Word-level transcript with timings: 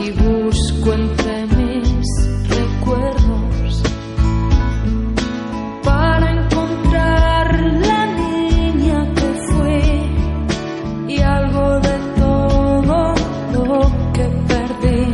y 0.00 0.10
busco 0.12 0.92
entre 0.92 1.46
mis 1.56 2.08
recuerdos 2.48 3.82
para 5.82 6.30
encontrar 6.32 7.46
la 7.86 8.06
niña 8.06 9.12
que 9.14 9.28
fui 9.50 11.14
y 11.14 11.20
algo 11.20 11.80
de 11.80 11.98
todo 12.16 13.14
lo 13.52 13.80
que 14.12 14.24
perdí. 14.48 15.12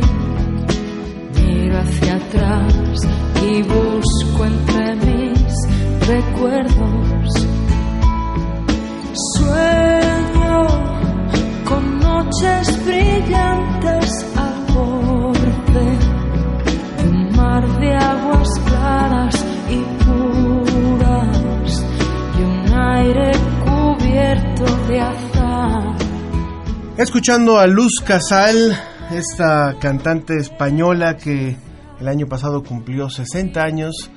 Miro 1.35 1.79
hacia 1.79 2.15
atrás 2.15 3.01
y 3.43 3.61
busco 3.63 4.45
entre 4.45 4.95
mis 4.95 6.07
recuerdos. 6.07 7.08
Escuchando 26.97 27.59
a 27.59 27.67
Luz 27.67 28.01
Casal, 28.03 28.75
esta 29.11 29.75
cantante 29.79 30.37
española 30.37 31.15
que 31.15 31.55
el 31.99 32.07
año 32.07 32.25
pasado 32.25 32.63
cumplió 32.63 33.07
60 33.07 33.61
años. 33.61 34.09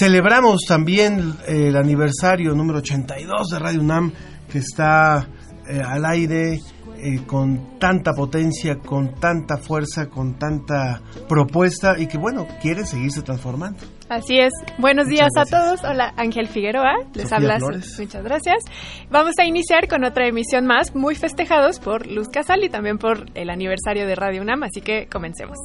Celebramos 0.00 0.62
también 0.66 1.34
el 1.46 1.76
aniversario 1.76 2.54
número 2.54 2.78
82 2.78 3.50
de 3.50 3.58
Radio 3.58 3.80
UNAM, 3.80 4.12
que 4.50 4.58
está 4.58 5.28
eh, 5.68 5.82
al 5.84 6.06
aire 6.06 6.60
eh, 6.98 7.24
con 7.26 7.78
tanta 7.78 8.12
potencia, 8.12 8.76
con 8.76 9.14
tanta 9.14 9.56
fuerza, 9.56 10.08
con 10.08 10.38
tanta 10.38 11.00
propuesta 11.28 11.98
y 11.98 12.06
que, 12.06 12.18
bueno, 12.18 12.46
quiere 12.60 12.84
seguirse 12.84 13.22
transformando. 13.22 13.78
Así 14.08 14.38
es. 14.38 14.52
Buenos 14.78 15.06
días 15.06 15.28
a 15.36 15.44
todos. 15.44 15.84
Hola, 15.84 16.14
Ángel 16.16 16.48
Figueroa. 16.48 16.94
Les 17.14 17.30
habla. 17.32 17.58
Muchas 17.58 18.24
gracias. 18.24 18.64
Vamos 19.10 19.34
a 19.38 19.44
iniciar 19.44 19.86
con 19.88 20.04
otra 20.04 20.26
emisión 20.26 20.66
más, 20.66 20.94
muy 20.94 21.14
festejados 21.14 21.78
por 21.78 22.06
Luz 22.06 22.28
Casal 22.28 22.64
y 22.64 22.68
también 22.68 22.98
por 22.98 23.26
el 23.34 23.50
aniversario 23.50 24.06
de 24.06 24.14
Radio 24.14 24.42
UNAM, 24.42 24.62
así 24.62 24.80
que 24.80 25.06
comencemos. 25.06 25.58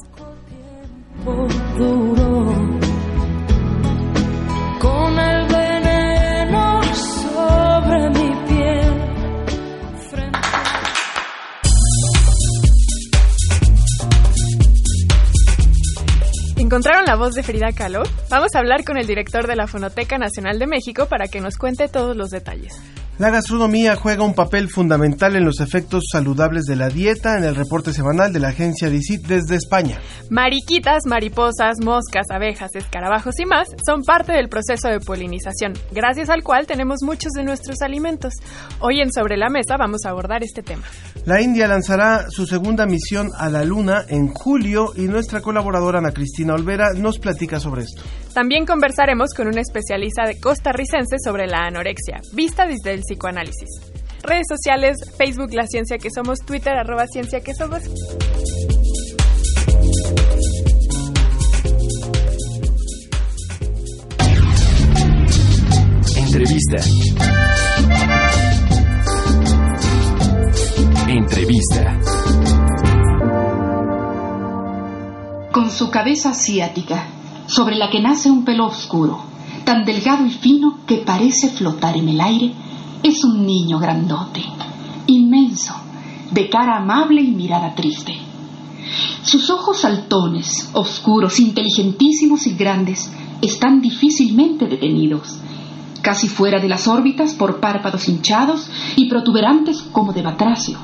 ¿Encontraron 16.74 17.04
la 17.04 17.14
voz 17.14 17.34
de 17.34 17.44
Frida 17.44 17.70
Kahlo? 17.70 18.02
Vamos 18.30 18.48
a 18.52 18.58
hablar 18.58 18.82
con 18.82 18.96
el 18.96 19.06
director 19.06 19.46
de 19.46 19.54
la 19.54 19.68
Fonoteca 19.68 20.18
Nacional 20.18 20.58
de 20.58 20.66
México 20.66 21.06
para 21.06 21.28
que 21.28 21.40
nos 21.40 21.56
cuente 21.56 21.86
todos 21.86 22.16
los 22.16 22.30
detalles. 22.30 22.74
La 23.16 23.30
gastronomía 23.30 23.94
juega 23.94 24.24
un 24.24 24.34
papel 24.34 24.68
fundamental 24.68 25.36
en 25.36 25.44
los 25.44 25.60
efectos 25.60 26.02
saludables 26.10 26.64
de 26.64 26.74
la 26.74 26.88
dieta 26.88 27.38
en 27.38 27.44
el 27.44 27.54
reporte 27.54 27.92
semanal 27.92 28.32
de 28.32 28.40
la 28.40 28.48
agencia 28.48 28.90
DICIT 28.90 29.28
desde 29.28 29.54
España. 29.54 30.00
Mariquitas, 30.30 31.06
mariposas, 31.06 31.76
moscas, 31.80 32.26
abejas, 32.32 32.74
escarabajos 32.74 33.38
y 33.38 33.46
más 33.46 33.68
son 33.86 34.02
parte 34.02 34.32
del 34.32 34.48
proceso 34.48 34.88
de 34.88 34.98
polinización, 34.98 35.74
gracias 35.92 36.28
al 36.28 36.42
cual 36.42 36.66
tenemos 36.66 37.02
muchos 37.02 37.30
de 37.34 37.44
nuestros 37.44 37.82
alimentos. 37.82 38.32
Hoy 38.80 39.00
en 39.00 39.12
Sobre 39.12 39.36
la 39.36 39.48
Mesa 39.48 39.76
vamos 39.78 40.04
a 40.06 40.10
abordar 40.10 40.42
este 40.42 40.64
tema. 40.64 40.82
La 41.24 41.40
India 41.40 41.68
lanzará 41.68 42.26
su 42.30 42.46
segunda 42.46 42.84
misión 42.84 43.30
a 43.38 43.48
la 43.48 43.64
Luna 43.64 44.04
en 44.08 44.26
julio 44.26 44.92
y 44.96 45.02
nuestra 45.02 45.40
colaboradora 45.40 46.00
Ana 46.00 46.10
Cristina 46.10 46.54
Olvera 46.54 46.92
nos 46.94 47.20
platica 47.20 47.60
sobre 47.60 47.82
esto. 47.82 48.02
También 48.34 48.66
conversaremos 48.66 49.32
con 49.32 49.46
una 49.46 49.60
especialista 49.60 50.26
de 50.26 50.40
costarricense 50.40 51.18
sobre 51.22 51.46
la 51.46 51.66
anorexia, 51.66 52.20
vista 52.32 52.66
desde 52.66 52.92
el 52.92 53.02
psicoanálisis. 53.02 53.68
Redes 54.24 54.46
sociales, 54.48 54.98
Facebook 55.16 55.52
La 55.52 55.68
Ciencia 55.68 55.98
que 55.98 56.10
Somos, 56.10 56.40
Twitter 56.40 56.72
arroba 56.76 57.06
Ciencia 57.06 57.40
que 57.40 57.54
Somos. 57.54 57.82
Entrevista. 66.16 66.78
Entrevista. 71.06 72.00
Con 75.52 75.70
su 75.70 75.88
cabeza 75.92 76.30
asiática, 76.30 77.06
sobre 77.46 77.76
la 77.76 77.90
que 77.90 78.00
nace 78.00 78.30
un 78.30 78.44
pelo 78.44 78.66
oscuro, 78.66 79.20
tan 79.64 79.84
delgado 79.84 80.26
y 80.26 80.30
fino 80.30 80.78
que 80.86 80.98
parece 80.98 81.48
flotar 81.48 81.96
en 81.96 82.08
el 82.08 82.20
aire, 82.20 82.52
es 83.02 83.22
un 83.24 83.46
niño 83.46 83.78
grandote, 83.78 84.42
inmenso, 85.06 85.74
de 86.30 86.48
cara 86.48 86.78
amable 86.78 87.20
y 87.20 87.30
mirada 87.30 87.74
triste. 87.74 88.16
Sus 89.22 89.50
ojos 89.50 89.80
saltones, 89.80 90.70
oscuros, 90.72 91.40
inteligentísimos 91.40 92.46
y 92.46 92.54
grandes, 92.54 93.10
están 93.40 93.80
difícilmente 93.80 94.66
detenidos, 94.66 95.38
casi 96.02 96.28
fuera 96.28 96.60
de 96.60 96.68
las 96.68 96.86
órbitas 96.86 97.34
por 97.34 97.60
párpados 97.60 98.08
hinchados 98.08 98.68
y 98.96 99.08
protuberantes 99.08 99.82
como 99.82 100.12
de 100.12 100.22
batracio. 100.22 100.78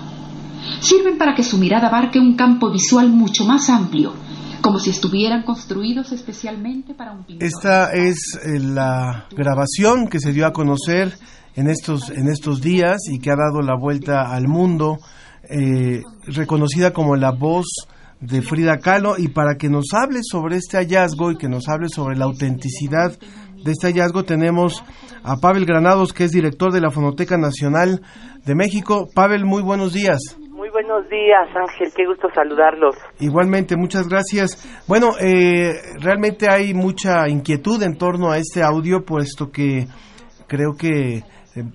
Sirven 0.80 1.18
para 1.18 1.34
que 1.34 1.42
su 1.42 1.58
mirada 1.58 1.88
abarque 1.88 2.18
un 2.18 2.34
campo 2.34 2.70
visual 2.70 3.10
mucho 3.10 3.44
más 3.44 3.68
amplio, 3.68 4.14
como 4.62 4.78
si 4.78 4.90
estuvieran 4.90 5.42
construidos 5.42 6.12
especialmente 6.12 6.94
para 6.94 7.12
un 7.12 7.24
pintor. 7.24 7.46
Esta 7.46 7.92
es 7.92 8.18
eh, 8.44 8.58
la 8.58 9.26
grabación 9.30 10.08
que 10.08 10.20
se 10.20 10.32
dio 10.32 10.46
a 10.46 10.52
conocer 10.52 11.14
en 11.54 11.68
estos, 11.68 12.10
en 12.10 12.28
estos 12.28 12.60
días 12.60 12.98
y 13.10 13.18
que 13.18 13.30
ha 13.30 13.36
dado 13.36 13.62
la 13.62 13.76
vuelta 13.78 14.32
al 14.32 14.48
mundo, 14.48 14.98
eh, 15.48 16.02
reconocida 16.26 16.92
como 16.92 17.16
la 17.16 17.32
voz 17.32 17.66
de 18.20 18.42
Frida 18.42 18.78
Kahlo 18.78 19.16
y 19.18 19.28
para 19.28 19.56
que 19.56 19.68
nos 19.68 19.86
hable 19.92 20.20
sobre 20.22 20.56
este 20.56 20.76
hallazgo 20.76 21.32
y 21.32 21.36
que 21.36 21.48
nos 21.48 21.68
hable 21.68 21.88
sobre 21.88 22.16
la 22.16 22.26
autenticidad 22.26 23.18
de 23.64 23.72
este 23.72 23.88
hallazgo 23.88 24.24
tenemos 24.24 24.82
a 25.22 25.36
Pavel 25.36 25.66
Granados 25.66 26.12
que 26.12 26.24
es 26.24 26.30
director 26.30 26.72
de 26.72 26.80
la 26.80 26.90
Fonoteca 26.90 27.36
Nacional 27.36 28.00
de 28.44 28.54
México. 28.54 29.08
Pavel, 29.14 29.44
muy 29.44 29.62
buenos 29.62 29.92
días. 29.92 30.18
Buenos 30.90 31.08
días, 31.08 31.48
Ángel, 31.54 31.92
qué 31.94 32.04
gusto 32.04 32.26
saludarlos. 32.34 32.96
Igualmente, 33.20 33.76
muchas 33.76 34.08
gracias. 34.08 34.66
Bueno, 34.88 35.12
eh, 35.20 35.70
realmente 36.00 36.48
hay 36.50 36.74
mucha 36.74 37.28
inquietud 37.28 37.80
en 37.84 37.96
torno 37.96 38.32
a 38.32 38.38
este 38.38 38.60
audio, 38.60 39.04
puesto 39.04 39.52
que 39.52 39.86
creo 40.48 40.72
que 40.76 41.18
eh, 41.18 41.22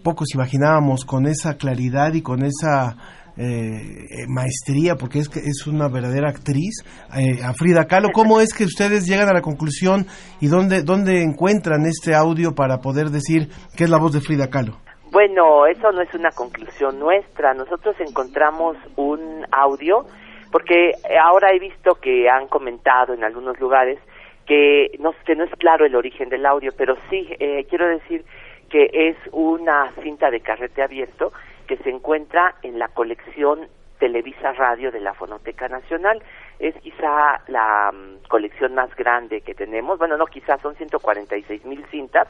pocos 0.04 0.28
imaginábamos 0.34 1.06
con 1.06 1.28
esa 1.28 1.56
claridad 1.56 2.14
y 2.14 2.22
con 2.22 2.44
esa 2.44 2.98
eh, 3.38 4.28
maestría, 4.28 4.96
porque 4.96 5.20
es 5.20 5.30
es 5.38 5.66
una 5.66 5.88
verdadera 5.88 6.30
actriz, 6.30 6.84
eh, 7.16 7.42
a 7.42 7.54
Frida 7.54 7.86
Kahlo. 7.86 8.10
¿Cómo 8.14 8.42
es 8.42 8.54
que 8.54 8.66
ustedes 8.66 9.06
llegan 9.08 9.30
a 9.30 9.34
la 9.34 9.42
conclusión 9.42 10.08
y 10.42 10.48
dónde, 10.48 10.84
dónde 10.84 11.24
encuentran 11.24 11.86
este 11.86 12.14
audio 12.14 12.54
para 12.54 12.82
poder 12.82 13.12
decir 13.12 13.48
que 13.78 13.86
es 13.86 13.90
la 13.90 13.98
voz 13.98 14.12
de 14.12 14.20
Frida 14.20 14.50
Kahlo? 14.50 14.85
Bueno, 15.12 15.66
eso 15.66 15.92
no 15.92 16.02
es 16.02 16.14
una 16.14 16.32
conclusión 16.32 17.00
nuestra. 17.00 17.54
Nosotros 17.54 17.96
encontramos 18.00 18.78
un 18.96 19.46
audio, 19.52 20.06
porque 20.52 20.92
ahora 21.22 21.52
he 21.54 21.60
visto 21.60 21.96
que 21.96 22.30
han 22.30 22.48
comentado 22.48 23.14
en 23.14 23.24
algunos 23.24 23.60
lugares 23.60 24.00
que 24.46 24.92
no, 25.00 25.12
es 25.12 25.50
claro 25.58 25.86
el 25.86 25.96
origen 25.96 26.30
del 26.30 26.46
audio, 26.46 26.72
pero 26.78 26.96
sí, 27.10 27.28
quiero 27.70 27.88
decir 27.88 28.26
que 28.70 28.90
es 28.92 29.18
una 29.32 29.92
cinta 30.04 30.30
de 30.30 30.42
carrete 30.42 30.84
abierto 30.84 31.32
que 31.66 31.78
se 31.78 31.90
encuentra 31.90 32.56
en 32.62 32.80
la 32.80 32.88
colección 32.90 33.68
Televisa 34.00 34.52
Radio 34.54 34.92
de 34.92 35.00
la 35.00 35.14
Fonoteca 35.14 35.68
Nacional. 35.68 36.22
Es 36.60 36.76
quizá 36.76 37.42
la 37.48 37.92
mm, 37.92 38.28
colección 38.28 38.76
más 38.76 38.94
grande 38.96 39.42
que 39.42 39.56
tenemos. 39.56 39.98
Bueno, 39.98 40.18
no, 40.18 40.26
quizás 40.26 40.62
son 40.62 40.76
146 40.76 41.66
mil 41.66 41.86
cintas 41.88 42.28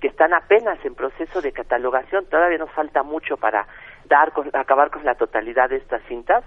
que 0.00 0.08
están 0.08 0.32
apenas 0.32 0.82
en 0.84 0.94
proceso 0.94 1.42
de 1.42 1.52
catalogación. 1.52 2.26
Todavía 2.26 2.58
nos 2.58 2.70
falta 2.72 3.02
mucho 3.02 3.36
para 3.36 3.66
dar 4.06 4.32
acabar 4.54 4.90
con 4.90 5.04
la 5.04 5.14
totalidad 5.14 5.68
de 5.70 5.76
estas 5.76 6.02
cintas. 6.08 6.44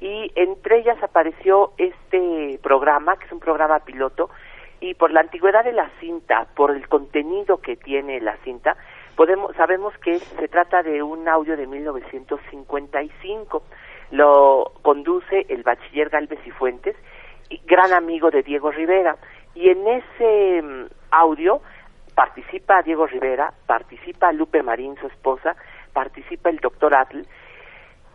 Y 0.00 0.32
entre 0.34 0.78
ellas 0.78 1.00
apareció 1.02 1.72
este 1.78 2.58
programa, 2.62 3.16
que 3.16 3.26
es 3.26 3.32
un 3.32 3.40
programa 3.40 3.80
piloto, 3.80 4.30
y 4.80 4.94
por 4.94 5.12
la 5.12 5.20
antigüedad 5.20 5.62
de 5.64 5.72
la 5.72 5.90
cinta, 6.00 6.48
por 6.56 6.72
el 6.72 6.88
contenido 6.88 7.58
que 7.58 7.76
tiene 7.76 8.20
la 8.20 8.36
cinta, 8.38 8.76
podemos 9.14 9.54
sabemos 9.54 9.96
que 9.98 10.18
se 10.18 10.48
trata 10.48 10.82
de 10.82 11.02
un 11.02 11.28
audio 11.28 11.56
de 11.56 11.68
1955. 11.68 13.62
Lo 14.10 14.72
conduce 14.82 15.46
el 15.48 15.62
bachiller 15.62 16.08
Galvez 16.08 16.40
y 16.44 16.50
Fuentes, 16.50 16.96
gran 17.64 17.92
amigo 17.92 18.30
de 18.30 18.42
Diego 18.42 18.72
Rivera, 18.72 19.16
y 19.54 19.68
en 19.68 19.86
ese 19.86 20.62
mm, 20.62 20.86
audio 21.12 21.62
participa 22.14 22.82
Diego 22.82 23.06
Rivera, 23.06 23.52
participa 23.66 24.32
Lupe 24.32 24.62
Marín, 24.62 24.96
su 25.00 25.06
esposa, 25.06 25.56
participa 25.92 26.50
el 26.50 26.58
doctor 26.58 26.94
Atl, 26.94 27.22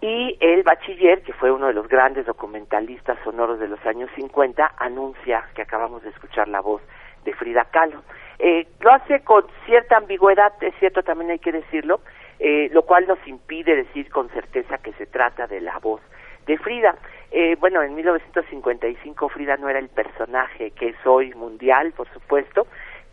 y 0.01 0.37
el 0.39 0.63
bachiller, 0.63 1.23
que 1.23 1.33
fue 1.33 1.51
uno 1.51 1.67
de 1.67 1.73
los 1.73 1.87
grandes 1.87 2.25
documentalistas 2.25 3.17
sonoros 3.23 3.59
de 3.59 3.67
los 3.67 3.83
años 3.85 4.09
50, 4.15 4.73
anuncia 4.77 5.43
que 5.55 5.63
acabamos 5.63 6.03
de 6.03 6.09
escuchar 6.09 6.47
la 6.47 6.61
voz 6.61 6.81
de 7.25 7.33
Frida 7.33 7.65
Kahlo. 7.65 8.03
Eh, 8.39 8.67
lo 8.79 8.91
hace 8.91 9.21
con 9.23 9.45
cierta 9.65 9.97
ambigüedad, 9.97 10.53
es 10.61 10.75
cierto, 10.79 11.01
también 11.01 11.31
hay 11.31 11.39
que 11.39 11.51
decirlo, 11.51 12.01
eh, 12.39 12.69
lo 12.71 12.83
cual 12.83 13.07
nos 13.07 13.17
impide 13.27 13.75
decir 13.75 14.09
con 14.11 14.29
certeza 14.29 14.77
que 14.77 14.93
se 14.93 15.07
trata 15.07 15.47
de 15.47 15.61
la 15.61 15.79
voz 15.79 16.01
de 16.45 16.57
Frida. 16.59 16.95
Eh, 17.31 17.57
bueno, 17.59 17.81
en 17.81 17.95
1955 17.95 19.29
Frida 19.29 19.57
no 19.57 19.67
era 19.67 19.79
el 19.79 19.89
personaje 19.89 20.71
que 20.71 20.89
es 20.89 21.05
hoy 21.05 21.33
mundial, 21.33 21.91
por 21.93 22.07
supuesto, 22.13 22.67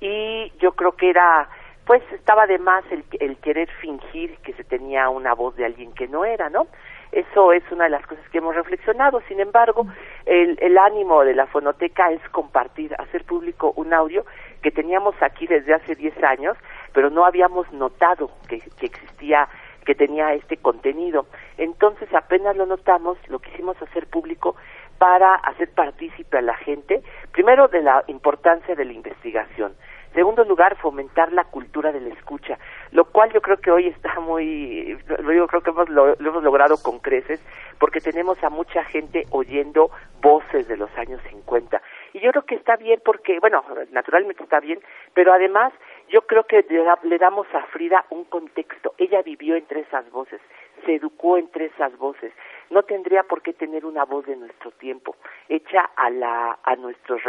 y 0.04 0.52
yo 0.58 0.72
creo 0.72 0.92
que 0.92 1.08
era 1.08 1.48
pues 1.86 2.02
estaba 2.12 2.46
de 2.46 2.58
más 2.58 2.84
el, 2.90 3.04
el 3.20 3.36
querer 3.38 3.68
fingir 3.80 4.36
que 4.38 4.52
se 4.54 4.64
tenía 4.64 5.08
una 5.10 5.34
voz 5.34 5.54
de 5.56 5.66
alguien 5.66 5.92
que 5.92 6.08
no 6.08 6.24
era, 6.24 6.48
¿no? 6.48 6.66
Eso 7.12 7.52
es 7.52 7.62
una 7.70 7.84
de 7.84 7.90
las 7.90 8.06
cosas 8.06 8.26
que 8.30 8.38
hemos 8.38 8.54
reflexionado. 8.54 9.20
Sin 9.28 9.38
embargo, 9.38 9.86
el, 10.24 10.58
el 10.60 10.78
ánimo 10.78 11.22
de 11.24 11.34
la 11.34 11.46
fonoteca 11.46 12.10
es 12.10 12.26
compartir, 12.30 12.94
hacer 12.98 13.24
público 13.24 13.72
un 13.76 13.92
audio 13.92 14.24
que 14.62 14.70
teníamos 14.70 15.14
aquí 15.20 15.46
desde 15.46 15.74
hace 15.74 15.94
10 15.94 16.24
años, 16.24 16.56
pero 16.94 17.10
no 17.10 17.26
habíamos 17.26 17.70
notado 17.72 18.30
que, 18.48 18.60
que 18.78 18.86
existía 18.86 19.48
que 19.84 19.94
tenía 19.94 20.32
este 20.32 20.56
contenido. 20.56 21.26
Entonces 21.58 22.08
apenas 22.14 22.56
lo 22.56 22.64
notamos, 22.64 23.18
lo 23.28 23.38
quisimos 23.38 23.80
hacer 23.82 24.06
público 24.06 24.56
para 24.98 25.34
hacer 25.34 25.70
partícipe 25.72 26.38
a 26.38 26.42
la 26.42 26.54
gente, 26.54 27.02
primero 27.32 27.68
de 27.68 27.82
la 27.82 28.04
importancia 28.06 28.74
de 28.74 28.84
la 28.84 28.92
investigación, 28.92 29.74
Segundo 30.14 30.44
lugar, 30.44 30.76
fomentar 30.76 31.32
la 31.32 31.44
cultura 31.44 31.90
de 31.90 32.00
la 32.00 32.14
escucha, 32.14 32.56
lo 32.92 33.04
cual 33.06 33.32
yo 33.32 33.42
creo 33.42 33.56
que 33.56 33.72
hoy 33.72 33.88
está 33.88 34.20
muy, 34.20 34.96
yo 35.08 35.46
creo 35.48 35.60
que 35.60 35.70
hemos 35.70 35.88
lo, 35.88 36.14
hemos 36.14 36.42
logrado 36.42 36.76
con 36.80 37.00
creces, 37.00 37.40
porque 37.80 38.00
tenemos 38.00 38.42
a 38.44 38.48
mucha 38.48 38.84
gente 38.84 39.26
oyendo 39.30 39.90
voces 40.22 40.68
de 40.68 40.76
los 40.76 40.90
años 40.96 41.20
50. 41.28 41.82
Y 42.12 42.20
yo 42.20 42.30
creo 42.30 42.46
que 42.46 42.54
está 42.54 42.76
bien 42.76 43.02
porque, 43.04 43.40
bueno, 43.40 43.64
naturalmente 43.90 44.44
está 44.44 44.60
bien, 44.60 44.78
pero 45.14 45.32
además 45.32 45.72
yo 46.08 46.22
creo 46.22 46.44
que 46.44 46.64
le 47.02 47.18
damos 47.18 47.46
a 47.52 47.62
Frida 47.64 48.04
un 48.10 48.24
contexto. 48.24 48.94
Ella 48.98 49.20
vivió 49.22 49.56
entre 49.56 49.80
esas 49.80 50.08
voces, 50.12 50.40
se 50.86 50.94
educó 50.94 51.36
entre 51.38 51.66
esas 51.66 51.96
voces. 51.98 52.32
No 52.70 52.84
tendría 52.84 53.24
por 53.24 53.42
qué 53.42 53.52
tener 53.52 53.84
una 53.84 54.04
voz 54.04 54.26
de 54.26 54.36
nuestro 54.36 54.70
tiempo, 54.72 55.16
hecha 55.48 55.90
a, 55.96 56.08
la, 56.10 56.58
a, 56.62 56.76
nuestros, 56.76 57.20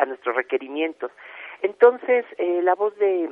a 0.00 0.06
nuestros 0.06 0.34
requerimientos. 0.34 1.12
Entonces, 1.62 2.24
eh, 2.38 2.60
la 2.62 2.74
voz 2.74 2.96
de, 2.98 3.30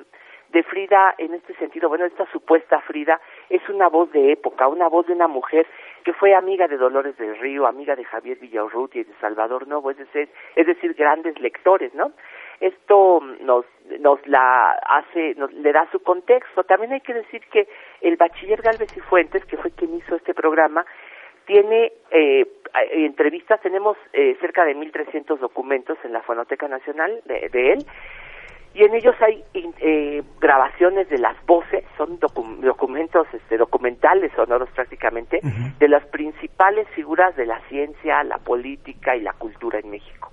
de 0.53 0.63
Frida, 0.65 1.15
en 1.19 1.35
este 1.35 1.55
sentido, 1.55 1.89
bueno, 1.89 2.05
esta 2.05 2.27
supuesta 2.33 2.81
Frida, 2.81 3.21
es 3.49 3.67
una 3.69 3.89
voz 3.89 4.11
de 4.13 4.33
época, 4.33 4.69
una 4.69 4.89
voz 4.89 5.07
de 5.07 5.13
una 5.13 5.29
mujer 5.29 5.67
que 6.05 6.13
fue 6.13 6.35
amiga 6.35 6.67
de 6.67 6.77
Dolores 6.77 7.17
del 7.19 7.39
Río, 7.39 7.67
amiga 7.67 7.95
de 7.95 8.05
Javier 8.05 8.39
Villaurrutia 8.39 9.03
y 9.03 9.05
de 9.05 9.15
Salvador 9.21 9.69
Novo, 9.69 9.91
es 9.91 9.99
decir, 9.99 10.29
es 10.57 10.67
decir, 10.67 10.95
grandes 10.95 11.39
lectores, 11.41 11.95
¿no? 11.95 12.13
Esto 12.61 13.21
nos, 13.41 13.65
nos 14.01 14.27
la 14.27 14.73
hace, 14.73 15.35
nos, 15.37 15.53
le 15.53 15.73
da 15.73 15.89
su 15.91 16.01
contexto. 16.01 16.65
También 16.65 16.93
hay 16.93 17.01
que 17.01 17.15
decir 17.15 17.41
que 17.51 17.69
el 18.01 18.17
bachiller 18.17 18.61
Galvez 18.61 18.95
y 18.97 19.01
Fuentes, 19.01 19.45
que 19.47 19.57
fue 19.57 19.71
quien 19.71 19.95
hizo 19.95 20.17
este 20.17 20.35
programa, 20.35 20.85
tiene 21.47 21.93
eh, 22.11 22.47
entrevistas, 22.93 23.61
tenemos 23.61 23.97
eh, 24.13 24.37
cerca 24.41 24.65
de 24.65 24.77
1.300 24.77 25.39
documentos 25.39 25.99
en 26.05 26.13
la 26.13 26.23
Fonoteca 26.23 26.69
Nacional 26.69 27.21
de, 27.27 27.49
de 27.49 27.73
él, 27.73 27.87
y 28.73 28.85
en 28.85 28.95
ellos 28.95 29.17
hay 29.21 29.43
eh, 29.53 30.23
grabaciones 30.41 31.09
de 31.09 31.19
las 31.19 31.35
voces, 31.45 31.85
son 31.97 32.21
documentos 32.21 33.27
este, 33.33 33.57
documentales 33.57 34.31
sonoros 34.37 34.71
prácticamente, 34.71 35.41
de 35.79 35.89
las 35.89 36.07
principales 36.07 36.87
figuras 36.91 37.35
de 37.35 37.47
la 37.47 37.61
ciencia, 37.69 38.23
la 38.23 38.39
política 38.39 39.17
y 39.17 39.23
la 39.23 39.33
cultura 39.33 39.81
en 39.81 39.91
México. 39.91 40.31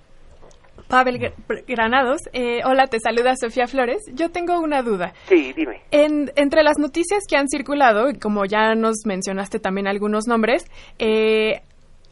Pavel 0.87 1.33
Granados, 1.67 2.21
eh, 2.33 2.61
hola, 2.65 2.87
te 2.87 2.99
saluda 2.99 3.35
Sofía 3.35 3.67
Flores. 3.67 4.03
Yo 4.13 4.29
tengo 4.29 4.59
una 4.59 4.81
duda. 4.81 5.13
Sí, 5.27 5.53
dime. 5.53 5.81
En, 5.91 6.31
entre 6.35 6.63
las 6.63 6.77
noticias 6.77 7.23
que 7.27 7.35
han 7.35 7.47
circulado, 7.49 8.07
como 8.21 8.45
ya 8.45 8.73
nos 8.75 9.05
mencionaste 9.05 9.59
también 9.59 9.87
algunos 9.87 10.27
nombres, 10.27 10.65
eh, 10.99 11.61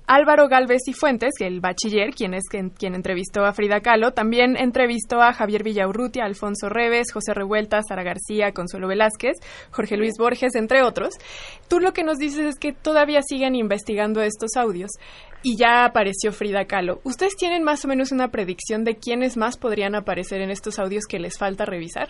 Álvaro 0.08 0.48
Galvez 0.48 0.88
y 0.88 0.94
Fuentes, 0.94 1.32
el 1.40 1.62
bachiller, 1.62 2.12
quien 2.12 2.36
es 2.36 2.44
quien, 2.48 2.94
entrevistó 2.94 3.44
a 3.44 3.54
Frida 3.54 3.80
Kahlo, 3.80 4.12
también 4.12 4.56
entrevistó 4.56 5.20
a 5.20 5.34
Javier 5.34 5.64
Villaurrutia, 5.64 6.26
Alfonso 6.26 6.70
Reves, 6.70 7.12
José 7.12 7.34
Revuelta, 7.34 7.82
Sara 7.82 8.04
García, 8.04 8.52
Consuelo 8.52 8.88
Velázquez, 8.88 9.38
Jorge 9.72 9.98
Luis 9.98 10.14
Borges, 10.20 10.54
entre 10.56 10.84
otros. 10.84 11.16
Tú 11.68 11.80
lo 11.80 11.92
que 11.92 12.04
nos 12.04 12.18
dices 12.18 12.46
es 12.46 12.60
que 12.60 12.72
todavía 12.72 13.22
siguen 13.24 13.56
investigando 13.56 14.22
estos 14.22 14.56
audios 14.58 14.92
y 15.42 15.58
ya 15.58 15.86
apareció 15.86 16.32
Frida 16.32 16.66
Kahlo. 16.66 17.00
¿Ustedes 17.04 17.36
tienen 17.36 17.64
más 17.64 17.84
o 17.84 17.88
menos 17.88 18.12
una 18.12 18.28
predicción 18.28 18.84
de 18.84 18.98
quiénes 18.98 19.38
más 19.38 19.58
podrían 19.58 19.96
aparecer 19.96 20.40
en 20.42 20.52
estos 20.52 20.78
audios 20.78 21.06
que 21.10 21.18
les 21.18 21.40
falta 21.40 21.66
revisar? 21.66 22.10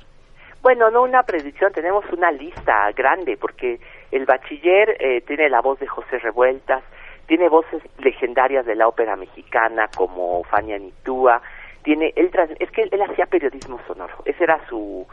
Bueno, 0.61 0.89
no 0.89 1.03
una 1.03 1.23
predicción, 1.23 1.71
tenemos 1.71 2.03
una 2.11 2.31
lista 2.31 2.91
grande 2.93 3.37
porque 3.39 3.79
el 4.11 4.25
bachiller 4.25 4.97
eh, 4.99 5.21
tiene 5.21 5.47
la 5.47 5.61
voz 5.61 5.79
de 5.79 5.87
José 5.87 6.17
Revueltas, 6.19 6.83
tiene 7.27 7.49
voces 7.49 7.81
legendarias 7.99 8.65
de 8.65 8.75
la 8.75 8.87
ópera 8.87 9.15
mexicana 9.15 9.89
como 9.95 10.43
Fania 10.43 10.77
Nitúa, 10.77 11.41
tiene 11.83 12.13
él 12.15 12.31
es 12.59 12.71
que 12.71 12.83
él, 12.83 13.01
hacía 13.01 13.25
periodismo 13.27 13.79
sonoro, 13.87 14.15
ese 14.25 14.43
era 14.43 14.59
su 14.67 15.05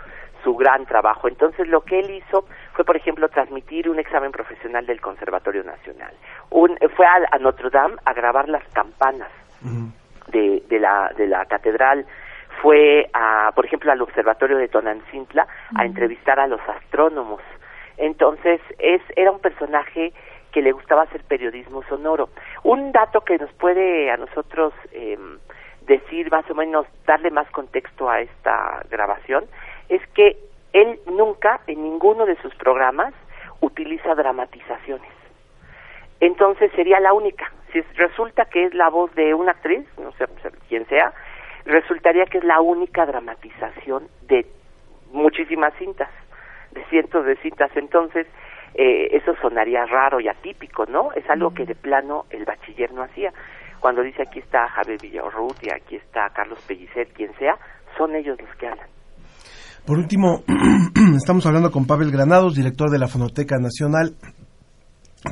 su 0.43 0.57
gran 0.57 0.87
trabajo. 0.87 1.29
Entonces 1.29 1.69
lo 1.69 1.83
que 1.83 2.01
él 2.01 2.11
hizo 2.11 2.45
fue, 2.73 2.85
por 2.85 2.97
ejemplo, 2.97 3.29
transmitir 3.29 3.89
un 3.89 3.99
examen 3.99 4.33
profesional 4.33 4.87
del 4.87 5.01
Conservatorio 5.01 5.63
Nacional. 5.63 6.13
Un, 6.51 6.77
fue 6.97 7.07
a, 7.07 7.39
Notre 7.39 7.71
Dame 7.71 7.95
a 8.05 8.13
grabar 8.13 8.49
las 8.49 8.65
campanas 8.73 9.31
de, 10.29 10.63
de, 10.69 10.81
la, 10.81 11.13
de 11.17 11.29
la 11.29 11.45
catedral. 11.47 12.07
Fue, 12.61 13.09
a, 13.13 13.53
por 13.55 13.67
ejemplo, 13.67 13.93
al 13.93 14.03
Observatorio 14.03 14.59
de 14.59 14.69
Tonancintla 14.69 15.47
a 15.77 15.85
entrevistar 15.85 16.41
a 16.41 16.47
los 16.47 16.61
astrónomos. 16.69 17.41
Entonces 17.97 18.61
es, 18.79 19.01
era 19.17 19.31
un 19.31 19.41
personaje 19.41 20.13
que 20.53 20.63
le 20.63 20.73
gustaba 20.73 21.03
hacer 21.03 21.23
periodismo 21.25 21.83
sonoro. 21.85 22.29
Un 22.63 22.93
dato 22.93 23.23
que 23.23 23.39
nos 23.39 23.53
puede 23.55 24.11
a 24.11 24.17
nosotros 24.17 24.73
eh, 24.93 25.19
decir 25.87 26.31
más 26.31 26.49
o 26.51 26.55
menos, 26.55 26.87
darle 27.07 27.31
más 27.31 27.51
contexto 27.51 28.09
a 28.09 28.21
esta 28.21 28.85
grabación, 28.91 29.47
es 29.89 30.07
que 30.09 30.37
él 30.73 31.01
nunca 31.07 31.61
en 31.67 31.83
ninguno 31.83 32.27
de 32.27 32.37
sus 32.37 32.55
programas 32.55 33.15
utiliza 33.61 34.15
dramatizaciones. 34.15 35.11
Entonces 36.21 36.71
sería 36.77 37.01
la 37.01 37.13
única. 37.13 37.51
Si 37.73 37.81
resulta 37.97 38.45
que 38.45 38.65
es 38.65 38.75
la 38.75 38.91
voz 38.91 39.13
de 39.15 39.35
una 39.35 39.53
actriz, 39.53 39.87
no 39.99 40.13
sé 40.13 40.27
quién 40.69 40.87
sea, 40.87 41.13
resultaría 41.65 42.27
que 42.27 42.39
es 42.39 42.45
la 42.45 42.61
única 42.61 43.07
dramatización 43.07 44.09
de 44.23 44.47
muchísimas 45.13 45.75
cintas, 45.75 46.11
de 46.73 46.85
cientos 46.85 47.25
de 47.25 47.37
cintas. 47.37 47.71
Entonces, 47.77 48.27
eh, 48.75 49.09
eso 49.13 49.35
sonaría 49.41 49.85
raro 49.85 50.21
y 50.21 50.29
atípico, 50.29 50.87
¿no? 50.87 51.13
Es 51.13 51.29
algo 51.29 51.53
que 51.53 51.65
de 51.65 51.75
plano 51.75 52.25
el 52.31 52.45
bachiller 52.45 52.93
no 52.93 53.03
hacía. 53.03 53.33
Cuando 53.81 54.03
dice 54.03 54.23
aquí 54.23 54.39
está 54.39 54.69
Javier 54.69 54.99
y 55.05 55.71
aquí 55.71 55.97
está 55.97 56.31
Carlos 56.35 56.63
Pellicer, 56.67 57.09
quien 57.09 57.35
sea, 57.37 57.57
son 57.99 58.15
ellos 58.15 58.39
los 58.41 58.57
que 58.57 58.69
hablan. 58.69 58.87
Por 59.85 59.99
último, 59.99 60.45
estamos 61.17 61.45
hablando 61.47 61.73
con 61.73 61.87
Pavel 61.87 62.13
Granados, 62.13 62.55
director 62.55 62.91
de 62.91 63.01
la 63.01 63.09
Fonoteca 63.09 63.59
Nacional. 63.59 64.15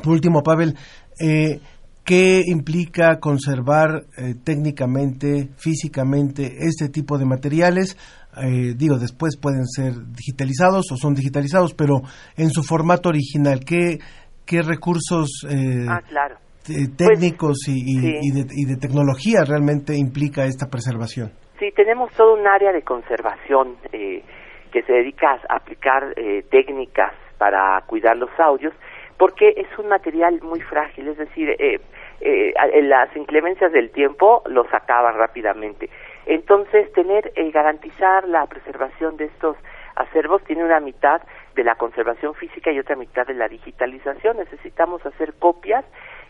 Por 0.03 0.13
último, 0.13 0.43
Pavel, 0.43 0.75
eh, 1.19 1.61
¿qué 2.03 2.41
implica 2.45 3.19
conservar 3.19 4.03
eh, 4.17 4.35
técnicamente, 4.43 5.49
físicamente, 5.55 6.57
este 6.59 6.89
tipo 6.89 7.17
de 7.17 7.25
materiales? 7.25 7.97
Eh, 8.37 8.73
digo, 8.77 8.97
después 8.97 9.37
pueden 9.41 9.65
ser 9.65 9.93
digitalizados 10.15 10.91
o 10.91 10.95
son 10.95 11.13
digitalizados, 11.13 11.73
pero 11.73 12.01
en 12.37 12.49
su 12.49 12.63
formato 12.63 13.09
original, 13.09 13.59
¿qué, 13.65 13.99
qué 14.45 14.61
recursos 14.61 15.45
eh, 15.49 15.85
ah, 15.89 16.01
claro. 16.07 16.35
eh, 16.69 16.87
técnicos 16.95 17.67
y, 17.67 17.97
y, 17.97 18.31
de, 18.31 18.47
y 18.49 18.65
de 18.65 18.77
tecnología 18.77 19.43
realmente 19.45 19.97
implica 19.97 20.45
esta 20.45 20.67
preservación? 20.67 21.31
Sí, 21.59 21.69
tenemos 21.75 22.11
todo 22.13 22.33
un 22.33 22.47
área 22.47 22.71
de 22.71 22.81
conservación 22.81 23.75
eh, 23.91 24.23
que 24.71 24.81
se 24.83 24.93
dedica 24.93 25.39
a 25.47 25.57
aplicar 25.57 26.13
eh, 26.15 26.43
técnicas 26.49 27.13
para 27.37 27.79
cuidar 27.85 28.17
los 28.17 28.31
audios, 28.39 28.73
porque 29.17 29.53
es 29.55 29.67
un 29.77 29.87
material 29.87 30.39
muy 30.41 30.61
frágil, 30.61 31.09
es 31.09 31.17
decir, 31.17 31.49
eh, 31.49 31.79
eh, 32.21 32.53
las 32.83 33.15
inclemencias 33.15 33.71
del 33.71 33.91
tiempo 33.91 34.43
los 34.45 34.71
acaban 34.73 35.15
rápidamente. 35.15 35.89
Entonces, 36.25 36.91
tener, 36.93 37.31
eh, 37.35 37.51
garantizar 37.51 38.27
la 38.27 38.45
preservación 38.45 39.17
de 39.17 39.25
estos 39.25 39.57
acervos 39.95 40.43
tiene 40.43 40.63
una 40.63 40.79
mitad 40.79 41.21
de 41.55 41.63
la 41.63 41.75
conservación 41.75 42.33
física 42.35 42.71
y 42.71 42.79
otra 42.79 42.95
mitad 42.95 43.25
de 43.25 43.33
la 43.33 43.47
digitalización. 43.47 44.37
Necesitamos 44.37 45.05
hacer 45.05 45.33
copias 45.33 45.83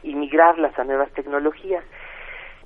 y 0.03 0.15
migrarlas 0.15 0.77
a 0.79 0.83
nuevas 0.83 1.11
tecnologías. 1.11 1.83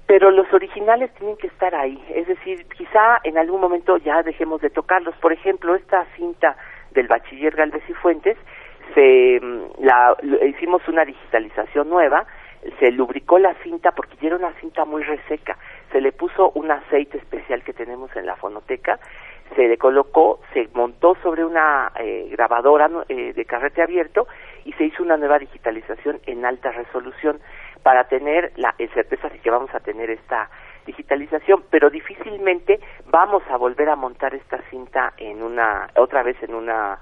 Pero 0.08 0.30
los 0.30 0.52
originales 0.54 1.12
tienen 1.16 1.36
que 1.38 1.48
estar 1.48 1.74
ahí, 1.74 2.00
es 2.14 2.28
decir, 2.28 2.68
quizá 2.78 3.20
en 3.24 3.40
algún 3.40 3.60
momento 3.60 3.98
ya 3.98 4.22
dejemos 4.22 4.62
de 4.62 4.70
tocarlos. 4.70 5.16
Por 5.16 5.34
ejemplo, 5.34 5.74
esta 5.74 6.06
cinta 6.16 6.56
del 6.92 7.08
bachiller 7.08 7.56
Galvez 7.56 7.84
y 7.90 7.94
Fuentes, 7.94 8.38
se, 8.94 9.40
mm, 9.42 9.84
la, 9.84 10.16
hicimos 10.46 10.88
una 10.88 11.06
digitalización 11.06 11.90
nueva, 11.90 12.28
se 12.80 12.92
lubricó 12.92 13.40
la 13.40 13.54
cinta 13.56 13.92
porque 13.92 14.18
ya 14.18 14.28
era 14.28 14.38
una 14.38 14.54
cinta 14.60 14.86
muy 14.86 15.04
reseca, 15.04 15.58
se 15.92 16.02
le 16.02 16.12
puso 16.12 16.52
un 16.52 16.72
aceite 16.72 17.18
especial 17.18 17.64
que 17.64 17.74
tenemos 17.74 18.16
en 18.16 18.26
la 18.26 18.36
fonoteca, 18.36 19.00
se 19.56 19.68
le 19.68 19.78
colocó, 19.78 20.40
se 20.54 20.68
montó 20.74 21.16
sobre 21.22 21.46
una 21.46 21.92
eh, 22.00 22.28
grabadora 22.32 22.90
eh, 23.08 23.34
de 23.34 23.46
carrete 23.46 23.82
abierto 23.82 24.28
y 24.64 24.74
se 24.74 24.86
hizo 24.86 25.04
una 25.04 25.18
nueva 25.18 25.38
digitalización 25.38 26.20
en 26.26 26.46
alta 26.46 26.72
resolución 26.72 27.40
para 27.84 28.06
tener 28.06 28.52
la 28.56 28.74
certeza 28.94 29.30
de 29.30 29.40
que 29.40 29.52
vamos 29.52 29.74
a 29.76 29.80
tener 29.80 30.10
esta 30.10 30.50
digitalización, 30.86 31.64
pero 31.70 31.90
difícilmente 31.90 32.80
vamos 33.08 33.44
a 33.50 33.58
volver 33.58 33.90
a 33.90 33.96
montar 33.96 34.34
esta 34.34 34.62
cinta 34.70 35.14
en 35.18 35.44
una 35.44 35.90
otra 35.96 36.24
vez 36.24 36.42
en 36.42 36.54
una 36.56 37.00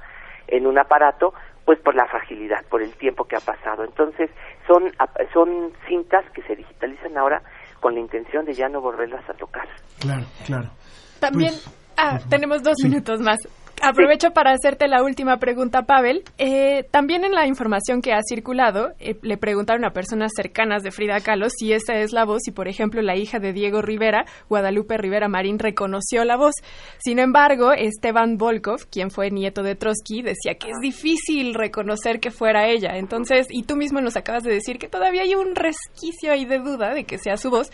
en 0.47 0.67
un 0.67 0.77
aparato 0.77 1.33
pues 1.65 1.79
por 1.79 1.95
la 1.95 2.05
fragilidad, 2.07 2.65
por 2.69 2.81
el 2.81 2.93
tiempo 2.97 3.25
que 3.25 3.35
ha 3.35 3.39
pasado. 3.39 3.83
Entonces, 3.83 4.29
son 4.67 4.91
son 5.33 5.71
cintas 5.87 6.25
que 6.33 6.41
se 6.43 6.55
digitalizan 6.55 7.17
ahora 7.17 7.41
con 7.79 7.93
la 7.93 7.99
intención 7.99 8.45
de 8.45 8.53
ya 8.53 8.69
no 8.69 8.81
volverlas 8.81 9.27
a 9.29 9.33
tocar. 9.33 9.67
Claro, 9.99 10.25
claro. 10.45 10.69
También 11.19 11.51
pues, 11.51 11.93
ah, 11.97 12.19
tenemos 12.29 12.63
dos 12.63 12.75
minutos 12.83 13.19
más. 13.21 13.37
Aprovecho 13.85 14.31
para 14.31 14.53
hacerte 14.53 14.87
la 14.87 15.03
última 15.03 15.39
pregunta, 15.39 15.81
Pavel. 15.81 16.23
Eh, 16.37 16.85
también 16.89 17.25
en 17.25 17.33
la 17.33 17.47
información 17.47 18.01
que 18.01 18.13
ha 18.13 18.21
circulado, 18.25 18.93
eh, 18.97 19.17
le 19.21 19.35
preguntaron 19.35 19.83
a 19.83 19.91
personas 19.91 20.31
cercanas 20.33 20.83
de 20.83 20.91
Frida 20.91 21.19
Kahlo 21.19 21.49
si 21.49 21.73
esa 21.73 21.95
es 21.95 22.13
la 22.13 22.23
voz 22.23 22.47
y, 22.47 22.51
por 22.51 22.69
ejemplo, 22.69 23.01
la 23.01 23.17
hija 23.17 23.39
de 23.39 23.51
Diego 23.51 23.81
Rivera, 23.81 24.23
Guadalupe 24.47 24.97
Rivera 24.97 25.27
Marín, 25.27 25.59
reconoció 25.59 26.23
la 26.23 26.37
voz. 26.37 26.53
Sin 26.99 27.19
embargo, 27.19 27.73
Esteban 27.73 28.37
Volkov, 28.37 28.87
quien 28.89 29.11
fue 29.11 29.31
nieto 29.31 29.63
de 29.63 29.75
Trotsky, 29.75 30.21
decía 30.21 30.55
que 30.55 30.69
es 30.69 30.79
difícil 30.81 31.53
reconocer 31.53 32.21
que 32.21 32.31
fuera 32.31 32.69
ella. 32.69 32.95
Entonces, 32.95 33.47
y 33.49 33.63
tú 33.63 33.75
mismo 33.75 33.99
nos 33.99 34.15
acabas 34.15 34.43
de 34.43 34.53
decir 34.53 34.79
que 34.79 34.87
todavía 34.87 35.23
hay 35.23 35.35
un 35.35 35.55
resquicio 35.55 36.31
ahí 36.31 36.45
de 36.45 36.59
duda 36.59 36.93
de 36.93 37.03
que 37.03 37.17
sea 37.17 37.35
su 37.35 37.49
voz. 37.49 37.69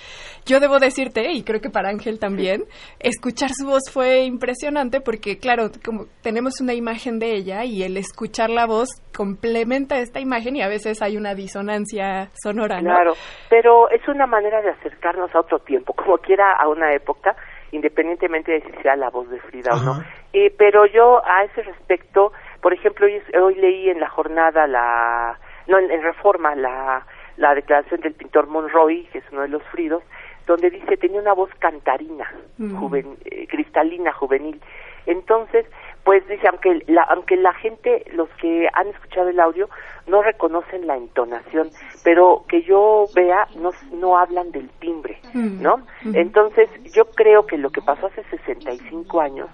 Yo 0.47 0.59
debo 0.59 0.79
decirte, 0.79 1.31
y 1.33 1.43
creo 1.43 1.61
que 1.61 1.69
para 1.69 1.89
Ángel 1.89 2.17
también, 2.17 2.63
escuchar 2.99 3.51
su 3.53 3.67
voz 3.67 3.83
fue 3.91 4.23
impresionante 4.23 5.01
porque, 5.01 5.37
claro, 5.37 5.69
como 5.85 5.98
tenemos 6.21 6.61
una 6.61 6.73
imagen 6.73 7.19
de 7.19 7.33
ella 7.33 7.63
y 7.63 7.83
el 7.83 7.97
escuchar 7.97 8.49
la 8.49 8.65
voz 8.65 8.89
complementa 9.15 9.99
esta 9.99 10.19
imagen 10.19 10.55
y 10.55 10.61
a 10.61 10.67
veces 10.67 11.01
hay 11.01 11.17
una 11.17 11.35
disonancia 11.35 12.29
sonora, 12.41 12.81
¿no? 12.81 12.89
Claro, 12.89 13.13
pero 13.49 13.89
es 13.89 14.07
una 14.07 14.27
manera 14.27 14.61
de 14.61 14.69
acercarnos 14.69 15.33
a 15.35 15.39
otro 15.39 15.59
tiempo, 15.59 15.93
como 15.93 16.17
quiera 16.17 16.53
a 16.53 16.67
una 16.67 16.93
época, 16.93 17.35
independientemente 17.71 18.51
de 18.51 18.61
si 18.61 18.81
sea 18.81 18.95
la 18.95 19.09
voz 19.09 19.29
de 19.29 19.39
Frida 19.39 19.71
o 19.73 19.83
no. 19.83 20.03
Eh, 20.33 20.53
pero 20.57 20.85
yo 20.85 21.21
a 21.25 21.43
ese 21.43 21.63
respecto, 21.63 22.31
por 22.61 22.73
ejemplo, 22.73 23.07
hoy, 23.41 23.55
leí 23.55 23.89
en 23.89 23.99
la 23.99 24.09
jornada 24.09 24.67
la, 24.67 25.39
no, 25.67 25.77
en, 25.79 26.01
Reforma 26.01 26.55
la, 26.55 27.05
la 27.37 27.55
declaración 27.55 28.01
del 28.01 28.13
pintor 28.13 28.47
Monroy, 28.47 29.07
que 29.11 29.19
es 29.19 29.25
uno 29.31 29.41
de 29.41 29.49
los 29.49 29.63
Fridos, 29.71 30.03
donde 30.49 30.71
dice 30.71 30.97
tenía 30.97 31.21
una 31.21 31.33
voz 31.33 31.51
cantarina, 31.59 32.27
eh, 32.59 33.47
cristalina, 33.47 34.11
juvenil. 34.13 34.59
Entonces, 35.05 35.65
pues 36.09 36.27
dice, 36.27 36.47
aunque 36.47 36.81
la, 36.87 37.03
aunque 37.03 37.37
la 37.37 37.53
gente, 37.53 38.03
los 38.13 38.27
que 38.41 38.67
han 38.73 38.87
escuchado 38.87 39.29
el 39.29 39.39
audio, 39.39 39.69
no 40.07 40.23
reconocen 40.23 40.87
la 40.87 40.97
entonación, 40.97 41.69
pero 42.03 42.45
que 42.49 42.63
yo 42.63 43.05
vea, 43.13 43.47
no, 43.57 43.69
no 43.91 44.17
hablan 44.17 44.51
del 44.51 44.71
timbre, 44.79 45.19
¿no? 45.35 45.85
Entonces, 46.15 46.67
yo 46.95 47.05
creo 47.11 47.45
que 47.45 47.59
lo 47.59 47.69
que 47.69 47.83
pasó 47.83 48.07
hace 48.07 48.23
65 48.23 49.21
años 49.21 49.49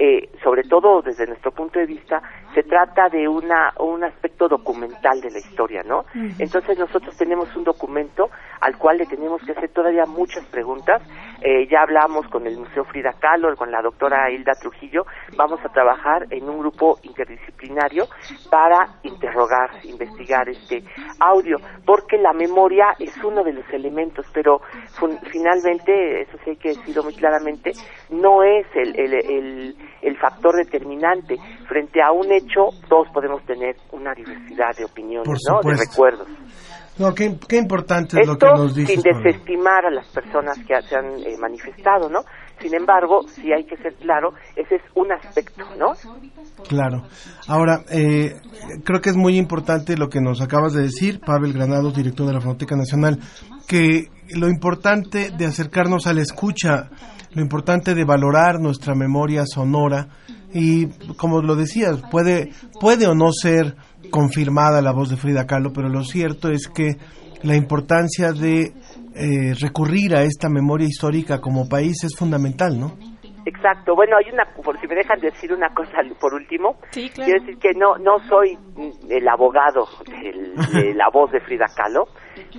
eh, 0.00 0.28
sobre 0.44 0.62
todo 0.62 1.02
desde 1.02 1.26
nuestro 1.26 1.50
punto 1.50 1.78
de 1.78 1.86
vista, 1.86 2.22
se 2.54 2.62
trata 2.62 3.08
de 3.08 3.26
una, 3.26 3.72
un 3.78 4.04
aspecto 4.04 4.48
documental 4.48 5.20
de 5.20 5.30
la 5.30 5.38
historia, 5.38 5.82
¿no? 5.82 6.04
Entonces 6.38 6.78
nosotros 6.78 7.16
tenemos 7.16 7.54
un 7.56 7.64
documento 7.64 8.30
al 8.60 8.76
cual 8.78 8.98
le 8.98 9.06
tenemos 9.06 9.42
que 9.42 9.52
hacer 9.52 9.70
todavía 9.70 10.04
muchas 10.06 10.44
preguntas. 10.46 11.02
Eh, 11.40 11.66
ya 11.68 11.82
hablamos 11.82 12.26
con 12.28 12.46
el 12.46 12.56
Museo 12.56 12.84
Frida 12.84 13.12
Kahlo, 13.18 13.54
con 13.56 13.70
la 13.70 13.82
doctora 13.82 14.30
Hilda 14.30 14.52
Trujillo, 14.60 15.04
vamos 15.36 15.60
a 15.64 15.68
trabajar 15.68 16.26
en 16.30 16.48
un 16.48 16.58
grupo 16.58 16.98
interdisciplinario 17.02 18.06
para 18.50 18.88
interrogar, 19.02 19.70
investigar 19.84 20.48
este 20.48 20.82
audio, 21.20 21.58
porque 21.84 22.18
la 22.18 22.32
memoria 22.32 22.94
es 22.98 23.16
uno 23.22 23.44
de 23.44 23.52
los 23.52 23.68
elementos, 23.72 24.26
pero 24.32 24.60
finalmente, 25.30 26.22
eso 26.22 26.38
sí 26.44 26.50
hay 26.50 26.56
que 26.56 26.70
decirlo 26.70 27.04
muy 27.04 27.14
claramente, 27.14 27.72
no 28.10 28.42
es 28.42 28.66
el, 28.74 28.98
el 28.98 29.14
el 29.14 29.76
factor 30.18 30.56
determinante. 30.56 31.36
Frente 31.68 32.00
a 32.02 32.12
un 32.12 32.30
hecho, 32.32 32.70
todos 32.88 33.08
podemos 33.12 33.44
tener 33.44 33.76
una 33.92 34.14
diversidad 34.14 34.76
de 34.76 34.84
opiniones, 34.84 35.38
¿no? 35.48 35.60
De 35.62 35.76
recuerdos. 35.76 36.28
No, 36.98 37.14
qué, 37.14 37.56
importante 37.56 38.20
es 38.20 38.26
lo 38.26 38.36
que 38.36 38.46
nos 38.46 38.74
dices. 38.74 39.00
sin 39.00 39.02
desestimar 39.02 39.86
a 39.86 39.90
las 39.90 40.08
personas 40.08 40.58
que 40.66 40.74
se 40.82 40.96
han 40.96 41.20
eh, 41.20 41.36
manifestado, 41.38 42.08
¿no? 42.08 42.22
Sin 42.60 42.74
embargo, 42.74 43.22
si 43.28 43.52
hay 43.52 43.64
que 43.64 43.76
ser 43.76 43.94
claro, 43.94 44.32
ese 44.56 44.76
es 44.76 44.82
un 44.96 45.12
aspecto, 45.12 45.64
¿no? 45.78 45.92
Claro. 46.68 47.04
Ahora, 47.46 47.84
eh, 47.92 48.34
creo 48.84 49.00
que 49.00 49.10
es 49.10 49.16
muy 49.16 49.38
importante 49.38 49.96
lo 49.96 50.08
que 50.08 50.20
nos 50.20 50.42
acabas 50.42 50.72
de 50.72 50.82
decir, 50.82 51.20
Pavel 51.20 51.52
Granados, 51.52 51.94
director 51.94 52.26
de 52.26 52.32
la 52.32 52.40
Fonoteca 52.40 52.74
Nacional, 52.74 53.20
que 53.68 54.08
lo 54.34 54.48
importante 54.48 55.30
de 55.30 55.46
acercarnos 55.46 56.06
a 56.06 56.12
la 56.12 56.22
escucha 56.22 56.90
lo 57.34 57.42
importante 57.42 57.94
de 57.94 58.04
valorar 58.04 58.58
nuestra 58.58 58.94
memoria 58.94 59.44
sonora 59.46 60.08
y 60.52 60.86
como 61.16 61.42
lo 61.42 61.56
decías, 61.56 62.02
puede, 62.10 62.50
puede 62.80 63.06
o 63.06 63.14
no 63.14 63.32
ser 63.32 63.76
confirmada 64.10 64.80
la 64.80 64.92
voz 64.92 65.10
de 65.10 65.16
Frida 65.16 65.46
Kahlo, 65.46 65.72
pero 65.74 65.88
lo 65.88 66.02
cierto 66.04 66.50
es 66.50 66.68
que 66.68 66.96
la 67.42 67.54
importancia 67.54 68.32
de 68.32 68.72
eh, 69.14 69.54
recurrir 69.60 70.16
a 70.16 70.22
esta 70.22 70.48
memoria 70.48 70.86
histórica 70.86 71.40
como 71.40 71.68
país 71.68 72.02
es 72.02 72.16
fundamental, 72.16 72.78
¿no? 72.78 72.96
Exacto. 73.44 73.94
Bueno, 73.94 74.16
hay 74.16 74.32
una, 74.32 74.44
por 74.62 74.78
si 74.80 74.86
me 74.86 74.94
dejan 74.94 75.20
decir 75.20 75.52
una 75.52 75.68
cosa 75.74 75.98
por 76.20 76.34
último, 76.34 76.76
quiero 76.92 77.40
decir 77.40 77.58
que 77.58 77.72
no 77.74 77.96
no 77.98 78.18
soy 78.28 78.58
el 79.08 79.28
abogado 79.28 79.86
de 80.72 80.94
la 80.94 81.08
voz 81.12 81.30
de 81.30 81.40
Frida 81.40 81.66
Kahlo, 81.74 82.08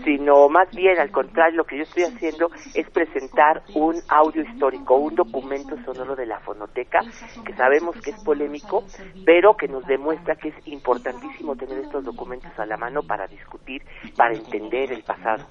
sino 0.03 0.49
más 0.49 0.69
bien 0.71 0.99
al 0.99 1.11
contrario, 1.11 1.57
lo 1.57 1.63
que 1.65 1.77
yo 1.77 1.83
estoy 1.83 2.03
haciendo 2.03 2.49
es 2.73 2.89
presentar 2.89 3.63
un 3.75 3.95
audio 4.09 4.43
histórico, 4.43 4.95
un 4.95 5.15
documento 5.15 5.75
sonoro 5.83 6.15
de 6.15 6.25
la 6.25 6.39
fonoteca, 6.39 6.99
que 7.45 7.53
sabemos 7.55 7.95
que 8.01 8.11
es 8.11 8.23
polémico, 8.23 8.83
pero 9.25 9.55
que 9.55 9.67
nos 9.67 9.85
demuestra 9.85 10.35
que 10.35 10.49
es 10.49 10.55
importantísimo 10.67 11.55
tener 11.55 11.79
estos 11.79 12.03
documentos 12.03 12.51
a 12.57 12.65
la 12.65 12.77
mano 12.77 13.01
para 13.03 13.27
discutir, 13.27 13.81
para 14.15 14.33
entender 14.33 14.91
el 14.91 15.03
pasado. 15.03 15.45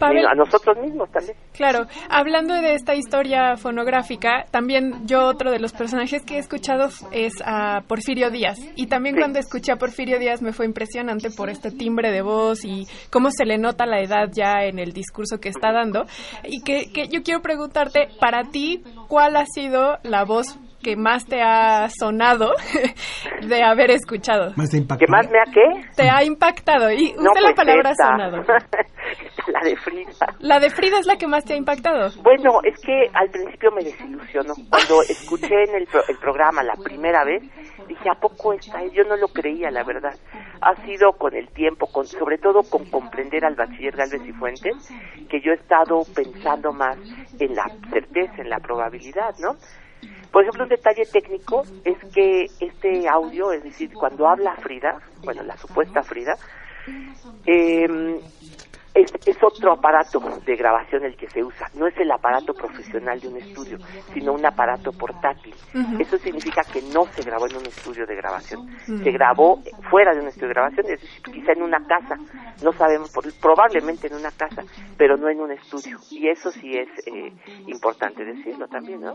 a 0.00 0.34
nosotros 0.34 0.76
mismos 0.78 1.10
también. 1.10 1.36
Claro, 1.52 1.86
hablando 2.08 2.54
de 2.54 2.74
esta 2.74 2.94
historia 2.94 3.56
fonográfica, 3.56 4.44
también 4.50 5.06
yo 5.06 5.26
otro 5.26 5.50
de 5.50 5.58
los 5.58 5.72
personajes 5.72 6.24
que 6.24 6.36
he 6.36 6.38
escuchado 6.38 6.88
es 7.12 7.34
a 7.44 7.82
Porfirio 7.86 8.30
Díaz, 8.30 8.58
y 8.76 8.86
también 8.86 9.16
cuando 9.16 9.38
escuché 9.38 9.72
a 9.72 9.76
Porfirio 9.76 10.18
Díaz 10.18 10.42
me 10.42 10.52
fue 10.52 10.66
impresionante 10.66 11.30
por 11.30 11.50
este 11.50 11.70
timbre 11.70 12.10
de 12.10 12.22
voz 12.22 12.64
y 12.64 12.86
cómo 13.10 13.30
se 13.30 13.44
le 13.44 13.58
nota 13.64 13.86
la 13.86 14.00
edad 14.00 14.28
ya 14.30 14.64
en 14.64 14.78
el 14.78 14.92
discurso 14.92 15.40
que 15.40 15.48
está 15.48 15.72
dando. 15.72 16.04
Y 16.44 16.60
que, 16.62 17.08
yo 17.08 17.22
quiero 17.22 17.40
preguntarte, 17.40 18.08
para 18.20 18.44
ti, 18.50 18.84
¿cuál 19.08 19.36
ha 19.36 19.46
sido 19.46 19.98
la 20.02 20.24
voz 20.24 20.58
que 20.84 20.94
más 20.96 21.24
te 21.26 21.40
ha 21.42 21.88
sonado 21.88 22.52
de 23.48 23.62
haber 23.64 23.90
escuchado? 23.90 24.52
¿Que 24.54 25.06
más 25.08 25.28
me 25.30 25.38
ha 25.40 25.44
qué? 25.52 25.64
Te 25.96 26.08
ha 26.10 26.22
impactado. 26.22 26.92
Y 26.92 27.06
usted 27.16 27.22
No, 27.22 27.32
la 27.34 27.40
pues 27.40 27.54
palabra 27.56 27.90
esta. 27.90 28.06
sonado. 28.06 28.36
la 29.48 29.60
de 29.64 29.76
Frida. 29.76 30.26
La 30.40 30.60
de 30.60 30.70
Frida 30.70 30.98
es 31.00 31.06
la 31.06 31.16
que 31.16 31.26
más 31.26 31.44
te 31.44 31.54
ha 31.54 31.56
impactado. 31.56 32.10
Bueno, 32.22 32.60
es 32.62 32.78
que 32.80 33.08
al 33.14 33.30
principio 33.30 33.70
me 33.72 33.82
desilusionó. 33.82 34.54
Cuando 34.70 35.02
escuché 35.02 35.64
en 35.68 35.74
el, 35.74 35.86
pro- 35.86 36.04
el 36.08 36.18
programa 36.18 36.62
la 36.62 36.74
primera 36.74 37.24
vez, 37.24 37.42
dije, 37.88 38.08
¿a 38.10 38.20
poco 38.20 38.52
esta 38.52 38.82
es? 38.82 38.92
Yo 38.92 39.04
no 39.04 39.16
lo 39.16 39.28
creía, 39.28 39.70
la 39.70 39.82
verdad. 39.84 40.14
Ha 40.60 40.74
sido 40.84 41.12
con 41.12 41.34
el 41.34 41.48
tiempo, 41.48 41.86
con, 41.86 42.06
sobre 42.06 42.38
todo 42.38 42.60
con 42.62 42.84
comprender 42.90 43.44
al 43.44 43.54
bachiller 43.54 43.96
Galvez 43.96 44.22
y 44.26 44.32
Fuentes, 44.32 44.74
que 45.30 45.40
yo 45.40 45.52
he 45.52 45.54
estado 45.56 46.00
pensando 46.14 46.72
más 46.72 46.96
en 47.38 47.54
la 47.54 47.64
certeza, 47.90 48.42
en 48.42 48.50
la 48.50 48.58
probabilidad, 48.60 49.34
¿no? 49.40 49.56
Por 50.34 50.42
ejemplo, 50.42 50.64
un 50.64 50.68
detalle 50.68 51.06
técnico 51.06 51.64
es 51.84 51.96
que 52.12 52.50
este 52.58 53.08
audio, 53.08 53.52
es 53.52 53.62
decir, 53.62 53.92
cuando 53.94 54.26
habla 54.26 54.56
Frida, 54.56 55.00
bueno, 55.22 55.44
la 55.44 55.56
supuesta 55.56 56.02
Frida, 56.02 56.36
eh, 57.46 58.20
es, 58.94 59.12
es 59.26 59.36
otro 59.42 59.72
aparato 59.72 60.20
de 60.46 60.56
grabación 60.56 61.04
el 61.04 61.16
que 61.16 61.28
se 61.28 61.42
usa. 61.42 61.66
No 61.74 61.86
es 61.88 61.94
el 61.98 62.10
aparato 62.12 62.54
profesional 62.54 63.18
de 63.20 63.28
un 63.28 63.36
estudio, 63.38 63.78
sino 64.12 64.32
un 64.32 64.46
aparato 64.46 64.92
portátil. 64.92 65.54
Eso 65.98 66.16
significa 66.18 66.62
que 66.72 66.80
no 66.92 67.04
se 67.06 67.22
grabó 67.22 67.46
en 67.48 67.56
un 67.56 67.66
estudio 67.66 68.06
de 68.06 68.14
grabación. 68.16 68.68
Se 68.86 69.10
grabó 69.10 69.60
fuera 69.90 70.14
de 70.14 70.20
un 70.20 70.28
estudio 70.28 70.48
de 70.48 70.54
grabación, 70.54 70.86
es 70.86 71.00
decir, 71.00 71.22
quizá 71.32 71.52
en 71.52 71.62
una 71.62 71.78
casa. 71.86 72.14
No 72.62 72.72
sabemos, 72.72 73.10
por- 73.10 73.24
probablemente 73.40 74.06
en 74.06 74.14
una 74.14 74.30
casa, 74.30 74.62
pero 74.96 75.16
no 75.16 75.28
en 75.28 75.40
un 75.40 75.50
estudio. 75.50 75.98
Y 76.10 76.28
eso 76.28 76.50
sí 76.52 76.70
es 76.72 76.88
eh, 77.06 77.32
importante 77.66 78.24
decirlo 78.24 78.68
también, 78.68 79.00
¿no? 79.00 79.12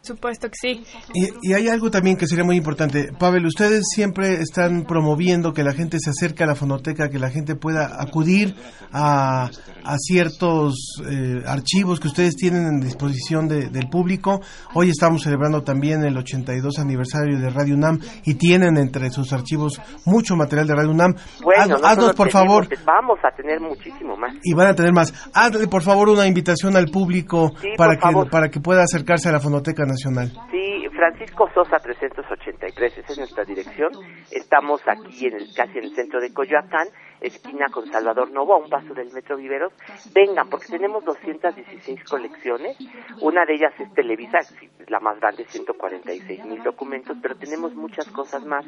Supuesto 0.00 0.48
que 0.48 0.54
sí. 0.54 0.84
Y, 1.14 1.50
y 1.50 1.52
hay 1.54 1.68
algo 1.68 1.90
también 1.90 2.16
que 2.16 2.26
sería 2.26 2.44
muy 2.44 2.56
importante. 2.56 3.12
Pavel, 3.18 3.44
ustedes 3.46 3.82
siempre 3.94 4.34
están 4.40 4.84
promoviendo 4.84 5.52
que 5.52 5.62
la 5.62 5.72
gente 5.72 5.98
se 6.00 6.10
acerque 6.10 6.44
a 6.44 6.46
la 6.46 6.54
fonoteca, 6.54 7.08
que 7.10 7.18
la 7.18 7.30
gente 7.30 7.54
pueda 7.56 8.00
acudir 8.00 8.54
a, 8.92 9.50
a 9.84 9.96
ciertos 9.98 10.74
eh, 11.10 11.42
archivos 11.46 12.00
que 12.00 12.08
ustedes 12.08 12.36
tienen 12.36 12.66
en 12.66 12.80
disposición 12.80 13.48
de- 13.48 13.68
del 13.68 13.88
público. 13.88 14.40
Hoy 14.74 14.90
estamos 14.90 15.22
celebrando 15.22 15.62
también 15.62 16.02
el 16.04 16.16
82 16.16 16.78
aniversario 16.78 17.38
de 17.38 17.50
Radio 17.50 17.74
UNAM 17.74 17.98
y 18.24 18.34
tienen 18.34 18.76
entre 18.76 19.10
sus 19.10 19.32
archivos 19.32 19.80
mucho 20.04 20.36
material 20.36 20.66
de 20.66 20.74
Radio 20.74 20.90
UNAM. 20.90 21.14
Bueno, 21.42 21.62
Haz- 21.76 21.80
no 21.82 21.86
haznos, 21.86 22.14
por 22.14 22.30
favor, 22.30 22.68
Vamos 22.84 23.18
a 23.22 23.34
tener 23.36 23.60
muchísimo 23.60 24.16
más. 24.16 24.34
y 24.42 24.54
van 24.54 24.68
a 24.68 24.74
tener 24.74 24.92
más. 24.92 25.12
Hazle, 25.34 25.66
por 25.68 25.82
favor, 25.82 26.08
una 26.08 26.26
invitación 26.26 26.76
al 26.76 26.86
público 26.86 27.52
Sí, 27.60 27.68
para, 27.76 27.94
que, 27.96 28.00
favor. 28.02 28.30
para 28.30 28.48
que 28.50 28.60
pueda 28.60 28.82
acercarse 28.82 29.28
a 29.28 29.32
la 29.32 29.40
Fonoteca 29.40 29.84
Nacional. 29.84 30.32
Sí, 30.50 30.77
Francisco 30.98 31.48
Sosa 31.54 31.78
383, 31.78 32.98
esa 32.98 33.12
es 33.12 33.18
nuestra 33.18 33.44
dirección. 33.44 33.92
Estamos 34.32 34.80
aquí 34.88 35.28
en 35.28 35.34
el, 35.34 35.54
casi 35.54 35.78
en 35.78 35.84
el 35.84 35.94
centro 35.94 36.20
de 36.20 36.34
Coyoacán, 36.34 36.88
esquina 37.20 37.68
con 37.70 37.86
Salvador 37.86 38.32
Novo, 38.32 38.54
a 38.54 38.56
un 38.56 38.68
paso 38.68 38.94
del 38.94 39.12
Metro 39.12 39.36
Viveros. 39.36 39.72
Vengan, 40.12 40.50
porque 40.50 40.66
tenemos 40.66 41.04
216 41.04 42.02
colecciones. 42.02 42.76
Una 43.20 43.44
de 43.44 43.54
ellas 43.54 43.72
es 43.78 43.94
Televisa, 43.94 44.40
la 44.88 44.98
más 44.98 45.20
grande, 45.20 45.44
146 45.44 46.44
mil 46.46 46.64
documentos, 46.64 47.16
pero 47.22 47.36
tenemos 47.36 47.76
muchas 47.76 48.08
cosas 48.08 48.44
más. 48.44 48.66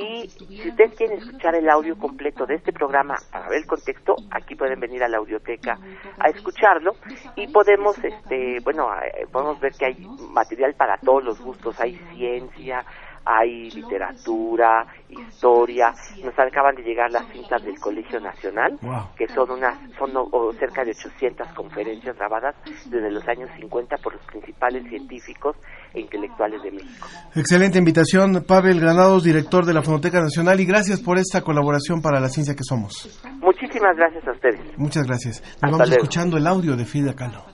Y 0.00 0.28
si 0.28 0.68
ustedes 0.68 0.94
quieren 0.94 1.18
escuchar 1.18 1.56
el 1.56 1.68
audio 1.68 1.98
completo 1.98 2.46
de 2.46 2.54
este 2.54 2.72
programa 2.72 3.16
para 3.32 3.48
ver 3.48 3.58
el 3.58 3.66
contexto, 3.66 4.14
aquí 4.30 4.54
pueden 4.54 4.78
venir 4.78 5.02
a 5.02 5.08
la 5.08 5.18
audioteca 5.18 5.78
a 6.18 6.28
escucharlo. 6.28 6.92
y 7.34 7.48
podemos, 7.48 7.98
este, 8.04 8.60
bueno, 8.62 8.88
eh, 9.02 9.26
podemos 9.32 9.58
ver 9.60 9.72
que 9.72 9.86
hay 9.86 10.06
material 10.30 10.74
para 10.74 10.98
todos 10.98 11.24
los 11.24 11.40
gustos, 11.40 11.80
hay 11.80 11.96
ciencia, 12.14 12.84
hay 13.28 13.70
literatura, 13.70 14.86
historia, 15.10 15.92
nos 16.24 16.32
acaban 16.38 16.74
de 16.76 16.82
llegar 16.82 17.10
las 17.12 17.30
cintas 17.30 17.62
del 17.62 17.78
Colegio 17.78 18.18
Nacional, 18.20 18.78
que 19.16 19.28
son 19.28 19.50
unas, 19.50 19.78
son 19.98 20.12
o 20.16 20.50
cerca 20.54 20.82
de 20.82 20.92
800 20.92 21.48
conferencias 21.48 22.16
grabadas 22.16 22.54
desde 22.86 23.10
los 23.10 23.26
años 23.28 23.50
50 23.60 23.96
por 23.98 24.14
los 24.14 24.24
principales 24.24 24.82
científicos 24.88 25.56
e 25.92 26.00
intelectuales 26.00 26.62
de 26.62 26.70
México. 26.70 27.06
Excelente 27.34 27.78
invitación, 27.78 28.44
Pavel 28.48 28.80
Granados, 28.80 29.24
director 29.24 29.66
de 29.66 29.74
la 29.74 29.82
Fonoteca 29.82 30.22
Nacional, 30.22 30.58
y 30.60 30.64
gracias 30.64 31.00
por 31.00 31.18
esta 31.18 31.42
colaboración 31.42 32.00
para 32.00 32.20
la 32.20 32.28
ciencia 32.28 32.54
que 32.54 32.64
somos. 32.64 33.20
Muchísimas 33.40 33.94
gracias 33.94 34.26
a 34.26 34.32
ustedes. 34.32 34.78
Muchas 34.78 35.06
gracias. 35.06 35.40
Nos 35.42 35.50
Hasta 35.52 35.66
vamos 35.66 35.88
luego. 35.88 36.02
escuchando 36.02 36.36
el 36.38 36.46
audio 36.46 36.76
de 36.76 36.84
Frida 36.86 37.14
Kahlo. 37.14 37.44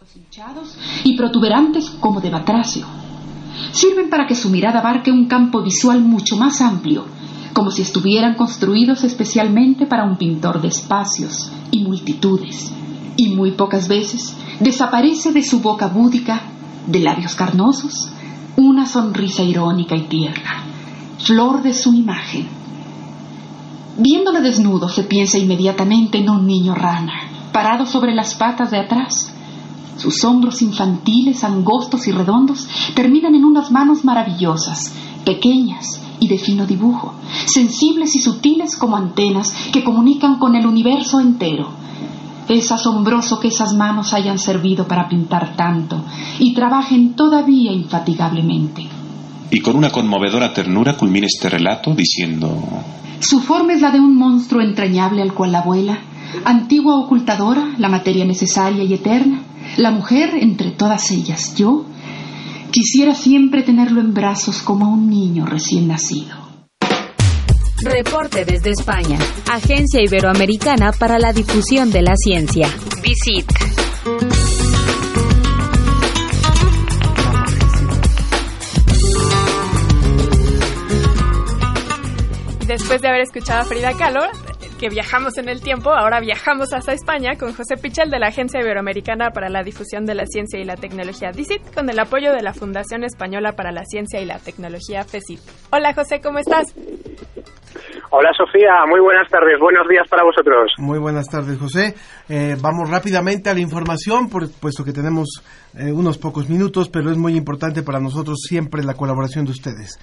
y 1.04 1.16
protuberantes 1.18 1.90
como 2.00 2.20
de 2.20 2.30
batracio. 2.30 2.87
Sirven 3.72 4.11
para 4.11 4.27
que 4.27 4.35
su 4.35 4.50
mirada 4.50 4.81
abarque 4.81 5.11
un 5.11 5.27
campo 5.27 5.62
visual 5.62 6.00
mucho 6.00 6.37
más 6.37 6.61
amplio, 6.61 7.05
como 7.53 7.70
si 7.70 7.83
estuvieran 7.83 8.35
construidos 8.35 9.05
especialmente 9.05 9.87
para 9.87 10.05
un 10.05 10.16
pintor 10.16 10.61
de 10.61 10.68
espacios 10.68 11.50
y 11.70 11.83
multitudes. 11.83 12.72
Y 13.16 13.29
muy 13.31 13.53
pocas 13.53 13.88
veces 13.88 14.37
desaparece 14.61 15.33
de 15.33 15.42
su 15.42 15.61
boca 15.61 15.87
búdica, 15.87 16.42
de 16.87 17.00
labios 17.00 17.35
carnosos, 17.35 18.11
una 18.57 18.87
sonrisa 18.87 19.42
irónica 19.42 19.96
y 19.96 20.03
tierna, 20.03 20.64
flor 21.18 21.62
de 21.62 21.74
su 21.74 21.94
imagen. 21.94 22.48
Viéndole 23.96 24.40
desnudo 24.40 24.88
se 24.88 25.05
piensa 25.05 25.38
inmediatamente 25.38 26.18
en 26.18 26.31
un 26.31 26.46
niño 26.46 26.74
rana, 26.74 27.12
parado 27.53 27.87
sobre 27.87 28.14
las 28.14 28.35
patas 28.35 28.70
de 28.70 28.79
atrás, 28.79 29.34
sus 29.96 30.24
hombros 30.24 30.62
infantiles, 30.62 31.44
angostos 31.44 32.07
y 32.09 32.12
redondos, 32.12 32.68
terminan 32.94 33.35
en 33.35 33.44
unas 33.44 33.70
manos 33.70 34.04
maravillosas, 34.04 34.94
pequeñas 35.24 36.00
y 36.20 36.28
de 36.28 36.38
fino 36.38 36.66
dibujo, 36.66 37.14
sensibles 37.46 38.14
y 38.16 38.20
sutiles 38.20 38.76
como 38.76 38.96
antenas 38.96 39.54
que 39.72 39.85
comunican 39.85 40.38
con 40.38 40.54
el 40.57 40.66
universo 40.66 41.20
entero. 41.20 41.68
Es 42.48 42.70
asombroso 42.70 43.40
que 43.40 43.48
esas 43.48 43.74
manos 43.74 44.12
hayan 44.12 44.38
servido 44.38 44.87
para 44.87 45.09
pintar 45.09 45.57
tanto 45.57 46.02
y 46.38 46.52
trabajen 46.54 47.14
todavía 47.14 47.72
infatigablemente. 47.72 48.87
Y 49.50 49.61
con 49.61 49.76
una 49.76 49.90
conmovedora 49.90 50.52
ternura 50.52 50.96
culmina 50.96 51.26
este 51.26 51.48
relato 51.48 51.94
diciendo... 51.94 52.54
Su 53.20 53.40
forma 53.40 53.72
es 53.72 53.80
la 53.80 53.90
de 53.90 54.00
un 54.00 54.16
monstruo 54.16 54.61
entrañable 54.61 55.22
al 55.22 55.33
cual 55.33 55.52
la 55.52 55.61
abuela, 55.61 55.98
antigua 56.44 56.99
ocultadora, 57.01 57.75
la 57.79 57.88
materia 57.88 58.25
necesaria 58.25 58.85
y 58.85 58.94
eterna, 58.94 59.42
la 59.77 59.90
mujer 59.90 60.31
entre 60.40 60.70
todas 60.70 61.11
ellas, 61.11 61.55
yo, 61.55 61.85
quisiera 62.70 63.14
siempre 63.14 63.62
tenerlo 63.62 64.01
en 64.01 64.14
brazos 64.14 64.62
como 64.62 64.87
a 64.87 64.88
un 64.88 65.09
niño 65.09 65.47
recién 65.47 65.88
nacido. 65.88 66.44
Reporte 67.83 68.44
desde 68.44 68.70
España. 68.70 69.18
Agencia 69.53 70.01
Iberoamericana 70.03 70.92
para 70.92 71.18
la 71.18 71.33
Difusión 71.33 71.90
de 71.90 72.03
la 72.03 72.16
Ciencia. 72.16 72.68
Visit. 73.03 73.47
Después 82.66 83.03
de 83.03 83.09
haber 83.09 83.20
escuchado 83.20 83.61
a 83.61 83.64
Frida 83.64 83.92
Kahlo, 83.92 84.23
que 84.78 84.88
viajamos 84.88 85.38
en 85.38 85.48
el 85.48 85.60
tiempo, 85.60 85.90
ahora 85.90 86.20
viajamos 86.20 86.72
hasta 86.72 86.92
España 86.92 87.37
con 87.38 87.52
José 87.52 87.76
Pichel 87.76 88.10
de 88.10 88.18
la 88.18 88.28
Agencia 88.28 88.60
Iberoamericana 88.60 89.30
para 89.30 89.48
la 89.48 89.62
Difusión 89.62 90.04
de 90.04 90.14
la 90.14 90.26
Ciencia 90.26 90.60
y 90.60 90.64
la 90.64 90.76
Tecnología 90.76 91.30
DICIT, 91.30 91.74
con 91.74 91.88
el 91.88 91.98
apoyo 91.98 92.32
de 92.32 92.42
la 92.42 92.52
Fundación 92.52 93.04
Española 93.04 93.52
para 93.52 93.72
la 93.72 93.84
Ciencia 93.84 94.20
y 94.20 94.24
la 94.24 94.38
Tecnología 94.38 95.04
FECIT. 95.04 95.40
Hola 95.70 95.94
José, 95.94 96.20
¿cómo 96.20 96.38
estás? 96.38 96.74
Hola 98.10 98.30
Sofía, 98.37 98.72
muy 98.88 99.00
buenas 99.00 99.28
tardes, 99.28 99.58
buenos 99.58 99.88
días 99.88 100.06
para 100.08 100.22
vosotros. 100.22 100.72
Muy 100.78 100.98
buenas 100.98 101.26
tardes, 101.26 101.58
José. 101.58 101.94
Eh, 102.28 102.56
vamos 102.62 102.88
rápidamente 102.90 103.50
a 103.50 103.54
la 103.54 103.60
información, 103.60 104.28
por, 104.28 104.48
puesto 104.60 104.84
que 104.84 104.92
tenemos 104.92 105.42
eh, 105.76 105.90
unos 105.90 106.18
pocos 106.18 106.48
minutos, 106.48 106.88
pero 106.88 107.10
es 107.10 107.16
muy 107.16 107.37
importante 107.37 107.82
para 107.82 107.98
nosotros 107.98 108.38
siempre 108.48 108.84
la 108.84 108.94
colaboración 108.94 109.44
de 109.44 109.50
ustedes. 109.50 109.98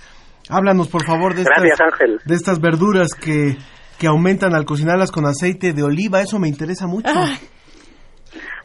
Háblanos, 0.50 0.90
por 0.90 1.06
favor, 1.06 1.36
de 1.36 1.44
Gracias, 1.44 1.80
estas, 1.80 1.94
Ángel. 1.94 2.20
de 2.26 2.36
estas 2.36 2.60
verduras 2.60 3.14
que, 3.14 3.56
que 4.02 4.08
aumentan 4.08 4.56
al 4.56 4.66
cocinarlas 4.66 5.12
con 5.12 5.28
aceite 5.28 5.74
de 5.74 5.84
oliva. 5.84 6.22
Eso 6.22 6.40
me 6.40 6.48
interesa 6.48 6.88
mucho. 6.88 7.14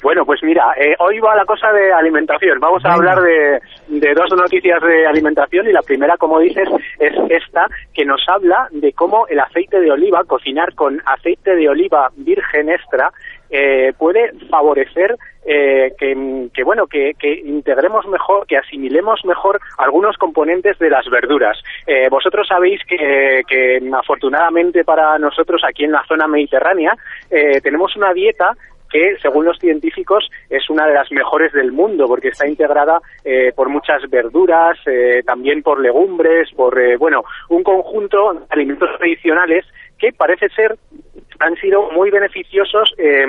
Bueno, 0.03 0.25
pues 0.25 0.41
mira, 0.43 0.73
eh, 0.79 0.95
hoy 0.99 1.19
va 1.21 1.37
la 1.37 1.45
cosa 1.45 1.73
de 1.73 1.93
alimentación. 1.93 2.59
Vamos 2.59 2.83
a 2.87 2.95
hablar 2.95 3.19
de, 3.21 3.61
de 3.89 4.15
dos 4.15 4.31
noticias 4.35 4.81
de 4.81 5.07
alimentación 5.07 5.67
y 5.67 5.73
la 5.73 5.83
primera, 5.83 6.17
como 6.17 6.39
dices, 6.39 6.69
es 6.99 7.13
esta 7.29 7.67
que 7.93 8.05
nos 8.05 8.21
habla 8.29 8.69
de 8.71 8.93
cómo 8.93 9.27
el 9.29 9.41
aceite 9.41 9.81
de 9.81 9.91
oliva, 9.91 10.23
cocinar 10.27 10.75
con 10.75 11.03
aceite 11.05 11.55
de 11.55 11.69
oliva 11.69 12.09
virgen 12.17 12.71
extra, 12.71 13.11
eh, 13.51 13.93
puede 13.99 14.33
favorecer 14.51 15.17
eh, 15.45 15.93
que, 15.99 16.65
bueno 16.65 16.87
que, 16.87 17.13
que 17.19 17.33
integremos 17.33 18.07
mejor, 18.07 18.47
que 18.47 18.57
asimilemos 18.57 19.25
mejor 19.25 19.61
algunos 19.79 20.17
componentes 20.17 20.79
de 20.79 20.91
las 20.91 21.09
verduras. 21.09 21.57
Eh, 21.87 22.09
vosotros 22.11 22.49
sabéis 22.49 22.81
que, 22.89 23.43
que 23.47 23.81
afortunadamente 23.93 24.85
para 24.85 25.19
nosotros 25.19 25.63
aquí 25.65 25.85
en 25.85 25.93
la 25.93 26.05
zona 26.07 26.27
mediterránea 26.27 26.97
eh, 27.31 27.61
tenemos 27.61 27.95
una 27.97 28.13
dieta 28.13 28.57
que 28.91 29.17
según 29.21 29.45
los 29.45 29.59
científicos 29.59 30.29
es 30.49 30.69
una 30.71 30.87
de 30.87 30.95
las 30.95 31.11
mejores 31.11 31.53
del 31.53 31.73
mundo 31.73 32.07
porque 32.07 32.29
está 32.29 32.47
integrada 32.47 33.01
eh, 33.25 33.53
por 33.55 33.69
muchas 33.69 34.09
verduras, 34.09 34.79
eh, 34.87 35.23
también 35.25 35.63
por 35.63 35.81
legumbres, 35.81 36.51
por, 36.55 36.79
eh, 36.81 36.97
bueno, 36.97 37.25
un 37.49 37.63
conjunto 37.63 38.35
de 38.35 38.41
alimentos 38.51 38.91
tradicionales 38.99 39.65
que 39.99 40.13
parece 40.13 40.49
ser 40.51 40.77
han 41.39 41.57
sido 41.57 41.91
muy 41.91 42.11
beneficiosos 42.11 42.95
eh, 42.99 43.27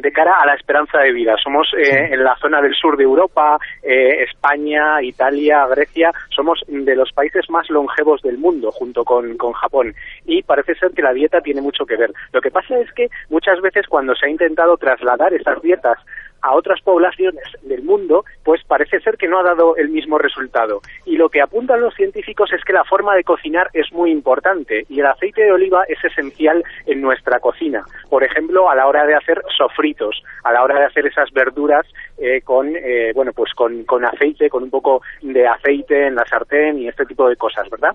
de 0.00 0.12
cara 0.12 0.32
a 0.40 0.46
la 0.46 0.54
esperanza 0.54 0.98
de 0.98 1.12
vida. 1.12 1.36
Somos 1.42 1.68
eh, 1.76 2.08
en 2.12 2.24
la 2.24 2.36
zona 2.36 2.60
del 2.62 2.74
sur 2.74 2.96
de 2.96 3.04
Europa, 3.04 3.58
eh, 3.82 4.24
España, 4.24 5.02
Italia, 5.02 5.66
Grecia, 5.66 6.12
somos 6.34 6.62
de 6.66 6.96
los 6.96 7.12
países 7.12 7.48
más 7.50 7.68
longevos 7.70 8.22
del 8.22 8.38
mundo 8.38 8.70
junto 8.70 9.04
con, 9.04 9.36
con 9.36 9.52
Japón 9.52 9.94
y 10.24 10.42
parece 10.42 10.74
ser 10.76 10.92
que 10.92 11.02
la 11.02 11.12
dieta 11.12 11.40
tiene 11.40 11.60
mucho 11.60 11.84
que 11.84 11.96
ver. 11.96 12.12
Lo 12.32 12.40
que 12.40 12.50
pasa 12.50 12.78
es 12.78 12.90
que 12.92 13.08
muchas 13.28 13.60
veces 13.60 13.86
cuando 13.88 14.14
se 14.14 14.26
ha 14.26 14.30
intentado 14.30 14.76
trasladar 14.76 15.34
esas 15.34 15.60
dietas 15.62 15.98
a 16.42 16.54
otras 16.54 16.80
poblaciones 16.82 17.44
del 17.62 17.82
mundo, 17.82 18.24
pues 18.44 18.62
parece 18.66 19.00
ser 19.00 19.16
que 19.16 19.28
no 19.28 19.38
ha 19.38 19.42
dado 19.42 19.76
el 19.76 19.88
mismo 19.88 20.18
resultado. 20.18 20.80
Y 21.04 21.16
lo 21.16 21.28
que 21.28 21.40
apuntan 21.40 21.80
los 21.80 21.94
científicos 21.94 22.52
es 22.52 22.62
que 22.64 22.72
la 22.72 22.84
forma 22.84 23.14
de 23.14 23.24
cocinar 23.24 23.70
es 23.72 23.92
muy 23.92 24.10
importante 24.10 24.84
y 24.88 25.00
el 25.00 25.06
aceite 25.06 25.42
de 25.42 25.52
oliva 25.52 25.84
es 25.88 26.02
esencial 26.04 26.64
en 26.86 27.00
nuestra 27.00 27.40
cocina. 27.40 27.84
Por 28.08 28.24
ejemplo, 28.24 28.70
a 28.70 28.74
la 28.74 28.86
hora 28.86 29.06
de 29.06 29.14
hacer 29.14 29.42
sofritos, 29.56 30.22
a 30.44 30.52
la 30.52 30.62
hora 30.62 30.78
de 30.78 30.86
hacer 30.86 31.06
esas 31.06 31.30
verduras 31.32 31.86
eh, 32.18 32.40
con, 32.42 32.74
eh, 32.76 33.12
bueno, 33.14 33.32
pues 33.32 33.52
con, 33.54 33.84
con 33.84 34.04
aceite, 34.04 34.48
con 34.48 34.62
un 34.62 34.70
poco 34.70 35.02
de 35.22 35.46
aceite 35.46 36.06
en 36.06 36.14
la 36.14 36.26
sartén 36.26 36.78
y 36.78 36.88
este 36.88 37.06
tipo 37.06 37.28
de 37.28 37.36
cosas, 37.36 37.68
¿verdad? 37.70 37.94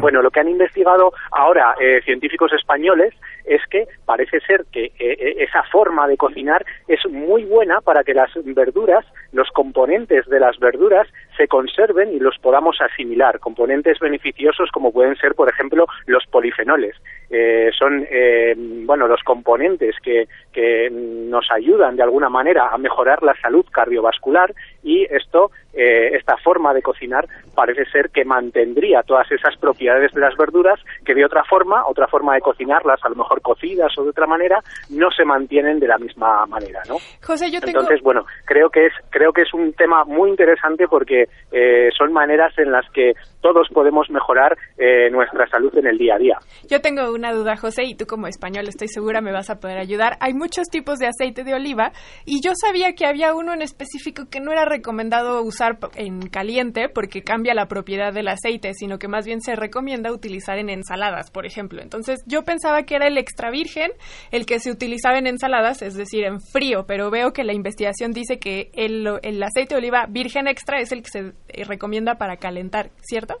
Bueno, 0.00 0.22
lo 0.22 0.30
que 0.30 0.40
han 0.40 0.48
investigado 0.48 1.12
ahora 1.30 1.74
eh, 1.80 2.00
científicos 2.04 2.52
españoles 2.52 3.14
es 3.44 3.60
que 3.70 3.86
parece 4.04 4.40
ser 4.40 4.64
que 4.70 4.86
eh, 4.86 4.92
eh, 4.98 5.34
esa 5.38 5.62
forma 5.64 6.06
de 6.06 6.16
cocinar 6.16 6.64
es 6.88 7.00
muy 7.10 7.44
buena 7.44 7.71
para 7.80 8.04
que 8.04 8.14
las 8.14 8.30
verduras, 8.44 9.04
los 9.32 9.48
componentes 9.50 10.26
de 10.26 10.40
las 10.40 10.58
verduras, 10.58 11.08
se 11.36 11.48
conserven 11.48 12.12
y 12.12 12.18
los 12.18 12.38
podamos 12.38 12.80
asimilar. 12.80 13.38
Componentes 13.38 13.98
beneficiosos 13.98 14.70
como 14.70 14.92
pueden 14.92 15.16
ser, 15.16 15.34
por 15.34 15.48
ejemplo, 15.48 15.86
los 16.06 16.24
polifenoles. 16.26 16.96
Eh, 17.30 17.70
son, 17.78 18.06
eh, 18.10 18.54
bueno, 18.56 19.06
los 19.08 19.22
componentes 19.22 19.96
que, 20.02 20.28
que 20.52 20.90
nos 20.90 21.50
ayudan 21.50 21.96
de 21.96 22.02
alguna 22.02 22.28
manera 22.28 22.68
a 22.68 22.78
mejorar 22.78 23.22
la 23.22 23.34
salud 23.40 23.64
cardiovascular 23.70 24.54
y 24.82 25.04
esto, 25.04 25.50
eh, 25.72 26.10
esta 26.14 26.36
forma 26.36 26.74
de 26.74 26.82
cocinar 26.82 27.26
parece 27.54 27.86
ser 27.86 28.10
que 28.10 28.24
mantendría 28.24 29.02
todas 29.02 29.30
esas 29.32 29.56
propiedades 29.56 30.12
de 30.12 30.20
las 30.20 30.36
verduras 30.36 30.78
que 31.04 31.14
de 31.14 31.24
otra 31.24 31.44
forma, 31.44 31.86
otra 31.86 32.06
forma 32.06 32.34
de 32.34 32.40
cocinarlas, 32.40 33.00
a 33.02 33.08
lo 33.08 33.16
mejor 33.16 33.40
cocidas 33.40 33.96
o 33.96 34.04
de 34.04 34.10
otra 34.10 34.26
manera, 34.26 34.60
no 34.90 35.10
se 35.10 35.24
mantienen 35.24 35.80
de 35.80 35.88
la 35.88 35.98
misma 35.98 36.44
manera, 36.46 36.82
¿no? 36.88 36.96
José, 37.22 37.50
yo 37.50 37.60
tengo... 37.60 37.80
Entonces, 37.80 38.02
bueno, 38.02 38.26
creo 38.44 38.68
que 38.70 38.86
es 38.86 38.92
creo 39.10 39.32
que 39.32 39.42
es 39.42 39.54
un 39.54 39.72
tema 39.72 40.04
muy 40.04 40.30
interesante 40.30 40.86
porque 40.88 41.21
eh, 41.50 41.90
son 41.96 42.12
maneras 42.12 42.52
en 42.58 42.72
las 42.72 42.88
que 42.92 43.12
todos 43.40 43.68
podemos 43.72 44.08
mejorar 44.10 44.56
eh, 44.78 45.10
nuestra 45.10 45.46
salud 45.48 45.76
en 45.76 45.86
el 45.86 45.98
día 45.98 46.14
a 46.14 46.18
día. 46.18 46.38
Yo 46.70 46.80
tengo 46.80 47.12
una 47.12 47.32
duda, 47.32 47.56
José, 47.56 47.84
y 47.84 47.96
tú 47.96 48.06
como 48.06 48.26
español 48.26 48.68
estoy 48.68 48.88
segura 48.88 49.20
me 49.20 49.32
vas 49.32 49.50
a 49.50 49.58
poder 49.60 49.78
ayudar. 49.78 50.16
Hay 50.20 50.32
muchos 50.32 50.68
tipos 50.68 50.98
de 50.98 51.08
aceite 51.08 51.44
de 51.44 51.54
oliva 51.54 51.92
y 52.24 52.40
yo 52.42 52.52
sabía 52.54 52.94
que 52.94 53.06
había 53.06 53.34
uno 53.34 53.52
en 53.52 53.62
específico 53.62 54.24
que 54.30 54.40
no 54.40 54.52
era 54.52 54.64
recomendado 54.64 55.42
usar 55.42 55.78
en 55.96 56.28
caliente 56.28 56.88
porque 56.88 57.22
cambia 57.22 57.54
la 57.54 57.66
propiedad 57.66 58.12
del 58.12 58.28
aceite, 58.28 58.72
sino 58.74 58.98
que 58.98 59.08
más 59.08 59.26
bien 59.26 59.40
se 59.40 59.56
recomienda 59.56 60.12
utilizar 60.12 60.58
en 60.58 60.70
ensaladas, 60.70 61.30
por 61.30 61.46
ejemplo. 61.46 61.82
Entonces 61.82 62.22
yo 62.26 62.42
pensaba 62.42 62.84
que 62.84 62.94
era 62.94 63.08
el 63.08 63.18
extra 63.18 63.50
virgen, 63.50 63.92
el 64.30 64.46
que 64.46 64.58
se 64.58 64.70
utilizaba 64.70 65.18
en 65.18 65.26
ensaladas, 65.26 65.82
es 65.82 65.94
decir, 65.94 66.24
en 66.24 66.40
frío, 66.40 66.84
pero 66.86 67.10
veo 67.10 67.32
que 67.32 67.44
la 67.44 67.52
investigación 67.52 68.12
dice 68.12 68.38
que 68.38 68.70
el, 68.74 69.06
el 69.22 69.42
aceite 69.42 69.74
de 69.74 69.78
oliva 69.78 70.06
virgen 70.08 70.46
extra 70.46 70.78
es 70.78 70.92
el 70.92 71.02
que 71.02 71.10
se 71.12 71.32
eh, 71.48 71.64
recomienda 71.64 72.16
para 72.16 72.38
calentar, 72.38 72.90
¿cierto? 73.02 73.36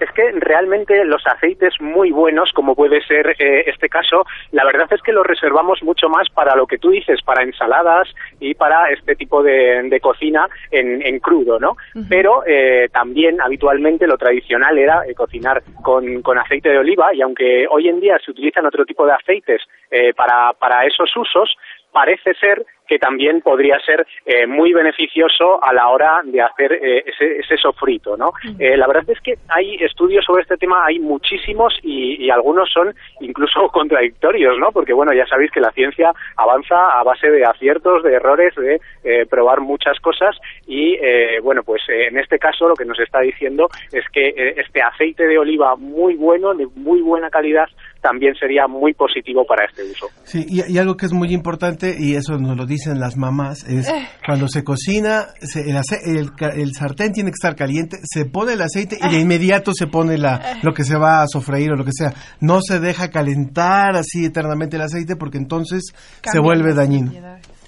es 0.00 0.10
que 0.12 0.32
realmente 0.32 1.04
los 1.04 1.22
aceites 1.26 1.74
muy 1.80 2.10
buenos, 2.10 2.50
como 2.52 2.74
puede 2.74 3.00
ser 3.06 3.34
eh, 3.38 3.64
este 3.66 3.88
caso, 3.88 4.24
la 4.52 4.64
verdad 4.64 4.86
es 4.90 5.00
que 5.02 5.12
los 5.12 5.26
reservamos 5.26 5.82
mucho 5.82 6.08
más 6.08 6.28
para 6.30 6.54
lo 6.56 6.66
que 6.66 6.78
tú 6.78 6.90
dices, 6.90 7.20
para 7.22 7.42
ensaladas 7.42 8.08
y 8.40 8.54
para 8.54 8.90
este 8.90 9.16
tipo 9.16 9.42
de, 9.42 9.82
de 9.88 10.00
cocina 10.00 10.46
en, 10.70 11.00
en, 11.02 11.18
crudo, 11.20 11.58
¿no? 11.58 11.76
Pero 12.08 12.42
eh, 12.46 12.88
también 12.92 13.40
habitualmente 13.40 14.06
lo 14.06 14.18
tradicional 14.18 14.76
era 14.78 15.06
eh, 15.06 15.14
cocinar 15.14 15.62
con, 15.82 16.22
con, 16.22 16.38
aceite 16.38 16.70
de 16.70 16.78
oliva 16.78 17.14
y 17.14 17.22
aunque 17.22 17.66
hoy 17.70 17.88
en 17.88 18.00
día 18.00 18.18
se 18.24 18.32
utilizan 18.32 18.66
otro 18.66 18.84
tipo 18.84 19.06
de 19.06 19.12
aceites 19.12 19.62
eh, 19.90 20.12
para, 20.12 20.52
para 20.58 20.84
esos 20.84 21.10
usos, 21.16 21.56
parece 21.94 22.34
ser 22.34 22.66
que 22.86 22.98
también 22.98 23.40
podría 23.40 23.78
ser 23.80 24.06
eh, 24.26 24.46
muy 24.46 24.72
beneficioso 24.72 25.62
a 25.62 25.72
la 25.72 25.88
hora 25.88 26.20
de 26.24 26.42
hacer 26.42 26.72
eh, 26.72 27.04
ese, 27.06 27.38
ese, 27.38 27.56
sofrito, 27.56 28.16
¿no? 28.16 28.32
Eh, 28.58 28.76
la 28.76 28.86
verdad 28.86 29.04
es 29.08 29.20
que 29.20 29.38
hay 29.48 29.76
estudios 29.76 30.24
sobre 30.24 30.42
este 30.42 30.56
tema, 30.56 30.84
hay 30.84 30.98
muchísimos 30.98 31.74
y, 31.82 32.22
y, 32.22 32.30
algunos 32.30 32.70
son 32.70 32.94
incluso 33.20 33.68
contradictorios, 33.72 34.58
¿no? 34.58 34.70
Porque, 34.72 34.92
bueno, 34.92 35.12
ya 35.14 35.26
sabéis 35.26 35.50
que 35.50 35.60
la 35.60 35.70
ciencia 35.70 36.12
avanza 36.36 36.90
a 36.90 37.02
base 37.02 37.30
de 37.30 37.44
aciertos, 37.44 38.02
de 38.02 38.14
errores, 38.14 38.54
de 38.56 38.80
eh, 39.04 39.26
probar 39.26 39.60
muchas 39.60 39.98
cosas 40.00 40.36
y, 40.66 40.94
eh, 41.00 41.40
bueno, 41.42 41.62
pues 41.62 41.82
en 41.88 42.18
este 42.18 42.38
caso 42.38 42.68
lo 42.68 42.74
que 42.74 42.84
nos 42.84 42.98
está 43.00 43.20
diciendo 43.20 43.68
es 43.92 44.04
que 44.10 44.54
este 44.56 44.82
aceite 44.82 45.26
de 45.26 45.38
oliva 45.38 45.76
muy 45.76 46.16
bueno, 46.16 46.54
de 46.54 46.66
muy 46.74 47.00
buena 47.00 47.30
calidad, 47.30 47.68
también 48.04 48.34
sería 48.34 48.66
muy 48.68 48.92
positivo 48.92 49.46
para 49.46 49.64
este 49.64 49.82
uso. 49.82 50.08
Sí, 50.24 50.44
y, 50.46 50.70
y 50.70 50.76
algo 50.76 50.94
que 50.94 51.06
es 51.06 51.12
muy 51.14 51.32
importante, 51.32 51.96
y 51.98 52.16
eso 52.16 52.36
nos 52.36 52.54
lo 52.54 52.66
dicen 52.66 53.00
las 53.00 53.16
mamás, 53.16 53.64
es 53.64 53.90
cuando 54.26 54.46
se 54.46 54.62
cocina, 54.62 55.28
se, 55.40 55.62
el, 55.70 55.78
el, 56.04 56.30
el, 56.60 56.72
sartén 56.74 57.12
tiene 57.12 57.30
que 57.30 57.36
estar 57.40 57.56
caliente, 57.56 57.96
se 58.04 58.26
pone 58.26 58.52
el 58.52 58.60
aceite 58.60 58.98
y 59.00 59.08
de 59.08 59.20
inmediato 59.20 59.72
se 59.72 59.86
pone 59.86 60.18
la, 60.18 60.58
lo 60.62 60.74
que 60.74 60.84
se 60.84 60.98
va 60.98 61.22
a 61.22 61.26
sofreír 61.26 61.72
o 61.72 61.76
lo 61.76 61.84
que 61.86 61.92
sea. 61.92 62.12
No 62.40 62.60
se 62.60 62.78
deja 62.78 63.10
calentar 63.10 63.96
así 63.96 64.26
eternamente 64.26 64.76
el 64.76 64.82
aceite 64.82 65.16
porque 65.16 65.38
entonces 65.38 65.94
Cambia 66.20 66.32
se 66.32 66.38
vuelve 66.40 66.74
dañino. 66.74 67.10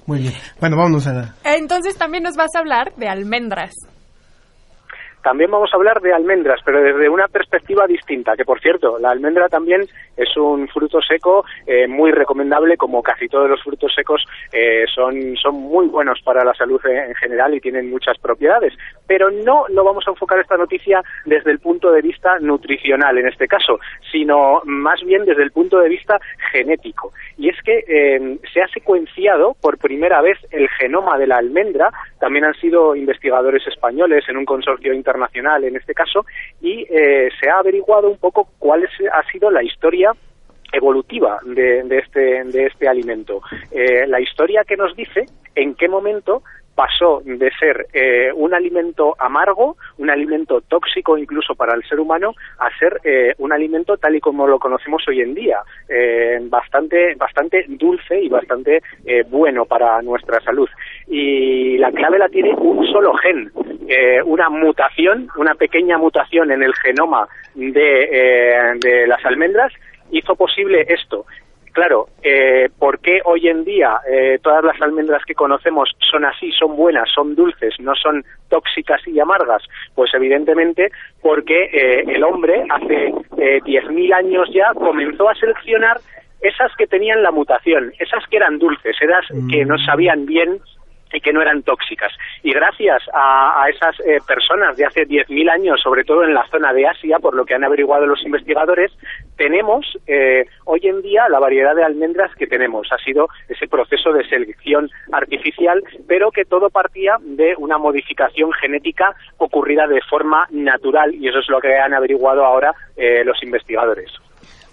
Muy 0.04 0.20
bien. 0.20 0.34
Bueno, 0.60 0.76
vámonos 0.76 1.06
a 1.06 1.14
la... 1.14 1.34
Entonces 1.44 1.96
también 1.96 2.22
nos 2.22 2.36
vas 2.36 2.54
a 2.54 2.58
hablar 2.58 2.92
de 2.96 3.08
almendras. 3.08 3.72
También 5.26 5.50
vamos 5.50 5.70
a 5.72 5.76
hablar 5.76 6.00
de 6.02 6.12
almendras, 6.12 6.60
pero 6.64 6.80
desde 6.80 7.08
una 7.08 7.26
perspectiva 7.26 7.84
distinta, 7.88 8.36
que 8.36 8.44
por 8.44 8.60
cierto, 8.60 8.96
la 9.00 9.10
almendra 9.10 9.48
también 9.48 9.82
es 10.16 10.36
un 10.36 10.68
fruto 10.68 11.00
seco 11.02 11.44
eh, 11.66 11.88
muy 11.88 12.12
recomendable, 12.12 12.76
como 12.76 13.02
casi 13.02 13.26
todos 13.26 13.50
los 13.50 13.60
frutos 13.60 13.92
secos 13.92 14.24
eh, 14.52 14.84
son, 14.94 15.34
son 15.36 15.56
muy 15.56 15.88
buenos 15.88 16.20
para 16.22 16.44
la 16.44 16.54
salud 16.54 16.80
en 16.86 17.12
general 17.16 17.54
y 17.54 17.60
tienen 17.60 17.90
muchas 17.90 18.16
propiedades. 18.18 18.72
Pero 19.04 19.28
no 19.32 19.64
lo 19.68 19.82
vamos 19.82 20.06
a 20.06 20.12
enfocar 20.12 20.38
esta 20.38 20.56
noticia 20.56 21.02
desde 21.24 21.50
el 21.50 21.58
punto 21.58 21.90
de 21.90 22.02
vista 22.02 22.38
nutricional 22.38 23.18
en 23.18 23.26
este 23.26 23.48
caso, 23.48 23.80
sino 24.12 24.62
más 24.64 25.02
bien 25.02 25.24
desde 25.24 25.42
el 25.42 25.50
punto 25.50 25.80
de 25.80 25.88
vista 25.88 26.20
genético. 26.52 27.12
Y 27.36 27.48
es 27.48 27.60
que 27.64 27.84
eh, 27.88 28.38
se 28.54 28.62
ha 28.62 28.68
secuenciado 28.68 29.56
por 29.60 29.78
primera 29.78 30.22
vez 30.22 30.38
el 30.52 30.68
genoma 30.68 31.18
de 31.18 31.26
la 31.26 31.38
almendra, 31.38 31.90
también 32.20 32.44
han 32.44 32.54
sido 32.54 32.94
investigadores 32.94 33.66
españoles 33.66 34.24
en 34.28 34.36
un 34.36 34.44
consorcio 34.44 34.94
internacional 34.94 35.15
internacional 35.16 35.64
en 35.64 35.76
este 35.76 35.94
caso, 35.94 36.24
y 36.60 36.86
eh, 36.90 37.28
se 37.40 37.48
ha 37.48 37.58
averiguado 37.58 38.08
un 38.08 38.18
poco 38.18 38.48
cuál 38.58 38.84
es, 38.84 38.90
ha 39.12 39.22
sido 39.30 39.50
la 39.50 39.62
historia 39.62 40.12
evolutiva 40.72 41.38
de, 41.44 41.82
de, 41.84 41.98
este, 41.98 42.44
de 42.44 42.66
este 42.66 42.88
alimento. 42.88 43.40
Eh, 43.70 44.06
la 44.06 44.20
historia 44.20 44.64
que 44.64 44.76
nos 44.76 44.94
dice 44.94 45.26
en 45.54 45.74
qué 45.74 45.88
momento 45.88 46.42
pasó 46.76 47.22
de 47.24 47.50
ser 47.58 47.86
eh, 47.94 48.30
un 48.34 48.54
alimento 48.54 49.16
amargo, 49.18 49.76
un 49.96 50.10
alimento 50.10 50.60
tóxico 50.60 51.16
incluso 51.16 51.54
para 51.54 51.74
el 51.74 51.82
ser 51.88 51.98
humano, 51.98 52.34
a 52.58 52.68
ser 52.78 53.00
eh, 53.02 53.34
un 53.38 53.52
alimento 53.52 53.96
tal 53.96 54.14
y 54.14 54.20
como 54.20 54.46
lo 54.46 54.58
conocemos 54.58 55.02
hoy 55.08 55.22
en 55.22 55.34
día, 55.34 55.58
eh, 55.88 56.38
bastante, 56.42 57.14
bastante 57.14 57.64
dulce 57.66 58.20
y 58.20 58.28
bastante 58.28 58.82
eh, 59.06 59.24
bueno 59.28 59.64
para 59.64 60.02
nuestra 60.02 60.38
salud. 60.40 60.68
Y 61.08 61.78
la 61.78 61.92
clave 61.92 62.18
la 62.18 62.28
tiene 62.28 62.54
un 62.56 62.84
solo 62.86 63.14
gen, 63.14 63.50
eh, 63.88 64.20
una 64.24 64.48
mutación, 64.48 65.28
una 65.36 65.54
pequeña 65.54 65.98
mutación 65.98 66.50
en 66.50 66.62
el 66.62 66.74
genoma 66.74 67.28
de, 67.54 68.76
de 68.80 69.06
las 69.06 69.24
almendras 69.24 69.72
hizo 70.10 70.34
posible 70.36 70.84
esto 70.88 71.24
claro, 71.76 72.08
eh, 72.22 72.70
¿por 72.78 73.00
qué 73.00 73.20
hoy 73.26 73.48
en 73.48 73.62
día 73.62 74.00
eh, 74.10 74.38
todas 74.42 74.64
las 74.64 74.80
almendras 74.80 75.22
que 75.26 75.34
conocemos 75.34 75.90
son 76.10 76.24
así, 76.24 76.50
son 76.52 76.74
buenas, 76.74 77.06
son 77.14 77.34
dulces, 77.34 77.74
no 77.80 77.94
son 77.94 78.24
tóxicas 78.48 79.06
y 79.06 79.20
amargas? 79.20 79.62
Pues 79.94 80.10
evidentemente 80.14 80.90
porque 81.20 81.64
eh, 81.64 82.04
el 82.08 82.24
hombre 82.24 82.64
hace 82.70 83.08
eh, 83.36 83.60
10.000 83.60 84.14
años 84.14 84.48
ya 84.54 84.72
comenzó 84.72 85.28
a 85.28 85.34
seleccionar 85.34 85.98
esas 86.40 86.74
que 86.76 86.86
tenían 86.86 87.22
la 87.22 87.30
mutación, 87.30 87.92
esas 87.98 88.26
que 88.30 88.38
eran 88.38 88.58
dulces, 88.58 88.96
esas 88.98 89.26
mm. 89.30 89.50
que 89.50 89.66
no 89.66 89.76
sabían 89.76 90.24
bien 90.24 90.58
y 91.12 91.20
que 91.20 91.32
no 91.32 91.42
eran 91.42 91.62
tóxicas. 91.62 92.12
Y 92.42 92.52
gracias 92.52 93.02
a, 93.12 93.66
esas 93.68 93.98
eh, 94.00 94.18
personas 94.26 94.76
de 94.76 94.86
hace 94.86 95.06
10.000 95.06 95.50
años, 95.50 95.80
sobre 95.82 96.04
todo 96.04 96.24
en 96.24 96.34
la 96.34 96.46
zona 96.48 96.72
de 96.72 96.86
Asia, 96.86 97.18
por 97.18 97.34
lo 97.34 97.44
que 97.44 97.54
han 97.54 97.64
averiguado 97.64 98.06
los 98.06 98.22
investigadores, 98.22 98.92
tenemos 99.36 99.86
eh, 100.06 100.46
hoy 100.64 100.80
en 100.82 101.02
día 101.02 101.28
la 101.28 101.38
variedad 101.38 101.74
de 101.74 101.84
almendras 101.84 102.34
que 102.36 102.46
tenemos. 102.46 102.88
Ha 102.90 102.98
sido 102.98 103.28
ese 103.48 103.68
proceso 103.68 104.12
de 104.12 104.28
selección 104.28 104.90
artificial, 105.12 105.82
pero 106.06 106.30
que 106.30 106.44
todo 106.44 106.70
partía 106.70 107.16
de 107.20 107.54
una 107.58 107.78
modificación 107.78 108.52
genética 108.52 109.14
ocurrida 109.38 109.86
de 109.86 110.00
forma 110.02 110.46
natural 110.50 111.14
y 111.14 111.28
eso 111.28 111.38
es 111.38 111.48
lo 111.48 111.60
que 111.60 111.76
han 111.76 111.94
averiguado 111.94 112.44
ahora 112.44 112.74
eh, 112.96 113.24
los 113.24 113.42
investigadores. 113.42 114.10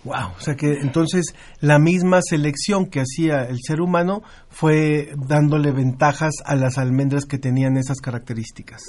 Wow, 0.03 0.33
o 0.37 0.41
sea 0.41 0.55
que 0.55 0.79
entonces 0.81 1.33
la 1.61 1.79
misma 1.79 2.19
selección 2.21 2.87
que 2.87 3.01
hacía 3.01 3.45
el 3.45 3.59
ser 3.65 3.79
humano 3.79 4.21
fue 4.49 5.13
dándole 5.15 5.71
ventajas 5.71 6.33
a 6.45 6.55
las 6.55 6.77
almendras 6.77 7.25
que 7.25 7.37
tenían 7.37 7.77
esas 7.77 8.01
características. 8.01 8.81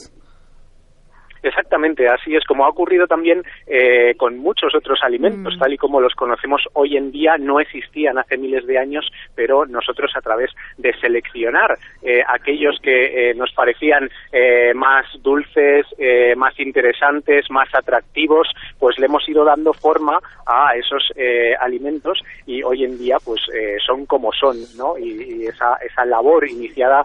Exactamente, 1.44 2.08
así 2.08 2.34
es 2.34 2.42
como 2.46 2.64
ha 2.64 2.70
ocurrido 2.70 3.06
también 3.06 3.42
eh, 3.66 4.14
con 4.16 4.38
muchos 4.38 4.74
otros 4.74 5.00
alimentos, 5.02 5.54
mm. 5.54 5.58
tal 5.58 5.74
y 5.74 5.76
como 5.76 6.00
los 6.00 6.14
conocemos 6.14 6.62
hoy 6.72 6.96
en 6.96 7.12
día, 7.12 7.36
no 7.38 7.60
existían 7.60 8.16
hace 8.16 8.38
miles 8.38 8.66
de 8.66 8.78
años, 8.78 9.06
pero 9.34 9.66
nosotros 9.66 10.10
a 10.16 10.22
través 10.22 10.50
de 10.78 10.94
seleccionar 11.00 11.76
eh, 12.02 12.22
aquellos 12.26 12.80
que 12.80 13.30
eh, 13.30 13.34
nos 13.34 13.52
parecían 13.52 14.08
más 14.74 15.04
dulces, 15.22 15.86
más 16.36 16.58
interesantes, 16.58 17.50
más 17.50 17.68
atractivos, 17.74 18.48
pues 18.78 18.98
le 18.98 19.06
hemos 19.06 19.28
ido 19.28 19.44
dando 19.44 19.72
forma 19.72 20.18
a 20.46 20.74
esos 20.76 21.12
alimentos 21.60 22.20
y 22.46 22.62
hoy 22.62 22.84
en 22.84 22.98
día 22.98 23.18
pues 23.24 23.40
son 23.86 24.06
como 24.06 24.32
son, 24.32 24.56
¿no? 24.76 24.98
Y, 24.98 25.46
esa, 25.46 25.76
esa 25.76 26.04
labor 26.04 26.48
iniciada 26.48 27.04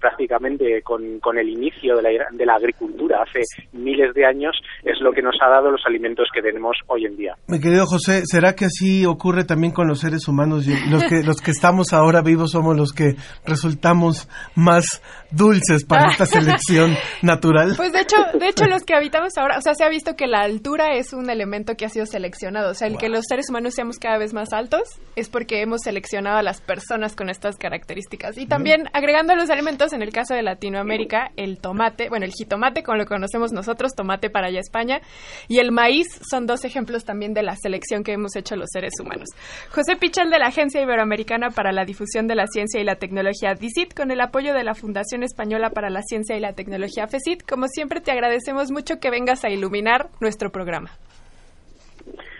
prácticamente 0.00 0.82
con, 0.82 1.20
con 1.20 1.38
el 1.38 1.48
inicio 1.48 1.96
de 1.96 2.02
la, 2.02 2.26
de 2.30 2.46
la 2.46 2.54
agricultura 2.54 3.22
hace 3.22 3.42
miles 3.72 4.14
de 4.14 4.26
años 4.26 4.56
es 4.84 5.00
lo 5.00 5.12
que 5.12 5.22
nos 5.22 5.36
ha 5.40 5.48
dado 5.48 5.70
los 5.70 5.82
alimentos 5.86 6.28
que 6.32 6.42
tenemos 6.42 6.76
hoy 6.86 7.06
en 7.06 7.16
día. 7.16 7.34
Mi 7.48 7.60
querido 7.60 7.86
José, 7.86 8.22
¿será 8.24 8.54
que 8.54 8.66
así 8.66 9.06
ocurre 9.06 9.44
también 9.44 9.72
con 9.72 9.86
los 9.86 10.00
seres 10.00 10.28
humanos? 10.28 10.66
Los 10.90 11.04
que, 11.04 11.22
los 11.22 11.40
que 11.40 11.50
estamos 11.50 11.92
ahora 11.92 12.22
vivos 12.22 12.52
somos 12.52 12.76
los 12.76 12.92
que 12.92 13.16
resultamos 13.44 14.28
más 14.54 15.02
dulces 15.30 15.84
para 15.84 16.10
esta 16.10 16.26
selección 16.26 16.94
natural. 17.22 17.74
Pues 17.76 17.92
de 17.92 18.00
hecho, 18.00 18.16
de 18.38 18.48
hecho 18.48 18.64
los 18.66 18.84
que 18.84 18.94
habitamos 18.94 19.36
ahora, 19.36 19.58
o 19.58 19.60
sea, 19.60 19.74
se 19.74 19.84
ha 19.84 19.88
visto 19.88 20.16
que 20.16 20.26
la 20.26 20.40
altura 20.40 20.96
es 20.96 21.12
un 21.12 21.30
elemento 21.30 21.74
que 21.76 21.86
ha 21.86 21.88
sido 21.88 22.06
seleccionado, 22.06 22.70
o 22.70 22.74
sea, 22.74 22.88
el 22.88 22.96
que 22.96 23.08
los 23.08 23.24
seres 23.28 23.50
humanos 23.50 23.74
seamos 23.74 23.98
cada 23.98 24.18
vez 24.18 24.32
más 24.34 24.52
altos 24.52 24.82
es 25.16 25.28
porque 25.28 25.62
hemos 25.62 25.82
seleccionado 25.82 26.38
a 26.38 26.42
las 26.42 26.60
personas 26.60 27.16
con 27.16 27.28
estas 27.28 27.56
características. 27.56 28.38
Y 28.38 28.46
también 28.46 28.88
agregando 28.92 29.34
los 29.34 29.50
alimentos, 29.50 29.92
en 29.92 30.02
el 30.02 30.12
caso 30.12 30.34
de 30.34 30.42
Latinoamérica, 30.42 31.30
el 31.36 31.58
tomate, 31.58 32.08
bueno, 32.08 32.24
el 32.24 32.32
jitomate 32.32 32.82
como 32.82 32.98
lo 32.98 33.06
conocemos 33.06 33.52
nosotros, 33.56 33.94
tomate 33.96 34.30
para 34.30 34.46
allá 34.46 34.60
España, 34.60 35.00
y 35.48 35.58
el 35.58 35.72
maíz 35.72 36.06
son 36.30 36.46
dos 36.46 36.64
ejemplos 36.64 37.04
también 37.04 37.34
de 37.34 37.42
la 37.42 37.56
selección 37.56 38.04
que 38.04 38.12
hemos 38.12 38.36
hecho 38.36 38.54
los 38.54 38.68
seres 38.72 38.92
humanos. 39.00 39.28
José 39.70 39.96
Pichel 39.96 40.30
de 40.30 40.38
la 40.38 40.46
Agencia 40.46 40.80
Iberoamericana 40.80 41.50
para 41.50 41.72
la 41.72 41.84
Difusión 41.84 42.28
de 42.28 42.36
la 42.36 42.46
Ciencia 42.46 42.80
y 42.80 42.84
la 42.84 42.96
Tecnología, 42.96 43.54
DICIT, 43.54 43.94
con 43.94 44.12
el 44.12 44.20
apoyo 44.20 44.54
de 44.54 44.62
la 44.62 44.74
Fundación 44.74 45.24
Española 45.24 45.70
para 45.70 45.90
la 45.90 46.02
Ciencia 46.02 46.36
y 46.36 46.40
la 46.40 46.52
Tecnología, 46.52 47.08
FECIT, 47.08 47.42
como 47.42 47.66
siempre 47.66 48.00
te 48.00 48.12
agradecemos 48.12 48.70
mucho 48.70 49.00
que 49.00 49.10
vengas 49.10 49.44
a 49.44 49.50
iluminar 49.50 50.08
nuestro 50.20 50.52
programa. 50.52 50.90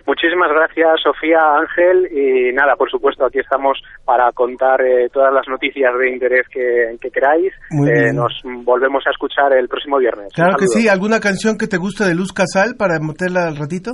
Muchísimas 0.07 0.51
gracias, 0.51 1.03
Sofía 1.03 1.39
Ángel. 1.59 2.09
Y 2.13 2.53
nada, 2.55 2.77
por 2.77 2.91
supuesto, 2.91 3.27
aquí 3.27 3.41
estamos 3.41 3.79
para 4.05 4.31
contar 4.33 4.81
eh, 4.81 5.09
todas 5.13 5.33
las 5.33 5.47
noticias 5.49 5.93
de 5.99 6.11
interés 6.11 6.47
que, 6.49 7.11
queráis. 7.11 7.53
Eh, 7.71 8.13
nos 8.13 8.33
volvemos 8.65 9.03
a 9.07 9.11
escuchar 9.11 9.53
el 9.53 9.69
próximo 9.69 9.99
viernes. 9.99 10.33
Claro 10.35 10.57
que 10.59 10.67
sí. 10.67 10.89
¿Alguna 10.89 11.19
canción 11.21 11.59
que 11.59 11.67
te 11.67 11.77
guste 11.77 12.05
de 12.05 12.15
Luz 12.15 12.33
Casal 12.33 12.77
para 12.79 13.01
meterla 13.01 13.49
al 13.49 13.57
ratito? 13.57 13.93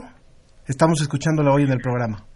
Estamos 0.66 1.01
escuchándola 1.01 1.53
hoy 1.53 1.64
en 1.64 1.72
el 1.72 1.81
programa. 1.81 2.32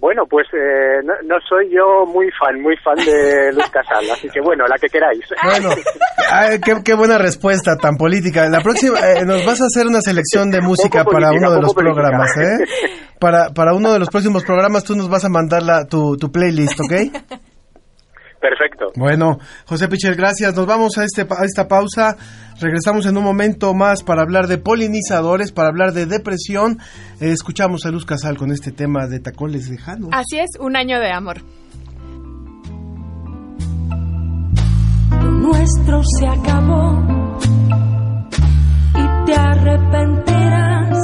Bueno, 0.00 0.22
pues 0.28 0.46
eh, 0.54 1.04
no, 1.04 1.36
soy 1.46 1.70
yo 1.70 2.06
muy 2.06 2.26
fan, 2.30 2.58
muy 2.62 2.74
fan 2.78 2.96
de 2.96 3.52
Luz 3.54 3.68
Casal, 3.70 4.10
así 4.10 4.28
que 4.30 4.40
bueno, 4.40 4.66
la 4.66 4.78
que 4.78 4.88
queráis. 4.88 5.20
Bueno, 5.44 5.68
qué, 6.82 6.94
buena 6.94 7.18
respuesta 7.18 7.76
tan 7.76 7.96
política. 7.96 8.48
La 8.48 8.62
próxima, 8.62 8.98
eh, 8.98 9.26
nos 9.26 9.44
vas 9.44 9.60
a 9.60 9.66
hacer 9.66 9.86
una 9.86 10.00
selección 10.00 10.50
de 10.50 10.62
música 10.62 11.04
para 11.04 11.30
uno 11.30 11.52
de 11.52 11.60
los 11.60 11.74
programas, 11.74 12.34
¿eh? 12.38 12.64
Para, 13.18 13.50
para 13.50 13.74
uno 13.74 13.92
de 13.92 13.98
los 13.98 14.08
próximos 14.08 14.42
programas 14.42 14.84
tú 14.84 14.96
nos 14.96 15.10
vas 15.10 15.26
a 15.26 15.28
mandar 15.28 15.62
la, 15.62 15.84
tu, 15.84 16.16
tu 16.16 16.32
playlist, 16.32 16.80
¿ok? 16.80 17.40
Perfecto. 18.40 18.86
Bueno, 18.96 19.38
José 19.66 19.86
Pichel, 19.88 20.14
gracias. 20.14 20.54
Nos 20.54 20.66
vamos 20.66 20.96
a, 20.96 21.04
este, 21.04 21.22
a 21.22 21.44
esta 21.44 21.68
pausa. 21.68 22.16
Regresamos 22.58 23.04
en 23.06 23.16
un 23.16 23.24
momento 23.24 23.74
más 23.74 24.02
para 24.02 24.22
hablar 24.22 24.46
de 24.46 24.56
polinizadores, 24.56 25.52
para 25.52 25.68
hablar 25.68 25.92
de 25.92 26.06
depresión. 26.06 26.78
Eh, 27.20 27.32
escuchamos 27.32 27.84
a 27.84 27.90
Luz 27.90 28.06
Casal 28.06 28.38
con 28.38 28.50
este 28.50 28.72
tema 28.72 29.06
de 29.06 29.20
tacones 29.20 29.68
lejanos. 29.68 30.08
Así 30.12 30.38
es, 30.38 30.58
un 30.58 30.74
año 30.74 30.98
de 30.98 31.12
amor. 31.12 31.42
Lo 35.10 35.30
nuestro 35.30 36.02
se 36.18 36.26
acabó 36.26 37.02
y 38.94 39.26
te 39.26 39.34
arrepentirás 39.34 40.98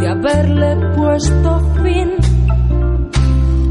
de 0.00 0.08
haberle 0.08 0.94
puesto 0.94 1.60
fin 1.82 2.10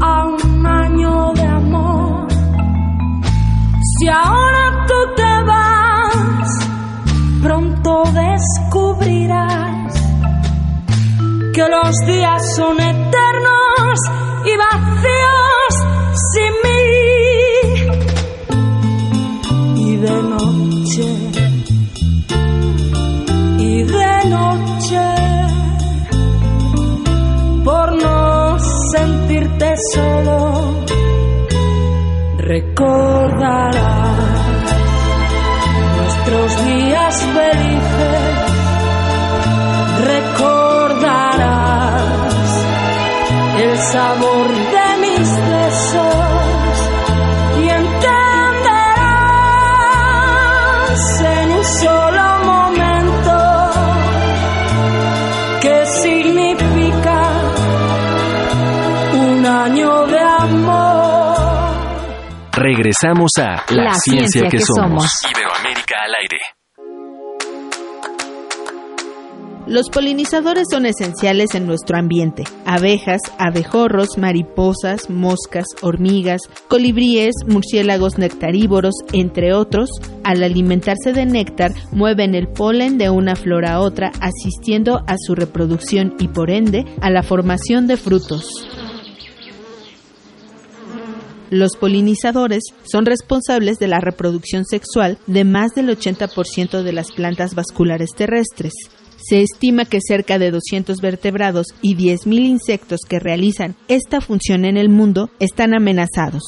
a 0.00 0.26
un 0.26 0.47
año 0.66 1.32
de 1.34 1.46
amor. 1.46 2.28
Si 3.98 4.08
ahora 4.08 4.86
tú 4.86 4.94
te 5.16 5.42
vas, 5.44 6.48
pronto 7.42 8.04
descubrirás 8.12 9.94
que 11.54 11.68
los 11.68 11.96
días 12.06 12.54
son 12.56 12.80
eternos 12.80 13.98
y 14.44 14.56
vacíos 14.56 15.72
sin 16.32 16.52
mí. 16.64 16.80
Y 19.76 19.96
de 19.96 20.22
noche, 20.22 21.37
sentirte 29.58 29.74
solo 29.94 30.84
recordarás 32.38 33.74
nuestros 35.96 36.64
días 36.64 37.22
felices, 37.34 38.22
recordarás 40.06 41.02
el 43.60 43.78
sabor 43.78 44.48
de 44.48 44.96
mis 45.00 45.28
besos 45.50 46.27
Regresamos 62.60 63.30
a 63.38 63.62
La, 63.72 63.94
ciencia, 63.94 64.48
que, 64.48 64.58
somos. 64.58 65.06
Iberoamérica 65.30 65.94
al 66.04 66.14
aire. 66.20 66.38
Los 69.68 69.88
polinizadores 69.90 70.64
son 70.68 70.84
esenciales 70.84 71.54
en 71.54 71.68
nuestro 71.68 71.96
ambiente. 71.96 72.42
Abejas, 72.66 73.20
abejorros, 73.38 74.18
mariposas, 74.18 75.08
moscas, 75.08 75.66
hormigas, 75.82 76.40
colibríes, 76.66 77.34
murciélagos 77.46 78.18
nectarívoros, 78.18 78.94
entre 79.12 79.54
otros, 79.54 79.90
al 80.24 80.42
alimentarse 80.42 81.12
de 81.12 81.26
néctar, 81.26 81.70
mueven 81.92 82.34
el 82.34 82.48
polen 82.48 82.98
de 82.98 83.08
una 83.08 83.36
flor 83.36 83.66
a 83.66 83.78
otra, 83.78 84.10
asistiendo 84.20 85.04
a 85.06 85.14
su 85.16 85.36
reproducción 85.36 86.16
y 86.18 86.26
por 86.26 86.50
ende 86.50 86.86
a 87.02 87.10
la 87.10 87.22
formación 87.22 87.86
de 87.86 87.96
frutos. 87.96 88.48
Los 91.50 91.76
polinizadores 91.76 92.62
son 92.82 93.06
responsables 93.06 93.78
de 93.78 93.88
la 93.88 94.00
reproducción 94.00 94.66
sexual 94.66 95.18
de 95.26 95.44
más 95.44 95.74
del 95.74 95.88
80% 95.88 96.82
de 96.82 96.92
las 96.92 97.10
plantas 97.12 97.54
vasculares 97.54 98.10
terrestres. 98.14 98.74
Se 99.16 99.40
estima 99.40 99.86
que 99.86 100.00
cerca 100.00 100.38
de 100.38 100.50
200 100.50 101.00
vertebrados 101.00 101.68
y 101.80 101.96
10.000 101.96 102.46
insectos 102.46 103.00
que 103.08 103.18
realizan 103.18 103.76
esta 103.88 104.20
función 104.20 104.64
en 104.64 104.76
el 104.76 104.90
mundo 104.90 105.30
están 105.40 105.74
amenazados. 105.74 106.42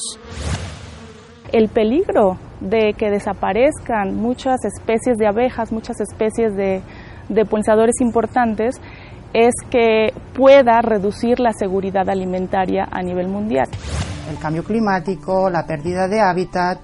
El 1.51 1.69
peligro 1.69 2.37
de 2.61 2.93
que 2.97 3.09
desaparezcan 3.09 4.15
muchas 4.15 4.63
especies 4.63 5.17
de 5.17 5.27
abejas, 5.27 5.71
muchas 5.71 5.99
especies 5.99 6.55
de, 6.55 6.81
polinizadores 7.49 7.99
importantes, 8.01 8.75
es 9.33 9.53
que 9.69 10.13
pueda 10.33 10.81
reducir 10.81 11.39
la 11.39 11.53
seguridad 11.53 12.09
alimentaria 12.09 12.87
a 12.91 13.01
nivel 13.01 13.27
mundial. 13.27 13.67
El 14.29 14.37
cambio 14.37 14.63
climático, 14.63 15.49
la 15.49 15.65
pérdida 15.65 16.07
de 16.07 16.21
hábitat, 16.21 16.79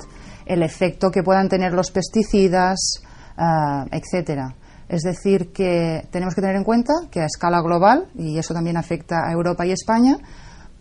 el 0.46 0.64
efecto 0.64 1.12
que 1.12 1.24
puedan 1.24 1.50
tener 1.50 1.74
los 1.74 1.92
pesticidas, 1.92 3.02
uh, 3.38 3.86
etcétera. 3.92 4.56
Es 4.88 5.02
decir, 5.02 5.52
que 5.52 6.08
tenemos 6.12 6.34
que 6.34 6.42
tener 6.42 6.56
en 6.56 6.64
cuenta 6.64 6.94
que 7.12 7.22
a 7.22 7.26
escala 7.26 7.62
global, 7.62 8.08
y 8.16 8.38
eso 8.38 8.54
también 8.54 8.78
afecta 8.78 9.28
a 9.28 9.34
Europa 9.34 9.66
y 9.66 9.72
España, 9.72 10.18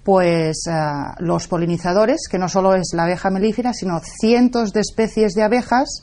pues 0.05 0.65
uh, 0.69 1.15
los 1.19 1.49
polinizadores, 1.49 2.29
que 2.31 2.39
no 2.39 2.49
solo 2.49 2.75
es 2.75 2.93
la 2.95 3.05
abeja 3.05 3.31
melífera, 3.31 3.73
sino 3.73 4.01
cientos 4.01 4.73
de 4.73 4.81
especies 4.81 5.33
de 5.35 5.43
abejas, 5.43 6.03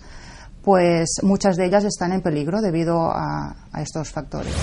pues 0.61 1.19
muchas 1.23 1.55
de 1.55 1.65
ellas 1.65 1.85
están 1.85 2.11
en 2.11 2.21
peligro 2.21 2.61
debido 2.61 3.11
a 3.11 3.55
estos 3.81 4.11
factores. 4.11 4.53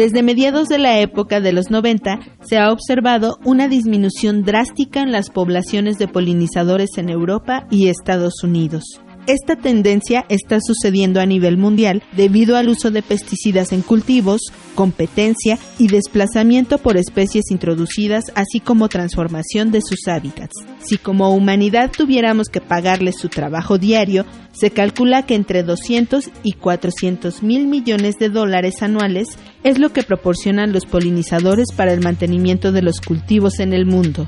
Desde 0.00 0.22
mediados 0.22 0.68
de 0.68 0.78
la 0.78 0.98
época 0.98 1.40
de 1.40 1.52
los 1.52 1.70
90 1.70 2.20
se 2.40 2.56
ha 2.56 2.72
observado 2.72 3.36
una 3.44 3.68
disminución 3.68 4.44
drástica 4.44 5.02
en 5.02 5.12
las 5.12 5.28
poblaciones 5.28 5.98
de 5.98 6.08
polinizadores 6.08 6.96
en 6.96 7.10
Europa 7.10 7.66
y 7.70 7.88
Estados 7.88 8.42
Unidos. 8.42 9.02
Esta 9.30 9.54
tendencia 9.54 10.26
está 10.28 10.58
sucediendo 10.60 11.20
a 11.20 11.24
nivel 11.24 11.56
mundial 11.56 12.02
debido 12.16 12.56
al 12.56 12.68
uso 12.68 12.90
de 12.90 13.00
pesticidas 13.00 13.72
en 13.72 13.80
cultivos, 13.80 14.40
competencia 14.74 15.56
y 15.78 15.86
desplazamiento 15.86 16.78
por 16.78 16.96
especies 16.96 17.44
introducidas, 17.52 18.24
así 18.34 18.58
como 18.58 18.88
transformación 18.88 19.70
de 19.70 19.82
sus 19.82 20.08
hábitats. 20.08 20.56
Si 20.80 20.98
como 20.98 21.32
humanidad 21.32 21.92
tuviéramos 21.96 22.48
que 22.48 22.60
pagarles 22.60 23.20
su 23.20 23.28
trabajo 23.28 23.78
diario, 23.78 24.26
se 24.50 24.72
calcula 24.72 25.24
que 25.26 25.36
entre 25.36 25.62
200 25.62 26.28
y 26.42 26.54
400 26.54 27.44
mil 27.44 27.68
millones 27.68 28.16
de 28.18 28.30
dólares 28.30 28.82
anuales 28.82 29.28
es 29.62 29.78
lo 29.78 29.92
que 29.92 30.02
proporcionan 30.02 30.72
los 30.72 30.86
polinizadores 30.86 31.68
para 31.76 31.92
el 31.92 32.00
mantenimiento 32.00 32.72
de 32.72 32.82
los 32.82 33.00
cultivos 33.00 33.60
en 33.60 33.74
el 33.74 33.86
mundo. 33.86 34.26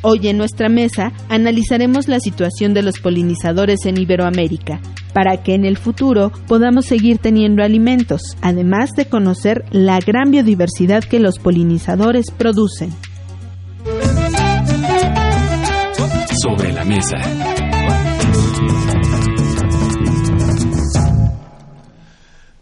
Hoy 0.00 0.28
en 0.28 0.38
nuestra 0.38 0.68
mesa 0.68 1.12
analizaremos 1.28 2.06
la 2.06 2.20
situación 2.20 2.72
de 2.72 2.82
los 2.82 3.00
polinizadores 3.00 3.84
en 3.84 3.98
Iberoamérica, 3.98 4.80
para 5.12 5.42
que 5.42 5.54
en 5.54 5.64
el 5.64 5.76
futuro 5.76 6.30
podamos 6.46 6.86
seguir 6.86 7.18
teniendo 7.18 7.64
alimentos, 7.64 8.20
además 8.40 8.90
de 8.92 9.06
conocer 9.06 9.64
la 9.72 9.98
gran 9.98 10.30
biodiversidad 10.30 11.02
que 11.02 11.18
los 11.18 11.40
polinizadores 11.40 12.30
producen. 12.30 12.92
Sobre 16.40 16.72
la 16.72 16.84
mesa. 16.84 17.18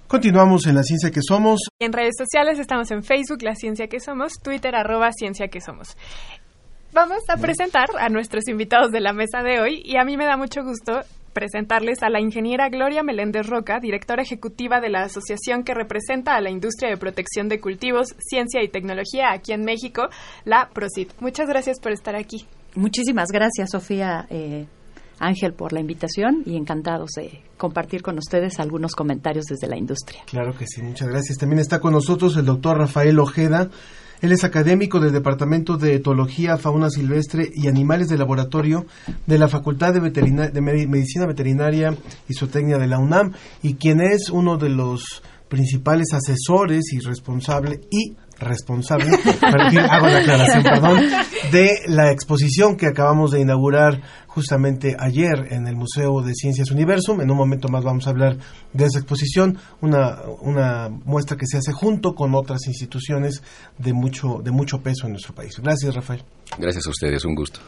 Continuamos 0.06 0.66
en 0.66 0.76
la 0.76 0.82
ciencia 0.82 1.10
que 1.10 1.20
somos. 1.20 1.60
En 1.80 1.92
redes 1.92 2.14
sociales 2.16 2.58
estamos 2.58 2.90
en 2.92 3.02
Facebook, 3.02 3.42
La 3.42 3.54
Ciencia 3.54 3.88
que 3.88 3.98
Somos, 3.98 4.34
Twitter, 4.42 4.74
arroba 4.74 5.10
Ciencia 5.12 5.48
que 5.48 5.60
Somos. 5.60 5.96
Vamos 6.96 7.24
a 7.28 7.36
presentar 7.36 7.88
a 8.00 8.08
nuestros 8.08 8.48
invitados 8.48 8.90
de 8.90 9.00
la 9.00 9.12
mesa 9.12 9.42
de 9.42 9.60
hoy 9.60 9.82
y 9.84 9.98
a 9.98 10.04
mí 10.04 10.16
me 10.16 10.24
da 10.24 10.38
mucho 10.38 10.62
gusto 10.64 11.02
presentarles 11.34 12.02
a 12.02 12.08
la 12.08 12.22
ingeniera 12.22 12.70
Gloria 12.70 13.02
Meléndez 13.02 13.48
Roca, 13.48 13.80
directora 13.80 14.22
ejecutiva 14.22 14.80
de 14.80 14.88
la 14.88 15.02
asociación 15.02 15.62
que 15.62 15.74
representa 15.74 16.36
a 16.36 16.40
la 16.40 16.48
industria 16.48 16.88
de 16.88 16.96
protección 16.96 17.50
de 17.50 17.60
cultivos, 17.60 18.14
ciencia 18.18 18.62
y 18.62 18.68
tecnología 18.68 19.32
aquí 19.32 19.52
en 19.52 19.62
México, 19.62 20.08
la 20.46 20.70
PROCIT. 20.72 21.12
Muchas 21.20 21.46
gracias 21.50 21.80
por 21.80 21.92
estar 21.92 22.16
aquí. 22.16 22.46
Muchísimas 22.76 23.28
gracias, 23.30 23.72
Sofía. 23.72 24.26
Eh, 24.30 24.64
Ángel, 25.18 25.52
por 25.52 25.74
la 25.74 25.80
invitación 25.80 26.44
y 26.46 26.56
encantados 26.56 27.10
de 27.14 27.42
compartir 27.58 28.00
con 28.00 28.16
ustedes 28.16 28.58
algunos 28.58 28.94
comentarios 28.94 29.44
desde 29.44 29.66
la 29.66 29.76
industria. 29.76 30.22
Claro 30.24 30.56
que 30.56 30.66
sí, 30.66 30.80
muchas 30.80 31.08
gracias. 31.08 31.36
También 31.36 31.58
está 31.58 31.78
con 31.78 31.92
nosotros 31.92 32.38
el 32.38 32.46
doctor 32.46 32.78
Rafael 32.78 33.18
Ojeda. 33.18 33.68
Él 34.26 34.32
es 34.32 34.42
académico 34.42 34.98
del 34.98 35.12
Departamento 35.12 35.76
de 35.76 35.94
Etología, 35.94 36.56
Fauna 36.56 36.90
Silvestre 36.90 37.48
y 37.54 37.68
Animales 37.68 38.08
de 38.08 38.18
Laboratorio 38.18 38.84
de 39.24 39.38
la 39.38 39.46
Facultad 39.46 39.94
de, 39.94 40.00
de 40.10 40.60
Medicina 40.60 41.26
Veterinaria 41.26 41.96
y 42.28 42.34
Zootecnia 42.34 42.76
de 42.76 42.88
la 42.88 42.98
UNAM 42.98 43.34
y 43.62 43.74
quien 43.74 44.00
es 44.00 44.28
uno 44.30 44.56
de 44.56 44.68
los 44.68 45.22
principales 45.48 46.08
asesores 46.12 46.92
y 46.92 46.98
responsable 46.98 47.82
y 47.88 48.16
responsable, 48.38 49.10
hago 49.90 50.06
la 50.06 50.18
aclaración, 50.18 50.62
perdón, 50.62 51.00
de 51.50 51.70
la 51.88 52.10
exposición 52.10 52.76
que 52.76 52.86
acabamos 52.86 53.30
de 53.30 53.40
inaugurar 53.40 54.00
justamente 54.36 54.96
ayer 54.98 55.48
en 55.50 55.66
el 55.66 55.76
Museo 55.76 56.20
de 56.20 56.34
Ciencias 56.34 56.70
Universum. 56.70 57.20
En 57.20 57.30
un 57.30 57.36
momento 57.36 57.68
más 57.68 57.84
vamos 57.84 58.06
a 58.06 58.10
hablar 58.10 58.36
de 58.72 58.84
esa 58.84 58.98
exposición, 58.98 59.58
una, 59.80 60.20
una 60.40 60.88
muestra 60.88 61.36
que 61.36 61.46
se 61.46 61.58
hace 61.58 61.72
junto 61.72 62.14
con 62.14 62.34
otras 62.34 62.66
instituciones 62.66 63.42
de 63.78 63.92
mucho, 63.92 64.40
de 64.42 64.50
mucho 64.50 64.82
peso 64.82 65.06
en 65.06 65.12
nuestro 65.12 65.34
país. 65.34 65.58
Gracias, 65.58 65.94
Rafael. 65.94 66.22
Gracias 66.58 66.86
a 66.86 66.90
ustedes, 66.90 67.24
un 67.24 67.34
gusto. 67.34 67.60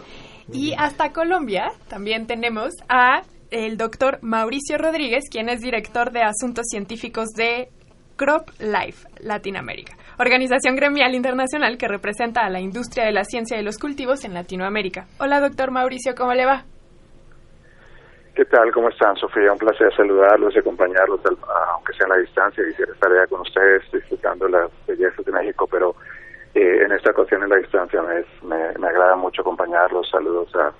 Y 0.52 0.74
hasta 0.76 1.12
Colombia 1.12 1.72
también 1.88 2.26
tenemos 2.26 2.74
a 2.88 3.22
el 3.50 3.76
doctor 3.78 4.18
Mauricio 4.22 4.76
Rodríguez, 4.76 5.24
quien 5.30 5.48
es 5.48 5.60
director 5.60 6.12
de 6.12 6.22
Asuntos 6.22 6.66
Científicos 6.70 7.30
de 7.30 7.70
Crop 8.16 8.50
Life 8.60 9.08
Latinoamérica 9.20 9.97
organización 10.18 10.74
gremial 10.76 11.14
internacional 11.14 11.78
que 11.78 11.88
representa 11.88 12.44
a 12.44 12.50
la 12.50 12.60
industria 12.60 13.04
de 13.06 13.12
la 13.12 13.24
ciencia 13.24 13.56
de 13.56 13.62
los 13.62 13.78
cultivos 13.78 14.24
en 14.24 14.34
Latinoamérica. 14.34 15.06
Hola, 15.20 15.40
doctor 15.40 15.70
Mauricio, 15.70 16.14
¿cómo 16.16 16.34
le 16.34 16.44
va? 16.44 16.64
¿Qué 18.34 18.44
tal? 18.44 18.70
¿Cómo 18.72 18.88
están, 18.88 19.16
Sofía? 19.16 19.52
Un 19.52 19.58
placer 19.58 19.92
saludarlos 19.96 20.54
y 20.54 20.58
acompañarlos, 20.60 21.20
aunque 21.74 21.92
sea 21.94 22.06
a 22.06 22.10
la 22.10 22.16
distancia. 22.18 22.64
Quisiera 22.64 22.92
estar 22.92 23.10
allá 23.10 23.26
con 23.26 23.40
ustedes 23.40 23.82
disfrutando 23.92 24.48
las 24.48 24.70
bellezas 24.86 25.24
de 25.24 25.32
México, 25.32 25.66
pero 25.68 25.96
eh, 26.54 26.84
en 26.84 26.92
esta 26.92 27.10
ocasión 27.10 27.42
en 27.42 27.48
la 27.48 27.56
distancia 27.56 28.00
me, 28.00 28.24
me, 28.78 28.88
agrada 28.88 29.16
mucho 29.16 29.42
acompañarlos. 29.42 30.08
Saludos 30.08 30.54
a, 30.54 30.72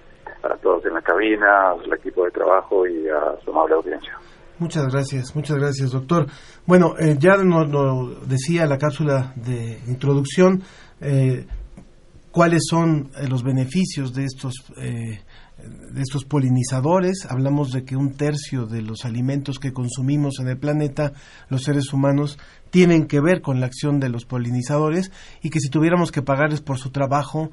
a 0.46 0.56
todos 0.58 0.84
en 0.86 0.94
la 0.94 1.02
cabina, 1.02 1.70
al 1.70 1.92
equipo 1.92 2.24
de 2.24 2.30
trabajo 2.30 2.86
y 2.86 3.08
a 3.08 3.34
su 3.44 3.50
amable 3.50 3.74
audiencia. 3.74 4.16
Muchas 4.58 4.88
gracias, 4.92 5.36
muchas 5.36 5.56
gracias, 5.56 5.92
doctor. 5.92 6.26
Bueno, 6.66 6.94
eh, 6.98 7.16
ya 7.20 7.36
nos 7.36 7.70
lo 7.70 8.16
decía 8.26 8.66
la 8.66 8.76
cápsula 8.76 9.32
de 9.36 9.78
introducción, 9.86 10.64
eh, 11.00 11.46
cuáles 12.32 12.62
son 12.68 13.08
eh, 13.16 13.28
los 13.28 13.44
beneficios 13.44 14.12
de 14.12 14.24
estos 14.24 14.54
de 14.78 16.02
estos 16.02 16.24
polinizadores. 16.24 17.26
Hablamos 17.28 17.72
de 17.72 17.82
que 17.84 17.96
un 17.96 18.12
tercio 18.12 18.66
de 18.66 18.80
los 18.80 19.04
alimentos 19.04 19.58
que 19.58 19.72
consumimos 19.72 20.38
en 20.38 20.46
el 20.46 20.56
planeta, 20.56 21.12
los 21.48 21.64
seres 21.64 21.92
humanos, 21.92 22.38
tienen 22.70 23.06
que 23.06 23.20
ver 23.20 23.40
con 23.40 23.58
la 23.58 23.66
acción 23.66 23.98
de 23.98 24.08
los 24.08 24.24
polinizadores 24.24 25.10
y 25.42 25.50
que 25.50 25.58
si 25.58 25.68
tuviéramos 25.68 26.12
que 26.12 26.22
pagarles 26.22 26.60
por 26.60 26.78
su 26.78 26.90
trabajo 26.90 27.50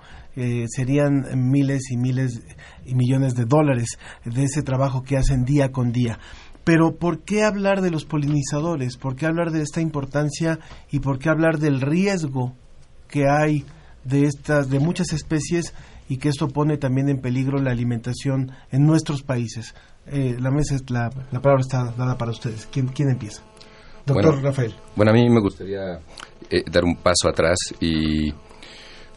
serían 0.67 1.49
miles 1.49 1.89
y 1.89 1.97
miles 1.97 2.43
y 2.85 2.93
millones 2.93 3.33
de 3.33 3.45
dólares 3.45 3.97
de 4.23 4.43
ese 4.43 4.61
trabajo 4.61 5.01
que 5.01 5.17
hacen 5.17 5.43
día 5.43 5.71
con 5.71 5.91
día. 5.91 6.19
Pero 6.65 6.95
¿por 6.95 7.19
qué 7.19 7.43
hablar 7.43 7.81
de 7.81 7.91
los 7.91 8.05
polinizadores? 8.05 8.97
¿Por 8.97 9.15
qué 9.15 9.27
hablar 9.27 9.51
de 9.51 9.61
esta 9.61 9.81
importancia 9.81 10.59
y 10.91 10.99
por 10.99 11.19
qué 11.19 11.29
hablar 11.29 11.59
del 11.59 11.79
riesgo 11.79 12.53
que 13.07 13.29
hay 13.29 13.63
de 14.03 14.25
estas 14.25 14.69
de 14.69 14.79
muchas 14.79 15.13
especies 15.13 15.73
y 16.09 16.17
que 16.17 16.29
esto 16.29 16.49
pone 16.49 16.77
también 16.77 17.07
en 17.07 17.21
peligro 17.21 17.59
la 17.59 17.69
alimentación 17.69 18.51
en 18.71 18.85
nuestros 18.85 19.21
países? 19.21 19.75
Eh, 20.07 20.37
la 20.39 20.49
mesa 20.49 20.75
la, 20.89 21.11
la, 21.31 21.39
palabra 21.39 21.61
está 21.61 21.83
dada 21.95 22.17
para 22.17 22.31
ustedes. 22.31 22.67
¿Quién, 22.71 22.87
quién 22.87 23.09
empieza? 23.09 23.43
Doctor 24.03 24.41
Rafael. 24.41 24.73
Bueno, 24.95 25.11
a 25.11 25.13
mí 25.13 25.29
me 25.29 25.41
gustaría 25.41 25.99
eh, 26.49 26.63
dar 26.71 26.83
un 26.83 26.95
paso 26.95 27.29
atrás 27.29 27.57
y 27.79 28.31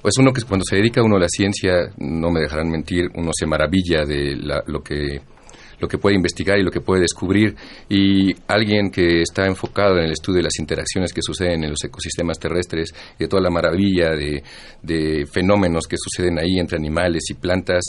pues 0.03 0.15
uno 0.19 0.33
que 0.33 0.43
cuando 0.43 0.65
se 0.69 0.77
dedica 0.77 1.03
uno 1.03 1.17
a 1.17 1.21
la 1.21 1.29
ciencia, 1.29 1.93
no 1.97 2.31
me 2.31 2.41
dejarán 2.41 2.69
mentir, 2.69 3.07
uno 3.15 3.31
se 3.35 3.47
maravilla 3.47 4.05
de 4.05 4.37
lo 4.67 4.83
que 4.83 5.21
lo 5.81 5.89
que 5.89 5.99
puede 5.99 6.17
investigar 6.17 6.59
y 6.59 6.63
lo 6.63 6.71
que 6.71 6.81
puede 6.81 7.03
descubrir. 7.03 7.55
Y 7.89 8.35
alguien 8.47 8.91
que 8.91 9.23
está 9.23 9.47
enfocado 9.47 9.99
en 9.99 10.05
el 10.05 10.13
estudio 10.13 10.39
de 10.39 10.45
las 10.45 10.59
interacciones 10.59 11.13
que 11.13 11.23
suceden 11.23 11.65
en 11.65 11.71
los 11.71 11.85
ecosistemas 11.85 12.39
terrestres 12.39 12.95
y 13.19 13.25
de 13.25 13.29
toda 13.29 13.43
la 13.43 13.51
maravilla 13.51 14.11
de, 14.11 14.43
de 14.83 15.27
fenómenos 15.27 15.87
que 15.87 15.97
suceden 15.99 16.39
ahí 16.39 16.59
entre 16.59 16.77
animales 16.79 17.25
y 17.31 17.35
plantas, 17.35 17.85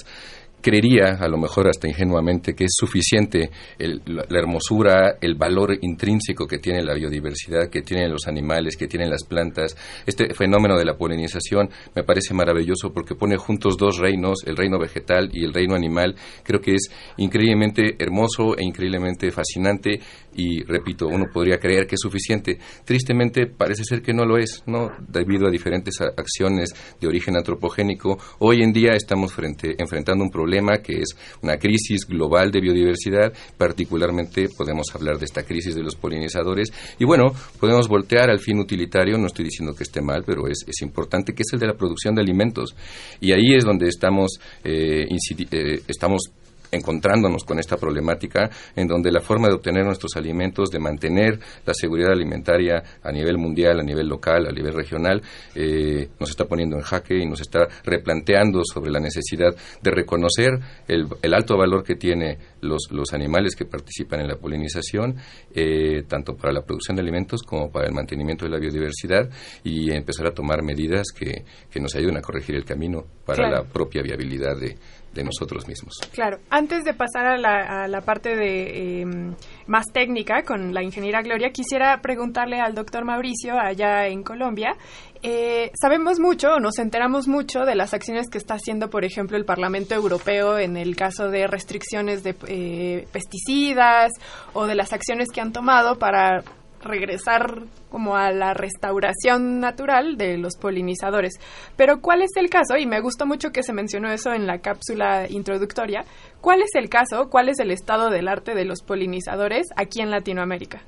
creería, 0.62 1.18
a 1.20 1.28
lo 1.28 1.38
mejor 1.38 1.68
hasta 1.68 1.88
ingenuamente, 1.88 2.54
que 2.54 2.66
es 2.66 2.72
suficiente 2.76 3.50
la, 3.78 4.40
hermosura, 4.40 5.18
el 5.22 5.36
valor 5.36 5.78
intrínseco 5.82 6.46
que 6.46 6.60
tiene 6.60 6.84
la 6.84 6.94
biodiversidad, 6.94 7.70
que 7.70 7.82
tienen 7.82 8.12
los 8.12 8.28
animales, 8.28 8.76
que 8.76 8.88
tienen 8.88 9.10
las 9.10 9.24
plantas. 9.24 9.76
Este 10.06 10.34
fenómeno 10.34 10.78
de 10.78 10.86
la 10.86 10.98
polinización 10.98 11.70
me 11.96 12.04
parece 12.04 12.34
maravilloso 12.34 12.92
porque 12.94 13.16
pone 13.16 13.38
juntos 13.38 13.78
dos 13.78 13.98
reinos, 13.98 14.40
el 14.46 14.58
reino 14.58 14.78
vegetal 14.80 15.30
y 15.32 15.44
el 15.44 15.54
reino 15.54 15.76
animal. 15.76 16.16
Creo 16.44 16.60
que 16.60 16.76
es 16.76 16.90
increíblemente 17.18 17.96
hermoso 17.98 18.58
e 18.58 18.64
increíblemente 18.64 19.32
fascinante 19.32 20.00
y, 20.36 20.64
repito, 20.64 21.08
uno 21.08 21.26
podría 21.34 21.58
creer 21.58 21.88
que 21.88 21.96
es 21.96 22.02
suficiente. 22.02 22.60
Tristemente 22.86 23.48
parece 23.48 23.84
ser 23.84 24.02
que 24.02 24.14
no 24.14 24.26
lo 24.26 24.38
es, 24.38 24.64
¿no? 24.68 24.92
Debido 25.08 25.48
a 25.48 25.52
diferentes 25.52 25.96
acciones 26.02 26.70
de 27.00 27.08
origen 27.08 27.36
antropogénico, 27.36 28.18
hoy 28.40 28.62
en 28.62 28.72
día 28.72 28.92
estamos 28.94 29.34
frente, 29.34 29.76
enfrentando 29.78 30.24
un 30.24 30.30
problema 30.30 30.49
que 30.82 31.02
es 31.02 31.16
una 31.42 31.58
crisis 31.58 32.06
global 32.08 32.52
de 32.52 32.62
biodiversidad, 32.62 33.34
particularmente 33.58 34.50
podemos 34.50 34.88
hablar 34.94 35.18
de 35.18 35.26
esta 35.26 35.44
crisis 35.44 35.76
de 35.76 35.84
los 35.84 35.96
polinizadores. 35.96 36.72
Y 37.00 37.06
bueno, 37.06 37.34
podemos 37.60 37.88
voltear 37.88 38.30
al 38.30 38.40
fin 38.40 38.60
utilitario, 38.60 39.18
no 39.18 39.28
estoy 39.28 39.46
diciendo 39.46 39.74
que 39.76 39.84
esté 39.84 40.02
mal, 40.02 40.24
pero 40.26 40.48
es, 40.48 40.66
es 40.68 40.82
importante, 40.82 41.34
que 41.34 41.44
es 41.44 41.54
el 41.54 41.60
de 41.60 41.68
la 41.68 41.74
producción 41.74 42.16
de 42.16 42.22
alimentos. 42.22 42.76
Y 43.22 43.32
ahí 43.32 43.56
es 43.56 43.64
donde 43.64 43.88
estamos, 43.88 44.40
eh, 44.64 45.08
eh, 45.52 45.82
estamos 45.88 46.32
encontrándonos 46.72 47.44
con 47.44 47.60
esta 47.60 47.78
problemática 47.78 48.50
en 48.76 48.88
donde 48.88 49.12
la 49.12 49.22
forma 49.22 49.48
de 49.48 49.56
obtener 49.56 49.86
nuestros 49.86 50.16
alimentos, 50.16 50.70
de 50.70 50.80
mantener 50.80 51.40
la 51.66 51.74
seguridad 51.74 52.12
alimentaria 52.12 52.84
a 53.04 53.12
nivel 53.12 53.38
mundial, 53.38 53.80
a 53.80 53.84
nivel 53.84 54.08
local, 54.08 54.48
a 54.48 54.52
nivel 54.52 54.74
regional, 54.74 55.22
eh, 55.56 56.10
nos 56.20 56.30
está 56.30 56.46
poniendo 56.46 56.76
en 56.78 56.84
jaque 56.84 57.18
y 57.18 57.26
nos 57.26 57.42
está 57.42 57.68
replanteando 57.84 58.62
sobre 58.64 58.92
la 58.92 59.00
necesidad 59.00 59.56
de 59.82 59.92
reconocer 59.92 60.60
el, 60.88 61.08
alto 61.34 61.58
valor 61.58 61.84
que 61.84 61.96
tiene 61.96 62.38
los, 62.62 62.90
los, 62.92 63.14
animales 63.14 63.56
que 63.56 63.66
participan 63.66 64.22
en 64.22 64.28
la 64.28 64.36
polinización, 64.36 65.16
eh, 65.54 66.04
tanto 66.08 66.36
para 66.36 66.52
la 66.52 66.62
producción 66.62 66.96
de 66.96 67.02
alimentos 67.02 67.44
como 67.44 67.72
para 67.72 67.88
el 67.88 67.94
mantenimiento 67.94 68.46
de 68.46 68.52
la 68.52 68.60
biodiversidad 68.60 69.30
y 69.64 69.92
empezar 69.92 70.28
a 70.28 70.32
tomar 70.32 70.64
medidas 70.64 71.08
que, 71.18 71.44
que 71.70 71.80
nos 71.80 71.96
ayuden 71.96 72.18
a 72.18 72.22
corregir 72.22 72.56
el 72.56 72.66
camino 72.66 73.06
para 73.26 73.50
la 73.50 73.64
propia 73.64 74.02
viabilidad 74.02 74.58
de, 74.60 74.76
de 75.14 75.24
nosotros 75.24 75.68
mismos. 75.68 75.96
Claro. 76.14 76.38
Antes 76.50 76.84
de 76.84 76.94
pasar 76.94 77.26
a 77.26 77.38
la, 77.38 77.84
a 77.84 77.88
la 77.88 78.02
parte 78.02 78.36
de 78.36 79.02
em, 79.02 79.36
más 79.68 79.86
técnica 79.92 80.44
con 80.44 80.74
la 80.74 80.84
ingeniera 80.84 81.22
Gloria, 81.22 81.52
quisiera 81.52 82.00
preguntarle 82.02 82.60
al 82.60 82.76
doctor 82.76 83.06
Mauricio 83.06 83.60
allá 83.60 84.08
en 84.08 84.24
Colombia. 84.24 84.76
Eh, 85.22 85.72
sabemos 85.80 86.20
mucho, 86.20 86.60
nos 86.60 86.80
enteramos 86.80 87.28
mucho 87.28 87.66
de 87.66 87.76
las 87.76 87.94
acciones 87.94 88.30
que 88.30 88.38
está 88.38 88.54
haciendo, 88.54 88.90
por 88.90 89.04
ejemplo, 89.04 89.36
el 89.36 89.44
Parlamento 89.44 89.94
Europeo 89.94 90.58
en 90.58 90.78
el 90.78 90.96
caso 90.96 91.30
de 91.30 91.46
restricciones 91.46 92.24
de 92.24 92.36
eh, 92.48 93.08
pesticidas 93.12 94.12
o 94.54 94.66
de 94.66 94.76
las 94.76 94.94
acciones 94.94 95.28
que 95.34 95.42
han 95.42 95.52
tomado 95.52 96.00
para 96.00 96.44
regresar 96.84 97.64
como 97.92 98.16
a 98.16 98.32
la 98.32 98.54
restauración 98.54 99.60
natural 99.60 100.18
de 100.18 100.38
los 100.38 100.58
polinizadores. 100.58 101.34
Pero 101.78 102.02
¿cuál 102.02 102.22
es 102.22 102.32
el 102.38 102.50
caso? 102.50 102.78
Y 102.78 102.86
me 102.86 103.02
gustó 103.02 103.26
mucho 103.26 103.52
que 103.52 103.64
se 103.64 103.74
mencionó 103.74 104.10
eso 104.12 104.34
en 104.34 104.48
la 104.48 104.60
cápsula 104.60 105.28
introductoria. 105.30 106.04
¿Cuál 106.42 106.62
es 106.62 106.76
el 106.76 106.90
caso? 106.90 107.30
¿Cuál 107.30 107.50
es 107.50 107.60
el 107.60 107.72
estado 107.72 108.10
del 108.10 108.28
arte 108.28 108.56
de 108.56 108.66
los 108.66 108.84
polinizadores 108.84 109.68
aquí 109.76 110.02
en 110.02 110.12
Latinoamérica? 110.12 110.82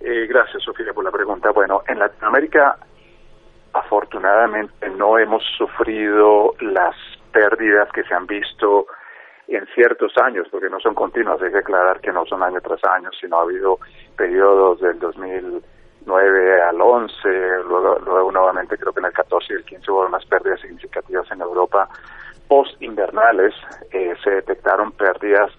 Eh, 0.00 0.26
gracias, 0.28 0.62
Sofía, 0.62 0.92
por 0.92 1.04
la 1.04 1.10
pregunta. 1.10 1.50
Bueno, 1.50 1.82
en 1.88 1.98
Latinoamérica, 1.98 2.78
afortunadamente, 3.72 4.88
no 4.90 5.18
hemos 5.18 5.42
sufrido 5.56 6.54
las 6.60 6.94
pérdidas 7.32 7.90
que 7.92 8.04
se 8.04 8.14
han 8.14 8.26
visto 8.26 8.86
en 9.48 9.66
ciertos 9.74 10.12
años, 10.22 10.46
porque 10.50 10.68
no 10.68 10.78
son 10.78 10.94
continuas, 10.94 11.40
hay 11.40 11.50
que 11.50 11.58
aclarar 11.58 12.00
que 12.00 12.12
no 12.12 12.24
son 12.26 12.42
año 12.42 12.60
tras 12.60 12.84
año, 12.84 13.10
sino 13.18 13.38
ha 13.38 13.42
habido 13.42 13.78
periodos 14.16 14.80
del 14.80 14.98
2009 14.98 16.62
al 16.62 16.80
11, 16.80 17.14
luego, 17.66 17.98
luego 18.04 18.30
nuevamente 18.30 18.76
creo 18.76 18.92
que 18.92 19.00
en 19.00 19.06
el 19.06 19.12
14 19.12 19.52
y 19.52 19.56
el 19.56 19.64
15 19.64 19.90
hubo 19.90 20.06
unas 20.06 20.24
pérdidas 20.26 20.60
significativas 20.60 21.30
en 21.32 21.40
Europa 21.40 21.88
post-invernales, 22.46 23.54
eh, 23.90 24.14
se 24.22 24.30
detectaron 24.30 24.92
pérdidas 24.92 25.50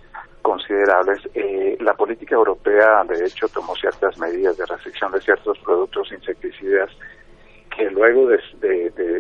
considerables. 0.42 1.20
Eh, 1.34 1.78
la 1.80 1.94
política 1.94 2.36
europea, 2.36 3.04
de 3.04 3.26
hecho, 3.26 3.48
tomó 3.50 3.76
ciertas 3.76 4.18
medidas 4.18 4.58
de 4.58 4.66
restricción 4.66 5.12
de 5.12 5.22
ciertos 5.22 5.58
productos 5.60 6.12
insecticidas 6.12 6.90
que 7.70 7.90
luego 7.90 8.28
de, 8.28 8.40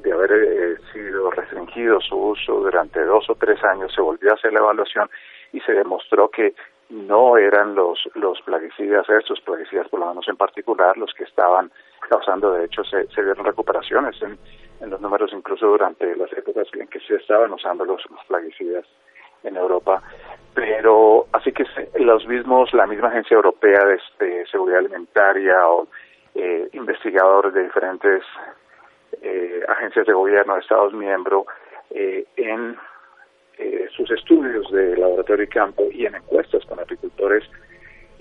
de, 0.02 0.12
haber 0.12 0.32
eh, 0.32 0.78
sido 0.91 1.32
restringido 1.32 2.00
su 2.02 2.16
uso 2.16 2.54
durante 2.54 3.04
dos 3.04 3.30
o 3.30 3.36
tres 3.36 3.64
años 3.64 3.93
se 3.93 4.02
volvió 4.02 4.32
a 4.32 4.36
hacer 4.36 4.54
la 4.54 4.60
evaluación 4.60 5.10
y 5.54 5.60
se 5.62 5.74
demostró 5.74 6.30
que 6.30 6.54
no 6.89 7.38
eran 7.38 7.76
los 7.76 8.00
los 8.16 8.41
plaguicidas 8.41 9.08
estos 9.10 9.39
plaguicidas 9.41 9.88
por 9.89 10.00
lo 10.00 10.08
menos 10.08 10.28
en 10.28 10.38
particular 10.38 10.97
los 10.97 11.14
que 11.14 11.24
estaban 11.24 11.72
causando 12.10 12.54
de 12.54 12.66
hecho 12.66 12.84
se, 12.84 13.08
se 13.08 13.24
dieron 13.24 13.45
recuperaciones 13.45 14.20
en, 14.22 14.38
en 14.82 14.89
los 14.89 15.02
números 15.02 15.32
incluso 15.34 15.68
durante 15.68 16.16
las 16.16 16.32
épocas 16.34 16.68
en 16.74 16.88
que 16.88 17.00
se 17.02 17.16
estaban 17.16 17.52
usando 17.54 17.86
los, 17.86 18.02
plaguicidas 18.28 18.86
en 19.43 19.56
Europa. 19.56 20.02
Pero 20.54 21.28
así 21.32 21.52
que 21.52 21.66
los 22.00 22.28
mismos 22.28 22.74
la 22.74 22.88
misma 22.88 23.10
agencia 23.10 23.36
europea 23.36 23.82
de 24.20 24.45
seguridad 24.47 24.80
alimentaria 24.80 25.56
o 25.68 25.88
eh, 26.36 26.70
investigadores 26.74 27.54
de 27.54 27.64
diferentes 27.64 28.24
eh, 29.22 29.64
agencias 29.68 30.06
de 30.06 30.14
gobierno 30.14 30.54
de 30.54 30.62
Estados 30.62 30.94
miembros 30.94 31.46
eh, 31.90 32.26
en 32.38 32.78
eh, 33.58 33.88
sus 33.96 34.10
estudios 34.12 34.72
de 34.72 34.96
laboratorio 34.96 35.44
y 35.44 35.48
campo 35.48 35.84
y 35.92 36.06
en 36.06 36.16
encuestas 36.16 36.64
con 36.66 36.80
agricultores 36.80 37.44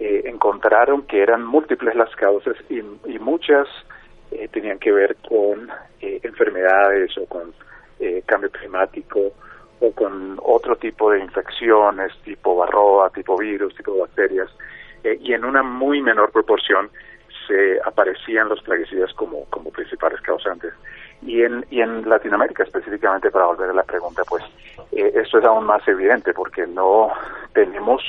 encontraron 0.01 1.03
que 1.09 1.21
eran 1.21 1.45
múltiples 1.45 1.97
las 1.97 2.15
causas 2.15 2.57
y, 2.69 2.79
y 2.79 3.19
muchas 3.19 3.67
tenían 4.53 4.79
que 4.79 4.93
ver 4.93 5.17
con 5.29 5.69
enfermedades 6.01 7.19
o 7.19 7.27
con 7.27 7.53
cambio 8.25 8.49
climático 8.51 9.33
o 9.81 9.93
con 9.93 10.39
otro 10.41 10.77
tipo 10.77 11.11
de 11.11 11.19
infecciones 11.19 12.13
tipo 12.23 12.55
barroa, 12.55 13.11
tipo 13.11 13.37
virus, 13.37 13.75
tipo 13.75 13.99
bacterias 13.99 14.49
y 15.03 15.33
en 15.33 15.45
una 15.45 15.65
muy 15.65 16.01
menor 16.01 16.31
proporción 16.31 16.91
se 17.49 17.81
aparecían 17.85 18.49
los 18.49 18.63
plaguicidas 18.63 19.13
como, 19.15 19.47
como 19.47 19.71
principales 19.71 20.21
causantes. 20.21 20.73
Y 21.23 21.43
en, 21.43 21.67
y 21.71 21.81
en 21.81 22.09
Latinoamérica 22.09 22.63
específicamente, 22.63 23.31
para 23.31 23.47
volver 23.47 23.71
a 23.71 23.75
la 23.75 23.83
pregunta, 23.83 24.23
pues 24.29 24.45
eh, 24.93 25.13
esto 25.17 25.39
es 25.39 25.45
aún 25.45 25.65
más 25.65 25.87
evidente 25.89 26.33
porque 26.33 26.67
no 26.67 27.11
tenemos 27.55 28.03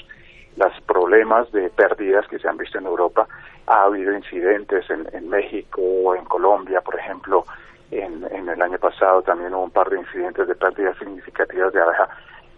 los 0.58 0.74
problemas 0.82 1.52
de 1.52 1.70
pérdidas 1.70 2.28
que 2.28 2.38
se 2.38 2.48
han 2.48 2.58
visto 2.58 2.78
en 2.78 2.86
Europa. 2.86 3.28
Ha 3.66 3.84
habido 3.84 4.14
incidentes 4.14 4.88
en, 4.90 5.08
en 5.14 5.30
México 5.30 6.14
en 6.16 6.26
Colombia, 6.26 6.82
por 6.82 7.00
ejemplo, 7.00 7.46
en, 7.92 8.26
en 8.32 8.50
el 8.50 8.62
año 8.62 8.78
pasado 8.78 9.22
también 9.24 9.54
hubo 9.54 9.64
un 9.64 9.72
par 9.72 9.90
de 9.90 9.98
incidentes 9.98 10.48
de 10.48 10.56
pérdidas 10.56 10.98
significativas 11.00 11.74
de 11.74 11.82
abeja 11.82 12.08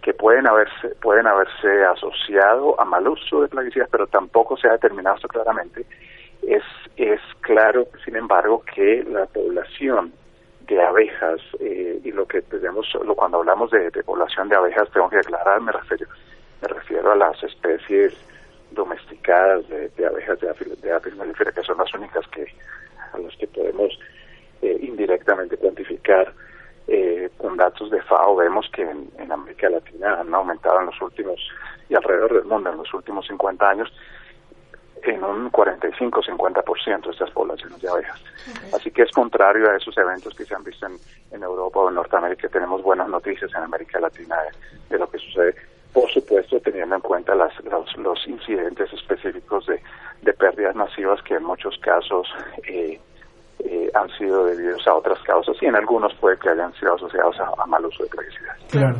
que 0.01 0.13
pueden 0.13 0.47
haberse 0.47 0.89
pueden 1.01 1.27
haberse 1.27 1.84
asociado 1.86 2.79
a 2.79 2.86
mal 2.86 3.07
uso 3.07 3.41
de 3.41 3.47
plaguicidas, 3.47 3.88
pero 3.89 4.07
tampoco 4.07 4.57
se 4.57 4.67
ha 4.67 4.73
determinado 4.73 5.15
esto 5.15 5.27
claramente 5.27 5.86
es, 6.42 6.64
es 6.98 7.20
claro, 7.42 7.88
sin 8.04 8.16
embargo, 8.16 8.64
que 8.74 9.04
la 9.04 9.26
población 9.28 10.14
de 10.68 10.82
abejas 10.82 11.42
eh, 11.60 12.00
y 12.04 12.12
lo 12.12 12.26
que 12.26 12.42
tenemos, 12.42 12.88
lo, 13.06 13.16
cuando 13.16 13.39
hablamos 13.39 13.72
de, 13.72 13.92
población 14.04 14.50
de 14.50 14.56
abejas, 14.56 14.89
tengo 14.92 15.10
que 15.10 15.18
aclarar, 15.18 15.62
me 15.62 15.72
refiero, 15.72 16.08
me 16.62 16.68
refiero 16.68 17.12
a 17.12 17.16
las 17.16 17.44
especies 17.44 18.14
domesticadas 18.72 19.68
de, 19.68 20.06
abejas 20.06 20.39
de 20.39 20.50
apis, 20.50 20.82
de 20.82 21.16
mellifera, 21.16 21.52
que 21.52 21.64
son 21.64 21.78
las 21.78 21.94
únicas 21.94 22.26
que 22.28 22.46
a 23.14 23.18
las 23.18 23.36
que 23.36 23.48
podemos 23.48 24.00
eh, 24.62 24.78
indirectamente 24.82 25.58
cuantificar 25.58 26.34
eh, 26.88 27.30
con 27.38 27.58
datos 27.58 27.92
de 27.92 28.02
FAO 28.02 28.36
vemos 28.38 28.70
que 28.74 28.84
en, 28.84 29.10
en, 29.18 29.32
América 29.32 29.70
Latina 29.70 30.22
han 30.22 30.34
aumentado 30.34 30.80
en 30.80 30.88
los 30.88 31.02
últimos 31.02 31.39
y 31.89 31.96
alrededor 31.96 32.34
del 32.34 32.46
mundo 32.46 32.72
en 32.72 32.78
los 32.78 32.94
últimos 32.94 33.28
50 33.28 33.70
años 33.70 33.92
en 35.10 35.24
un 35.24 35.52
45-50% 35.52 37.06
de 37.06 37.12
estas 37.12 37.32
poblaciones 37.32 37.82
de 37.82 37.89
abejas. 37.89 38.22
Así 38.74 38.91
que 38.91 39.04
es 39.04 39.12
contrario 39.12 39.70
a 39.70 39.78
esos 39.78 39.97
eventos 39.97 40.34
que 40.36 40.45
se 40.45 40.56
han 40.56 40.64
visto 40.64 40.86
en, 40.86 40.97
en 41.32 41.43
Europa 41.43 41.80
o 41.80 41.89
en 41.89 41.95
Norteamérica. 41.95 42.47
Tenemos 42.49 42.82
buenas 42.82 43.08
noticias 43.10 43.52
en 43.56 43.64
América 43.64 43.99
Latina 43.99 44.38
de, 44.89 44.97
lo 44.97 45.10
que 45.10 45.18
sucede, 45.18 45.56
por 45.93 46.10
supuesto 46.12 46.60
teniendo 46.60 46.95
en 46.95 47.02
cuenta 47.02 47.36
las, 47.36 47.54
los, 47.64 48.28
incidentes 48.28 48.91
específicos 48.93 49.66
de, 49.66 49.82
de, 50.22 50.34
pérdidas 50.34 50.76
masivas 50.76 51.22
que 51.24 51.36
en 51.36 51.43
muchos 51.43 51.78
casos 51.80 52.28
eh, 52.68 52.99
eh, 53.60 53.91
han 53.93 54.10
sido 54.18 54.45
debidos 54.45 54.88
a 54.88 54.95
otras 54.95 55.20
causas 55.24 55.56
y 55.62 55.66
en 55.66 55.76
algunos 55.76 56.14
puede 56.16 56.38
que 56.38 56.49
hayan 56.49 56.74
sido 56.74 56.95
asociados 56.95 57.36
a, 57.39 57.66
mal 57.66 57.86
uso 57.86 58.04
de 58.04 58.10
plaguicidas. 58.10 58.58
Claro. 58.70 58.95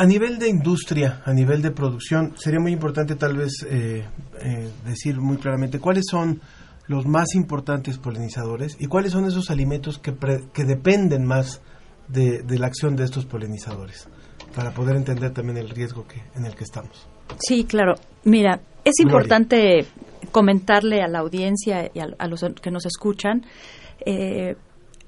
A 0.00 0.06
nivel 0.06 0.38
de 0.38 0.48
industria, 0.48 1.22
a 1.24 1.32
nivel 1.32 1.60
de 1.60 1.72
producción, 1.72 2.32
sería 2.36 2.60
muy 2.60 2.70
importante 2.70 3.16
tal 3.16 3.36
vez 3.36 3.66
eh, 3.68 4.04
eh, 4.40 4.70
decir 4.86 5.16
muy 5.18 5.38
claramente 5.38 5.80
cuáles 5.80 6.04
son 6.08 6.40
los 6.86 7.04
más 7.04 7.34
importantes 7.34 7.98
polinizadores 7.98 8.76
y 8.78 8.86
cuáles 8.86 9.10
son 9.10 9.24
esos 9.24 9.50
alimentos 9.50 9.98
que, 9.98 10.14
que 10.52 10.64
dependen 10.64 11.24
más 11.24 11.60
de, 12.06 12.44
la 12.46 12.68
acción 12.68 12.94
de 12.94 13.02
estos 13.02 13.26
polinizadores, 13.26 14.06
para 14.54 14.70
poder 14.70 14.94
entender 14.94 15.32
también 15.32 15.58
el 15.58 15.68
riesgo 15.68 16.06
que, 16.06 16.22
en 16.36 16.46
el 16.46 16.54
que 16.54 16.62
estamos. 16.62 17.08
Sí, 17.40 17.64
claro. 17.64 17.96
Mira, 18.22 18.60
es 18.84 19.00
importante 19.00 19.84
comentarle 20.30 21.02
a 21.02 21.08
la 21.08 21.18
audiencia 21.18 21.90
y 21.92 21.98
a, 21.98 22.28
los 22.28 22.44
que 22.62 22.70
nos 22.70 22.86
escuchan, 22.86 23.44
eh, 24.06 24.54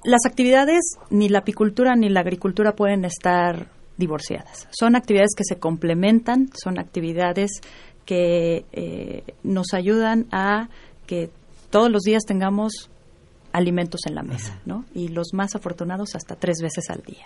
las 0.03 0.27
actividades, 0.27 0.81
ni 1.11 1.29
la 1.29 1.39
apicultura 1.39 1.95
ni 1.95 2.09
la 2.09 2.23
agricultura 2.23 2.73
pueden 2.75 3.05
estar 3.05 3.69
divorciadas. 4.01 4.67
Son 4.73 4.97
actividades 4.97 5.35
que 5.37 5.45
se 5.45 5.61
complementan, 5.61 6.51
son 6.61 6.81
actividades 6.81 7.61
que 8.05 8.65
eh, 8.73 9.23
nos 9.45 9.73
ayudan 9.73 10.27
a 10.33 10.69
que 11.07 11.31
todos 11.71 11.91
los 11.91 12.03
días 12.03 12.25
tengamos 12.27 12.91
alimentos 13.53 14.01
en 14.07 14.17
la 14.17 14.23
mesa, 14.23 14.61
¿no? 14.65 14.85
Y 14.95 15.09
los 15.09 15.29
más 15.33 15.55
afortunados 15.55 16.15
hasta 16.15 16.35
tres 16.35 16.59
veces 16.61 16.91
al 16.91 17.03
día. 17.03 17.25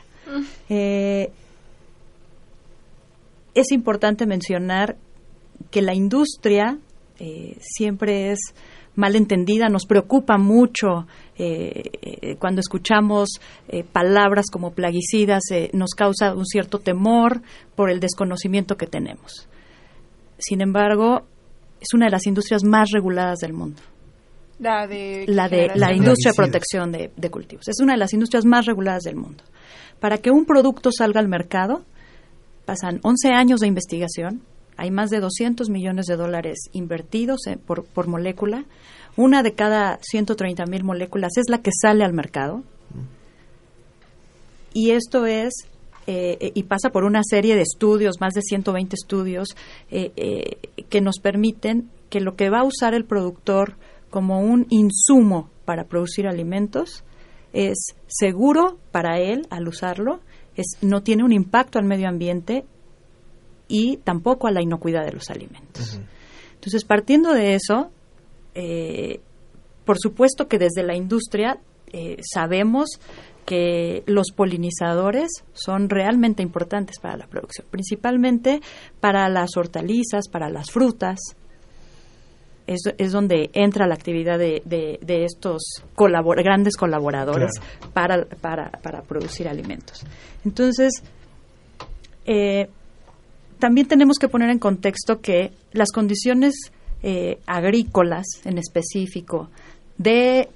Eh, 0.69 1.31
es 3.55 3.73
importante 3.73 4.27
mencionar 4.27 4.97
que 5.71 5.81
la 5.81 5.95
industria 5.95 6.79
eh, 7.19 7.57
siempre 7.61 8.33
es 8.33 8.39
mal 8.97 9.17
entendida, 9.17 9.69
nos 9.69 9.87
preocupa 9.87 10.39
mucho 10.39 11.07
eh, 11.37 12.37
cuando 12.39 12.61
escuchamos 12.61 13.41
palabras 13.93 14.47
como 14.51 14.73
plaguicidas, 14.73 15.43
nos 15.73 15.91
causa 15.91 16.35
un 16.35 16.47
cierto 16.47 16.79
temor 16.79 17.43
por 17.75 17.91
el 17.91 18.01
desconocimiento 18.01 18.77
que 18.77 18.87
tenemos. 18.87 19.49
Sin 20.39 20.61
embargo, 20.61 21.27
es 21.81 21.93
una 21.95 22.07
de 22.07 22.13
las 22.13 22.27
industrias 22.27 22.65
más 22.65 22.91
reguladas 22.91 23.39
del 23.41 23.53
mundo. 23.53 23.83
La 24.59 24.87
de 24.87 25.25
la, 25.27 25.49
de, 25.49 25.73
la 25.75 25.93
industria 25.93 26.33
de 26.33 26.37
protección 26.37 26.93
de, 26.93 27.11
de, 27.17 27.31
cultivos. 27.31 27.69
Es 27.69 27.81
una 27.81 27.95
de 27.95 27.99
las 27.99 28.13
industrias 28.13 28.45
más 28.45 28.67
reguladas 28.67 29.03
del 29.03 29.17
mundo. 29.17 29.43
Para 30.01 30.19
que 30.19 30.31
un 30.31 30.45
producto 30.45 30.91
salga 30.97 31.21
al 31.21 31.29
mercado, 31.29 31.85
pasan 32.65 33.01
11 33.03 33.31
años 33.31 33.61
de 33.61 33.67
investigación, 33.67 34.43
hay 34.77 34.91
más 34.91 35.11
de 35.11 35.21
200 35.21 35.71
millones 35.71 36.07
de 36.07 36.17
dólares 36.17 36.69
invertidos 36.73 37.43
por, 37.67 37.85
por, 37.85 38.09
molécula. 38.09 38.65
Una 39.17 39.43
de 39.43 39.53
cada 39.53 39.99
130 40.03 40.67
mil 40.67 40.85
moléculas 40.85 41.37
es 41.37 41.49
la 41.49 41.59
que 41.59 41.71
sale 41.73 42.05
al 42.05 42.13
mercado. 42.13 42.63
Y 44.73 44.91
esto 44.91 45.27
es, 45.27 45.69
eh, 46.07 46.51
y 46.55 46.65
pasa 46.65 46.91
por 46.91 47.05
una 47.05 47.23
serie 47.23 47.55
de 47.55 47.63
estudios, 47.63 48.21
más 48.21 48.35
de 48.35 48.43
120 48.43 48.97
estudios, 48.97 49.49
eh, 49.91 50.13
eh, 50.17 50.85
que 50.89 51.01
nos 51.01 51.21
permiten 51.21 51.89
que 52.11 52.21
lo 52.21 52.35
que 52.35 52.51
va 52.51 52.61
a 52.61 52.65
usar 52.65 52.93
el 52.95 53.05
productor 53.05 53.77
como 54.11 54.41
un 54.41 54.67
insumo 54.71 55.49
para 55.65 55.85
producir 55.85 56.27
alimentos 56.27 57.05
es 57.53 57.95
seguro 58.09 58.79
para 58.91 59.19
él 59.21 59.47
al 59.51 59.69
usarlo, 59.69 60.21
es, 60.57 60.79
no 60.83 61.03
tiene 61.03 61.25
un 61.25 61.33
impacto 61.33 61.79
al 61.79 61.85
medio 61.85 62.09
ambiente 62.09 62.65
y 63.69 63.99
tampoco 63.99 64.47
a 64.47 64.51
la 64.51 64.63
inocuidad 64.63 65.05
de 65.05 65.13
los 65.13 65.31
alimentos. 65.31 66.01
Entonces, 66.55 66.85
partiendo 66.85 67.33
de 67.33 67.55
eso, 67.55 67.91
eh, 68.55 69.21
por 69.85 69.99
supuesto 69.99 70.49
que 70.49 70.59
desde 70.59 70.83
la 70.83 70.97
industria 70.97 71.59
eh, 71.93 72.17
sabemos 72.23 73.01
que 73.45 74.03
los 74.07 74.33
polinizadores 74.35 75.29
son 75.53 75.91
realmente 75.91 76.43
importantes 76.43 76.99
para 76.99 77.17
la 77.17 77.27
producción, 77.27 77.67
principalmente 77.71 78.61
para 79.01 79.29
las 79.29 79.57
hortalizas, 79.57 80.29
para 80.29 80.49
las 80.49 80.71
frutas. 80.71 81.19
Es, 82.67 82.81
es 82.97 83.13
donde 83.13 83.51
entra 83.53 83.87
la 83.87 83.95
actividad 83.95 84.39
de, 84.39 84.63
de, 84.65 85.25
estos 85.27 85.85
grandes 85.95 86.77
colaboradores 86.79 87.51
para, 87.93 88.25
para, 88.25 88.71
para, 88.71 89.03
producir 89.03 89.49
alimentos. 89.49 90.03
Entonces, 90.47 91.03
eh, 92.25 92.71
también 93.65 93.89
tenemos 93.89 94.19
que 94.19 94.29
poner 94.29 94.51
en 94.51 94.59
contexto 94.59 95.23
que 95.23 95.51
las 95.73 95.91
condiciones 95.91 96.71
eh, 97.03 97.39
agrícolas 97.47 98.27
en 98.45 98.59
específico 98.59 99.49
de 99.97 100.51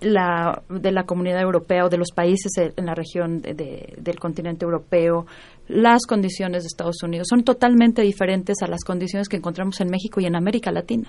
la, 0.00 0.62
de 0.68 0.92
la 0.92 1.02
comunidad 1.02 1.40
europea 1.40 1.84
o 1.84 1.88
de 1.88 1.96
los 1.96 2.12
países 2.12 2.52
en 2.56 2.86
la 2.86 2.94
región 2.94 3.42
del 3.42 4.20
continente 4.20 4.64
europeo, 4.64 5.26
las 5.66 6.06
condiciones 6.06 6.62
de 6.62 6.68
Estados 6.68 7.02
Unidos 7.02 7.26
son 7.28 7.42
totalmente 7.42 8.02
diferentes 8.02 8.62
a 8.62 8.68
las 8.68 8.84
condiciones 8.84 9.28
que 9.28 9.38
encontramos 9.38 9.80
en 9.80 9.90
México 9.90 10.20
y 10.20 10.26
en 10.26 10.36
América 10.36 10.70
Latina. 10.70 11.08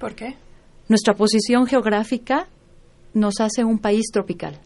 ¿Por 0.00 0.14
qué? 0.14 0.34
Nuestra 0.88 1.12
posición 1.12 1.66
geográfica 1.66 2.48
nos 3.12 3.42
hace 3.42 3.64
un 3.64 3.80
país 3.80 4.06
tropical. 4.10 4.58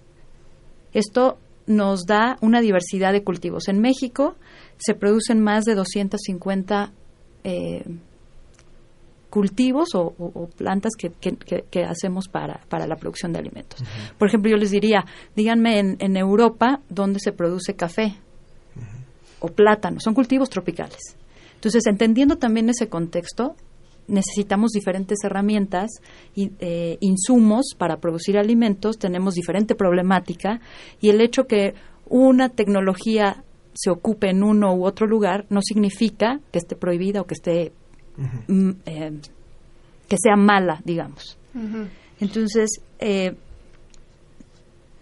Esto 0.93 1.39
nos 1.67 2.07
da 2.07 2.37
una 2.41 2.61
diversidad 2.61 3.13
de 3.13 3.25
cultivos. 3.25 3.67
En 3.67 3.81
México 3.81 4.37
se 4.81 4.95
producen 4.95 5.41
más 5.41 5.65
de 5.65 5.75
250 5.75 6.93
eh, 7.45 7.85
cultivos 9.29 9.91
o, 9.95 10.49
plantas 10.57 10.93
que, 10.97 11.85
hacemos 11.85 12.29
para, 12.29 12.61
para, 12.69 12.87
la 12.87 12.97
producción 12.97 13.33
de 13.33 13.39
alimentos. 13.39 13.83
Por 14.19 14.29
ejemplo, 14.29 14.51
yo 14.51 14.57
les 14.57 14.73
diría, 14.73 15.05
díganme 15.37 15.79
en, 15.79 15.97
en 16.01 16.17
Europa 16.17 16.81
dónde 16.89 17.21
se 17.21 17.31
produce 17.33 17.75
café 17.75 18.17
o 19.39 19.49
plátano, 19.49 20.01
son 20.01 20.15
cultivos 20.15 20.51
tropicales. 20.51 21.17
Entonces, 21.55 21.87
entendiendo 21.87 22.37
también 22.37 22.69
ese 22.71 22.89
contexto, 22.89 23.55
necesitamos 24.11 24.73
diferentes 24.73 25.19
herramientas, 25.25 25.91
y, 26.35 26.53
eh, 26.59 26.99
insumos 27.01 27.75
para 27.79 27.99
producir 27.99 28.37
alimentos, 28.37 28.99
tenemos 28.99 29.35
diferente 29.35 29.75
problemática 29.75 30.61
y 31.01 31.11
el 31.11 31.21
hecho 31.21 31.47
que 31.47 31.75
una 32.09 32.49
tecnología 32.49 33.45
se 33.75 33.91
ocupe 33.91 34.31
en 34.31 34.43
uno 34.43 34.75
u 34.75 34.85
otro 34.85 35.07
lugar 35.07 35.47
no 35.49 35.61
significa 35.63 36.41
que 36.51 36.59
esté 36.59 36.77
prohibida 36.77 37.21
o 37.21 37.27
que 37.27 37.35
esté 37.35 37.73
mm, 38.49 38.71
eh, 38.87 39.21
que 40.09 40.17
sea 40.21 40.37
mala, 40.37 40.81
digamos. 40.85 41.39
Entonces, 42.19 42.81
eh, 42.99 43.37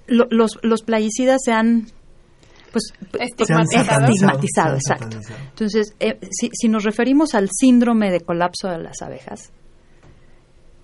los, 0.07 0.59
los 0.62 0.83
plaguicidas 0.83 1.41
se 1.45 1.53
han 1.53 1.87
pues, 2.73 2.93
pues 3.11 3.31
estigmatizado, 3.31 4.75
exacto. 4.75 5.19
Entonces, 5.51 5.95
eh, 6.01 6.19
si, 6.31 6.51
si 6.53 6.69
nos 6.69 6.85
referimos 6.85 7.35
al 7.35 7.49
síndrome 7.51 8.11
de 8.11 8.21
colapso 8.21 8.69
de 8.69 8.79
las 8.79 9.01
abejas, 9.01 9.51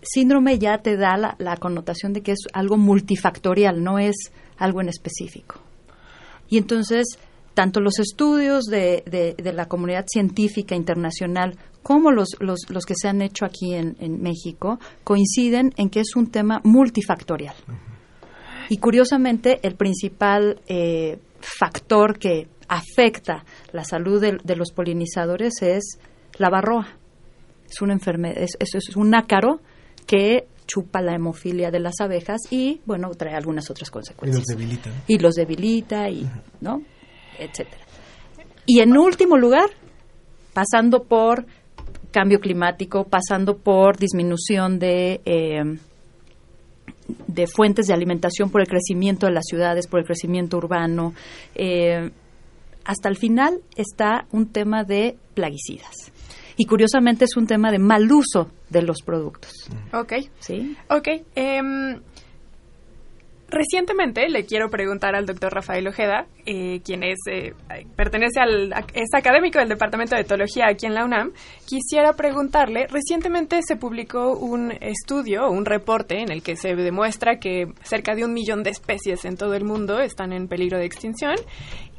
síndrome 0.03 0.59
ya 0.59 0.79
te 0.79 0.97
da 0.97 1.17
la, 1.17 1.37
la, 1.39 1.57
connotación 1.57 2.13
de 2.13 2.23
que 2.23 2.33
es 2.33 2.41
algo 2.53 2.77
multifactorial, 2.77 3.83
no 3.83 3.99
es 3.99 4.17
algo 4.57 4.81
en 4.81 4.89
específico. 4.89 5.61
Y 6.49 6.59
entonces, 6.59 7.19
tanto 7.55 7.81
los 7.81 7.99
estudios 7.99 8.65
de, 8.65 9.03
de, 9.07 9.53
la 9.53 9.67
comunidad 9.67 10.07
científica 10.09 10.75
internacional 10.75 11.57
como 11.83 12.11
los, 12.11 12.37
los, 12.41 12.61
los, 12.69 12.85
que 12.85 12.95
se 12.97 13.09
han 13.09 13.23
hecho 13.23 13.45
aquí 13.45 13.75
en, 13.75 13.97
en, 14.01 14.21
México 14.21 14.79
coinciden 15.05 15.73
en 15.77 15.91
que 15.91 16.01
es 16.01 16.17
un 16.17 16.31
tema 16.31 16.61
multifactorial. 16.65 17.55
Y 18.69 18.79
curiosamente, 18.79 19.61
el 19.63 19.77
principal 19.77 20.61
eh, 20.67 21.19
factor 21.41 22.19
que 22.19 22.49
afecta 22.69 23.45
la 23.73 23.85
salud 23.85 24.21
de, 24.21 24.57
los 24.57 24.73
polinizadores 24.73 25.55
es 25.63 25.99
la 26.39 26.51
barroa. 26.51 26.89
Es 27.69 27.81
una 27.83 27.93
enfermedad, 27.93 28.39
es, 28.39 28.57
es, 28.59 28.97
un 28.97 29.15
ácaro 29.15 29.61
que 30.07 30.49
chupa 30.67 31.03
la 31.03 31.15
hemofilia 31.15 31.71
de 31.71 31.81
las 31.81 32.01
abejas 32.01 32.41
y, 32.51 32.81
bueno, 32.87 33.11
trae 33.11 33.35
algunas 33.35 33.71
otras 33.71 33.91
consecuencias. 33.91 34.45
Y 34.49 34.53
los 34.53 34.59
debilita. 34.59 34.91
Y 35.07 35.19
los 35.19 35.35
debilita, 35.35 36.09
y, 36.09 36.29
¿no? 36.61 36.83
Etcétera. 37.39 37.83
Y 38.67 38.81
en 38.81 38.97
último 38.97 39.37
lugar, 39.37 39.71
pasando 40.53 41.05
por 41.05 41.47
cambio 42.11 42.41
climático, 42.41 43.05
pasando 43.05 43.59
por 43.59 43.99
disminución 43.99 44.79
de 44.79 45.21
eh, 45.25 45.79
de 47.27 47.47
fuentes 47.47 47.87
de 47.87 47.95
alimentación 47.95 48.51
por 48.51 48.61
el 48.61 48.69
crecimiento 48.69 49.27
de 49.27 49.33
las 49.33 49.45
ciudades, 49.47 49.87
por 49.87 50.01
el 50.01 50.07
crecimiento 50.07 50.57
urbano. 50.57 51.15
Eh, 51.55 52.11
hasta 52.85 53.09
el 53.09 53.17
final 53.17 53.61
está 53.77 54.27
un 54.31 54.53
tema 54.53 54.85
de 54.85 55.17
plaguicidas. 55.35 56.13
Y 56.57 56.67
curiosamente 56.67 57.25
es 57.25 57.37
un 57.37 57.47
tema 57.47 57.73
de 57.73 57.79
mal 57.79 58.11
uso 58.11 58.51
de 58.71 58.83
los 58.83 59.03
productos. 59.03 59.53
Ok. 59.93 60.13
¿Sí? 60.39 60.77
Ok. 60.89 61.09
Em, 61.35 62.01
Recientemente 63.55 64.29
le 64.29 64.47
quiero 64.47 64.69
preguntar 64.69 65.15
al 65.15 65.27
doctor 65.27 65.55
Rafael 65.55 65.87
Ojeda, 65.87 66.27
eh, 66.47 66.81
quien 66.85 67.03
es 67.03 67.19
eh, 67.31 67.55
pertenece 67.97 68.41
al 68.41 68.73
es 68.95 69.15
académico 69.15 69.59
del 69.59 69.69
Departamento 69.69 70.15
de 70.15 70.23
Etología 70.23 70.67
aquí 70.69 70.87
en 70.87 70.95
la 70.95 71.05
UNAM. 71.05 71.33
Quisiera 71.67 72.13
preguntarle, 72.15 72.87
recientemente 72.89 73.61
se 73.67 73.77
publicó 73.77 74.37
un 74.37 74.73
estudio, 74.81 75.51
un 75.51 75.65
reporte 75.65 76.21
en 76.21 76.31
el 76.31 76.43
que 76.43 76.57
se 76.57 76.75
demuestra 76.75 77.39
que 77.39 77.67
cerca 77.83 78.15
de 78.15 78.25
un 78.25 78.33
millón 78.33 78.63
de 78.63 78.71
especies 78.71 79.25
en 79.25 79.37
todo 79.37 79.55
el 79.55 79.65
mundo 79.65 80.01
están 80.01 80.33
en 80.33 80.49
peligro 80.49 80.79
de 80.79 80.87
extinción 80.87 81.37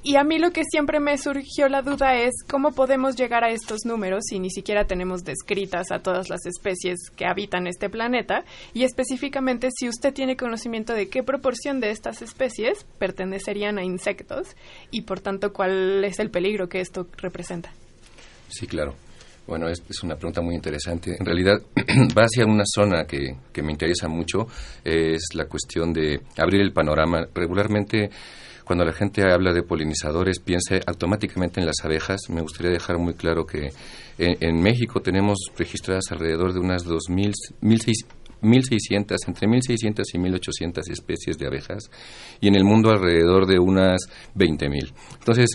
y 0.06 0.18
a 0.18 0.24
mí 0.24 0.38
lo 0.38 0.52
que 0.52 0.62
siempre 0.70 1.00
me 1.00 1.18
surgió 1.18 1.68
la 1.68 1.82
duda 1.82 2.14
es 2.14 2.32
cómo 2.48 2.74
podemos 2.74 3.16
llegar 3.16 3.43
a 3.43 3.50
estos 3.50 3.86
números 3.86 4.26
si 4.30 4.38
ni 4.38 4.52
siquiera 4.52 4.86
tenemos 4.86 5.24
descritas 5.24 5.91
a 5.91 5.98
todas 5.98 6.30
las 6.30 6.46
especies 6.46 7.10
que 7.16 7.26
habitan 7.26 7.66
este 7.66 7.89
planeta 7.89 8.46
y 8.72 8.84
específicamente 8.84 9.70
si 9.76 9.89
usted 9.89 10.14
tiene 10.14 10.38
conocimiento 10.38 10.93
de 10.93 11.10
qué 11.10 11.24
proporción 11.24 11.80
de 11.80 11.89
estas 11.89 12.22
especies 12.22 12.86
pertenecerían 13.00 13.80
a 13.80 13.84
insectos 13.84 14.35
y 14.92 15.02
por 15.02 15.20
tanto 15.20 15.54
cuál 15.54 16.04
es 16.04 16.20
el 16.20 16.30
peligro 16.30 16.68
que 16.68 16.82
esto 16.82 17.08
representa. 17.18 17.72
Sí, 18.50 18.68
claro. 18.68 18.96
Bueno, 19.48 19.68
es, 19.70 19.82
una 20.04 20.16
pregunta 20.16 20.42
muy 20.42 20.56
interesante. 20.56 21.16
En 21.20 21.26
realidad 21.26 21.62
va 22.18 22.24
hacia 22.24 22.46
una 22.46 22.64
zona 22.66 23.06
que, 23.06 23.36
que 23.54 23.62
me 23.62 23.72
interesa 23.72 24.08
mucho, 24.08 24.48
es 24.84 25.22
la 25.36 25.46
cuestión 25.46 25.94
de 25.94 26.20
abrir 26.38 26.62
el 26.62 26.74
panorama. 26.74 27.28
Regularmente 27.34 28.10
cuando 28.66 28.84
la 28.84 28.94
gente 28.94 29.22
habla 29.32 29.54
de 29.54 29.62
polinizadores, 29.62 30.40
piensa 30.40 30.80
automáticamente 30.88 31.60
en 31.60 31.68
las 31.68 31.84
abejas. 31.84 32.22
Me 32.30 32.42
gustaría 32.42 32.72
dejar 32.72 32.98
muy 32.98 33.14
claro 33.14 33.46
que 33.46 33.70
en, 34.18 34.62
México 34.62 35.02
tenemos 35.02 35.38
registradas 35.56 36.06
alrededor 36.10 36.52
de 36.52 36.60
unas 36.60 36.84
2.000, 36.84 37.32
1.600, 38.46 39.18
entre 39.28 39.48
1.600 39.48 40.04
y 40.14 40.18
1.800 40.18 40.91
especies 40.91 41.38
de 41.38 41.48
abejas 41.48 41.89
y 42.39 42.48
en 42.48 42.56
el 42.56 42.64
mundo 42.64 42.89
alrededor 42.89 43.46
de 43.46 43.60
unas 43.60 44.02
20.000. 44.36 44.93
Entonces, 45.20 45.50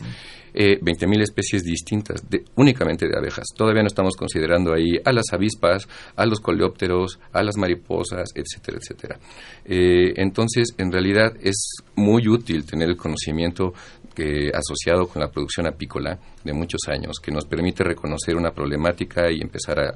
eh, 0.53 0.81
20.000 0.81 1.23
especies 1.23 1.63
distintas, 1.63 2.29
de, 2.29 2.45
únicamente 2.57 3.07
de 3.07 3.17
abejas. 3.17 3.47
Todavía 3.57 3.83
no 3.83 3.87
estamos 3.87 4.17
considerando 4.17 4.73
ahí 4.73 4.99
a 5.05 5.13
las 5.13 5.27
avispas, 5.33 5.89
a 6.17 6.27
los 6.27 6.41
coleópteros, 6.41 7.21
a 7.33 7.43
las 7.43 7.57
mariposas, 7.57 8.31
etcétera, 8.35 8.79
etcétera. 8.79 9.19
Eh, 9.65 10.13
entonces, 10.17 10.75
en 10.79 10.91
realidad 10.91 11.35
es 11.41 11.77
muy 11.95 12.27
útil 12.29 12.65
tener 12.65 12.89
el 12.89 12.97
conocimiento 12.97 13.73
que, 14.15 14.51
asociado 14.53 15.07
con 15.07 15.23
la 15.23 15.31
producción 15.31 15.67
apícola 15.67 16.19
de 16.43 16.53
muchos 16.53 16.81
años, 16.89 17.19
que 17.23 17.31
nos 17.31 17.45
permite 17.47 17.85
reconocer 17.85 18.35
una 18.37 18.51
problemática 18.51 19.31
y 19.31 19.41
empezar 19.41 19.79
a, 19.79 19.95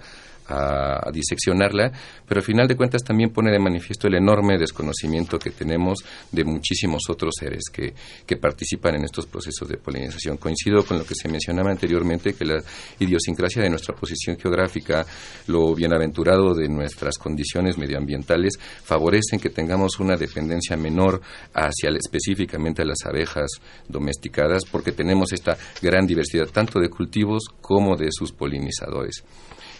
a, 0.49 1.11
diseccionarla, 1.13 1.93
pero 2.27 2.41
al 2.41 2.45
final 2.45 2.67
de 2.67 2.77
cuentas 2.77 3.03
también 3.03 3.31
pone 3.31 3.51
de 3.51 3.59
manifiesto 3.59 4.09
el 4.09 4.15
enorme 4.15 4.59
desconocimiento 4.59 5.39
que 5.39 5.51
tenemos 5.51 5.99
de 6.33 6.45
muchísimos 6.45 7.03
otros 7.09 7.35
seres 7.39 7.65
que, 7.73 7.95
que 8.27 8.37
participan 8.37 8.97
en 8.97 9.05
estos 9.05 9.27
procesos 9.27 9.69
de 9.69 9.77
polinización. 9.77 10.37
Coincido 10.37 10.85
con 10.85 10.99
lo 10.99 11.05
que 11.05 11.15
se 11.15 11.29
mencionaba 11.29 11.71
anteriormente, 11.71 12.35
que 12.35 12.45
la 12.45 12.63
idiosincrasia 12.99 13.63
de 13.63 13.71
nuestra 13.71 13.95
posición 13.95 14.37
geográfica, 14.39 15.07
lo 15.47 15.75
bienaventurado 15.75 16.55
de 16.55 16.69
nuestras 16.69 17.19
condiciones 17.19 17.79
medioambientales, 17.79 18.59
favorecen 18.59 19.39
que 19.39 19.51
tengamos 19.51 19.99
una 20.01 20.17
dependencia 20.17 20.77
menor 20.77 21.21
hacia 21.53 21.91
específicamente 21.91 22.83
a 22.83 22.87
las 22.87 23.05
abejas 23.05 23.51
domesticadas, 23.89 24.65
porque 24.65 24.93
tenemos 24.93 25.33
esta 25.33 25.57
gran 25.81 26.07
diversidad 26.07 26.47
tanto 26.47 26.81
de 26.81 26.89
cultivos 26.89 27.45
como 27.61 27.97
de 27.97 28.09
sus 28.11 28.33
polinizadores 28.33 29.25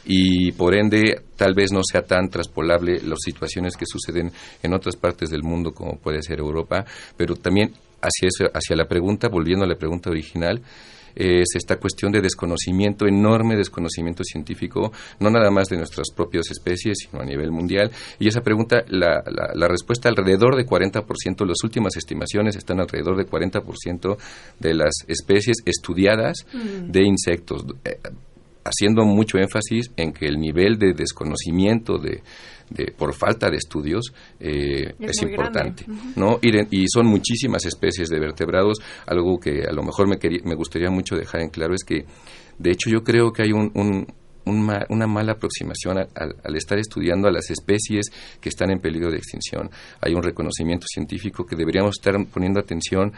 y 0.07 0.53
por 0.53 0.75
ende 0.75 1.23
tal 1.37 1.55
vez 1.55 1.73
no 1.73 1.81
sea 1.83 2.03
tan 2.03 2.29
traspolable 2.29 3.01
las 3.03 3.19
situaciones 3.25 3.77
que 3.77 3.87
suceden 3.87 4.33
en 4.63 4.75
otras 4.75 4.97
partes 4.97 5.31
del 5.31 5.43
mundo 5.43 5.73
como 5.73 5.99
puede 5.99 6.23
ser 6.23 6.39
Europa, 6.39 6.85
pero 7.17 7.35
también 7.37 7.73
hacia, 8.01 8.29
eso, 8.29 8.51
hacia 8.53 8.77
la 8.77 8.87
pregunta, 8.87 9.29
volviendo 9.29 9.65
a 9.65 9.69
la 9.69 9.77
pregunta 9.77 10.11
original, 10.11 10.61
es 11.15 11.55
esta 11.55 11.77
cuestión 11.77 12.13
de 12.13 12.21
desconocimiento, 12.21 13.07
enorme 13.07 13.57
desconocimiento 13.57 14.25
científico, 14.25 14.93
no 15.21 15.31
nada 15.31 15.51
más 15.51 15.69
de 15.69 15.77
nuestras 15.77 16.09
propias 16.15 16.51
especies, 16.51 16.99
sino 16.99 17.23
a 17.23 17.25
nivel 17.25 17.51
mundial. 17.51 17.91
Y 18.19 18.29
esa 18.29 18.41
pregunta, 18.41 18.85
la, 18.89 19.23
la, 19.27 19.53
la 19.55 19.69
respuesta 19.69 20.09
alrededor 20.09 20.57
de 20.57 20.67
40%, 20.67 21.47
las 21.47 21.63
últimas 21.63 21.97
estimaciones 21.97 22.57
están 22.57 22.81
alrededor 22.81 23.17
de 23.17 23.27
40% 23.27 24.17
de 24.59 24.75
las 24.75 24.93
especies 25.07 25.59
estudiadas 25.65 26.47
mm. 26.53 26.91
de 26.91 27.03
insectos. 27.05 27.65
Haciendo 28.65 29.05
mucho 29.05 29.39
énfasis 29.39 29.93
en 29.97 30.13
que 30.13 30.27
el 30.27 30.39
nivel 30.39 30.79
de 30.79 30.95
desconocimiento 30.95 31.99
de, 31.99 32.23
de 32.71 32.93
por 32.97 33.13
falta 33.13 33.51
de 33.51 33.57
estudios 33.57 34.15
eh, 34.41 34.95
es, 34.99 35.11
es 35.11 35.23
importante, 35.23 35.85
uh 35.87 35.93
-huh. 35.93 36.17
¿no? 36.17 36.39
Y, 36.41 36.51
de, 36.51 36.67
y, 36.71 36.87
son 36.89 37.07
muchísimas 37.07 37.65
especies 37.67 38.09
de 38.09 38.19
vertebrados. 38.19 38.79
Algo 39.07 39.39
que 39.39 39.65
a 39.69 39.73
lo 39.73 39.83
mejor 39.83 40.09
me, 40.09 40.19
quería, 40.19 40.41
me 40.45 40.55
gustaría 40.55 40.91
mucho 40.91 41.15
dejar 41.15 41.43
en 41.43 41.51
claro 41.51 41.75
es 41.75 41.85
que, 41.85 42.07
de 42.59 42.71
hecho, 42.71 42.91
yo 42.91 43.03
creo 43.03 43.33
que 43.33 43.43
hay 43.43 43.53
un, 43.53 43.71
un 43.75 44.07
una, 44.47 44.87
una 44.89 45.07
mala 45.07 45.33
aproximación 45.33 45.99
al, 45.99 46.37
al, 46.43 46.57
estar 46.57 46.79
estudiando 46.79 47.29
a 47.29 47.33
las 47.33 47.51
especies 47.51 48.07
que 48.41 48.49
están 48.49 48.71
en 48.71 48.81
peligro 48.81 49.11
de 49.11 49.19
extinción. 49.19 49.71
Hay 50.01 50.15
un 50.15 50.23
reconocimiento 50.23 50.87
científico 50.87 51.45
que 51.45 51.57
deberíamos 51.57 51.97
estar 51.99 52.15
poniendo 52.27 52.61
atención 52.61 53.13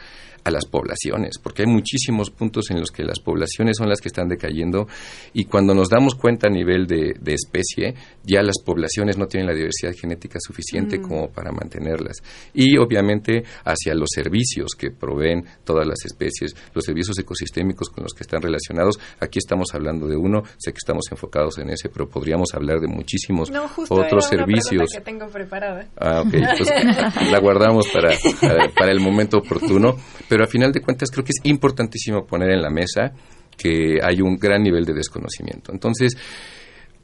a 0.47 0.51
las 0.51 0.67
poblaciones, 0.67 1.39
porque 1.43 1.63
hay 1.63 1.69
muchísimos 1.69 2.31
puntos 2.31 2.71
en 2.71 2.79
los 2.79 2.93
que 2.93 3.03
las 3.03 3.19
poblaciones 3.19 3.79
son 3.79 3.89
las 3.89 4.01
que 4.01 4.09
están 4.09 4.29
decayendo 4.29 4.87
y 5.33 5.47
cuando 5.47 5.75
nos 5.75 5.89
damos 5.89 6.15
cuenta 6.15 6.47
a 6.47 6.51
nivel 6.51 6.87
de, 6.87 7.15
de 7.21 7.35
especie, 7.35 7.95
ya 8.23 8.43
las 8.43 8.63
poblaciones 8.65 9.19
no 9.19 9.27
tienen 9.27 9.49
la 9.49 9.55
diversidad 9.55 9.93
genética 10.01 10.39
suficiente 10.39 10.99
mm. 10.99 11.03
como 11.03 11.31
para 11.31 11.51
mantenerlas. 11.51 12.23
Y 12.55 12.79
obviamente 12.79 13.43
hacia 13.65 13.95
los 13.95 14.09
servicios 14.15 14.71
que 14.79 14.93
proveen 14.93 15.45
todas 15.65 15.85
las 15.85 16.05
especies, 16.05 16.55
los 16.73 16.85
servicios 16.85 17.19
ecosistémicos 17.19 17.91
con 17.91 18.05
los 18.05 18.13
que 18.13 18.23
están 18.23 18.41
relacionados. 18.41 19.01
Aquí 19.19 19.41
estamos 19.41 19.75
hablando 19.75 20.07
de 20.07 20.17
uno, 20.17 20.45
sé 20.59 20.73
que 20.73 20.79
estamos 20.79 21.07
enfocados 21.17 21.59
en 21.59 21.71
ese, 21.71 21.89
pero 21.89 22.09
podríamos 22.09 22.49
hablar 22.55 22.81
de 22.81 22.87
muchísimos 22.87 23.51
no, 23.51 23.69
justo 23.69 23.95
otros 23.95 24.31
era 24.33 24.45
una 24.45 24.61
servicios. 24.61 24.91
Que 24.95 25.01
tengo 25.01 25.27
preparada. 25.29 25.87
Ah, 25.99 26.23
ok, 26.23 26.31
pues 26.31 27.31
la 27.31 27.41
guardamos 27.41 27.89
para, 27.89 28.11
para, 28.41 28.69
para 28.69 28.93
el 28.93 29.01
momento 29.01 29.39
oportuno. 29.39 29.97
Pero 30.29 30.45
a 30.45 30.47
final 30.47 30.73
de 30.73 30.81
cuentas 30.81 31.11
creo 31.11 31.25
que 31.25 31.33
es 31.33 31.41
importantísimo 31.45 32.25
poner 32.25 32.51
en 32.51 32.63
la 32.63 32.71
mesa 32.71 33.13
que 33.57 33.99
hay 34.03 34.21
un 34.21 34.37
gran 34.37 34.63
nivel 34.63 34.85
de 34.85 34.93
desconocimiento. 34.93 35.73
Entonces, 35.73 36.17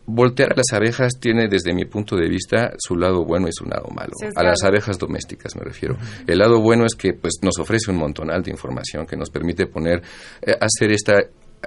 voltear 0.07 0.53
a 0.53 0.57
las 0.57 0.73
abejas 0.73 1.19
tiene 1.21 1.49
desde 1.49 1.73
mi 1.73 1.85
punto 1.85 2.17
de 2.17 2.29
vista 2.29 2.73
su 2.79 2.97
lado 2.97 3.25
bueno 3.25 3.49
y 3.49 3.53
su 3.53 3.65
lado 3.65 3.89
malo. 3.95 4.13
Sí, 4.19 4.27
a 4.35 4.43
las 4.43 4.63
abejas 4.63 4.99
domésticas 4.99 5.57
me 5.57 5.63
refiero. 5.63 5.97
El 6.27 6.39
lado 6.39 6.61
bueno 6.61 6.85
es 6.85 6.95
que 6.95 7.15
pues 7.15 7.35
nos 7.43 7.59
ofrece 7.59 7.91
un 7.91 7.99
montonal 7.99 8.43
de 8.43 8.51
información 8.51 9.07
que 9.07 9.17
nos 9.17 9.31
permite 9.31 9.67
poner 9.67 10.03
eh, 10.43 10.55
hacer 10.61 10.93
esta 10.93 11.15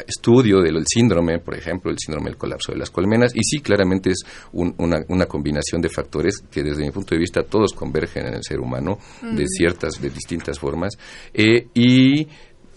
estudio 0.08 0.62
del 0.62 0.84
síndrome, 0.86 1.40
por 1.40 1.56
ejemplo, 1.56 1.92
el 1.92 1.98
síndrome 2.00 2.30
del 2.30 2.38
colapso 2.38 2.72
de 2.72 2.78
las 2.80 2.90
colmenas, 2.90 3.36
y 3.36 3.42
sí, 3.44 3.60
claramente 3.60 4.12
es 4.12 4.24
un, 4.54 4.76
una, 4.78 5.00
una, 5.10 5.26
combinación 5.26 5.82
de 5.82 5.90
factores 5.90 6.44
que 6.52 6.64
desde 6.64 6.84
mi 6.84 6.92
punto 6.92 7.16
de 7.16 7.20
vista 7.20 7.44
todos 7.44 7.74
convergen 7.74 8.28
en 8.28 8.36
el 8.36 8.44
ser 8.44 8.60
humano 8.60 8.98
mm. 9.22 9.36
de 9.36 9.46
ciertas, 9.48 10.02
de 10.02 10.10
distintas 10.10 10.60
formas, 10.60 10.98
eh, 11.34 11.68
y 11.74 12.28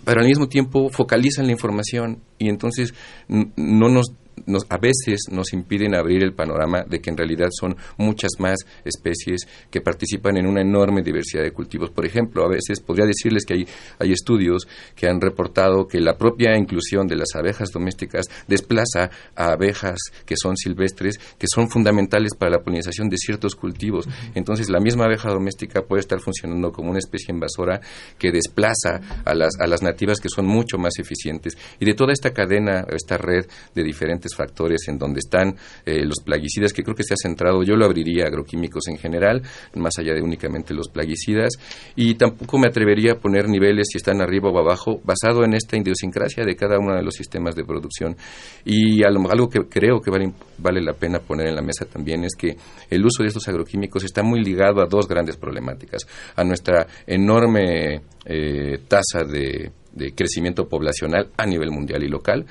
pero 0.05 0.23
al 0.23 0.27
mismo 0.27 0.49
tiempo 0.49 0.89
focalizan 0.89 1.47
la 1.47 1.53
información 1.53 2.23
y 2.39 2.49
entonces 2.49 2.95
no 3.29 3.89
nos 3.91 4.13
nos, 4.47 4.67
a 4.69 4.79
veces 4.79 5.21
nos 5.31 5.53
impiden 5.53 5.95
abrir 5.95 6.23
el 6.23 6.35
panorama 6.35 6.85
de 6.85 7.01
que 7.01 7.11
en 7.11 7.17
realidad 7.17 7.49
son 7.51 7.77
muchas 7.97 8.33
más 8.39 8.59
especies 8.85 9.47
que 9.71 9.81
participan 9.81 10.37
en 10.37 10.47
una 10.47 10.61
enorme 10.61 11.03
diversidad 11.03 11.43
de 11.43 11.53
cultivos. 11.53 11.91
Por 11.91 12.07
ejemplo, 12.07 12.45
a 12.45 12.49
veces 12.49 12.81
podría 12.81 13.07
decirles 13.07 13.45
que 13.45 13.55
hay, 13.55 13.69
hay 13.99 14.13
estudios 14.13 14.67
que 14.95 15.09
han 15.09 15.21
reportado 15.21 15.87
que 15.87 16.01
la 16.01 16.17
propia 16.17 16.57
inclusión 16.57 17.07
de 17.07 17.17
las 17.17 17.35
abejas 17.35 17.71
domésticas 17.71 18.27
desplaza 18.47 19.11
a 19.35 19.53
abejas 19.53 19.99
que 20.25 20.37
son 20.37 20.57
silvestres, 20.57 21.19
que 21.39 21.47
son 21.53 21.69
fundamentales 21.69 22.35
para 22.35 22.53
la 22.53 22.63
polinización 22.63 23.09
de 23.09 23.17
ciertos 23.17 23.55
cultivos. 23.55 24.09
Entonces, 24.35 24.69
la 24.69 24.81
misma 24.81 25.05
abeja 25.05 25.31
doméstica 25.31 25.83
puede 25.83 26.01
estar 26.01 26.21
funcionando 26.21 26.73
como 26.73 26.91
una 26.91 26.99
especie 26.99 27.33
invasora 27.33 27.81
que 28.19 28.31
desplaza 28.31 29.01
a 29.25 29.35
las, 29.35 29.55
a 29.61 29.67
las 29.67 29.83
nativas 29.83 30.21
que 30.21 30.29
son 30.29 30.47
mucho 30.47 30.79
más 30.79 30.99
eficientes. 30.99 31.57
Y 31.79 31.85
de 31.85 31.95
toda 31.95 32.13
esta 32.13 32.33
cadena, 32.33 32.87
esta 32.91 33.17
red 33.17 33.47
de 33.75 33.83
diferentes 33.83 34.28
factores 34.35 34.89
en 34.89 34.99
donde 34.99 35.21
están 35.21 35.57
eh, 35.85 36.05
los 36.05 36.19
plaguicidas, 36.25 36.73
que 36.73 36.83
creo 36.83 36.95
que 36.95 37.05
se 37.05 37.15
ha 37.15 37.17
centrado, 37.17 37.63
yo 37.63 37.77
lo 37.77 37.85
abriría 37.85 38.27
agroquímicos 38.27 38.89
en 38.89 38.99
general, 38.99 39.43
más 39.75 39.93
allá 39.99 40.15
de 40.15 40.23
únicamente 40.23 40.75
los 40.75 40.89
plaguicidas, 40.89 41.53
y 41.97 42.15
tampoco 42.15 42.59
me 42.59 42.69
atrevería 42.69 43.13
a 43.13 43.15
poner 43.17 43.49
niveles 43.49 43.89
si 43.91 43.99
están 43.99 44.21
arriba 44.21 44.51
o 44.51 44.59
abajo, 44.59 45.01
basado 45.05 45.45
en 45.45 45.55
esta 45.55 45.77
idiosincrasia 45.77 46.45
de 46.45 46.57
cada 46.57 46.79
uno 46.79 46.95
de 46.95 47.03
los 47.03 47.15
sistemas 47.15 47.55
de 47.55 47.65
producción. 47.65 48.17
Y 48.65 49.03
algo, 49.05 49.49
que 49.49 49.61
creo 49.69 50.01
que 50.01 50.11
vale, 50.11 50.33
vale 50.59 50.81
la 50.81 50.93
pena 50.93 51.21
poner 51.21 51.49
en 51.49 51.55
la 51.55 51.63
mesa 51.63 51.85
también 51.85 52.25
es 52.25 52.35
que 52.37 52.57
el 52.91 53.05
uso 53.05 53.23
de 53.23 53.29
estos 53.29 53.47
agroquímicos 53.49 54.05
está 54.05 54.23
muy 54.23 54.43
ligado 54.43 54.81
a 54.81 54.87
dos 54.87 55.09
grandes 55.09 55.37
problemáticas, 55.37 56.07
a 56.37 56.45
nuestra 56.45 56.87
enorme 57.07 58.03
eh, 58.25 58.79
tasa 58.89 59.25
de 59.25 59.73
crecimiento 60.15 60.69
poblacional 60.69 61.31
a 61.37 61.47
nivel 61.47 61.71
mundial 61.71 62.03
y 62.05 62.09
local, 62.09 62.47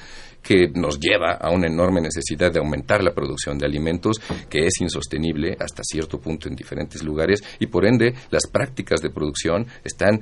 que 0.47 0.69
nos 0.73 0.97
lleva 0.97 1.33
a 1.33 1.51
una 1.51 1.67
enorme 1.67 1.99
necesidad 1.99 2.51
de 2.51 2.59
aumentar 2.59 3.03
la 3.03 3.13
producción 3.13 3.57
de 3.57 3.65
alimentos 3.65 4.21
que 4.49 4.65
es 4.65 4.79
insostenible 4.79 5.57
hasta 5.59 5.83
cierto 5.83 6.19
punto 6.19 6.47
en 6.47 6.55
diferentes 6.55 7.03
lugares 7.03 7.43
y 7.59 7.67
por 7.67 7.85
ende 7.85 8.13
las 8.29 8.47
prácticas 8.47 9.01
de 9.01 9.09
producción 9.09 9.67
están 9.83 10.21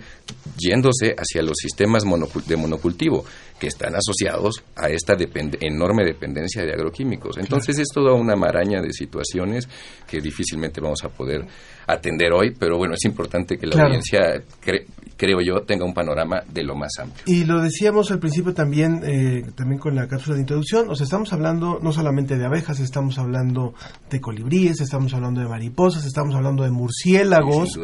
yéndose 0.57 1.15
hacia 1.15 1.43
los 1.43 1.57
sistemas 1.57 2.03
de 2.47 2.57
monocultivo 2.57 3.23
que 3.59 3.67
están 3.67 3.93
asociados 3.95 4.63
a 4.75 4.89
esta 4.89 5.15
depend 5.15 5.57
enorme 5.61 6.03
dependencia 6.03 6.63
de 6.65 6.73
agroquímicos. 6.73 7.37
Entonces 7.37 7.75
claro. 7.75 7.83
es 7.83 7.89
toda 7.93 8.13
una 8.13 8.35
maraña 8.35 8.81
de 8.81 8.91
situaciones 8.91 9.69
que 10.09 10.21
difícilmente 10.21 10.81
vamos 10.81 11.03
a 11.03 11.09
poder 11.09 11.45
atender 11.87 12.31
hoy, 12.33 12.55
pero 12.57 12.77
bueno, 12.77 12.95
es 12.95 13.05
importante 13.05 13.57
que 13.57 13.67
la 13.67 13.73
claro. 13.73 13.87
audiencia, 13.87 14.43
cre 14.59 14.85
creo 15.17 15.39
yo, 15.41 15.61
tenga 15.65 15.85
un 15.85 15.93
panorama 15.93 16.41
de 16.51 16.63
lo 16.63 16.75
más 16.75 16.91
amplio. 16.99 17.23
Y 17.25 17.45
lo 17.45 17.61
decíamos 17.61 18.11
al 18.11 18.19
principio 18.19 18.53
también, 18.53 19.01
eh, 19.03 19.43
también 19.55 19.79
con 19.79 19.95
la 19.95 20.07
cápsula 20.07 20.35
de 20.35 20.41
introducción, 20.41 20.89
o 20.89 20.95
sea, 20.95 21.05
estamos 21.05 21.31
hablando 21.33 21.79
no 21.81 21.91
solamente 21.91 22.37
de 22.37 22.45
abejas, 22.45 22.79
estamos 22.79 23.17
hablando 23.17 23.73
de 24.09 24.19
colibríes, 24.19 24.81
estamos 24.81 25.13
hablando 25.13 25.41
de 25.41 25.47
mariposas, 25.47 26.05
estamos 26.05 26.35
hablando 26.35 26.63
de 26.63 26.71
murciélagos, 26.71 27.73
sí, 27.73 27.81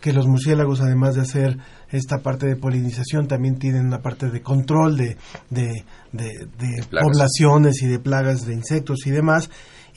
que 0.00 0.12
los 0.12 0.26
murciélagos 0.26 0.80
además 0.80 1.14
de 1.16 1.20
hacer 1.20 1.58
esta 1.90 2.18
parte 2.18 2.46
de 2.46 2.56
polinización 2.56 3.28
también 3.28 3.58
tienen 3.58 3.86
una 3.86 4.00
parte 4.00 4.30
de 4.30 4.40
control 4.40 4.96
de, 4.96 5.16
de, 5.50 5.84
de, 6.12 6.28
de 6.58 6.84
poblaciones 6.88 7.82
y 7.82 7.86
de 7.86 7.98
plagas 7.98 8.46
de 8.46 8.54
insectos 8.54 9.06
y 9.06 9.10
demás 9.10 9.50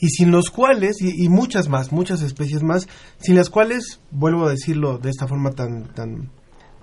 y 0.04 0.08
sin 0.10 0.30
los 0.30 0.50
cuales, 0.50 1.00
y, 1.00 1.28
muchas 1.30 1.68
más, 1.68 1.92
muchas 1.92 2.20
especies 2.20 2.62
más, 2.62 2.86
sin 3.18 3.36
las 3.36 3.48
cuales, 3.48 4.00
vuelvo 4.10 4.46
a 4.46 4.50
decirlo 4.50 4.98
de 4.98 5.08
esta 5.10 5.26
forma 5.26 5.50
tan, 5.52 5.84
tan, 5.94 6.30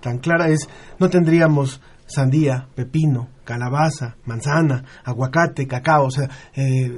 tan 0.02 0.18
clara, 0.18 0.48
es 0.50 0.68
no 1.00 1.10
tendríamos 1.10 1.82
sandía, 2.08 2.68
pepino, 2.76 3.30
calabaza, 3.46 4.16
manzana, 4.26 4.84
aguacate, 5.06 5.66
cacao, 5.68 6.06
o 6.08 6.12
sea, 6.12 6.30
eh, 6.56 6.92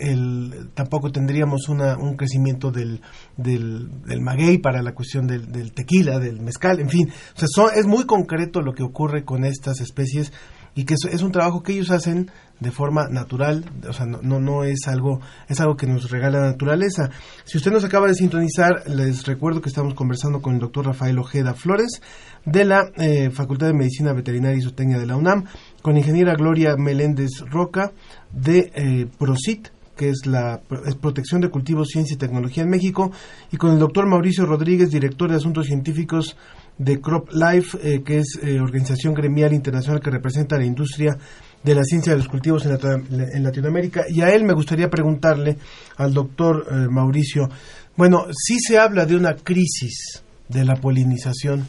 el, 0.00 0.70
tampoco 0.72 1.10
tendríamos 1.10 1.68
una, 1.68 1.96
un 1.98 2.16
crecimiento 2.16 2.70
del, 2.70 3.00
del, 3.36 3.90
del 4.06 4.20
maguey 4.22 4.58
para 4.58 4.82
la 4.82 4.92
cuestión 4.94 5.26
del, 5.26 5.50
del 5.52 5.72
tequila, 5.72 6.18
del 6.18 6.40
mezcal, 6.40 6.80
en 6.80 6.88
fin, 6.88 7.08
o 7.34 7.38
sea, 7.38 7.48
son- 7.54 7.70
es 7.74 7.86
muy 7.86 8.06
concreto 8.06 8.62
lo 8.62 8.72
que 8.72 8.82
ocurre 8.82 9.24
con 9.24 9.44
estas 9.44 9.80
especies 9.80 10.32
y 10.76 10.84
que 10.84 10.94
es, 10.94 11.22
un 11.22 11.32
trabajo 11.32 11.62
que 11.62 11.72
ellos 11.72 11.90
hacen 11.90 12.30
de 12.60 12.70
forma 12.70 13.08
natural, 13.08 13.64
o 13.88 13.94
sea, 13.94 14.04
no, 14.04 14.20
no, 14.20 14.38
no 14.40 14.62
es 14.62 14.86
algo, 14.86 15.20
es 15.48 15.58
algo 15.58 15.74
que 15.74 15.86
nos 15.86 16.10
regala 16.10 16.40
la 16.40 16.50
naturaleza. 16.50 17.10
Si 17.44 17.56
usted 17.56 17.72
nos 17.72 17.82
acaba 17.82 18.06
de 18.08 18.14
sintonizar, 18.14 18.82
les 18.86 19.26
recuerdo 19.26 19.62
que 19.62 19.70
estamos 19.70 19.94
conversando 19.94 20.42
con 20.42 20.54
el 20.54 20.60
doctor 20.60 20.84
Rafael 20.84 21.18
Ojeda 21.18 21.54
Flores 21.54 22.02
de 22.44 22.64
la 22.66 22.90
eh, 22.96 23.30
Facultad 23.30 23.68
de 23.68 23.72
Medicina 23.72 24.12
Veterinaria 24.12 24.58
y 24.58 24.62
Zootecnia 24.62 24.98
de 24.98 25.06
la 25.06 25.16
UNAM, 25.16 25.44
con 25.80 25.96
ingeniera 25.96 26.34
Gloria 26.34 26.76
Meléndez 26.76 27.40
Roca 27.50 27.92
de 28.30 28.70
eh, 28.74 29.06
PROCIT, 29.18 29.68
que 29.96 30.10
es 30.10 30.26
la 30.26 30.60
Protección 31.00 31.40
de 31.40 31.48
Cultivos, 31.48 31.88
Ciencia 31.88 32.14
y 32.14 32.18
Tecnología 32.18 32.62
en 32.62 32.68
México, 32.68 33.12
y 33.50 33.56
con 33.56 33.72
el 33.72 33.78
doctor 33.78 34.06
Mauricio 34.06 34.44
Rodríguez, 34.44 34.90
director 34.90 35.30
de 35.30 35.36
Asuntos 35.36 35.66
Científicos 35.66 36.36
de 36.78 37.00
Crop 37.00 37.30
Life, 37.32 37.78
eh, 37.82 38.02
que 38.02 38.18
es 38.18 38.38
eh, 38.42 38.60
organización 38.60 39.14
gremial 39.14 39.52
internacional 39.52 40.00
que 40.00 40.10
representa 40.10 40.58
la 40.58 40.64
industria 40.64 41.16
de 41.62 41.74
la 41.74 41.82
ciencia 41.84 42.12
de 42.12 42.18
los 42.18 42.28
cultivos 42.28 42.64
en, 42.66 42.72
Lata- 42.72 43.00
en 43.10 43.42
Latinoamérica. 43.42 44.04
Y 44.08 44.20
a 44.20 44.34
él 44.34 44.44
me 44.44 44.52
gustaría 44.52 44.90
preguntarle, 44.90 45.56
al 45.96 46.12
doctor 46.12 46.66
eh, 46.70 46.74
Mauricio, 46.90 47.48
bueno, 47.96 48.26
sí 48.30 48.58
se 48.60 48.78
habla 48.78 49.06
de 49.06 49.16
una 49.16 49.34
crisis 49.36 50.22
de 50.48 50.64
la 50.64 50.76
polinización. 50.76 51.66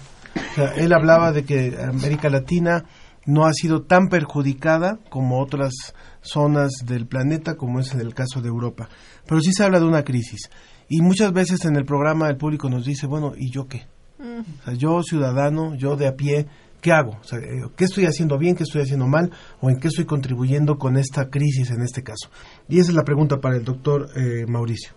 Él 0.76 0.94
hablaba 0.94 1.32
de 1.32 1.44
que 1.44 1.76
América 1.82 2.30
Latina 2.30 2.84
no 3.26 3.46
ha 3.46 3.54
sido 3.54 3.84
tan 3.84 4.10
perjudicada 4.10 5.00
como 5.10 5.40
otras 5.42 5.74
zonas 6.22 6.72
del 6.86 7.08
planeta, 7.08 7.56
como 7.56 7.80
es 7.80 7.94
en 7.94 8.02
el 8.02 8.14
caso 8.14 8.42
de 8.42 8.50
Europa. 8.50 8.90
Pero 9.26 9.42
sí 9.42 9.52
se 9.54 9.64
habla 9.64 9.80
de 9.80 9.86
una 9.86 10.04
crisis. 10.04 10.50
Y 10.90 11.02
muchas 11.02 11.34
veces 11.34 11.66
en 11.66 11.76
el 11.76 11.86
programa 11.86 12.30
el 12.30 12.38
público 12.38 12.70
nos 12.70 12.86
dice, 12.86 13.08
bueno, 13.08 13.34
¿y 13.38 13.50
yo 13.52 13.68
qué? 13.68 13.88
O 14.20 14.64
sea, 14.66 14.74
yo 14.74 15.02
ciudadano, 15.04 15.76
yo 15.76 15.96
de 15.96 16.08
a 16.08 16.16
pie, 16.16 16.48
¿qué 16.82 16.92
hago? 16.92 17.12
O 17.20 17.24
sea, 17.24 17.40
eh, 17.40 17.62
¿Qué 17.76 17.84
estoy 17.86 18.06
haciendo 18.06 18.38
bien, 18.38 18.56
qué 18.56 18.64
estoy 18.64 18.82
haciendo 18.82 19.06
mal 19.08 19.32
o 19.62 19.70
en 19.70 19.80
qué 19.80 19.88
estoy 19.90 20.06
contribuyendo 20.06 20.78
con 20.78 20.98
esta 20.98 21.30
crisis 21.30 21.70
en 21.72 21.82
este 21.82 22.04
caso? 22.04 22.30
Y 22.68 22.80
esa 22.80 22.92
es 22.92 22.96
la 22.98 23.04
pregunta 23.04 23.38
para 23.38 23.56
el 23.58 23.64
doctor 23.64 24.08
eh, 24.16 24.46
Mauricio. 24.48 24.94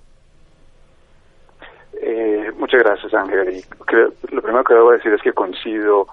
Eh, 2.03 2.51
muchas 2.57 2.83
gracias, 2.83 3.13
Ángel. 3.15 3.57
Y 3.59 3.63
creo- 3.85 4.13
lo 4.31 4.43
primero 4.43 4.65
que 4.65 4.75
debo 4.75 4.93
decir 4.93 5.13
es 5.13 5.23
que 5.23 5.33
coincido 5.33 6.07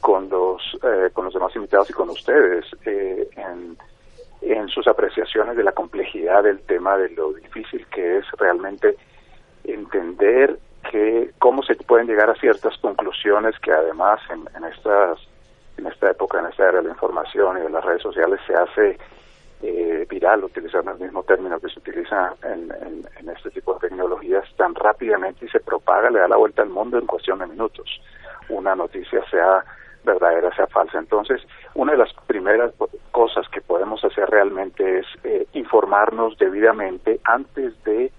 con 0.00 0.28
los, 0.28 0.62
eh, 0.82 1.10
con 1.12 1.26
los 1.26 1.34
demás 1.34 1.54
invitados 1.56 1.90
y 1.90 1.92
con 1.92 2.10
ustedes 2.10 2.64
eh, 2.86 3.28
en, 3.36 3.76
en 4.42 4.68
sus 4.68 4.86
apreciaciones 4.86 5.56
de 5.56 5.64
la 5.64 5.72
complejidad 5.72 6.42
del 6.42 6.60
tema, 6.60 6.96
de 6.96 7.10
lo 7.10 7.32
difícil 7.32 7.86
que 7.86 8.18
es 8.18 8.24
realmente 8.38 8.96
entender 9.64 10.58
que 10.90 11.32
cómo 11.38 11.62
se 11.62 11.74
pueden 11.74 12.06
llegar 12.06 12.30
a 12.30 12.34
ciertas 12.34 12.76
conclusiones 12.78 13.58
que 13.60 13.72
además 13.72 14.20
en, 14.30 14.44
en 14.56 14.64
estas 14.70 15.18
en 15.76 15.86
esta 15.86 16.10
época, 16.10 16.38
en 16.38 16.46
esta 16.46 16.68
era 16.68 16.78
de 16.78 16.84
la 16.84 16.90
información 16.90 17.58
y 17.58 17.62
de 17.62 17.70
las 17.70 17.84
redes 17.84 18.02
sociales 18.02 18.40
se 18.46 18.54
hace 18.54 18.98
eh, 19.62 20.06
viral, 20.08 20.44
utilizando 20.44 20.92
el 20.92 20.98
mismo 20.98 21.22
término 21.22 21.58
que 21.58 21.68
se 21.68 21.78
utiliza 21.78 22.34
en, 22.42 22.72
este 23.34 23.50
tipo 23.50 23.74
de 23.74 23.88
tecnologías 23.88 24.44
tan 24.56 24.74
rápidamente 24.74 25.44
y 25.44 25.48
se 25.48 25.60
propaga, 25.60 26.10
le 26.10 26.20
da 26.20 26.28
la 26.28 26.36
vuelta 26.36 26.62
al 26.62 26.68
mundo 26.68 26.98
en 26.98 27.06
cuestión 27.06 27.38
de 27.40 27.46
minutos. 27.46 28.00
Una 28.48 28.76
noticia 28.76 29.24
sea 29.30 29.64
verdadera, 30.04 30.54
sea 30.54 30.66
falsa. 30.68 30.98
Entonces, 30.98 31.40
una 31.74 31.92
de 31.92 31.98
las 31.98 32.12
primeras 32.26 32.72
cosas 33.10 33.48
que 33.48 33.60
podemos 33.60 34.04
hacer 34.04 34.28
realmente 34.30 35.00
es 35.00 35.06
eh, 35.24 35.46
informarnos 35.54 36.38
debidamente 36.38 37.18
antes 37.24 37.82
de 37.84 38.12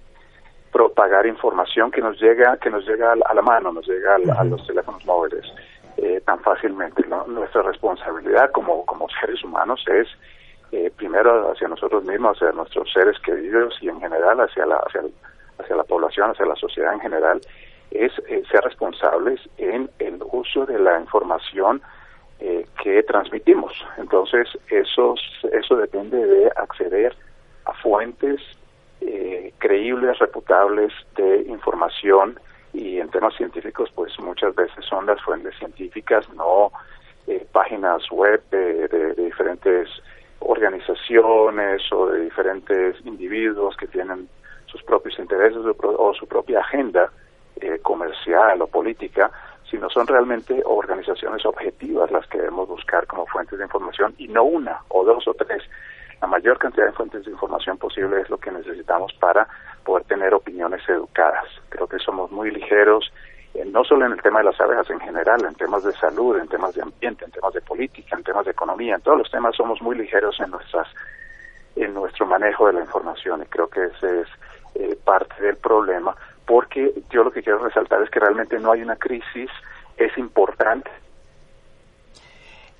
propagar 0.79 1.25
información 1.25 1.89
que 1.89 2.01
nos 2.01 2.19
llega 2.21 2.57
que 2.57 2.69
nos 2.69 2.85
llega 2.85 3.13
a 3.13 3.15
la- 3.15 3.25
a 3.29 3.41
mano, 3.41 3.71
nos 3.71 3.87
llega 3.87 4.15
al- 4.15 4.29
a, 4.29 4.43
los 4.43 4.67
teléfonos 4.67 5.05
móviles 5.05 5.45
eh, 5.95 6.19
tan 6.25 6.41
fácilmente. 6.41 7.01
¿no? 7.07 7.25
Nuestra 7.27 7.61
responsabilidad 7.61 8.51
como, 8.51 8.85
como 8.85 9.07
seres 9.21 9.41
humanos 9.41 9.81
es 9.87 10.07
eh, 10.73 10.91
primero 10.97 11.49
hacia 11.49 11.69
nosotros 11.69 12.03
mismos, 12.03 12.35
hacia 12.35 12.51
nuestros 12.51 12.91
seres 12.91 13.17
queridos 13.19 13.77
y 13.79 13.87
en 13.87 14.01
general 14.01 14.41
hacia 14.41 14.65
la, 14.65 14.75
hacia, 14.85 14.99
el- 14.99 15.13
hacia 15.59 15.77
la 15.77 15.85
población, 15.85 16.31
hacia 16.31 16.45
la 16.45 16.57
sociedad 16.57 16.91
en 16.93 16.99
general, 16.99 17.39
es 17.91 18.11
eh, 18.27 18.43
ser 18.51 18.61
responsables 18.65 19.39
en 19.57 19.89
el 19.99 20.19
uso 20.29 20.65
de 20.65 20.77
la 20.77 20.99
información 20.99 21.81
eh, 22.41 22.65
que 22.83 23.01
transmitimos. 23.03 23.71
Entonces, 23.97 24.49
eso, 24.69 25.15
eso 25.53 25.77
depende 25.77 26.17
de 26.25 26.51
acceder 26.57 27.15
a 27.63 27.71
fuentes 27.75 28.41
eh, 29.07 29.53
creíbles, 29.59 30.17
reputables 30.19 30.91
de 31.15 31.41
información 31.47 32.39
y 32.73 32.99
en 32.99 33.09
temas 33.09 33.35
científicos, 33.35 33.89
pues 33.95 34.11
muchas 34.19 34.53
veces 34.55 34.83
son 34.85 35.05
las 35.05 35.21
fuentes 35.21 35.55
científicas, 35.57 36.27
no 36.33 36.71
eh, 37.27 37.45
páginas 37.51 38.03
web 38.11 38.41
de, 38.51 38.87
de- 38.87 39.13
diferentes 39.15 39.89
organizaciones 40.39 41.81
o 41.91 42.07
de 42.07 42.21
diferentes 42.21 42.95
individuos 43.05 43.75
que 43.77 43.87
tienen 43.87 44.27
sus 44.65 44.83
propios 44.83 45.17
intereses 45.19 45.59
o 45.81 46.13
su 46.13 46.27
propia 46.27 46.59
agenda 46.59 47.11
eh, 47.61 47.79
comercial 47.81 48.61
o 48.61 48.67
política, 48.67 49.31
sino 49.69 49.89
son 49.89 50.05
realmente 50.07 50.61
organizaciones 50.65 51.45
objetivas 51.45 52.11
las 52.11 52.27
que 52.27 52.37
debemos 52.39 52.67
buscar 52.67 53.07
como 53.07 53.25
fuentes 53.25 53.57
de 53.57 53.65
información 53.65 54.13
y 54.17 54.27
no 54.27 54.43
una 54.43 54.81
o 54.89 55.03
dos 55.03 55.27
o 55.27 55.33
tres. 55.33 55.63
La 56.25 56.31
mayor 56.31 56.57
cantidad 56.57 56.87
de 56.87 56.91
fuentes 56.91 57.23
de 57.23 57.29
información 57.29 57.77
posible 57.77 58.19
es 58.19 58.31
lo 58.31 58.39
que 58.39 58.49
necesitamos 58.49 59.13
para 59.19 59.47
poder 59.83 60.05
tener 60.05 60.33
opiniones 60.33 60.81
educadas. 60.89 61.45
Creo 61.69 61.85
que 61.85 61.99
somos 61.99 62.31
muy 62.31 62.49
ligeros, 62.49 63.13
eh, 63.53 63.63
no 63.63 63.83
solo 63.83 64.07
en 64.07 64.13
el 64.13 64.21
tema 64.23 64.39
de 64.39 64.45
las 64.45 64.59
abejas 64.59 64.89
en 64.89 64.99
general, 65.01 65.45
en 65.45 65.53
temas 65.53 65.83
de 65.83 65.91
salud, 65.91 66.39
en 66.39 66.47
temas 66.47 66.73
de 66.73 66.81
ambiente, 66.81 67.25
en 67.25 67.31
temas 67.31 67.53
de 67.53 67.61
política, 67.61 68.15
en 68.17 68.23
temas 68.23 68.43
de 68.43 68.53
economía, 68.53 68.95
en 68.95 69.01
todos 69.01 69.19
los 69.19 69.29
temas 69.29 69.55
somos 69.55 69.79
muy 69.83 69.95
ligeros 69.95 70.35
en 70.39 70.49
nuestras 70.49 70.87
en 71.75 71.93
nuestro 71.93 72.25
manejo 72.25 72.65
de 72.65 72.73
la 72.73 72.79
información 72.79 73.43
y 73.43 73.45
creo 73.45 73.67
que 73.67 73.83
ese 73.83 74.21
es 74.21 74.27
eh, 74.73 74.97
parte 75.05 75.43
del 75.43 75.57
problema 75.57 76.15
porque 76.47 76.91
yo 77.11 77.23
lo 77.23 77.29
que 77.29 77.43
quiero 77.43 77.59
resaltar 77.59 78.01
es 78.01 78.09
que 78.09 78.19
realmente 78.19 78.57
no 78.57 78.71
hay 78.71 78.81
una 78.81 78.95
crisis, 78.95 79.51
es 79.95 80.17
importante 80.17 80.89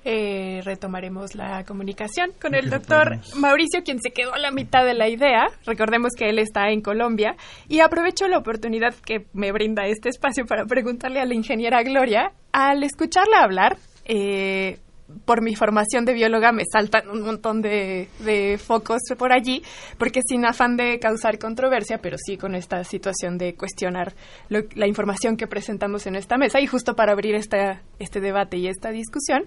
Eh, 0.08 0.60
retomaremos 0.62 1.34
la 1.34 1.64
comunicación 1.64 2.30
con 2.40 2.54
el 2.54 2.70
doctor 2.70 3.18
Mauricio, 3.34 3.82
quien 3.82 4.00
se 4.00 4.12
quedó 4.12 4.34
a 4.34 4.38
la 4.38 4.52
mitad 4.52 4.84
de 4.84 4.94
la 4.94 5.08
idea. 5.08 5.46
Recordemos 5.64 6.12
que 6.16 6.28
él 6.28 6.38
está 6.38 6.68
en 6.68 6.80
Colombia. 6.80 7.34
Y 7.68 7.80
aprovecho 7.80 8.28
la 8.28 8.38
oportunidad 8.38 8.94
que 9.04 9.26
me 9.32 9.50
brinda 9.50 9.84
este 9.86 10.10
espacio 10.10 10.46
para 10.46 10.64
preguntarle 10.64 11.18
a 11.18 11.24
la 11.24 11.34
ingeniera 11.34 11.82
Gloria, 11.82 12.30
al 12.52 12.84
escucharla 12.84 13.40
hablar, 13.40 13.78
eh, 14.04 14.78
por 15.24 15.40
mi 15.40 15.54
formación 15.54 16.04
de 16.04 16.14
bióloga 16.14 16.50
me 16.50 16.64
saltan 16.70 17.08
un 17.08 17.22
montón 17.22 17.62
de, 17.62 18.08
de 18.20 18.58
focos 18.58 19.00
por 19.16 19.32
allí, 19.32 19.62
porque 19.98 20.20
sin 20.28 20.44
afán 20.44 20.76
de 20.76 20.98
causar 20.98 21.38
controversia, 21.38 21.98
pero 21.98 22.16
sí 22.18 22.36
con 22.36 22.56
esta 22.56 22.82
situación 22.82 23.38
de 23.38 23.54
cuestionar 23.54 24.14
lo- 24.48 24.64
la 24.74 24.88
información 24.88 25.36
que 25.36 25.46
presentamos 25.46 26.06
en 26.08 26.16
esta 26.16 26.36
mesa. 26.38 26.60
Y 26.60 26.66
justo 26.66 26.96
para 26.96 27.12
abrir 27.12 27.36
esta, 27.36 27.82
este 28.00 28.20
debate 28.20 28.56
y 28.56 28.66
esta 28.66 28.90
discusión, 28.90 29.44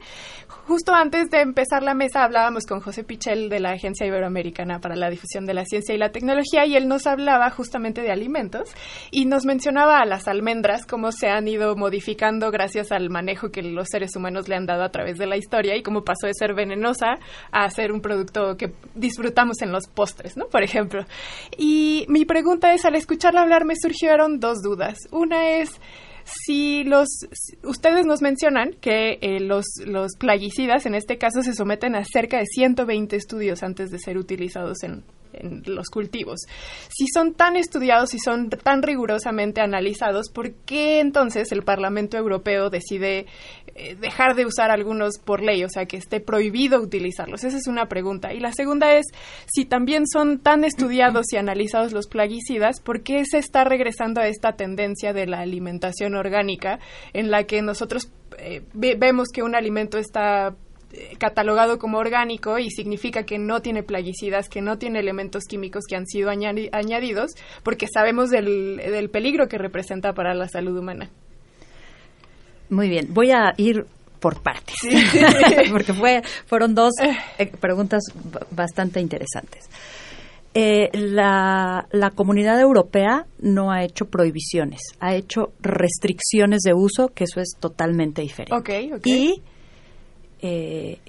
justo 0.65 0.93
antes 0.93 1.29
de 1.29 1.41
empezar 1.41 1.83
la 1.83 1.93
mesa 1.93 2.23
hablábamos 2.23 2.65
con 2.65 2.79
José 2.79 3.03
Pichel 3.03 3.49
de 3.49 3.59
la 3.59 3.71
Agencia 3.71 4.07
Iberoamericana 4.07 4.79
para 4.79 4.95
la 4.95 5.09
Difusión 5.09 5.45
de 5.45 5.53
la 5.53 5.65
Ciencia 5.65 5.93
y 5.93 5.97
la 5.97 6.11
Tecnología 6.11 6.65
y 6.65 6.77
él 6.77 6.87
nos 6.87 7.05
hablaba 7.05 7.49
justamente 7.49 8.01
de 8.01 8.11
alimentos 8.11 8.69
y 9.11 9.25
nos 9.25 9.43
mencionaba 9.45 9.97
a 9.99 10.05
las 10.05 10.29
almendras, 10.29 10.85
cómo 10.85 11.11
se 11.11 11.27
han 11.27 11.49
ido 11.49 11.75
modificando 11.75 12.49
gracias 12.49 12.93
al 12.93 13.09
manejo 13.09 13.51
que 13.51 13.61
los 13.61 13.87
seres 13.91 14.15
humanos 14.15 14.47
le 14.47 14.55
han 14.55 14.65
dado 14.65 14.83
a 14.83 14.89
través 14.89 15.17
de 15.17 15.25
la 15.27 15.35
historia 15.35 15.48
y 15.75 15.83
cómo 15.83 16.03
pasó 16.03 16.27
de 16.27 16.33
ser 16.33 16.53
venenosa 16.53 17.19
a 17.51 17.69
ser 17.69 17.91
un 17.91 18.01
producto 18.01 18.55
que 18.57 18.73
disfrutamos 18.95 19.61
en 19.61 19.71
los 19.71 19.87
postres, 19.87 20.37
¿no? 20.37 20.47
Por 20.47 20.63
ejemplo. 20.63 21.05
Y 21.57 22.05
mi 22.07 22.25
pregunta 22.25 22.73
es, 22.73 22.85
al 22.85 22.95
escucharla 22.95 23.41
hablar 23.41 23.65
me 23.65 23.75
surgieron 23.75 24.39
dos 24.39 24.61
dudas. 24.61 24.97
Una 25.11 25.49
es 25.49 25.79
si 26.45 26.83
los 26.83 27.07
ustedes 27.63 28.05
nos 28.05 28.21
mencionan 28.21 28.73
que 28.81 29.17
eh, 29.21 29.39
los 29.39 29.65
los 29.85 30.15
plaguicidas 30.17 30.85
en 30.85 30.93
este 30.93 31.17
caso 31.17 31.41
se 31.41 31.53
someten 31.53 31.95
a 31.95 32.03
cerca 32.05 32.37
de 32.37 32.45
120 32.45 33.15
estudios 33.15 33.63
antes 33.63 33.89
de 33.89 33.97
ser 33.97 34.17
utilizados 34.17 34.83
en 34.83 35.03
en 35.33 35.61
los 35.65 35.89
cultivos. 35.89 36.39
Si 36.89 37.05
son 37.13 37.33
tan 37.33 37.55
estudiados 37.55 38.13
y 38.13 38.19
son 38.19 38.49
tan 38.49 38.81
rigurosamente 38.81 39.61
analizados, 39.61 40.29
¿por 40.33 40.51
qué 40.65 40.99
entonces 40.99 41.51
el 41.51 41.63
Parlamento 41.63 42.17
Europeo 42.17 42.69
decide 42.69 43.25
eh, 43.75 43.95
dejar 43.95 44.35
de 44.35 44.45
usar 44.45 44.71
algunos 44.71 45.19
por 45.19 45.41
ley, 45.41 45.63
o 45.63 45.69
sea, 45.69 45.85
que 45.85 45.97
esté 45.97 46.19
prohibido 46.19 46.81
utilizarlos? 46.81 47.43
Esa 47.43 47.57
es 47.57 47.67
una 47.67 47.87
pregunta. 47.87 48.33
Y 48.33 48.39
la 48.39 48.51
segunda 48.51 48.93
es, 48.93 49.05
si 49.47 49.65
también 49.65 50.03
son 50.11 50.39
tan 50.39 50.63
estudiados 50.63 51.31
y 51.31 51.37
analizados 51.37 51.93
los 51.93 52.07
plaguicidas, 52.07 52.81
¿por 52.81 53.03
qué 53.03 53.23
se 53.25 53.37
está 53.37 53.63
regresando 53.63 54.21
a 54.21 54.27
esta 54.27 54.53
tendencia 54.53 55.13
de 55.13 55.27
la 55.27 55.39
alimentación 55.41 56.15
orgánica 56.15 56.79
en 57.13 57.31
la 57.31 57.43
que 57.43 57.61
nosotros 57.61 58.11
eh, 58.37 58.61
ve- 58.73 58.95
vemos 58.97 59.29
que 59.33 59.43
un 59.43 59.55
alimento 59.55 59.97
está 59.97 60.55
catalogado 61.17 61.77
como 61.77 61.97
orgánico 61.97 62.57
y 62.57 62.69
significa 62.71 63.23
que 63.23 63.37
no 63.37 63.61
tiene 63.61 63.83
plaguicidas, 63.83 64.49
que 64.49 64.61
no 64.61 64.77
tiene 64.77 64.99
elementos 64.99 65.45
químicos 65.45 65.85
que 65.87 65.95
han 65.95 66.07
sido 66.07 66.29
añadidos, 66.29 67.31
porque 67.63 67.87
sabemos 67.87 68.29
del, 68.29 68.77
del 68.77 69.09
peligro 69.09 69.47
que 69.47 69.57
representa 69.57 70.13
para 70.13 70.33
la 70.33 70.47
salud 70.47 70.77
humana. 70.77 71.09
Muy 72.69 72.89
bien, 72.89 73.07
voy 73.09 73.31
a 73.31 73.53
ir 73.57 73.85
por 74.19 74.41
partes, 74.41 74.75
porque 75.71 75.93
fue, 75.93 76.21
fueron 76.45 76.75
dos 76.75 76.93
eh, 77.37 77.47
preguntas 77.59 78.03
bastante 78.51 78.99
interesantes. 78.99 79.69
Eh, 80.53 80.89
la, 80.93 81.87
la, 81.91 82.09
comunidad 82.09 82.59
europea 82.59 83.27
no 83.39 83.71
ha 83.71 83.83
hecho 83.83 84.05
prohibiciones, 84.05 84.81
ha 84.99 85.13
hecho 85.13 85.53
restricciones 85.61 86.61
de 86.63 86.73
uso, 86.73 87.09
que 87.09 87.25
eso 87.25 87.39
es 87.39 87.55
totalmente 87.59 88.23
diferente. 88.23 88.91
Y 89.05 89.41
eh, 90.41 90.99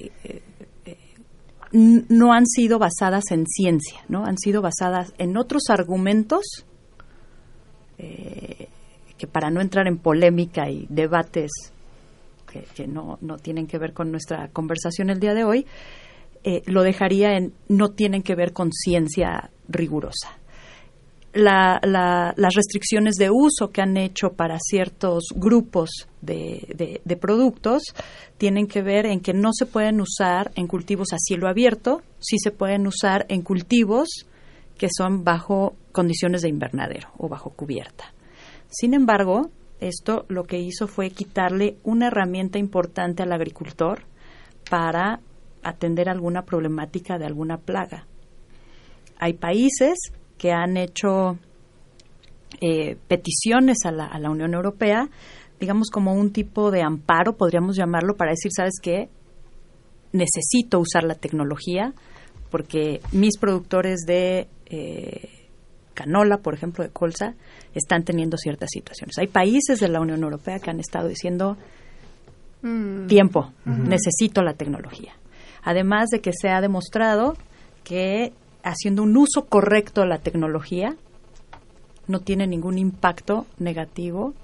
no 1.73 2.33
han 2.33 2.47
sido 2.47 2.79
basadas 2.79 3.31
en 3.31 3.47
ciencia, 3.47 4.01
¿no? 4.09 4.25
Han 4.25 4.39
sido 4.39 4.61
basadas 4.63 5.13
en 5.19 5.37
otros 5.37 5.65
argumentos 5.69 6.67
que 7.97 9.27
para 9.27 9.51
no 9.51 9.61
entrar 9.61 9.87
en 9.87 9.99
polémica 9.99 10.71
y 10.71 10.87
debates 10.89 11.51
que, 12.75 12.87
no, 12.87 13.19
no, 13.21 13.37
tienen 13.37 13.67
que 13.67 13.79
ver 13.79 13.93
con 13.93 14.11
nuestra 14.11 14.49
conversación 14.49 15.11
el 15.11 15.21
día 15.21 15.35
de 15.35 15.45
hoy, 15.45 15.67
eh, 16.43 16.63
lo 16.67 16.83
dejaría 16.83 17.37
en 17.37 17.53
no 17.69 17.91
tienen 17.91 18.23
que 18.23 18.35
ver 18.35 18.53
con 18.53 18.73
ciencia 18.73 19.51
rigurosa. 19.69 20.40
Las 21.33 22.55
restricciones 22.55 23.15
de 23.15 23.31
uso 23.31 23.71
que 23.71 23.83
han 23.83 23.97
hecho 23.97 24.33
para 24.33 24.59
ciertos 24.59 25.25
grupos 25.35 26.09
de, 26.21 27.01
de, 27.05 27.17
productos 27.17 27.83
tienen 28.37 28.67
que 28.67 28.83
ver 28.83 29.07
en 29.07 29.21
que 29.21 29.33
no 29.33 29.51
se 29.53 29.67
pueden 29.67 30.01
usar 30.01 30.51
en 30.57 30.67
cultivos 30.67 31.13
a 31.13 31.19
cielo 31.19 31.49
abierto, 31.49 32.03
sí 32.19 32.37
se 32.43 32.51
pueden 32.51 32.87
usar 32.87 33.27
en 33.29 33.43
cultivos 33.43 34.27
que 34.77 34.89
son 34.97 35.25
bajo 35.25 35.77
condiciones 35.93 36.43
de 36.43 36.49
invernadero 36.49 37.11
o 37.19 37.29
bajo 37.29 37.51
cubierta. 37.51 38.13
Sin 38.69 38.95
embargo, 38.95 39.51
esto 39.81 40.25
lo 40.29 40.45
que 40.45 40.59
hizo 40.59 40.89
fue 40.89 41.11
quitarle 41.11 41.77
una 41.85 42.09
herramienta 42.09 42.59
importante 42.59 43.23
al 43.23 43.33
agricultor 43.33 44.03
para 44.69 45.21
atender 45.63 46.09
alguna 46.09 46.43
problemática 46.43 47.19
de 47.19 47.27
alguna 47.27 47.59
plaga. 47.59 48.07
Hay 49.19 49.35
países 49.35 49.99
que 50.41 50.53
han 50.53 50.79
hecho 50.79 51.39
eh, 52.63 52.97
peticiones 53.09 53.85
a 53.85 53.93
la, 53.93 54.07
a 54.07 54.19
la 54.19 54.31
Unión 54.31 54.55
Europea, 54.55 55.11
digamos 55.61 55.91
como 55.91 56.15
un 56.15 56.33
tipo 56.33 56.71
de 56.71 56.81
amparo, 56.81 57.37
podríamos 57.37 57.77
llamarlo, 57.77 58.17
para 58.17 58.31
decir, 58.31 58.51
¿sabes 58.57 58.81
qué? 58.83 59.11
Necesito 60.13 60.81
usar 60.81 61.05
la 61.05 61.15
tecnología 61.15 61.93
porque 62.51 63.03
mis 63.13 63.37
productores 63.37 64.01
de 64.07 64.49
eh, 64.65 65.29
canola, 65.93 66.39
por 66.39 66.55
ejemplo, 66.55 66.83
de 66.83 66.91
colza, 66.91 67.35
están 67.75 68.05
teniendo 68.05 68.39
ciertas 68.39 68.71
situaciones. 68.73 69.19
Hay 69.19 69.27
países 69.27 69.79
de 69.79 69.89
la 69.89 70.01
Unión 70.01 70.23
Europea 70.23 70.59
que 70.59 70.71
han 70.71 70.81
estado 70.81 71.07
diciendo 71.07 71.59
mm. 72.63 73.09
tiempo, 73.09 73.53
necesito 73.67 74.43
la 74.43 74.55
tecnología. 74.55 75.13
Además 75.63 76.09
de 76.09 76.21
que 76.23 76.33
se 76.33 76.49
ha 76.49 76.63
demostrado 76.63 77.35
que 77.85 78.33
haciendo 78.63 79.03
un 79.03 79.17
uso 79.17 79.47
correcto 79.47 80.03
de 80.03 80.09
la 80.09 80.19
tecnología 80.19 80.97
no 82.07 82.21
tiene 82.21 82.47
ningún 82.47 82.79
impacto 82.79 83.47
negativo 83.59 84.35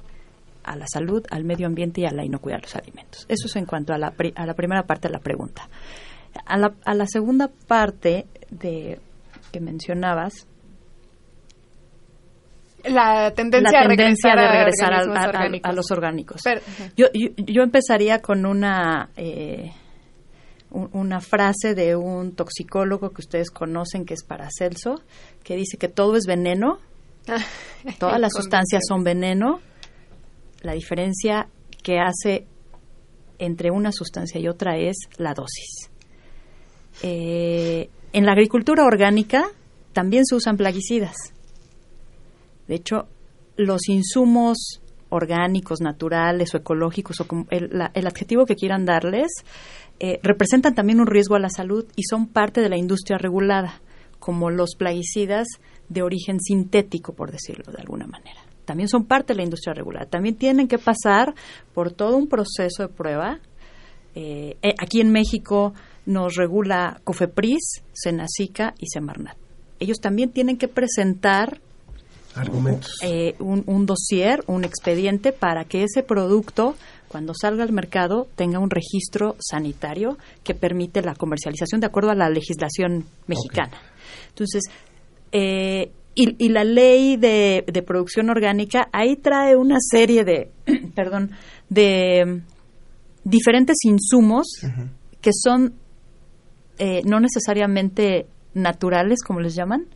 a 0.65 0.77
la 0.77 0.87
salud, 0.87 1.25
al 1.31 1.45
medio 1.45 1.67
ambiente 1.67 2.01
y 2.01 2.07
a 2.07 2.11
la 2.11 2.25
inocuidad 2.25 2.59
de 2.59 2.63
los 2.63 2.77
alimentos. 2.77 3.27
Eso 3.29 3.47
es 3.47 3.57
en 3.57 3.67
cuanto 3.67 3.93
a 3.93 3.99
la, 3.99 4.13
a 4.35 4.47
la 4.47 4.55
primera 4.55 4.83
parte 4.83 5.09
de 5.09 5.13
la 5.13 5.21
pregunta. 5.21 5.69
A 6.45 6.59
la, 6.59 6.75
a 6.85 6.95
la 6.95 7.07
segunda 7.07 7.49
parte 7.67 8.27
de 8.51 8.99
que 9.53 9.61
mencionabas, 9.61 10.47
la 12.85 13.33
tendencia, 13.33 13.81
de 13.81 13.87
regresar 13.89 14.93
a, 14.93 15.73
los 15.73 15.91
orgánicos. 15.91 16.43
yo, 16.97 17.07
yo, 17.13 17.63
empezaría 17.63 18.21
con 18.21 18.47
una 18.47 19.11
eh, 19.17 19.73
una 20.71 21.21
frase 21.21 21.75
de 21.75 21.97
un 21.97 22.33
toxicólogo 22.33 23.11
que 23.11 23.23
ustedes 23.23 23.51
conocen 23.51 24.05
que 24.05 24.15
es 24.15 24.25
Paracelso, 24.25 25.01
que 25.43 25.57
dice 25.57 25.77
que 25.79 25.89
todo 25.89 26.17
es 26.17 26.27
veneno, 26.27 26.79
todas 27.99 28.21
las 28.21 28.33
sustancias 28.33 28.83
son 28.87 29.05
veneno, 29.05 29.61
la 30.63 30.73
diferencia 30.73 31.49
que 31.83 31.99
hace 31.99 32.47
entre 33.39 33.71
una 33.71 33.93
sustancia 33.93 34.41
y 34.41 34.49
otra 34.49 34.77
es 34.77 34.97
la 35.19 35.35
dosis. 35.35 35.91
Eh, 37.03 37.89
en 38.13 38.27
la 38.27 38.33
agricultura 38.33 38.85
orgánica 38.85 39.47
también 39.93 40.25
se 40.25 40.35
usan 40.35 40.57
plaguicidas. 40.57 41.17
De 42.67 42.75
hecho, 42.75 43.09
los 43.57 43.89
insumos 43.89 44.81
orgánicos, 45.17 45.81
naturales 45.81 46.55
o 46.55 46.59
ecológicos, 46.59 47.21
o 47.21 47.27
el, 47.51 47.71
el 47.95 48.07
adjetivo 48.07 48.47
que 48.47 48.55
quieran 48.55 48.85
darles, 48.85 49.33
eh, 49.99 50.21
representan 50.23 50.75
también 50.75 51.01
un 51.01 51.07
riesgo 51.07 51.37
a 51.37 51.41
la 51.41 51.49
salud 51.49 51.87
y 51.97 52.03
son 52.03 52.27
parte 52.27 52.61
de 52.61 52.69
la 52.69 52.77
industria 52.77 53.17
regulada, 53.17 53.81
como 54.19 54.51
los 54.51 54.77
plaguicidas 54.77 55.47
de 55.89 56.03
origen 56.03 56.39
sintético, 56.41 57.15
por 57.15 57.31
decirlo 57.31 57.73
de 57.73 57.81
alguna 57.81 58.07
manera. 58.07 58.41
También 58.67 58.89
son 58.89 59.05
parte 59.05 59.33
de 59.33 59.39
la 59.39 59.45
industria 59.45 59.73
regulada. 59.73 60.07
También 60.07 60.35
tienen 60.35 60.69
que 60.69 60.79
pasar 60.79 61.35
por 61.73 61.93
todo 61.93 62.17
un 62.17 62.29
proceso 62.29 62.83
de 62.83 62.89
prueba. 62.89 63.39
Eh, 64.15 64.57
eh, 64.63 64.75
aquí 64.79 65.01
en 65.01 65.13
México 65.13 65.73
nos 66.05 66.35
regula 66.35 67.01
COFEPRIS, 67.05 67.83
SENACICA 67.93 68.75
y 68.79 68.89
SEMARNAT. 68.89 69.37
Ellos 69.79 69.99
también 70.01 70.31
tienen 70.31 70.59
que 70.59 70.69
presentar 70.69 71.61
Argumentos. 72.37 72.99
Eh, 73.03 73.35
un, 73.39 73.65
un 73.67 73.87
dossier, 73.87 74.45
un 74.47 74.65
expediente 74.65 75.33
para 75.33 75.65
que 75.65 75.83
ese 75.83 76.03
producto, 76.03 76.77
cuando 77.09 77.33
salga 77.35 77.65
al 77.65 77.73
mercado, 77.73 78.29
tenga 78.37 78.59
un 78.59 78.71
registro 78.71 79.37
sanitario 79.39 80.19
que 80.45 80.55
permite 80.55 81.03
la 81.03 81.15
comercialización 81.15 81.81
de 81.81 81.87
acuerdo 81.87 82.11
a 82.11 82.15
la 82.15 82.29
legislación 82.29 83.05
mexicana. 83.27 83.79
Entonces, 84.29 84.65
eh, 85.33 85.91
y, 86.19 86.49
la 86.49 86.65
ley 86.65 87.17
de, 87.17 87.63
producción 87.87 88.31
orgánica 88.31 88.89
ahí 88.91 89.17
trae 89.17 89.55
una 89.55 89.77
serie 89.81 90.25
de, 90.25 90.51
perdón, 90.95 91.33
de 91.69 92.41
diferentes 93.23 93.77
insumos 93.85 94.47
que 95.21 95.31
son 95.35 95.75
eh, 96.79 97.03
no 97.05 97.21
necesariamente 97.21 98.27
naturales, 98.55 99.23
como 99.23 99.41
les 99.41 99.55
llaman, 99.55 99.87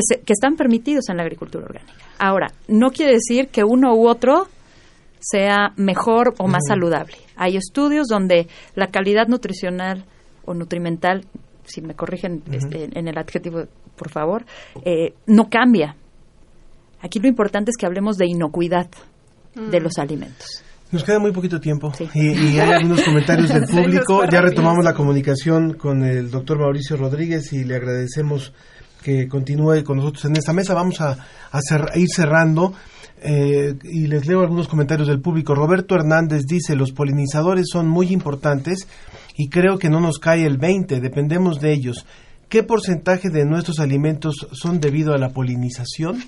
que, 0.00 0.24
que 0.24 0.32
están 0.32 0.56
permitidos 0.56 1.08
en 1.08 1.16
la 1.16 1.22
agricultura 1.22 1.64
orgánica. 1.64 2.04
Ahora, 2.18 2.48
no 2.68 2.90
quiere 2.90 3.12
decir 3.12 3.48
que 3.48 3.64
uno 3.64 3.94
u 3.94 4.08
otro 4.08 4.48
sea 5.20 5.72
mejor 5.76 6.34
o 6.38 6.46
más 6.46 6.62
saludable. 6.66 7.16
Hay 7.36 7.56
estudios 7.56 8.06
donde 8.08 8.48
la 8.74 8.88
calidad 8.88 9.26
nutricional 9.28 10.04
o 10.44 10.54
nutrimental, 10.54 11.24
si 11.64 11.82
me 11.82 11.94
corrigen 11.94 12.42
este, 12.52 12.88
en 12.98 13.08
el 13.08 13.18
adjetivo, 13.18 13.64
por 13.96 14.10
favor, 14.10 14.44
eh, 14.84 15.14
no 15.26 15.48
cambia. 15.48 15.96
Aquí 17.00 17.20
lo 17.20 17.28
importante 17.28 17.70
es 17.70 17.76
que 17.76 17.86
hablemos 17.86 18.16
de 18.16 18.26
inocuidad 18.26 18.88
de 19.54 19.80
mm. 19.80 19.82
los 19.82 19.98
alimentos. 19.98 20.64
Nos 20.90 21.04
queda 21.04 21.18
muy 21.18 21.32
poquito 21.32 21.60
tiempo 21.60 21.92
y, 22.14 22.28
y, 22.28 22.58
hay 22.58 22.70
algunos 22.72 23.02
comentarios 23.02 23.50
del 23.50 23.64
público. 23.70 24.22
Ya 24.30 24.40
retomamos 24.40 24.82
la 24.82 24.94
comunicación 24.94 25.74
con 25.74 26.02
el 26.02 26.30
doctor 26.30 26.58
Mauricio 26.58 26.96
Rodríguez 26.96 27.52
y 27.52 27.64
le 27.64 27.76
agradecemos 27.76 28.54
que 29.02 29.28
continúe 29.28 29.82
con 29.84 29.98
nosotros 29.98 30.24
en 30.26 30.36
esta 30.36 30.52
mesa. 30.52 30.74
Vamos 30.74 31.00
a, 31.00 31.16
ir 31.94 32.08
cerrando 32.14 32.74
eh, 33.22 33.74
y 33.82 34.06
les 34.06 34.26
leo 34.26 34.40
algunos 34.40 34.68
comentarios 34.68 35.08
del 35.08 35.20
público. 35.20 35.54
Roberto 35.54 35.94
Hernández 35.94 36.42
dice, 36.46 36.76
los 36.76 36.92
polinizadores 36.92 37.66
son 37.72 37.88
muy 37.88 38.12
importantes 38.12 38.86
y 39.36 39.48
creo 39.48 39.78
que 39.78 39.90
no 39.90 40.00
nos 40.00 40.18
cae 40.18 40.44
el 40.44 40.58
20, 40.58 41.00
dependemos 41.00 41.60
de 41.60 41.72
ellos. 41.72 42.06
¿Qué 42.48 42.62
porcentaje 42.62 43.28
de 43.28 43.44
nuestros 43.44 43.78
alimentos 43.78 44.46
son 44.52 44.80
debido 44.80 45.14
a 45.14 45.18
la 45.18 45.30
polinización? 45.30 46.22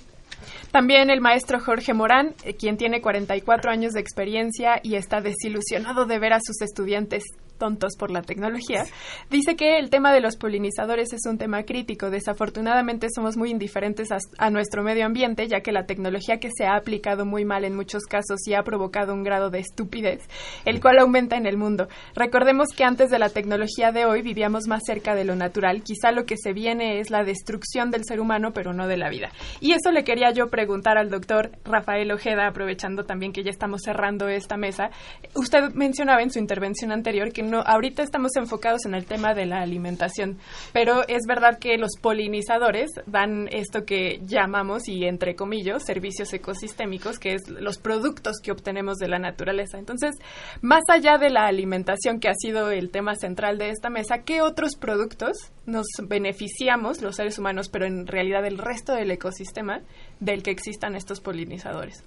También 0.71 1.11
el 1.11 1.21
maestro 1.21 1.61
Jorge 1.61 1.95
Morán, 1.95 2.35
eh, 2.45 2.55
quien 2.55 2.77
tiene 2.77 3.01
44 3.01 3.71
años 3.71 3.93
de 3.93 4.01
experiencia 4.01 4.81
y 4.83 4.95
está 4.95 5.21
desilusionado 5.21 6.07
de 6.07 6.18
ver 6.18 6.33
a 6.33 6.41
sus 6.43 6.61
estudiantes 6.62 7.25
tontos 7.61 7.92
por 7.96 8.11
la 8.11 8.22
tecnología, 8.22 8.84
dice 9.30 9.54
que 9.54 9.78
el 9.78 9.90
tema 9.90 10.12
de 10.12 10.20
los 10.20 10.36
polinizadores 10.36 11.12
es 11.12 11.26
un 11.26 11.38
tema 11.38 11.62
crítico. 11.62 12.11
Desafortunadamente 12.11 13.08
somos 13.14 13.36
muy 13.36 13.50
indiferentes 13.50 14.08
a, 14.38 14.50
nuestro 14.50 14.82
medio 14.82 15.04
ambiente, 15.06 15.46
ya 15.46 15.61
que 15.61 15.70
la 15.70 15.84
tecnología 15.84 16.38
que 16.40 16.50
se 16.52 16.64
ha 16.64 16.74
aplicado 16.74 17.24
muy 17.26 17.44
mal 17.44 17.64
en 17.64 17.76
muchos 17.76 18.04
casos 18.04 18.40
y 18.46 18.54
ha 18.54 18.62
provocado 18.62 19.12
un 19.12 19.22
grado 19.22 19.50
de 19.50 19.61
estupidez, 19.61 20.26
el 20.64 20.80
cual 20.80 20.98
aumenta 20.98 21.36
en 21.36 21.46
el 21.46 21.58
mundo. 21.58 21.86
Recordemos 22.16 22.68
que 22.74 22.84
antes 22.84 23.11
de 23.11 23.18
la 23.18 23.28
tecnología 23.28 23.92
de 23.92 24.06
hoy 24.06 24.22
vivíamos 24.22 24.66
más 24.66 24.82
cerca 24.86 25.14
de 25.14 25.24
lo 25.24 25.36
natural. 25.36 25.82
Quizá 25.82 26.11
lo 26.11 26.24
que 26.24 26.36
se 26.38 26.54
viene 26.54 26.98
es 26.98 27.11
la 27.11 27.22
destrucción 27.22 27.90
del 27.90 28.04
ser 28.04 28.20
humano, 28.20 28.52
pero 28.54 28.72
no 28.72 28.88
de 28.88 28.96
la 28.96 29.11
vida. 29.11 29.30
Y 29.61 29.72
eso 29.72 29.92
le 29.92 30.02
quería 30.02 30.30
yo 30.32 30.48
preguntar 30.48 30.96
al 30.96 31.11
doctor 31.11 31.50
Rafael 31.64 32.11
Ojeda, 32.11 32.46
aprovechando 32.48 33.04
también 33.04 33.32
que 33.32 33.44
ya 33.44 33.50
estamos 33.50 33.82
cerrando 33.84 34.28
esta 34.28 34.56
mesa. 34.56 34.90
Usted 35.34 35.74
mencionaba 35.74 36.22
en 36.22 36.30
su 36.30 36.38
intervención 36.38 36.90
anterior 36.90 37.32
que 37.32 37.42
no, 37.51 37.61
ahorita 37.61 38.03
estamos 38.03 38.36
enfocados 38.36 38.86
en 38.86 38.94
el 38.94 39.05
tema 39.05 39.34
de 39.34 39.46
la 39.46 39.61
alimentación, 39.61 40.38
pero 40.72 41.03
es 41.09 41.26
verdad 41.26 41.59
que 41.59 41.76
los 41.76 41.96
polinizadores 42.01 42.90
dan 43.07 43.48
esto 43.51 43.84
que 43.84 44.20
llamamos, 44.24 44.88
y 44.88 45.05
entre 45.05 45.34
comillas, 45.34 45.84
servicios 45.84 46.32
ecosistémicos, 46.32 47.18
que 47.18 47.34
es 47.34 47.48
los 47.48 47.78
productos 47.78 48.36
que 48.42 48.53
obtenemos 48.53 48.98
de 48.98 49.09
la 49.09 49.18
naturaleza. 49.18 49.78
Entonces, 49.78 50.14
más 50.62 50.82
allá 50.88 51.18
de 51.18 51.30
la 51.30 51.46
alimentación, 51.46 52.20
que 52.20 52.28
ha 52.28 52.34
sido 52.34 52.70
el 52.70 52.90
tema 52.90 53.14
central 53.16 53.59
de 53.59 53.70
esta 53.70 53.90
mesa, 53.90 54.18
¿qué 54.24 54.40
otros 54.40 54.76
productos 54.76 55.36
nos 55.66 55.86
beneficiamos 56.03 57.03
los 57.03 57.16
seres 57.16 57.38
humanos, 57.38 57.68
pero 57.68 57.86
en 57.86 58.07
realidad 58.07 58.46
el 58.46 58.59
resto 58.59 58.94
del 58.94 59.11
ecosistema 59.11 59.80
del 60.20 60.42
que 60.42 60.51
existan 60.51 60.94
estos 60.94 61.20
polinizadores? 61.20 62.05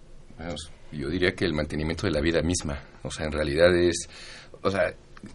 yo 0.92 1.10
diría 1.10 1.34
que 1.34 1.46
el 1.46 1.54
mantenimiento 1.54 2.08
de 2.08 2.12
la 2.12 2.22
vida 2.22 2.42
misma, 2.42 2.80
o 3.04 3.12
sea, 3.12 3.26
en 3.26 3.32
realidad 3.32 3.76
es, 3.76 4.10
o 4.62 4.70
sea, 4.70 4.94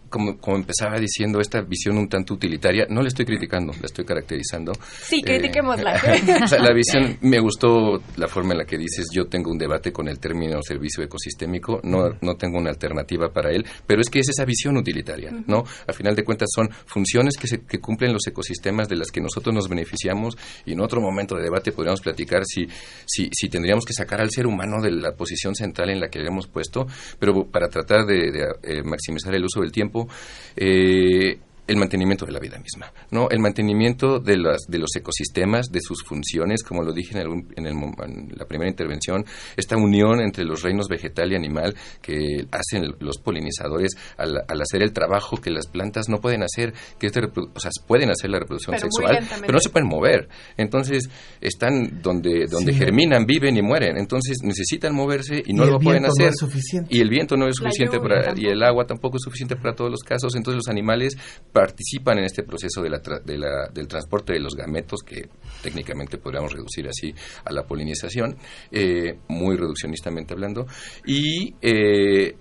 como, 0.09 0.37
como, 0.37 0.57
empezaba 0.57 0.99
diciendo, 0.99 1.39
esta 1.39 1.61
visión 1.61 1.97
un 1.97 2.07
tanto 2.07 2.33
utilitaria, 2.33 2.85
no 2.89 3.01
le 3.01 3.09
estoy 3.09 3.25
criticando, 3.25 3.73
la 3.73 3.85
estoy 3.85 4.05
caracterizando. 4.05 4.73
Sí, 5.03 5.21
critiquémosla. 5.21 5.95
Eh, 5.97 6.39
o 6.43 6.47
sea, 6.47 6.59
la 6.59 6.73
visión, 6.73 7.17
me 7.21 7.39
gustó 7.39 8.01
la 8.17 8.27
forma 8.27 8.53
en 8.53 8.59
la 8.59 8.65
que 8.65 8.77
dices, 8.77 9.07
yo 9.13 9.25
tengo 9.25 9.51
un 9.51 9.57
debate 9.57 9.91
con 9.91 10.07
el 10.07 10.19
término 10.19 10.61
servicio 10.61 11.03
ecosistémico, 11.03 11.79
no, 11.83 12.17
no 12.21 12.35
tengo 12.35 12.57
una 12.57 12.69
alternativa 12.69 13.29
para 13.29 13.51
él, 13.51 13.65
pero 13.85 14.01
es 14.01 14.09
que 14.09 14.19
es 14.19 14.29
esa 14.29 14.45
visión 14.45 14.77
utilitaria, 14.77 15.31
¿no? 15.47 15.63
Al 15.87 15.93
final 15.93 16.15
de 16.15 16.23
cuentas 16.23 16.49
son 16.53 16.69
funciones 16.85 17.35
que, 17.37 17.47
se, 17.47 17.61
que 17.61 17.79
cumplen 17.79 18.13
los 18.13 18.25
ecosistemas 18.27 18.87
de 18.89 18.95
las 18.95 19.11
que 19.11 19.21
nosotros 19.21 19.53
nos 19.53 19.67
beneficiamos 19.67 20.37
y 20.65 20.73
en 20.73 20.81
otro 20.81 21.01
momento 21.01 21.35
de 21.35 21.43
debate 21.43 21.71
podríamos 21.71 22.01
platicar 22.01 22.43
si, 22.45 22.67
si, 23.05 23.29
si 23.31 23.49
tendríamos 23.49 23.85
que 23.85 23.93
sacar 23.93 24.21
al 24.21 24.31
ser 24.31 24.47
humano 24.47 24.81
de 24.81 24.91
la 24.91 25.13
posición 25.13 25.55
central 25.55 25.89
en 25.89 25.99
la 25.99 26.09
que 26.09 26.19
le 26.19 26.27
hemos 26.27 26.47
puesto, 26.47 26.87
pero 27.19 27.45
para 27.45 27.69
tratar 27.69 28.05
de, 28.05 28.31
de 28.31 28.47
eh, 28.63 28.83
maximizar 28.83 29.33
el 29.33 29.43
uso 29.43 29.61
del 29.61 29.71
tiempo, 29.71 29.78
eh, 30.55 31.39
el 31.69 31.77
mantenimiento 31.77 32.25
de 32.25 32.31
la 32.31 32.39
vida 32.39 32.57
misma, 32.57 32.91
¿no? 33.11 33.29
El 33.29 33.39
mantenimiento 33.39 34.19
de, 34.19 34.37
las, 34.37 34.61
de 34.67 34.79
los 34.79 34.89
ecosistemas, 34.95 35.67
de 35.71 35.81
sus 35.81 36.03
funciones, 36.03 36.63
como 36.63 36.81
lo 36.81 36.91
dije 36.91 37.19
en, 37.19 37.47
en, 37.55 37.67
el, 37.67 37.73
en, 37.73 38.33
la 38.35 38.45
primera 38.45 38.69
intervención, 38.69 39.23
esta 39.55 39.77
unión 39.77 40.19
entre 40.19 40.45
los 40.45 40.63
reinos 40.63 40.87
vegetal 40.87 41.31
y 41.31 41.35
animal 41.35 41.75
que 42.01 42.47
hacen 42.51 42.95
los 42.99 43.19
polinizadores 43.19 43.91
al, 44.17 44.37
al 44.47 44.61
hacer 44.61 44.81
el 44.81 44.93
trabajo 44.93 45.37
que 45.37 45.51
las 45.51 45.67
plantas 45.67 46.09
no 46.09 46.19
pueden 46.19 46.41
hacer, 46.41 46.73
que 46.97 47.07
es 47.07 47.13
de 47.13 47.21
o 47.27 47.59
sea, 47.59 47.69
pueden 47.85 48.09
hacer 48.09 48.31
la 48.31 48.39
reproducción 48.39 48.75
pero 48.75 48.87
sexual, 48.89 49.19
pero 49.41 49.53
no 49.53 49.59
se 49.59 49.69
pueden 49.69 49.87
mover. 49.87 50.27
Entonces, 50.57 51.07
están 51.39 52.01
donde, 52.01 52.45
donde 52.49 52.73
sí, 52.73 52.79
germinan, 52.79 53.25
viven 53.25 53.57
y 53.57 53.61
mueren. 53.61 53.97
Entonces, 53.97 54.37
necesitan 54.43 54.95
moverse 54.95 55.43
y 55.45 55.53
no 55.53 55.65
y 55.65 55.69
lo 55.69 55.79
pueden 55.79 56.05
hacer. 56.05 56.31
No 56.41 56.47
es 56.47 56.87
y 56.89 56.99
el 56.99 57.09
viento 57.09 57.37
no 57.37 57.47
es 57.47 57.57
suficiente 57.57 57.99
para, 57.99 58.33
y 58.35 58.47
el 58.47 58.63
agua 58.63 58.85
tampoco 58.85 59.17
es 59.17 59.23
suficiente 59.23 59.55
para 59.55 59.75
todos 59.75 59.91
los 59.91 60.01
casos. 60.01 60.35
Entonces, 60.35 60.65
los 60.65 60.69
animales 60.69 61.15
participan 61.59 62.19
en 62.19 62.23
este 62.23 62.43
proceso 62.43 62.81
de 62.81 62.89
la 62.89 62.99
de 62.99 63.37
la, 63.37 63.67
del 63.67 63.85
transporte 63.85 64.31
de 64.31 64.39
los 64.39 64.55
gametos, 64.55 65.01
que 65.03 65.27
técnicamente 65.61 66.17
podríamos 66.17 66.53
reducir 66.53 66.87
así 66.87 67.13
a 67.43 67.51
la 67.51 67.63
polinización, 67.63 68.37
eh, 68.71 69.17
muy 69.27 69.57
reduccionistamente 69.57 70.33
hablando, 70.33 70.67
y 71.05 71.53
eh, 71.61 72.33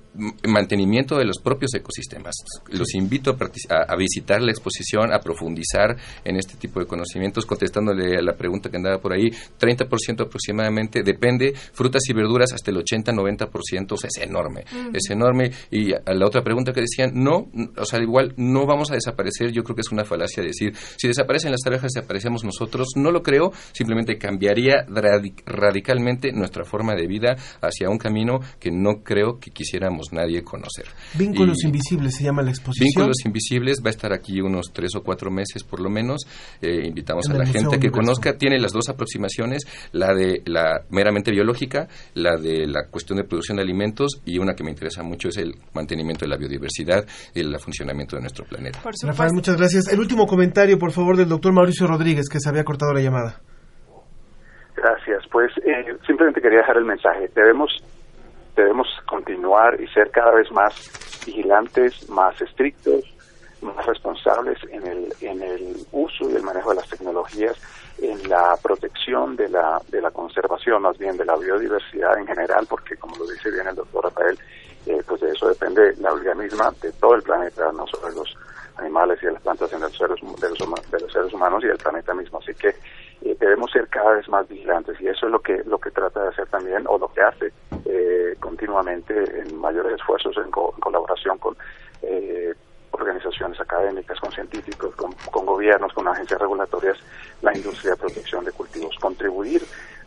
mantenimiento 0.46 1.16
de 1.16 1.24
los 1.24 1.38
propios 1.38 1.74
ecosistemas. 1.74 2.34
Los 2.70 2.94
invito 2.94 3.30
a, 3.30 3.92
a, 3.92 3.96
visitar 3.96 4.42
la 4.42 4.50
exposición, 4.50 5.12
a 5.12 5.20
profundizar 5.20 5.96
en 6.24 6.36
este 6.36 6.56
tipo 6.56 6.80
de 6.80 6.86
conocimientos, 6.86 7.46
contestándole 7.46 8.16
a 8.16 8.22
la 8.22 8.34
pregunta 8.34 8.70
que 8.70 8.76
andaba 8.76 8.98
por 8.98 9.12
ahí, 9.12 9.30
30% 9.60 10.26
aproximadamente, 10.26 11.02
depende, 11.02 11.54
frutas 11.72 12.02
y 12.08 12.12
verduras 12.12 12.52
hasta 12.52 12.70
el 12.70 12.78
80-90%, 12.78 13.92
o 13.92 13.96
sea, 13.96 14.08
es 14.08 14.22
enorme, 14.22 14.64
uh 14.72 14.76
-huh. 14.76 14.96
es 14.96 15.10
enorme. 15.10 15.50
Y 15.70 15.92
a 15.92 16.14
la 16.14 16.26
otra 16.26 16.42
pregunta 16.42 16.72
que 16.72 16.80
decían, 16.80 17.12
no, 17.14 17.48
o 17.76 17.84
sea, 17.84 18.00
igual 18.00 18.34
no 18.36 18.66
vamos 18.66 18.90
a 18.90 18.94
desaparecer, 18.94 19.52
yo 19.52 19.62
creo 19.62 19.76
que 19.76 19.82
es 19.82 19.92
una 19.92 20.04
falacia 20.04 20.42
decir, 20.42 20.74
si 20.96 21.08
desaparecen 21.08 21.52
las 21.52 21.64
abejas, 21.66 21.92
desaparecemos 21.92 22.44
nosotros, 22.44 22.88
no 22.96 23.10
lo 23.10 23.22
creo, 23.22 23.52
simplemente 23.72 24.18
cambiaría 24.18 24.84
radic 24.88 25.42
radicalmente 25.46 26.32
nuestra 26.32 26.64
forma 26.64 26.94
de 26.94 27.06
vida 27.06 27.36
hacia 27.60 27.88
un 27.88 27.98
camino 27.98 28.40
que 28.58 28.70
no 28.70 29.02
creo 29.02 29.38
que 29.38 29.50
quisiéramos 29.50 30.07
nadie 30.12 30.42
conocer. 30.42 30.86
Vínculos 31.14 31.58
y, 31.62 31.66
Invisibles 31.66 32.16
se 32.16 32.24
llama 32.24 32.42
la 32.42 32.50
exposición. 32.50 32.88
Vínculos 32.88 33.16
Invisibles 33.24 33.82
va 33.84 33.88
a 33.88 33.90
estar 33.90 34.12
aquí 34.12 34.40
unos 34.40 34.72
tres 34.72 34.94
o 34.96 35.02
cuatro 35.02 35.30
meses 35.30 35.64
por 35.64 35.80
lo 35.80 35.90
menos. 35.90 36.26
Eh, 36.60 36.86
invitamos 36.86 37.28
en 37.28 37.36
a 37.36 37.38
la 37.38 37.46
gente 37.46 37.78
que 37.78 37.90
conozca. 37.90 38.36
Tiene 38.36 38.58
las 38.58 38.72
dos 38.72 38.88
aproximaciones, 38.88 39.62
la 39.92 40.14
de 40.14 40.42
la 40.46 40.82
meramente 40.90 41.30
biológica, 41.30 41.88
la 42.14 42.36
de 42.36 42.66
la 42.66 42.86
cuestión 42.90 43.18
de 43.18 43.24
producción 43.24 43.56
de 43.56 43.62
alimentos 43.62 44.20
y 44.24 44.38
una 44.38 44.54
que 44.54 44.64
me 44.64 44.70
interesa 44.70 45.02
mucho 45.02 45.28
es 45.28 45.36
el 45.38 45.54
mantenimiento 45.74 46.24
de 46.24 46.30
la 46.30 46.36
biodiversidad 46.36 47.06
y 47.34 47.40
el 47.40 47.58
funcionamiento 47.58 48.16
de 48.16 48.22
nuestro 48.22 48.44
planeta. 48.44 48.80
Rafael, 49.02 49.32
muchas 49.32 49.56
gracias. 49.56 49.92
El 49.92 50.00
último 50.00 50.26
comentario, 50.26 50.78
por 50.78 50.92
favor, 50.92 51.16
del 51.16 51.28
doctor 51.28 51.52
Mauricio 51.52 51.86
Rodríguez, 51.86 52.28
que 52.28 52.40
se 52.40 52.48
había 52.48 52.64
cortado 52.64 52.92
la 52.92 53.00
llamada. 53.00 53.40
Gracias. 54.76 55.24
Pues 55.30 55.50
eh, 55.64 55.96
simplemente 56.06 56.40
quería 56.40 56.58
dejar 56.58 56.76
el 56.76 56.84
mensaje. 56.84 57.28
Debemos 57.34 57.70
debemos 58.62 58.88
continuar 59.06 59.80
y 59.80 59.86
ser 59.88 60.10
cada 60.10 60.32
vez 60.32 60.50
más 60.52 61.22
vigilantes, 61.24 62.08
más 62.08 62.40
estrictos, 62.40 63.04
más 63.62 63.84
responsables 63.86 64.58
en 64.70 64.86
el, 64.86 65.14
en 65.20 65.42
el 65.42 65.76
uso 65.92 66.28
y 66.30 66.34
el 66.34 66.42
manejo 66.42 66.70
de 66.70 66.76
las 66.76 66.88
tecnologías, 66.88 67.56
en 68.00 68.28
la 68.28 68.56
protección 68.62 69.36
de 69.36 69.48
la, 69.48 69.80
de 69.88 70.00
la 70.00 70.10
conservación, 70.10 70.82
más 70.82 70.96
bien 70.98 71.16
de 71.16 71.24
la 71.24 71.36
biodiversidad 71.36 72.18
en 72.18 72.26
general, 72.26 72.66
porque 72.68 72.96
como 72.96 73.16
lo 73.16 73.26
dice 73.26 73.50
bien 73.50 73.66
el 73.66 73.74
doctor 73.74 74.04
Rafael, 74.04 74.38
eh, 74.86 75.02
pues 75.06 75.20
de 75.20 75.30
eso 75.30 75.48
depende 75.48 75.94
la 75.98 76.14
vida 76.14 76.34
misma 76.34 76.72
de 76.80 76.92
todo 76.92 77.14
el 77.14 77.22
planeta, 77.22 77.70
no 77.72 77.86
solo 77.86 78.08
de 78.08 78.14
los 78.14 78.36
animales 78.76 79.18
y 79.22 79.26
de 79.26 79.32
las 79.32 79.42
plantas, 79.42 79.68
sino 79.70 79.80
de 79.80 79.88
los, 79.88 79.98
seres, 79.98 80.20
de 80.90 81.00
los, 81.00 81.12
seres 81.12 81.32
humanos 81.32 81.64
y 81.64 81.66
del 81.66 81.78
planeta 81.78 82.14
mismo. 82.14 82.38
Así 82.38 82.54
que 82.54 82.68
eh, 82.68 83.36
debemos 83.38 83.70
ser 83.72 83.88
cada 83.88 84.12
vez 84.12 84.28
más 84.28 84.48
vigilantes 84.48 85.00
y 85.00 85.08
eso 85.08 85.26
es 85.26 85.32
lo 85.32 85.40
que 85.40 85.62
lo 85.64 85.78
que 85.78 85.90
trata 85.90 86.22
de 86.22 86.28
hacer 86.28 86.46
también 86.46 86.84
o 86.86 86.96
lo 86.96 87.08
que 87.12 87.20
hace 87.20 87.52
eh, 87.84 88.17
continuamente 88.38 89.40
en 89.40 89.58
mayores 89.58 89.94
esfuerzos 89.94 90.36
en, 90.36 90.50
co 90.50 90.72
en 90.74 90.80
colaboración 90.80 91.38
con 91.38 91.56
eh, 92.02 92.54
organizaciones 92.90 93.60
académicas, 93.60 94.18
con 94.20 94.32
científicos, 94.32 94.94
con, 94.96 95.12
con, 95.30 95.46
gobiernos, 95.46 95.92
con 95.92 96.08
agencias 96.08 96.40
regulatorias, 96.40 96.98
la 97.42 97.54
industria 97.56 97.92
de 97.92 97.98
protección 97.98 98.44
de 98.44 98.52
cultivos, 98.52 98.96
contribuir 98.98 99.62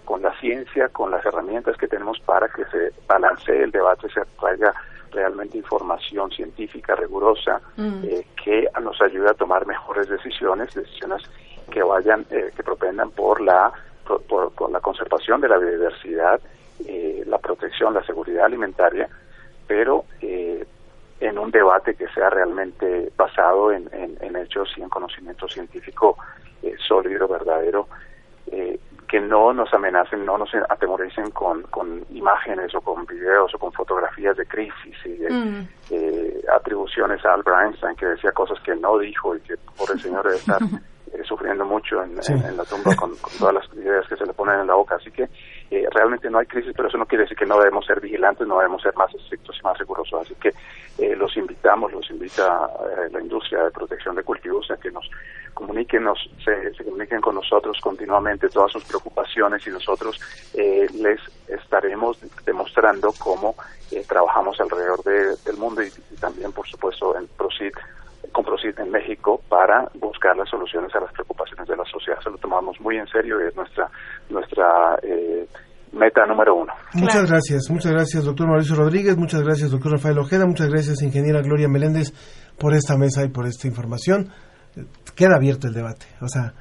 con 0.06 0.22
la 0.22 0.38
ciencia, 0.40 0.90
con 0.90 1.12
las 1.12 1.26
herramientas 1.26 1.78
que 1.78 1.88
tenemos 1.88 2.20
para 2.22 2.48
que 2.50 2.66
se 2.66 2.92
balancee 3.08 3.64
el 3.64 3.72
debate, 3.72 4.10
se 4.10 4.22
traiga 4.40 4.74
realmente 5.12 5.58
información 5.58 6.32
científica 6.32 6.96
rigurosa 6.96 7.62
mm. 7.78 8.04
eh, 8.04 8.26
que 8.44 8.68
nos 8.82 9.02
ayude 9.02 9.30
a 9.30 9.34
tomar 9.34 9.66
mejores 9.66 10.10
decisiones, 10.10 10.74
decisiones 10.74 11.22
que 11.70 11.84
vayan, 11.84 12.26
eh, 12.30 12.52
que 12.56 12.64
propendan 12.64 13.12
por 13.12 13.42
la 13.42 13.72
por, 14.06 14.22
por, 14.24 14.52
por, 14.52 14.72
la 14.72 14.80
conservación 14.80 15.40
de 15.42 15.48
la 15.48 15.58
biodiversidad, 15.58 16.42
eh, 16.88 17.24
la 17.26 17.38
protección, 17.38 17.94
la 17.94 18.04
seguridad 18.04 18.46
alimentaria, 18.46 19.08
pero 19.68 20.06
eh, 20.22 20.66
en 21.20 21.38
un 21.38 21.52
debate 21.52 21.96
que 21.96 22.08
sea 22.10 22.30
realmente 22.30 23.12
basado 23.16 23.72
en, 23.72 23.90
en, 23.94 24.18
en 24.22 24.36
hechos 24.36 24.70
y 24.78 24.82
en 24.82 24.90
conocimiento 24.90 25.48
científico 25.48 26.18
eh, 26.64 26.76
sólido, 26.88 27.28
verdadero, 27.28 27.88
eh, 28.52 28.80
que 29.08 29.20
no 29.20 29.52
nos 29.52 29.74
amenacen, 29.74 30.26
no 30.26 30.38
nos 30.38 30.50
atemoricen 30.70 31.32
con, 31.32 31.64
con 31.64 32.06
imágenes 32.12 32.74
o 32.74 32.80
con 32.80 33.06
videos 33.06 33.54
o 33.54 33.60
con 33.60 33.74
fotografías 33.74 34.38
de 34.38 34.46
crisis 34.46 34.96
y 35.04 35.18
de 35.18 35.30
mm. 35.30 35.68
eh, 35.90 36.42
atribuciones 36.56 37.24
a 37.26 37.34
Albert 37.34 37.58
Einstein 37.66 37.96
que 37.98 38.06
decía 38.06 38.32
cosas 38.32 38.58
que 38.62 38.74
no 38.74 38.98
dijo 38.98 39.36
y 39.36 39.42
que 39.42 39.56
por 39.78 39.92
el 39.92 40.00
señor 40.00 40.24
debe 40.24 40.38
estar 40.38 40.62
eh, 41.14 41.24
sufriendo 41.26 41.66
mucho 41.66 42.02
en, 42.02 42.24
sí. 42.24 42.32
en, 42.32 42.46
en 42.46 42.56
la 42.56 42.64
tumba 42.64 42.96
con, 42.96 43.14
con, 43.18 43.34
todas 43.38 43.56
las 43.56 43.74
ideas 43.74 44.08
que 44.08 44.16
se 44.16 44.26
le 44.26 44.32
ponen 44.32 44.62
en 44.62 44.68
la 44.68 44.76
boca. 44.76 44.96
Así 44.96 45.12
que 45.12 45.28
eh, 45.72 45.88
realmente 45.90 46.30
no 46.30 46.38
hay 46.38 46.46
crisis, 46.46 46.74
pero 46.76 46.90
eso 46.90 46.98
no 46.98 47.06
quiere 47.06 47.24
decir 47.24 47.38
que 47.38 47.46
no 47.46 47.58
debemos 47.58 47.86
ser 47.86 48.02
vigilantes, 48.02 48.46
no 48.46 48.58
debemos 48.58 48.82
ser 48.82 48.94
más 48.96 49.14
estrictos 49.16 49.58
y 49.58 49.64
más 49.64 49.78
rigurosos. 49.78 50.22
Así 50.22 50.36
que 50.36 50.54
eh, 50.98 51.16
los 51.16 51.36
invitamos, 51.38 51.94
los 51.94 52.10
invita 52.12 52.70
eh, 52.82 53.10
la 53.10 53.22
industria 53.22 53.64
de 53.64 53.72
protección 53.72 54.16
de 54.16 54.24
cultivos 54.24 54.70
a 54.70 54.76
que 54.76 54.92
nos 54.92 55.10
comuniquen, 55.54 56.04
nos, 56.04 56.20
se, 56.44 56.74
se, 56.74 56.84
comuniquen 56.84 57.22
con 57.22 57.36
nosotros 57.36 57.80
continuamente 57.82 58.50
todas 58.50 58.72
sus 58.72 58.84
preocupaciones 58.84 59.66
y 59.66 59.70
nosotros 59.70 60.20
eh, 60.54 60.88
les 60.94 61.20
estaremos 61.48 62.20
demostrando 62.46 63.14
cómo 63.18 63.56
eh, 63.92 64.04
trabajamos 64.08 64.60
alrededor 64.60 65.04
de, 65.04 65.36
del 65.46 65.58
mundo 65.58 65.82
y, 65.84 65.88
y, 65.88 66.16
también, 66.18 66.52
por 66.52 66.68
supuesto, 66.68 67.18
en 67.18 67.28
PROCID 67.28 67.74
con 68.32 68.46
PROCID 68.46 68.80
en 68.80 68.92
México 68.92 69.42
para 69.50 69.90
buscar 69.96 70.36
las 70.38 70.50
soluciones 70.50 70.94
a 70.96 71.00
las 71.00 71.12
preocupaciones 71.12 71.68
de 71.68 71.76
la 71.76 71.84
sociedad. 71.86 72.20
Se 72.24 72.30
lo 72.30 72.38
tomamos 72.38 72.80
muy 72.80 72.98
en 72.98 73.08
serio 73.08 73.42
y 73.42 73.48
es 73.48 73.56
nuestra, 73.56 73.90
nuestra 74.30 74.98
eh, 75.04 75.48
meta 75.94 76.26
número 76.26 76.56
uno. 76.56 76.74
Muchas 76.94 77.14
claro. 77.16 77.28
gracias, 77.30 77.70
muchas 77.70 77.92
gracias, 77.92 78.24
doctor 78.24 78.48
Mauricio 78.48 78.76
Rodríguez, 78.76 79.18
muchas 79.18 79.42
gracias, 79.42 79.72
doctor 79.72 79.94
Rafael 79.94 80.20
Ojeda, 80.20 80.46
muchas 80.46 80.70
gracias, 80.70 81.02
ingeniera 81.02 81.42
Gloria 81.42 81.68
Meléndez, 81.68 82.14
por 82.58 82.74
esta 82.74 82.98
mesa 82.98 83.24
y 83.24 83.30
por 83.30 83.46
esta 83.46 83.68
información. 83.68 84.30
queda 85.16 85.36
abierto 85.36 85.68
el 85.68 85.74
debate. 85.74 86.06
O 86.22 86.28
sea, 86.28 86.54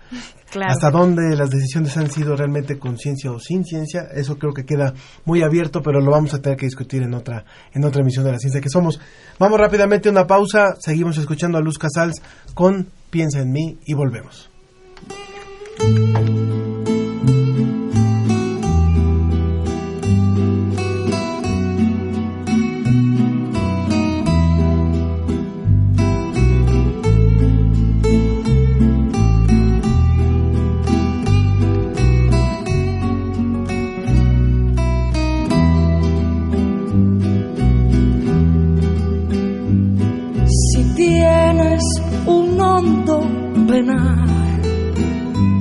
hasta 0.67 0.91
dónde 0.91 1.37
las 1.37 1.51
decisiones 1.51 1.97
han 1.97 2.11
sido 2.11 2.37
realmente 2.37 2.79
con 2.79 2.99
ciencia 2.99 3.31
o 3.31 3.39
sin 3.39 3.65
ciencia, 3.65 4.09
eso 4.15 4.39
creo 4.39 4.53
que 4.53 4.65
queda 4.65 4.95
muy 5.25 5.43
abierto, 5.43 5.83
pero 5.83 6.01
lo 6.01 6.11
vamos 6.11 6.35
a 6.35 6.43
tener 6.43 6.59
que 6.59 6.67
discutir 6.67 7.03
en 7.03 7.15
otra, 7.15 7.45
en 7.73 7.85
otra 7.85 8.03
emisión 8.03 8.25
de 8.25 8.33
la 8.33 8.39
ciencia 8.39 8.61
que 8.61 8.69
somos. 8.69 9.01
Vamos 9.39 9.59
rápidamente 9.59 10.09
a 10.09 10.13
una 10.13 10.27
pausa, 10.27 10.75
seguimos 10.79 11.19
escuchando 11.19 11.59
a 11.59 11.61
Luz 11.61 11.79
Casals 11.79 12.21
con 12.55 12.89
Piensa 13.11 13.41
en 13.41 13.51
mí 13.51 13.79
y 13.85 13.95
volvemos. 13.95 14.51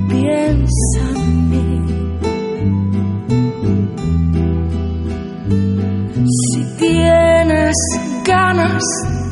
Piensa 0.08 1.00
en 1.14 1.50
mí. 1.50 1.68
Si 6.26 6.60
tienes 6.78 7.76
ganas 8.24 8.82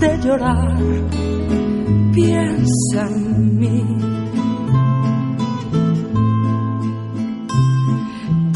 de 0.00 0.18
llorar, 0.18 0.78
piensa 2.12 3.06
en 3.08 3.58
mí. 3.58 3.84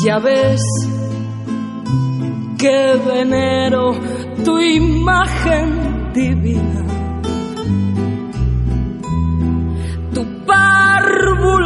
Ya 0.05 0.19
ves 0.19 0.63
que 2.59 3.01
venero 3.07 3.93
tu 4.45 4.59
imagen 4.59 6.13
divina 6.13 6.92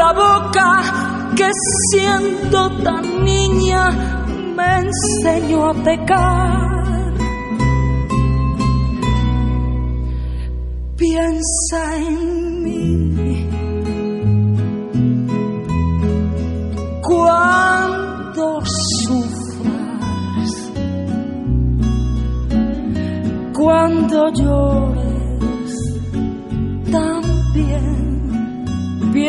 la 0.07 0.13
boca 0.13 1.33
que 1.37 1.51
siendo 1.91 2.71
tan 2.83 3.25
niña 3.25 3.91
me 4.57 4.79
enseñó 4.85 5.71
a 5.71 5.75
pecar. 5.75 7.13
Piensa 10.97 11.97
en 11.97 12.63
mí. 12.65 13.49
Cuando 17.03 18.61
sufras, 19.05 20.53
cuando 23.53 24.33
llores, 24.33 25.06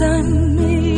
Entrevista. 0.00 0.96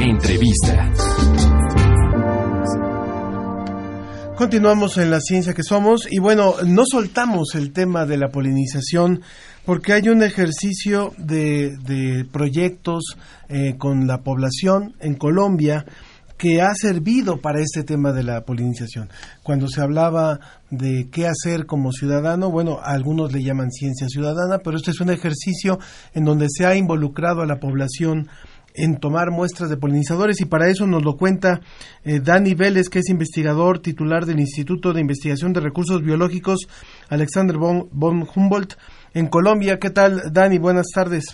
Entrevista. 0.00 0.90
Continuamos 4.36 4.98
en 4.98 5.12
la 5.12 5.20
ciencia 5.20 5.54
que 5.54 5.62
somos 5.62 6.08
y 6.10 6.18
bueno, 6.18 6.56
no 6.66 6.82
soltamos 6.90 7.54
el 7.54 7.72
tema 7.72 8.04
de 8.04 8.18
la 8.18 8.30
polinización 8.30 9.22
porque 9.64 9.92
hay 9.92 10.08
un 10.08 10.24
ejercicio 10.24 11.12
de, 11.18 12.26
proyectos 12.32 13.16
eh, 13.48 13.76
con 13.78 14.08
la 14.08 14.24
población 14.24 14.96
en 14.98 15.14
Colombia 15.14 15.86
que 16.44 16.60
ha 16.60 16.74
servido 16.74 17.38
para 17.38 17.60
este 17.60 17.84
tema 17.84 18.12
de 18.12 18.22
la 18.22 18.44
polinización. 18.44 19.08
Cuando 19.42 19.66
se 19.66 19.80
hablaba 19.80 20.40
de 20.70 21.08
qué 21.10 21.26
hacer 21.26 21.64
como 21.64 21.90
ciudadano, 21.90 22.50
bueno, 22.50 22.80
algunos 22.82 23.32
le 23.32 23.42
llaman 23.42 23.70
ciencia 23.70 24.08
ciudadana, 24.10 24.58
pero 24.58 24.76
este 24.76 24.90
es 24.90 25.00
un 25.00 25.08
ejercicio 25.08 25.78
en 26.12 26.26
donde 26.26 26.48
se 26.50 26.66
ha 26.66 26.76
involucrado 26.76 27.40
a 27.40 27.46
la 27.46 27.60
población 27.60 28.28
en 28.74 28.98
tomar 28.98 29.30
muestras 29.30 29.70
de 29.70 29.78
polinizadores 29.78 30.38
y 30.42 30.44
para 30.44 30.68
eso 30.68 30.86
nos 30.86 31.02
lo 31.02 31.16
cuenta 31.16 31.62
eh, 32.04 32.20
Dani 32.20 32.52
Vélez, 32.52 32.90
que 32.90 32.98
es 32.98 33.08
investigador 33.08 33.78
titular 33.78 34.26
del 34.26 34.38
Instituto 34.38 34.92
de 34.92 35.00
Investigación 35.00 35.54
de 35.54 35.60
Recursos 35.60 36.02
Biológicos 36.02 36.68
Alexander 37.08 37.56
von, 37.56 37.88
von 37.90 38.28
Humboldt 38.34 38.74
en 39.14 39.28
Colombia. 39.28 39.78
¿Qué 39.78 39.88
tal, 39.88 40.20
Dani? 40.30 40.58
Buenas 40.58 40.88
tardes. 40.94 41.24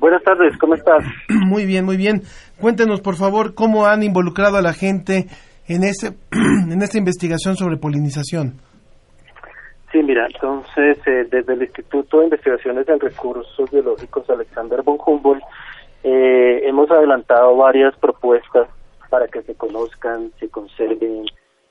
Buenas 0.00 0.22
tardes, 0.22 0.56
¿cómo 0.56 0.74
estás? 0.74 1.04
Muy 1.28 1.66
bien, 1.66 1.84
muy 1.84 1.98
bien. 1.98 2.22
Cuéntenos, 2.58 3.02
por 3.02 3.16
favor, 3.16 3.54
cómo 3.54 3.84
han 3.84 4.02
involucrado 4.02 4.56
a 4.56 4.62
la 4.62 4.72
gente 4.72 5.26
en, 5.68 5.84
ese, 5.84 6.16
en 6.72 6.80
esta 6.80 6.96
investigación 6.96 7.54
sobre 7.54 7.76
polinización. 7.76 8.54
Sí, 9.92 10.02
mira, 10.02 10.26
entonces 10.26 10.98
eh, 11.06 11.26
desde 11.30 11.52
el 11.52 11.62
Instituto 11.62 12.18
de 12.18 12.24
Investigaciones 12.24 12.86
de 12.86 12.96
Recursos 12.96 13.70
Biológicos 13.70 14.28
Alexander 14.30 14.82
von 14.82 14.98
Humboldt 15.04 15.42
eh, 16.02 16.62
hemos 16.64 16.90
adelantado 16.90 17.54
varias 17.56 17.94
propuestas 17.98 18.68
para 19.10 19.28
que 19.28 19.42
se 19.42 19.54
conozcan, 19.54 20.32
se 20.40 20.48
conserven 20.48 21.26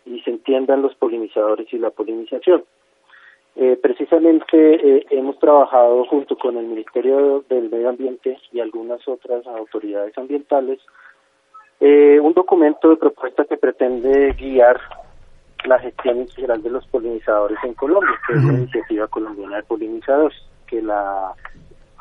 y 0.05 0.19
se 0.21 0.29
entiendan 0.29 0.83
los 0.83 0.93
polinizadores 0.95 1.67
y 1.73 1.79
la 1.79 1.89
polinización. 1.89 2.63
Eh, 3.55 3.77
precisamente 3.81 4.55
eh, 4.55 5.05
hemos 5.09 5.37
trabajado 5.39 6.05
junto 6.05 6.37
con 6.37 6.55
el 6.57 6.65
Ministerio 6.65 7.43
del 7.49 7.69
Medio 7.69 7.89
Ambiente 7.89 8.37
y 8.51 8.59
algunas 8.59 9.05
otras 9.07 9.45
autoridades 9.47 10.17
ambientales 10.17 10.79
eh, 11.79 12.19
un 12.19 12.33
documento 12.33 12.89
de 12.89 12.97
propuesta 12.97 13.45
que 13.45 13.55
pretende 13.55 14.33
guiar 14.33 14.79
la 15.63 15.79
gestión 15.79 16.17
integral 16.17 16.61
de 16.61 16.71
los 16.71 16.85
polinizadores 16.87 17.57
en 17.63 17.73
Colombia, 17.73 18.19
que 18.27 18.33
es 18.33 18.43
la 18.43 18.53
iniciativa 18.53 19.07
colombiana 19.07 19.57
de 19.57 19.63
polinizadores, 19.63 20.37
que 20.67 20.81
la 20.81 21.33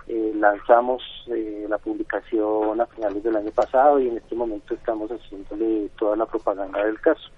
eh, 0.09 0.33
lanzamos 0.35 1.03
eh, 1.29 1.67
la 1.69 1.79
publicación 1.79 2.81
a 2.81 2.87
finales 2.87 3.23
del 3.23 3.37
año 3.37 3.51
pasado 3.53 4.01
y 4.01 4.09
en 4.09 4.17
este 4.17 4.35
momento 4.35 4.75
estamos 4.75 5.11
haciéndole 5.11 5.91
toda 5.97 6.17
la 6.17 6.27
propaganda 6.27 6.85
del 6.85 7.01
caso. 7.01 7.31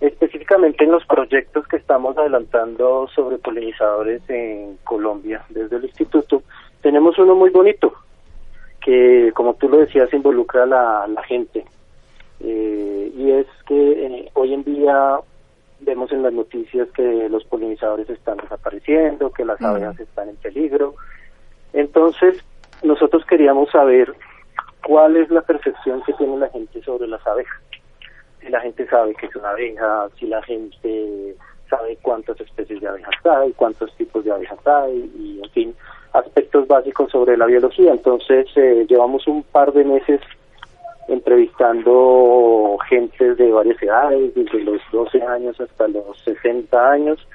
Específicamente 0.00 0.84
en 0.84 0.90
los 0.90 1.06
proyectos 1.06 1.66
que 1.68 1.76
estamos 1.76 2.16
adelantando 2.18 3.08
sobre 3.14 3.38
polinizadores 3.38 4.22
en 4.28 4.78
Colombia 4.84 5.44
desde 5.48 5.76
el 5.76 5.84
instituto, 5.84 6.42
tenemos 6.82 7.18
uno 7.18 7.34
muy 7.34 7.50
bonito 7.50 7.92
que, 8.80 9.32
como 9.34 9.54
tú 9.54 9.68
lo 9.68 9.78
decías, 9.78 10.12
involucra 10.12 10.64
a 10.64 11.06
la, 11.08 11.22
gente. 11.26 11.64
Eh, 12.40 13.12
y 13.16 13.30
es 13.30 13.46
que 13.66 14.30
hoy 14.34 14.52
en 14.52 14.64
día 14.64 15.18
vemos 15.80 16.12
en 16.12 16.22
las 16.22 16.32
noticias 16.32 16.88
que 16.92 17.28
los 17.28 17.44
polinizadores 17.44 18.08
están 18.10 18.36
desapareciendo, 18.36 19.32
que 19.32 19.44
las 19.44 19.60
abejas 19.62 19.98
están 19.98 20.28
en 20.28 20.36
peligro, 20.36 20.94
entonces, 21.76 22.42
nosotros 22.82 23.22
queríamos 23.26 23.70
saber 23.70 24.14
cuál 24.82 25.16
es 25.18 25.30
la 25.30 25.42
percepción 25.42 26.02
que 26.06 26.14
tiene 26.14 26.38
la 26.38 26.48
gente 26.48 26.82
sobre 26.82 27.06
las 27.06 27.24
abejas. 27.26 27.60
Si 28.46 28.52
la 28.52 28.60
gente 28.60 28.86
sabe 28.86 29.12
que 29.16 29.26
es 29.26 29.34
una 29.34 29.50
abeja, 29.50 30.08
si 30.20 30.26
la 30.26 30.40
gente 30.44 31.34
sabe 31.68 31.98
cuántas 32.00 32.40
especies 32.40 32.80
de 32.80 32.86
abejas 32.86 33.14
hay, 33.24 33.52
cuántos 33.54 33.92
tipos 33.96 34.24
de 34.24 34.30
abejas 34.30 34.64
hay, 34.64 35.10
y 35.18 35.40
en 35.42 35.50
fin, 35.50 35.74
aspectos 36.12 36.68
básicos 36.68 37.10
sobre 37.10 37.36
la 37.36 37.46
biología. 37.46 37.90
Entonces, 37.90 38.46
eh, 38.54 38.86
llevamos 38.88 39.26
un 39.26 39.42
par 39.42 39.72
de 39.72 39.84
meses 39.84 40.20
entrevistando 41.08 42.78
gente 42.88 43.34
de 43.34 43.50
varias 43.50 43.82
edades, 43.82 44.32
desde 44.36 44.62
los 44.62 44.80
12 44.92 45.22
años 45.22 45.60
hasta 45.60 45.88
los 45.88 46.16
60 46.24 46.90
años, 46.90 47.26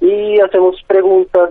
y 0.00 0.38
hacemos 0.38 0.80
preguntas 0.86 1.50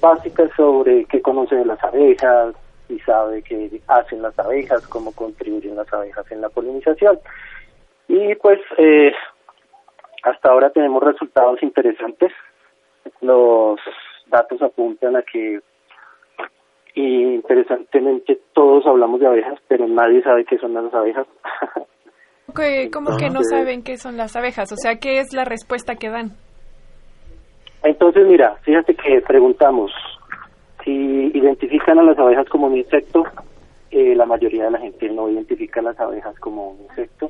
básicas 0.00 0.48
sobre 0.56 1.06
qué 1.06 1.20
conocen 1.20 1.58
de 1.58 1.66
las 1.66 1.82
abejas, 1.82 2.54
y 2.88 3.00
sabe 3.00 3.42
qué 3.42 3.80
hacen 3.88 4.22
las 4.22 4.38
abejas, 4.38 4.86
cómo 4.86 5.10
contribuyen 5.10 5.74
las 5.74 5.92
abejas 5.92 6.30
en 6.30 6.40
la 6.40 6.48
polinización. 6.48 7.18
Y 8.08 8.34
pues 8.36 8.58
eh, 8.78 9.12
hasta 10.22 10.50
ahora 10.50 10.70
tenemos 10.70 11.02
resultados 11.02 11.62
interesantes. 11.62 12.32
Los 13.20 13.78
datos 14.26 14.60
apuntan 14.62 15.16
a 15.16 15.22
que 15.22 15.60
interesantemente 16.94 18.40
todos 18.52 18.84
hablamos 18.86 19.20
de 19.20 19.26
abejas, 19.26 19.58
pero 19.68 19.86
nadie 19.86 20.22
sabe 20.22 20.44
qué 20.44 20.58
son 20.58 20.74
las 20.74 20.92
abejas. 20.92 21.26
¿Cómo 22.92 23.16
que 23.16 23.30
no 23.30 23.40
saben 23.42 23.82
qué 23.82 23.96
son 23.98 24.16
las 24.16 24.34
abejas? 24.34 24.72
O 24.72 24.76
sea, 24.76 24.96
¿qué 24.96 25.20
es 25.20 25.32
la 25.32 25.44
respuesta 25.44 25.94
que 25.94 26.08
dan? 26.08 26.32
Entonces, 27.84 28.26
mira, 28.26 28.56
fíjate 28.62 28.94
que 28.94 29.20
preguntamos 29.20 29.92
si 30.82 30.90
identifican 30.90 31.98
a 31.98 32.02
las 32.02 32.18
abejas 32.18 32.48
como 32.48 32.66
un 32.66 32.76
insecto. 32.76 33.24
Eh, 33.90 34.14
la 34.16 34.26
mayoría 34.26 34.64
de 34.64 34.70
la 34.72 34.78
gente 34.78 35.08
no 35.10 35.28
identifica 35.28 35.80
a 35.80 35.84
las 35.84 36.00
abejas 36.00 36.38
como 36.40 36.70
un 36.70 36.80
insecto. 36.82 37.28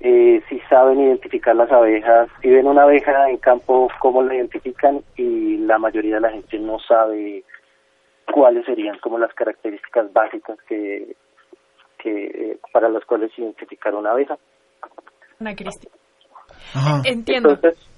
Eh, 0.00 0.40
si 0.48 0.60
saben 0.70 1.00
identificar 1.00 1.56
las 1.56 1.70
abejas, 1.72 2.28
si 2.40 2.48
ven 2.48 2.68
una 2.68 2.82
abeja 2.82 3.28
en 3.28 3.38
campo, 3.38 3.88
cómo 3.98 4.22
la 4.22 4.34
identifican 4.34 5.02
y 5.16 5.58
la 5.58 5.78
mayoría 5.78 6.16
de 6.16 6.20
la 6.20 6.30
gente 6.30 6.58
no 6.58 6.78
sabe 6.78 7.42
cuáles 8.32 8.64
serían 8.64 8.98
como 8.98 9.18
las 9.18 9.34
características 9.34 10.12
básicas 10.12 10.58
que, 10.68 11.16
que 11.98 12.26
eh, 12.26 12.58
para 12.72 12.88
las 12.88 13.04
cuales 13.04 13.36
identificar 13.36 13.94
una 13.94 14.12
abeja. 14.12 14.38
Ana 15.40 15.56
Cristina. 15.56 15.92
Entiendo. 17.04 17.50
Entonces, 17.50 17.88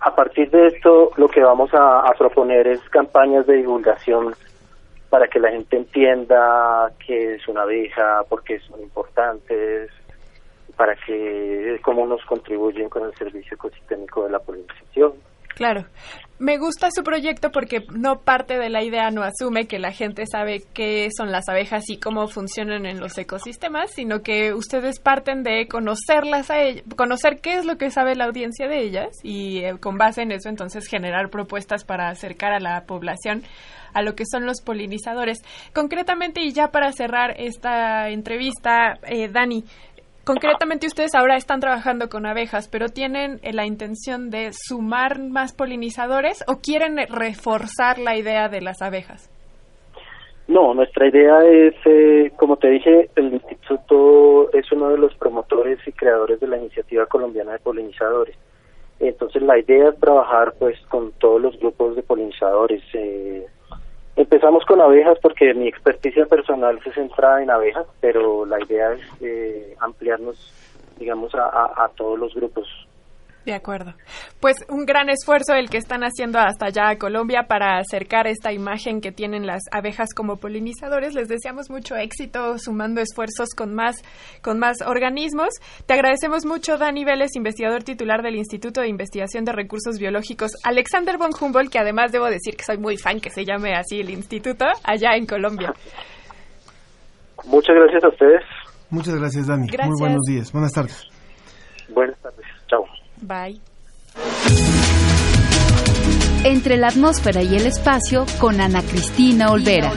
a 0.00 0.14
partir 0.14 0.50
de 0.50 0.68
esto, 0.68 1.10
lo 1.16 1.28
que 1.28 1.42
vamos 1.42 1.70
a, 1.72 2.10
proponer 2.16 2.66
es 2.68 2.80
campañas 2.90 3.46
de 3.46 3.56
divulgación 3.56 4.34
para 5.10 5.26
que 5.28 5.40
la 5.40 5.50
gente 5.50 5.76
entienda 5.76 6.92
qué 7.04 7.34
es 7.34 7.48
una 7.48 7.62
abeja, 7.62 8.22
por 8.28 8.42
qué 8.44 8.58
son 8.60 8.80
importantes, 8.82 9.90
para 10.78 10.94
que 10.94 11.78
cómo 11.82 12.06
nos 12.06 12.24
contribuyen 12.24 12.88
con 12.88 13.04
el 13.04 13.14
servicio 13.16 13.56
ecosistémico 13.56 14.24
de 14.24 14.30
la 14.30 14.38
polinización. 14.38 15.14
Claro. 15.56 15.86
Me 16.38 16.56
gusta 16.56 16.88
su 16.92 17.02
proyecto 17.02 17.50
porque 17.50 17.80
no 17.92 18.20
parte 18.20 18.58
de 18.58 18.70
la 18.70 18.84
idea, 18.84 19.10
no 19.10 19.24
asume 19.24 19.66
que 19.66 19.80
la 19.80 19.90
gente 19.90 20.22
sabe 20.30 20.62
qué 20.72 21.08
son 21.10 21.32
las 21.32 21.48
abejas 21.48 21.82
y 21.88 21.98
cómo 21.98 22.28
funcionan 22.28 22.86
en 22.86 23.00
los 23.00 23.18
ecosistemas, 23.18 23.90
sino 23.90 24.22
que 24.22 24.54
ustedes 24.54 25.00
parten 25.00 25.42
de 25.42 25.66
conocerlas 25.66 26.52
a 26.52 26.62
ellas, 26.62 26.84
conocer 26.96 27.40
qué 27.42 27.54
es 27.54 27.64
lo 27.64 27.76
que 27.76 27.90
sabe 27.90 28.14
la 28.14 28.26
audiencia 28.26 28.68
de 28.68 28.78
ellas 28.78 29.08
y 29.24 29.64
eh, 29.64 29.80
con 29.80 29.98
base 29.98 30.22
en 30.22 30.30
eso 30.30 30.48
entonces 30.48 30.86
generar 30.86 31.28
propuestas 31.28 31.84
para 31.84 32.08
acercar 32.08 32.52
a 32.52 32.60
la 32.60 32.84
población 32.86 33.42
a 33.92 34.02
lo 34.02 34.14
que 34.14 34.24
son 34.30 34.46
los 34.46 34.60
polinizadores. 34.62 35.38
Concretamente, 35.74 36.40
y 36.40 36.52
ya 36.52 36.68
para 36.68 36.92
cerrar 36.92 37.34
esta 37.36 38.10
entrevista, 38.10 38.98
eh, 39.08 39.28
Dani, 39.28 39.64
Concretamente 40.28 40.86
ustedes 40.86 41.14
ahora 41.14 41.36
están 41.36 41.58
trabajando 41.58 42.10
con 42.10 42.26
abejas, 42.26 42.68
pero 42.68 42.88
¿tienen 42.90 43.40
eh, 43.42 43.54
la 43.54 43.64
intención 43.64 44.28
de 44.28 44.50
sumar 44.52 45.20
más 45.20 45.54
polinizadores 45.54 46.44
o 46.46 46.56
quieren 46.60 46.98
reforzar 47.08 47.98
la 47.98 48.14
idea 48.14 48.50
de 48.50 48.60
las 48.60 48.82
abejas? 48.82 49.30
No, 50.46 50.74
nuestra 50.74 51.08
idea 51.08 51.38
es, 51.44 51.74
eh, 51.86 52.30
como 52.36 52.58
te 52.58 52.68
dije, 52.68 53.08
el 53.16 53.32
instituto 53.32 54.52
es 54.52 54.70
uno 54.70 54.90
de 54.90 54.98
los 54.98 55.14
promotores 55.14 55.78
y 55.86 55.92
creadores 55.92 56.38
de 56.40 56.46
la 56.46 56.58
iniciativa 56.58 57.06
colombiana 57.06 57.52
de 57.52 57.60
polinizadores. 57.60 58.36
Entonces 59.00 59.40
la 59.40 59.58
idea 59.58 59.88
es 59.88 59.98
trabajar 59.98 60.52
pues 60.58 60.78
con 60.88 61.12
todos 61.12 61.40
los 61.40 61.58
grupos 61.58 61.96
de 61.96 62.02
polinizadores, 62.02 62.82
eh, 62.92 63.46
Empezamos 64.18 64.64
con 64.64 64.80
abejas 64.80 65.16
porque 65.22 65.54
mi 65.54 65.68
experticia 65.68 66.26
personal 66.26 66.80
se 66.82 66.92
centra 66.92 67.40
en 67.40 67.50
abejas, 67.50 67.86
pero 68.00 68.44
la 68.44 68.60
idea 68.60 68.92
es 68.92 69.00
eh, 69.20 69.76
ampliarnos, 69.78 70.52
digamos, 70.98 71.32
a, 71.36 71.84
a 71.84 71.88
todos 71.96 72.18
los 72.18 72.34
grupos 72.34 72.87
de 73.48 73.56
acuerdo. 73.56 73.94
Pues 74.40 74.56
un 74.68 74.84
gran 74.84 75.08
esfuerzo 75.08 75.54
el 75.54 75.70
que 75.70 75.78
están 75.78 76.02
haciendo 76.02 76.38
hasta 76.38 76.66
allá 76.66 76.90
a 76.90 76.98
Colombia 76.98 77.44
para 77.48 77.78
acercar 77.78 78.26
esta 78.26 78.52
imagen 78.52 79.00
que 79.00 79.10
tienen 79.10 79.46
las 79.46 79.62
abejas 79.72 80.10
como 80.14 80.36
polinizadores. 80.36 81.14
Les 81.14 81.28
deseamos 81.28 81.70
mucho 81.70 81.96
éxito 81.96 82.58
sumando 82.58 83.00
esfuerzos 83.00 83.50
con 83.56 83.74
más, 83.74 83.96
con 84.42 84.58
más 84.58 84.82
organismos. 84.86 85.48
Te 85.86 85.94
agradecemos 85.94 86.44
mucho, 86.44 86.76
Dani 86.76 87.04
Vélez, 87.04 87.30
investigador 87.36 87.82
titular 87.82 88.22
del 88.22 88.36
Instituto 88.36 88.80
de 88.80 88.88
Investigación 88.88 89.44
de 89.44 89.52
Recursos 89.52 89.98
Biológicos 89.98 90.52
Alexander 90.64 91.16
von 91.16 91.30
Humboldt, 91.38 91.70
que 91.70 91.78
además 91.78 92.12
debo 92.12 92.26
decir 92.26 92.56
que 92.56 92.64
soy 92.64 92.78
muy 92.78 92.96
fan 92.96 93.20
que 93.20 93.30
se 93.30 93.44
llame 93.44 93.74
así 93.74 94.00
el 94.00 94.10
instituto 94.10 94.66
allá 94.84 95.16
en 95.16 95.26
Colombia. 95.26 95.72
Muchas 97.46 97.74
gracias 97.74 98.04
a 98.04 98.08
ustedes. 98.08 98.42
Muchas 98.90 99.14
gracias, 99.16 99.46
Dani. 99.46 99.68
Muy 99.86 100.00
buenos 100.00 100.22
días. 100.26 100.52
Buenas 100.52 100.72
tardes. 100.72 101.06
Buenas 101.88 102.18
tardes. 102.20 102.47
Bye. 103.22 103.60
Entre 106.44 106.76
la 106.76 106.88
atmósfera 106.88 107.42
y 107.42 107.56
el 107.56 107.66
espacio 107.66 108.24
con 108.38 108.60
Ana 108.60 108.82
Cristina 108.82 109.50
Olvera. 109.50 109.92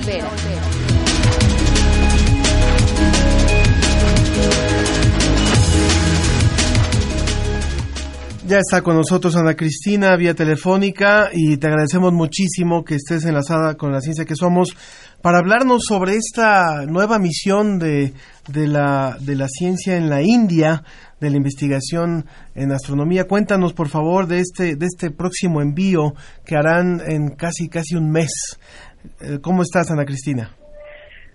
Ya 8.52 8.58
está 8.58 8.82
con 8.82 8.98
nosotros 8.98 9.38
Ana 9.38 9.56
Cristina 9.56 10.14
vía 10.18 10.34
telefónica 10.34 11.30
y 11.32 11.56
te 11.56 11.68
agradecemos 11.68 12.12
muchísimo 12.12 12.84
que 12.84 12.96
estés 12.96 13.24
enlazada 13.24 13.76
con 13.76 13.94
la 13.94 14.02
ciencia 14.02 14.26
que 14.26 14.36
somos 14.36 14.76
para 15.22 15.38
hablarnos 15.38 15.84
sobre 15.88 16.18
esta 16.18 16.86
nueva 16.86 17.18
misión 17.18 17.80
de, 17.80 18.12
de, 18.50 18.68
la, 18.68 19.16
de 19.22 19.36
la 19.36 19.48
ciencia 19.48 19.96
en 19.96 20.10
la 20.10 20.22
India, 20.22 20.84
de 21.22 21.30
la 21.30 21.38
investigación 21.38 22.26
en 22.56 22.72
astronomía. 22.72 23.28
Cuéntanos, 23.28 23.74
por 23.74 23.88
favor, 23.88 24.26
de 24.26 24.40
este, 24.40 24.76
de 24.76 24.88
este 24.88 25.12
próximo 25.12 25.62
envío 25.62 26.14
que 26.46 26.56
harán 26.56 27.00
en 27.08 27.36
casi, 27.38 27.70
casi 27.70 27.96
un 27.96 28.12
mes. 28.12 28.60
Eh, 29.22 29.38
¿Cómo 29.42 29.62
estás, 29.62 29.92
Ana 29.92 30.04
Cristina? 30.04 30.50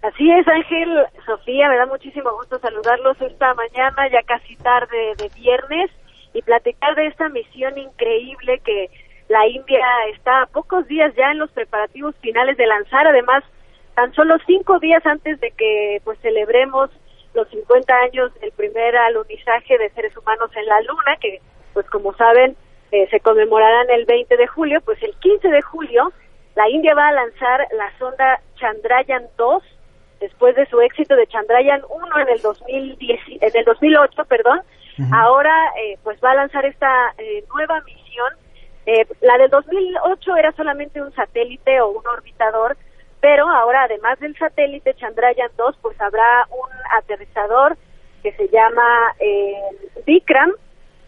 Así 0.03 0.31
es, 0.31 0.47
Ángel, 0.47 0.91
Sofía, 1.25 1.69
me 1.69 1.77
da 1.77 1.87
muchísimo 1.87 2.31
gusto 2.37 2.59
saludarlos 2.59 3.17
esta 3.21 3.55
mañana, 3.55 4.11
ya 4.13 4.23
casi 4.27 4.55
tarde 4.57 5.15
de 5.19 5.31
viernes, 5.35 5.91
y 6.35 6.43
platicar 6.43 6.95
de 6.97 7.07
esta 7.07 7.29
misión 7.29 7.79
increíble 7.79 8.61
que 8.65 8.91
la 9.29 9.47
India 9.49 9.87
está 10.15 10.43
a 10.43 10.47
pocos 10.47 10.87
días 10.87 11.13
ya 11.17 11.31
en 11.31 11.39
los 11.39 11.51
preparativos 11.51 12.15
finales 12.21 12.57
de 12.57 12.67
lanzar, 12.67 13.07
además 13.07 13.43
tan 13.95 14.13
solo 14.13 14.37
cinco 14.47 14.79
días 14.79 15.05
antes 15.07 15.41
de 15.41 15.51
que 15.53 16.01
pues 16.05 16.19
celebremos 16.21 16.91
los 17.37 17.49
50 17.51 17.95
años 17.95 18.35
del 18.41 18.51
primer 18.53 18.97
alunizaje 18.97 19.79
de 19.79 19.91
seres 19.91 20.17
humanos 20.17 20.51
en 20.57 20.67
la 20.67 20.81
Luna, 20.81 21.17
que 21.21 21.41
pues 21.73 21.87
como 21.91 22.15
saben 22.15 22.57
eh, 22.91 23.07
se 23.11 23.21
conmemorarán 23.21 23.91
el 23.91 24.07
20 24.07 24.37
de 24.37 24.47
julio, 24.47 24.81
pues 24.81 25.01
el 25.03 25.15
15 25.17 25.49
de 25.49 25.63
julio 25.63 26.13
la 26.57 26.69
India 26.71 26.95
va 26.95 27.09
a 27.09 27.13
lanzar 27.13 27.67
la 27.73 27.93
sonda 27.99 28.41
Chandrayaan 28.57 29.27
2 29.37 29.63
después 30.21 30.57
de 30.57 30.67
su 30.67 30.81
éxito 30.81 31.15
de 31.15 31.27
Chandrayaan 31.27 31.83
1 31.89 32.21
en 32.21 32.29
el 32.29 32.41
2010, 32.41 33.21
en 33.43 33.51
el 33.55 33.65
2008, 33.65 34.25
perdón. 34.25 34.61
Ahora 35.13 35.55
eh, 35.79 35.99
pues 36.03 36.19
va 36.25 36.31
a 36.31 36.37
lanzar 36.37 36.65
esta 36.65 37.13
eh, 37.19 37.45
nueva 37.55 37.83
misión. 37.83 38.33
la 39.21 39.37
del 39.37 39.51
2008 39.51 40.37
era 40.37 40.53
solamente 40.53 41.03
un 41.03 41.13
satélite 41.13 41.83
o 41.83 41.89
un 41.91 42.07
orbitador 42.07 42.79
pero 43.27 43.49
ahora 43.49 43.83
además 43.83 44.21
del 44.21 44.39
satélite 44.39 44.95
Chandrayaan 44.95 45.51
2 45.57 45.79
pues 45.83 46.01
habrá 46.01 46.47
un 46.49 46.71
aterrizador 46.97 47.77
que 48.23 48.31
se 48.35 48.47
llama 48.51 49.17
eh, 49.19 49.63
Vikram 50.07 50.53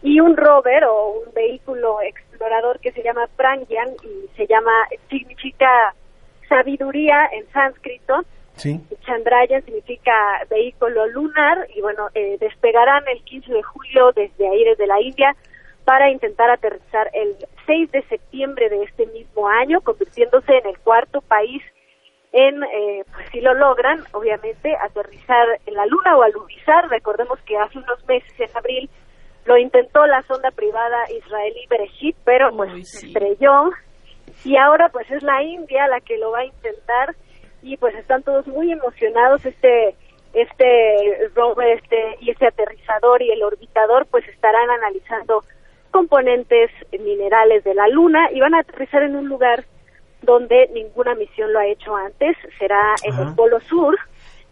y 0.01 0.19
un 0.19 0.35
rover 0.35 0.83
o 0.83 1.11
un 1.25 1.33
vehículo 1.33 2.01
explorador 2.01 2.81
que 2.81 2.91
se 2.91 3.03
llama 3.03 3.29
Prangyan 3.37 3.87
y 4.03 4.27
se 4.35 4.47
llama 4.47 4.69
significa 5.09 5.95
sabiduría 6.49 7.25
en 7.31 7.49
sánscrito 7.53 8.25
sí. 8.55 8.81
Chandrayaan 9.05 9.63
significa 9.63 10.11
vehículo 10.49 11.07
lunar 11.07 11.67
y 11.73 11.79
bueno 11.79 12.09
eh, 12.15 12.35
despegarán 12.37 13.07
el 13.07 13.23
15 13.23 13.53
de 13.53 13.63
julio 13.63 14.11
desde 14.11 14.45
ahí 14.45 14.65
desde 14.65 14.87
la 14.87 14.99
India 14.99 15.37
para 15.85 16.11
intentar 16.11 16.49
aterrizar 16.49 17.09
el 17.13 17.37
6 17.65 17.91
de 17.93 18.01
septiembre 18.09 18.67
de 18.67 18.83
este 18.83 19.05
mismo 19.05 19.47
año 19.47 19.79
convirtiéndose 19.79 20.57
en 20.57 20.67
el 20.67 20.77
cuarto 20.79 21.21
país 21.21 21.63
en, 22.31 22.63
eh, 22.63 23.03
pues 23.11 23.29
si 23.31 23.41
lo 23.41 23.53
logran, 23.53 24.03
obviamente, 24.11 24.75
aterrizar 24.75 25.47
en 25.65 25.73
la 25.73 25.85
Luna 25.85 26.15
o 26.17 26.23
alunizar. 26.23 26.87
Recordemos 26.89 27.39
que 27.41 27.57
hace 27.57 27.79
unos 27.79 28.05
meses, 28.07 28.31
en 28.39 28.55
abril, 28.55 28.89
lo 29.45 29.57
intentó 29.57 30.05
la 30.05 30.21
sonda 30.23 30.51
privada 30.51 31.09
israelí 31.11 31.65
Bereshit, 31.69 32.15
pero 32.23 32.55
pues 32.55 32.89
se 32.89 33.07
estrelló. 33.07 33.71
Y 34.45 34.57
ahora 34.57 34.89
pues 34.89 35.09
es 35.09 35.23
la 35.23 35.41
India 35.41 35.87
la 35.87 35.99
que 36.01 36.17
lo 36.17 36.31
va 36.31 36.39
a 36.39 36.45
intentar 36.45 37.15
y 37.63 37.77
pues 37.77 37.95
están 37.95 38.21
todos 38.23 38.45
muy 38.47 38.71
emocionados. 38.71 39.43
Este 39.45 39.95
este 40.33 41.29
rover 41.33 41.79
este 41.79 42.17
y 42.21 42.29
este 42.29 42.45
aterrizador 42.45 43.23
y 43.23 43.31
el 43.31 43.41
orbitador 43.41 44.05
pues 44.05 44.27
estarán 44.27 44.69
analizando 44.69 45.43
componentes 45.89 46.69
minerales 46.91 47.63
de 47.63 47.73
la 47.73 47.87
Luna 47.87 48.29
y 48.31 48.39
van 48.39 48.53
a 48.53 48.59
aterrizar 48.59 49.01
en 49.01 49.15
un 49.15 49.27
lugar 49.27 49.65
donde 50.21 50.69
ninguna 50.73 51.15
misión 51.15 51.53
lo 51.53 51.59
ha 51.59 51.67
hecho 51.67 51.95
antes. 51.95 52.37
Será 52.57 52.95
en 53.03 53.17
el 53.19 53.35
polo 53.35 53.59
sur 53.61 53.97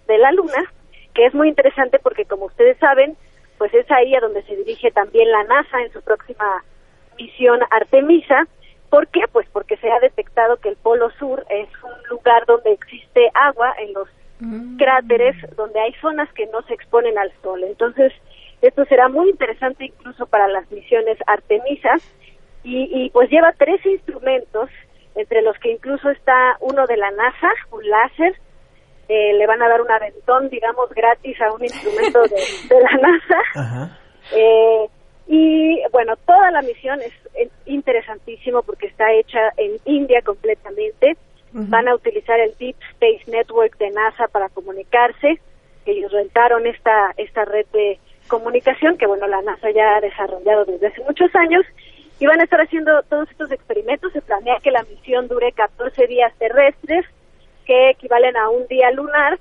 de 0.07 0.17
la 0.17 0.31
Luna, 0.31 0.71
que 1.13 1.25
es 1.25 1.33
muy 1.33 1.49
interesante 1.49 1.99
porque, 1.99 2.25
como 2.25 2.45
ustedes 2.45 2.77
saben, 2.77 3.17
pues 3.57 3.73
es 3.73 3.89
ahí 3.91 4.15
a 4.15 4.19
donde 4.19 4.43
se 4.43 4.55
dirige 4.55 4.91
también 4.91 5.31
la 5.31 5.43
NASA 5.43 5.81
en 5.81 5.91
su 5.91 6.01
próxima 6.01 6.63
misión 7.17 7.59
Artemisa. 7.71 8.47
¿Por 8.89 9.07
qué? 9.07 9.21
Pues 9.31 9.47
porque 9.51 9.77
se 9.77 9.91
ha 9.91 9.99
detectado 9.99 10.57
que 10.57 10.69
el 10.69 10.77
Polo 10.77 11.09
Sur 11.19 11.45
es 11.49 11.67
un 11.83 12.09
lugar 12.09 12.45
donde 12.45 12.71
existe 12.71 13.29
agua 13.33 13.73
en 13.79 13.93
los 13.93 14.07
cráteres, 14.77 15.35
donde 15.55 15.79
hay 15.79 15.93
zonas 15.93 16.31
que 16.33 16.45
no 16.47 16.61
se 16.63 16.73
exponen 16.75 17.17
al 17.17 17.31
sol. 17.41 17.63
Entonces, 17.63 18.13
esto 18.61 18.85
será 18.85 19.09
muy 19.09 19.29
interesante 19.29 19.85
incluso 19.85 20.27
para 20.27 20.47
las 20.47 20.69
misiones 20.71 21.17
Artemisa 21.25 21.95
y, 22.63 22.89
y 22.91 23.09
pues 23.09 23.29
lleva 23.29 23.53
tres 23.57 23.83
instrumentos, 23.85 24.69
entre 25.17 25.41
los 25.41 25.57
que 25.59 25.71
incluso 25.71 26.09
está 26.09 26.57
uno 26.61 26.85
de 26.85 26.97
la 26.97 27.11
NASA, 27.11 27.49
un 27.71 27.87
láser, 27.87 28.35
eh, 29.09 29.33
le 29.33 29.47
van 29.47 29.61
a 29.61 29.69
dar 29.69 29.81
un 29.81 29.91
aventón, 29.91 30.49
digamos, 30.49 30.89
gratis 30.89 31.39
a 31.41 31.51
un 31.51 31.63
instrumento 31.63 32.21
de, 32.23 32.35
de 32.75 32.81
la 32.81 32.91
NASA. 33.01 33.99
Eh, 34.33 34.87
y 35.27 35.81
bueno, 35.91 36.15
toda 36.25 36.51
la 36.51 36.61
misión 36.61 37.01
es, 37.01 37.13
es 37.33 37.49
interesantísimo 37.65 38.63
porque 38.63 38.87
está 38.87 39.11
hecha 39.13 39.39
en 39.57 39.77
India 39.85 40.21
completamente. 40.21 41.17
Van 41.53 41.87
a 41.87 41.95
utilizar 41.95 42.39
el 42.39 42.53
Deep 42.59 42.75
Space 42.91 43.31
Network 43.31 43.77
de 43.77 43.89
NASA 43.89 44.27
para 44.27 44.49
comunicarse. 44.49 45.39
Ellos 45.85 46.11
rentaron 46.11 46.67
esta, 46.67 47.13
esta 47.17 47.45
red 47.45 47.65
de 47.73 47.99
comunicación 48.27 48.97
que, 48.97 49.07
bueno, 49.07 49.27
la 49.27 49.41
NASA 49.41 49.71
ya 49.71 49.95
ha 49.95 50.01
desarrollado 50.01 50.65
desde 50.65 50.87
hace 50.87 51.03
muchos 51.03 51.33
años. 51.35 51.65
Y 52.19 52.25
van 52.25 52.39
a 52.41 52.43
estar 52.43 52.59
haciendo 52.59 53.03
todos 53.03 53.29
estos 53.29 53.51
experimentos. 53.51 54.11
Se 54.13 54.21
planea 54.21 54.59
que 54.61 54.71
la 54.71 54.83
misión 54.83 55.27
dure 55.27 55.51
14 55.51 56.07
días 56.07 56.33
terrestres, 56.39 57.05
que 57.65 57.91
equivalen 57.91 58.35
a 58.37 58.49
un 58.49 58.65
día 58.67 58.91
lunar. 58.91 59.39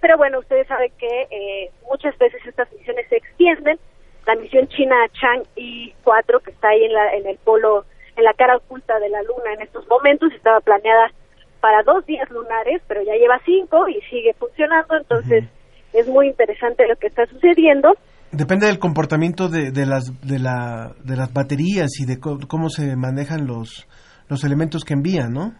Pero 0.00 0.16
bueno, 0.16 0.40
ustedes 0.40 0.66
saben 0.66 0.92
que 0.98 1.28
eh, 1.30 1.70
muchas 1.88 2.16
veces 2.18 2.44
estas 2.46 2.72
misiones 2.72 3.06
se 3.08 3.16
extienden. 3.16 3.78
La 4.26 4.34
misión 4.34 4.68
china 4.68 4.96
Chang'e 5.12 5.94
4, 6.04 6.40
que 6.40 6.50
está 6.50 6.68
ahí 6.68 6.84
en, 6.84 6.92
la, 6.92 7.14
en 7.14 7.26
el 7.26 7.38
polo, 7.38 7.84
en 8.16 8.24
la 8.24 8.34
cara 8.34 8.56
oculta 8.56 8.98
de 8.98 9.08
la 9.08 9.22
Luna 9.22 9.54
en 9.54 9.62
estos 9.62 9.86
momentos, 9.88 10.32
estaba 10.32 10.60
planeada 10.60 11.12
para 11.60 11.82
dos 11.82 12.04
días 12.06 12.28
lunares, 12.30 12.82
pero 12.86 13.02
ya 13.02 13.14
lleva 13.14 13.40
cinco 13.44 13.88
y 13.88 14.00
sigue 14.02 14.34
funcionando, 14.34 14.96
entonces 14.96 15.44
es 15.92 16.06
muy 16.06 16.28
interesante 16.28 16.86
lo 16.86 16.96
que 16.96 17.08
está 17.08 17.26
sucediendo. 17.26 17.96
Depende 18.32 18.66
del 18.66 18.78
comportamiento 18.78 19.48
de, 19.48 19.70
de 19.70 19.86
las 19.86 20.04
de, 20.22 20.38
la, 20.38 20.92
de 21.02 21.16
las 21.16 21.32
baterías 21.32 21.88
y 22.00 22.06
de 22.06 22.18
co- 22.20 22.38
cómo 22.48 22.68
se 22.68 22.94
manejan 22.96 23.46
los 23.46 23.86
los 24.28 24.44
elementos 24.44 24.84
que 24.84 24.92
envían, 24.92 25.32
¿no? 25.32 25.52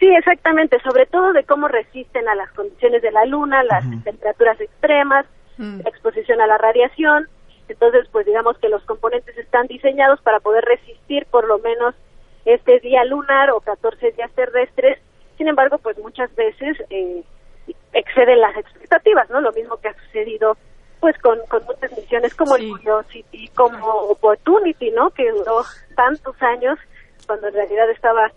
Sí, 0.00 0.06
exactamente, 0.18 0.78
sobre 0.82 1.06
todo 1.06 1.32
de 1.32 1.44
cómo 1.44 1.68
resisten 1.68 2.26
a 2.28 2.34
las 2.34 2.50
condiciones 2.52 3.02
de 3.02 3.12
la 3.12 3.24
luna, 3.26 3.62
las 3.62 3.84
temperaturas 4.02 4.60
extremas, 4.60 5.26
la 5.58 5.88
exposición 5.90 6.40
a 6.40 6.46
la 6.48 6.58
radiación. 6.58 7.28
Entonces, 7.68 8.08
pues 8.10 8.26
digamos 8.26 8.58
que 8.58 8.68
los 8.68 8.82
componentes 8.84 9.36
están 9.38 9.66
diseñados 9.68 10.20
para 10.22 10.40
poder 10.40 10.64
resistir 10.64 11.26
por 11.30 11.46
lo 11.46 11.58
menos 11.60 11.94
este 12.44 12.80
día 12.80 13.04
lunar 13.04 13.50
o 13.50 13.60
14 13.60 14.10
días 14.12 14.32
terrestres. 14.34 14.98
Sin 15.38 15.46
embargo, 15.46 15.78
pues 15.78 15.96
muchas 15.98 16.34
veces 16.34 16.76
eh, 16.90 17.22
exceden 17.92 18.40
las 18.40 18.56
expectativas, 18.56 19.30
¿no? 19.30 19.40
Lo 19.40 19.52
mismo 19.52 19.76
que 19.76 19.88
ha 19.88 19.94
sucedido 20.06 20.56
pues 21.00 21.18
con, 21.18 21.38
con 21.48 21.64
muchas 21.64 21.90
misiones 21.96 22.34
como 22.34 22.56
el 22.56 22.70
Curiosity, 22.70 23.48
como 23.48 23.86
Opportunity, 24.10 24.90
¿no? 24.90 25.10
Que 25.10 25.30
duró 25.30 25.62
tantos 25.96 26.40
años 26.42 26.78
cuando 27.26 27.48
en 27.48 27.54
realidad 27.54 27.90
estaba 27.90 28.30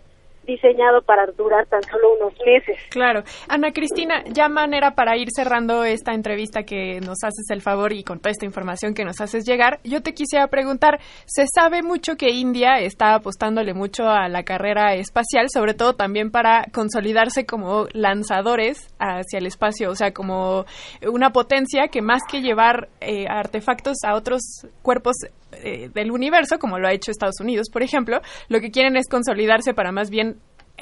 diseñado 0.44 1.02
para 1.02 1.26
durar 1.26 1.66
tan 1.66 1.82
solo 1.82 2.14
unos 2.20 2.34
meses. 2.44 2.78
Claro. 2.90 3.22
Ana 3.48 3.72
Cristina, 3.72 4.22
ya 4.32 4.48
manera 4.48 4.94
para 4.94 5.16
ir 5.16 5.28
cerrando 5.34 5.84
esta 5.84 6.14
entrevista 6.14 6.64
que 6.64 7.00
nos 7.00 7.22
haces 7.22 7.50
el 7.50 7.60
favor 7.60 7.92
y 7.92 8.04
con 8.04 8.18
toda 8.18 8.30
esta 8.30 8.46
información 8.46 8.94
que 8.94 9.04
nos 9.04 9.20
haces 9.20 9.44
llegar, 9.44 9.80
yo 9.84 10.02
te 10.02 10.14
quisiera 10.14 10.46
preguntar, 10.48 11.00
se 11.26 11.46
sabe 11.46 11.82
mucho 11.82 12.16
que 12.16 12.30
India 12.30 12.78
está 12.78 13.14
apostándole 13.14 13.74
mucho 13.74 14.08
a 14.08 14.28
la 14.28 14.42
carrera 14.42 14.94
espacial, 14.94 15.46
sobre 15.52 15.74
todo 15.74 15.94
también 15.94 16.30
para 16.30 16.66
consolidarse 16.72 17.46
como 17.46 17.86
lanzadores 17.92 18.94
hacia 18.98 19.38
el 19.38 19.46
espacio, 19.46 19.90
o 19.90 19.94
sea, 19.94 20.12
como 20.12 20.64
una 21.06 21.30
potencia 21.30 21.88
que 21.88 22.02
más 22.02 22.22
que 22.30 22.40
llevar 22.40 22.88
eh, 23.00 23.26
artefactos 23.28 23.98
a 24.04 24.14
otros 24.14 24.66
cuerpos 24.82 25.16
eh, 25.62 25.90
del 25.94 26.10
universo, 26.10 26.58
como 26.58 26.78
lo 26.78 26.88
ha 26.88 26.92
hecho 26.92 27.10
Estados 27.10 27.40
Unidos, 27.40 27.68
por 27.72 27.82
ejemplo, 27.82 28.20
lo 28.48 28.60
que 28.60 28.70
quieren 28.70 28.96
es 28.96 29.08
consolidarse 29.08 29.74
para 29.74 29.92
más 29.92 30.10
bien 30.10 30.33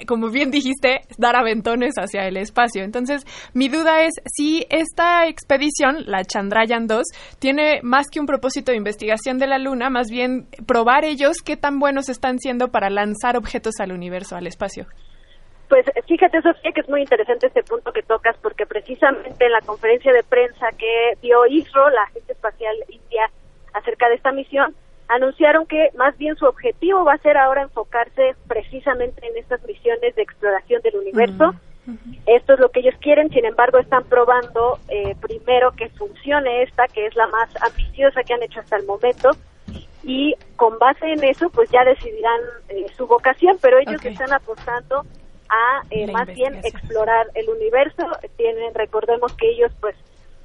como 0.06 0.30
bien 0.30 0.50
dijiste, 0.50 1.02
dar 1.18 1.36
aventones 1.36 1.94
hacia 1.96 2.26
el 2.26 2.36
espacio. 2.36 2.82
Entonces, 2.82 3.24
mi 3.54 3.68
duda 3.68 4.02
es 4.02 4.14
si 4.26 4.66
esta 4.70 5.26
expedición, 5.26 6.04
la 6.06 6.24
Chandrayaan 6.24 6.86
2, 6.86 7.02
tiene 7.38 7.80
más 7.82 8.08
que 8.10 8.20
un 8.20 8.26
propósito 8.26 8.72
de 8.72 8.78
investigación 8.78 9.38
de 9.38 9.46
la 9.46 9.58
Luna, 9.58 9.90
más 9.90 10.10
bien 10.10 10.46
probar 10.66 11.04
ellos 11.04 11.38
qué 11.44 11.56
tan 11.56 11.78
buenos 11.78 12.08
están 12.08 12.38
siendo 12.38 12.68
para 12.68 12.90
lanzar 12.90 13.36
objetos 13.36 13.74
al 13.80 13.92
universo, 13.92 14.36
al 14.36 14.46
espacio. 14.46 14.86
Pues 15.68 15.86
fíjate, 16.06 16.42
Sofía, 16.42 16.72
que 16.74 16.82
es 16.82 16.88
muy 16.88 17.00
interesante 17.00 17.46
este 17.46 17.62
punto 17.62 17.92
que 17.92 18.02
tocas, 18.02 18.36
porque 18.42 18.66
precisamente 18.66 19.46
en 19.46 19.52
la 19.52 19.60
conferencia 19.60 20.12
de 20.12 20.22
prensa 20.22 20.66
que 20.76 21.16
dio 21.22 21.46
ISRO, 21.46 21.88
la 21.88 22.02
Agencia 22.02 22.32
Espacial 22.32 22.76
India, 22.88 23.30
acerca 23.72 24.08
de 24.08 24.16
esta 24.16 24.32
misión, 24.32 24.74
anunciaron 25.12 25.66
que 25.66 25.90
más 25.96 26.16
bien 26.16 26.36
su 26.36 26.46
objetivo 26.46 27.04
va 27.04 27.14
a 27.14 27.18
ser 27.18 27.36
ahora 27.36 27.62
enfocarse 27.62 28.34
precisamente 28.48 29.26
en 29.26 29.36
estas 29.36 29.62
misiones 29.64 30.14
de 30.14 30.22
exploración 30.22 30.80
del 30.82 30.96
universo. 30.96 31.54
Esto 32.26 32.54
es 32.54 32.60
lo 32.60 32.70
que 32.70 32.80
ellos 32.80 32.94
quieren, 33.00 33.28
sin 33.30 33.44
embargo 33.44 33.78
están 33.78 34.04
probando 34.04 34.78
eh, 34.88 35.16
primero 35.20 35.72
que 35.72 35.88
funcione 35.90 36.62
esta, 36.62 36.86
que 36.86 37.06
es 37.06 37.16
la 37.16 37.26
más 37.26 37.50
ambiciosa 37.60 38.22
que 38.22 38.32
han 38.32 38.42
hecho 38.42 38.60
hasta 38.60 38.76
el 38.76 38.86
momento, 38.86 39.30
y 40.04 40.34
con 40.56 40.78
base 40.78 41.06
en 41.12 41.22
eso 41.24 41.50
pues 41.50 41.68
ya 41.70 41.84
decidirán 41.84 42.40
eh, 42.68 42.86
su 42.96 43.06
vocación, 43.06 43.58
pero 43.60 43.78
ellos 43.78 44.00
Ok. 44.00 44.06
están 44.06 44.32
apostando 44.32 45.04
a 45.48 45.82
eh, 45.90 46.10
más 46.12 46.28
bien 46.28 46.54
explorar 46.64 47.26
el 47.34 47.48
universo. 47.50 48.06
Tienen, 48.36 48.72
recordemos 48.74 49.32
que 49.34 49.50
ellos 49.50 49.72
pues 49.80 49.96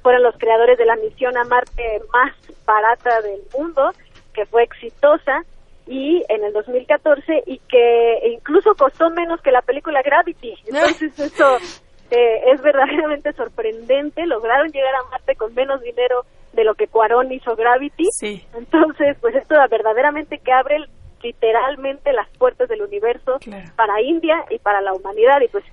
fueron 0.02 0.22
los 0.24 0.36
creadores 0.38 0.76
de 0.76 0.86
la 0.86 0.96
misión 0.96 1.36
a 1.36 1.44
Marte 1.44 2.02
más 2.12 2.34
barata 2.66 3.20
del 3.22 3.40
mundo, 3.56 3.92
que 4.38 4.46
fue 4.46 4.62
exitosa 4.62 5.42
y 5.88 6.22
en 6.28 6.44
el 6.44 6.52
2014 6.52 7.42
y 7.46 7.58
que 7.68 8.28
incluso 8.32 8.72
costó 8.78 9.10
menos 9.10 9.40
que 9.42 9.50
la 9.50 9.62
película 9.62 10.00
Gravity. 10.00 10.54
Entonces 10.66 11.18
eso 11.18 11.56
eh, 12.12 12.52
es 12.54 12.62
verdaderamente 12.62 13.32
sorprendente. 13.32 14.26
Lograron 14.26 14.68
llegar 14.68 14.94
a 14.94 15.10
Marte 15.10 15.34
con 15.34 15.52
menos 15.54 15.80
dinero 15.80 16.24
de 16.52 16.62
lo 16.62 16.76
que 16.76 16.86
Cuarón 16.86 17.32
hizo 17.32 17.56
Gravity. 17.56 18.04
Entonces, 18.54 19.16
pues 19.20 19.34
esto 19.34 19.56
verdaderamente 19.68 20.38
que 20.38 20.52
abre 20.52 20.76
literalmente 21.20 22.12
las 22.12 22.28
puertas 22.38 22.68
del 22.68 22.82
universo 22.82 23.38
para 23.74 24.00
India 24.00 24.44
y 24.50 24.58
para 24.60 24.80
la 24.80 24.92
humanidad 24.92 25.40
y 25.44 25.48
pues 25.48 25.64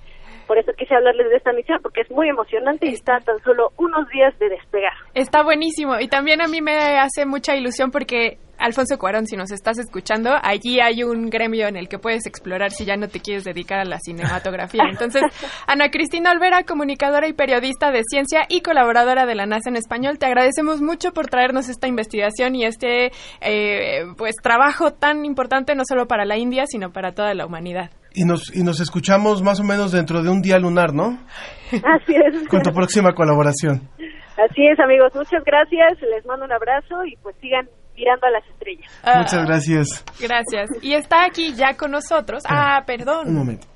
por 0.48 0.58
eso 0.58 0.72
quise 0.76 0.94
hablarles 0.94 1.28
de 1.28 1.36
esta 1.36 1.52
misión 1.52 1.78
porque 1.82 2.00
es 2.00 2.10
muy 2.10 2.28
emocionante 2.28 2.86
y 2.86 2.94
está 2.94 3.20
tan 3.20 3.38
solo 3.42 3.70
unos 3.76 4.08
días 4.08 4.36
de 4.38 4.48
despegar. 4.48 4.92
Está 5.14 5.42
buenísimo 5.42 5.98
y 6.00 6.08
también 6.08 6.40
a 6.40 6.48
mí 6.48 6.60
me 6.60 6.98
hace 6.98 7.26
mucha 7.26 7.56
ilusión 7.56 7.90
porque 7.90 8.38
Alfonso 8.58 8.98
Cuarón, 8.98 9.26
si 9.26 9.36
nos 9.36 9.50
estás 9.50 9.78
escuchando, 9.78 10.30
allí 10.42 10.80
hay 10.80 11.02
un 11.02 11.28
gremio 11.28 11.66
en 11.68 11.76
el 11.76 11.88
que 11.88 11.98
puedes 11.98 12.26
explorar 12.26 12.70
si 12.70 12.84
ya 12.84 12.96
no 12.96 13.08
te 13.08 13.20
quieres 13.20 13.44
dedicar 13.44 13.78
a 13.78 13.84
la 13.84 13.98
cinematografía. 13.98 14.84
Entonces, 14.90 15.22
Ana 15.66 15.90
Cristina 15.90 16.32
Olvera, 16.32 16.64
comunicadora 16.64 17.28
y 17.28 17.32
periodista 17.32 17.90
de 17.90 18.02
ciencia 18.08 18.46
y 18.48 18.60
colaboradora 18.60 19.26
de 19.26 19.34
la 19.34 19.46
NASA 19.46 19.70
en 19.70 19.76
español, 19.76 20.18
te 20.18 20.26
agradecemos 20.26 20.80
mucho 20.80 21.12
por 21.12 21.26
traernos 21.28 21.68
esta 21.68 21.86
investigación 21.86 22.54
y 22.54 22.64
este 22.64 23.12
eh, 23.40 24.04
pues 24.16 24.36
trabajo 24.42 24.92
tan 24.92 25.24
importante 25.24 25.74
no 25.74 25.82
solo 25.86 26.06
para 26.06 26.24
la 26.24 26.36
India, 26.36 26.64
sino 26.66 26.92
para 26.92 27.12
toda 27.12 27.34
la 27.34 27.46
humanidad. 27.46 27.90
Y 28.14 28.24
nos, 28.24 28.54
y 28.54 28.62
nos 28.62 28.80
escuchamos 28.80 29.42
más 29.42 29.60
o 29.60 29.64
menos 29.64 29.92
dentro 29.92 30.22
de 30.22 30.30
un 30.30 30.40
día 30.40 30.58
lunar, 30.58 30.94
¿no? 30.94 31.18
Así 31.70 32.14
es. 32.14 32.48
Con 32.48 32.62
tu 32.62 32.72
próxima 32.72 33.12
colaboración. 33.12 33.90
Así 34.36 34.66
es, 34.66 34.78
amigos. 34.80 35.12
Muchas 35.14 35.42
gracias. 35.44 36.00
Les 36.02 36.24
mando 36.26 36.44
un 36.44 36.52
abrazo 36.52 37.04
y 37.04 37.16
pues 37.22 37.34
sigan 37.40 37.68
mirando 37.96 38.26
a 38.26 38.30
las 38.30 38.46
estrellas. 38.48 38.90
Muchas 39.16 39.46
gracias. 39.46 40.04
Gracias. 40.20 40.70
Y 40.82 40.92
está 40.94 41.24
aquí 41.24 41.54
ya 41.54 41.76
con 41.76 41.90
nosotros. 41.90 42.42
Ah, 42.48 42.82
perdón. 42.86 43.28
Un 43.28 43.34
momento. 43.34 43.66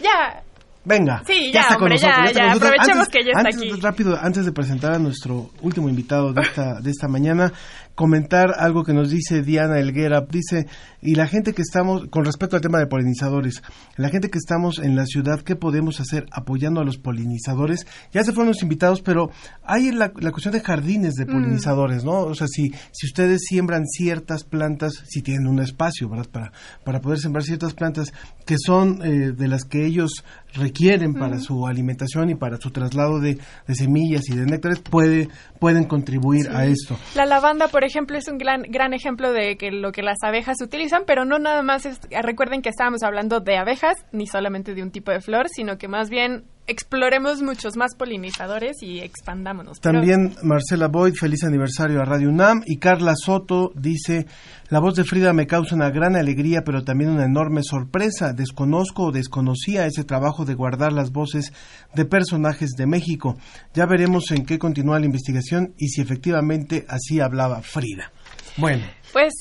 Ya. 0.00 0.42
Venga. 0.84 1.20
Sí, 1.26 1.46
ya 1.50 1.52
ya, 1.52 1.60
está 1.62 1.74
con 1.74 1.82
hombre, 1.84 1.98
ya, 1.98 2.08
nosotros, 2.08 2.30
está 2.30 2.38
ya, 2.38 2.44
con 2.44 2.48
nosotros. 2.52 2.70
aprovechemos 2.70 3.06
Antes- 3.06 3.12
que 3.12 3.24
ya 3.24 3.30
está 3.30 3.40
antes, 3.40 3.56
aquí. 3.72 3.80
Rápido, 3.80 4.18
antes 4.22 4.44
de 4.46 4.52
presentar 4.52 4.92
a 4.92 4.98
nuestro 5.00 5.50
último 5.62 5.88
invitado 5.88 6.32
de 6.32 6.42
esta, 6.42 6.80
de 6.80 6.90
esta 6.90 7.08
mañana, 7.08 7.52
comentar 7.96 8.54
algo 8.58 8.84
que 8.84 8.92
nos 8.92 9.10
dice 9.10 9.42
Diana 9.42 9.80
Elguera. 9.80 10.24
Dice, 10.30 10.68
y 11.02 11.16
la 11.16 11.26
gente 11.26 11.52
que 11.54 11.62
estamos, 11.62 12.06
con 12.10 12.24
respecto 12.24 12.54
al 12.54 12.62
tema 12.62 12.78
de 12.78 12.86
polinizadores, 12.86 13.62
la 13.96 14.10
gente 14.10 14.30
que 14.30 14.38
estamos 14.38 14.78
en 14.78 14.94
la 14.94 15.06
ciudad, 15.06 15.40
¿qué 15.40 15.56
podemos 15.56 15.98
hacer 15.98 16.26
apoyando 16.30 16.80
a 16.80 16.84
los 16.84 16.98
polinizadores? 16.98 17.86
Ya 18.12 18.22
se 18.22 18.32
fueron 18.32 18.48
los 18.52 18.62
invitados, 18.62 19.02
pero 19.02 19.30
hay 19.64 19.90
la, 19.90 20.12
la 20.20 20.30
cuestión 20.30 20.52
de 20.52 20.60
jardines 20.60 21.14
de 21.14 21.24
Mm. 21.26 21.32
polinizadores, 21.32 22.04
¿no? 22.04 22.20
O 22.20 22.34
sea, 22.34 22.46
si, 22.46 22.70
si 22.92 23.06
ustedes 23.06 23.40
siembran 23.48 23.84
ciertas 23.86 24.44
plantas, 24.44 24.92
si 25.08 25.22
tienen 25.22 25.46
un 25.48 25.60
espacio, 25.60 26.08
¿verdad? 26.08 26.28
Para, 26.30 26.52
para 26.84 27.00
poder 27.00 27.18
sembrar 27.18 27.42
ciertas 27.42 27.72
plantas 27.74 28.12
que 28.44 28.56
son 28.58 29.00
eh, 29.04 29.32
de 29.32 29.48
las 29.48 29.64
que 29.64 29.86
ellos 29.86 30.22
requieren 30.56 31.14
para 31.14 31.38
su 31.38 31.66
alimentación 31.66 32.30
y 32.30 32.34
para 32.34 32.56
su 32.56 32.70
traslado 32.70 33.20
de, 33.20 33.38
de 33.66 33.74
semillas 33.74 34.28
y 34.28 34.36
de 34.36 34.46
néctares, 34.46 34.80
puede, 34.80 35.28
pueden 35.58 35.84
contribuir 35.84 36.48
a 36.50 36.66
esto. 36.66 36.96
La 37.14 37.26
lavanda, 37.26 37.68
por 37.68 37.84
ejemplo, 37.84 38.16
es 38.16 38.28
un 38.28 38.38
gran, 38.38 38.62
gran 38.62 38.94
ejemplo 38.94 39.32
de 39.32 39.56
que 39.56 39.70
lo 39.70 39.92
que 39.92 40.02
las 40.02 40.18
abejas 40.22 40.56
utilizan, 40.62 41.02
pero 41.06 41.24
no 41.24 41.38
nada 41.38 41.62
más 41.62 41.86
es, 41.86 42.00
recuerden 42.22 42.62
que 42.62 42.68
estábamos 42.68 43.02
hablando 43.02 43.40
de 43.40 43.56
abejas, 43.56 43.96
ni 44.12 44.26
solamente 44.26 44.74
de 44.74 44.82
un 44.82 44.90
tipo 44.90 45.10
de 45.10 45.20
flor, 45.20 45.48
sino 45.48 45.78
que 45.78 45.88
más 45.88 46.10
bien 46.10 46.44
exploremos 46.66 47.42
muchos 47.42 47.76
más 47.76 47.94
polinizadores 47.94 48.82
y 48.82 49.00
expandámonos. 49.00 49.80
También 49.80 50.34
Marcela 50.42 50.88
Boyd, 50.88 51.14
feliz 51.14 51.44
aniversario 51.44 52.00
a 52.00 52.04
Radio 52.04 52.28
UNAM. 52.28 52.62
Y 52.66 52.78
Carla 52.78 53.14
Soto 53.16 53.72
dice, 53.74 54.26
la 54.68 54.80
voz 54.80 54.94
de 54.96 55.04
Frida 55.04 55.32
me 55.32 55.46
causa 55.46 55.74
una 55.74 55.90
gran 55.90 56.16
alegría, 56.16 56.62
pero 56.64 56.84
también 56.84 57.10
una 57.10 57.24
enorme 57.24 57.62
sorpresa. 57.62 58.32
Desconozco 58.32 59.04
o 59.04 59.12
desconocía 59.12 59.86
ese 59.86 60.04
trabajo 60.04 60.44
de 60.44 60.54
guardar 60.54 60.92
las 60.92 61.12
voces 61.12 61.52
de 61.94 62.04
personajes 62.04 62.70
de 62.76 62.86
México. 62.86 63.36
Ya 63.74 63.86
veremos 63.86 64.30
en 64.30 64.44
qué 64.44 64.58
continúa 64.58 64.98
la 64.98 65.06
investigación 65.06 65.74
y 65.78 65.88
si 65.88 66.00
efectivamente 66.00 66.84
así 66.88 67.20
hablaba 67.20 67.62
Frida. 67.62 68.12
Bueno, 68.56 68.84
Pues 69.12 69.32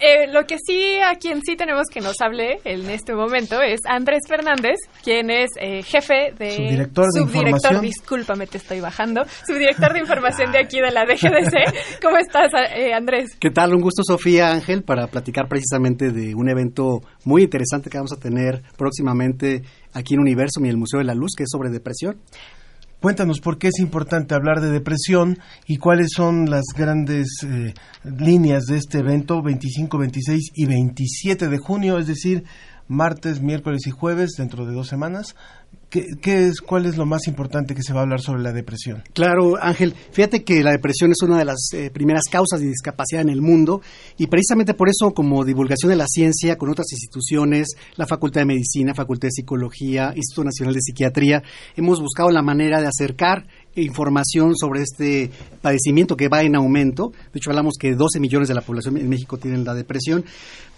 eh, 0.00 0.32
lo 0.32 0.46
que 0.46 0.56
sí, 0.58 0.98
a 0.98 1.16
quien 1.16 1.42
sí 1.42 1.56
tenemos 1.56 1.86
que 1.92 2.00
nos 2.00 2.20
hable 2.20 2.60
en 2.64 2.88
este 2.88 3.14
momento 3.14 3.60
es 3.60 3.80
Andrés 3.86 4.20
Fernández, 4.26 4.76
quien 5.02 5.30
es 5.30 5.50
eh, 5.60 5.82
jefe 5.82 6.32
de... 6.38 6.52
Subdirector 6.52 7.04
de 7.04 7.20
subdirector, 7.20 7.48
información. 7.48 7.80
discúlpame, 7.82 8.46
te 8.46 8.58
estoy 8.58 8.80
bajando. 8.80 9.24
Subdirector 9.46 9.92
de 9.92 10.00
información 10.00 10.52
de 10.52 10.58
aquí 10.58 10.80
de 10.80 10.90
la 10.90 11.04
DGDC. 11.04 12.00
¿Cómo 12.02 12.16
estás, 12.16 12.50
eh, 12.74 12.94
Andrés? 12.94 13.36
¿Qué 13.38 13.50
tal? 13.50 13.74
Un 13.74 13.82
gusto, 13.82 14.02
Sofía 14.02 14.50
Ángel, 14.50 14.82
para 14.82 15.06
platicar 15.08 15.48
precisamente 15.48 16.10
de 16.10 16.34
un 16.34 16.48
evento 16.48 17.02
muy 17.24 17.42
interesante 17.42 17.90
que 17.90 17.98
vamos 17.98 18.12
a 18.12 18.18
tener 18.18 18.62
próximamente 18.78 19.62
aquí 19.92 20.14
en 20.14 20.20
Universo 20.20 20.60
y 20.60 20.64
en 20.64 20.70
el 20.70 20.76
Museo 20.78 20.98
de 21.00 21.04
la 21.04 21.14
Luz, 21.14 21.32
que 21.36 21.44
es 21.44 21.50
sobre 21.50 21.70
depresión. 21.70 22.16
Cuéntanos 23.00 23.40
por 23.40 23.56
qué 23.56 23.68
es 23.68 23.78
importante 23.78 24.34
hablar 24.34 24.60
de 24.60 24.70
depresión 24.70 25.38
y 25.66 25.78
cuáles 25.78 26.08
son 26.14 26.50
las 26.50 26.64
grandes 26.76 27.28
eh, 27.44 27.72
líneas 28.04 28.64
de 28.64 28.76
este 28.76 28.98
evento 28.98 29.40
25, 29.40 29.96
26 29.96 30.50
y 30.54 30.66
27 30.66 31.48
de 31.48 31.56
junio, 31.56 31.96
es 31.96 32.06
decir, 32.06 32.44
martes, 32.88 33.40
miércoles 33.40 33.86
y 33.86 33.90
jueves 33.90 34.32
dentro 34.36 34.66
de 34.66 34.74
dos 34.74 34.88
semanas. 34.88 35.34
¿Qué, 35.90 36.06
qué 36.22 36.46
es, 36.46 36.60
¿Cuál 36.60 36.86
es 36.86 36.96
lo 36.96 37.04
más 37.04 37.26
importante 37.26 37.74
que 37.74 37.82
se 37.82 37.92
va 37.92 37.98
a 37.98 38.02
hablar 38.04 38.20
sobre 38.20 38.42
la 38.42 38.52
depresión? 38.52 39.02
Claro, 39.12 39.56
Ángel, 39.60 39.92
fíjate 40.12 40.44
que 40.44 40.62
la 40.62 40.70
depresión 40.70 41.10
es 41.10 41.20
una 41.22 41.36
de 41.36 41.44
las 41.44 41.68
eh, 41.72 41.90
primeras 41.90 42.22
causas 42.30 42.60
de 42.60 42.68
discapacidad 42.68 43.22
en 43.22 43.28
el 43.28 43.42
mundo 43.42 43.82
y 44.16 44.28
precisamente 44.28 44.74
por 44.74 44.88
eso, 44.88 45.12
como 45.12 45.44
divulgación 45.44 45.90
de 45.90 45.96
la 45.96 46.06
ciencia 46.06 46.56
con 46.56 46.70
otras 46.70 46.86
instituciones, 46.92 47.74
la 47.96 48.06
Facultad 48.06 48.42
de 48.42 48.46
Medicina, 48.46 48.94
Facultad 48.94 49.26
de 49.26 49.32
Psicología, 49.32 50.12
Instituto 50.14 50.44
Nacional 50.44 50.74
de 50.74 50.80
Psiquiatría, 50.80 51.42
hemos 51.74 52.00
buscado 52.00 52.30
la 52.30 52.42
manera 52.42 52.80
de 52.80 52.86
acercar 52.86 53.48
información 53.76 54.56
sobre 54.56 54.82
este 54.82 55.30
padecimiento 55.62 56.16
que 56.16 56.28
va 56.28 56.42
en 56.42 56.56
aumento. 56.56 57.12
De 57.32 57.38
hecho, 57.38 57.50
hablamos 57.50 57.74
que 57.78 57.94
12 57.94 58.20
millones 58.20 58.48
de 58.48 58.54
la 58.54 58.60
población 58.62 58.96
en 58.96 59.08
México 59.08 59.36
tienen 59.38 59.64
la 59.64 59.74
depresión. 59.74 60.24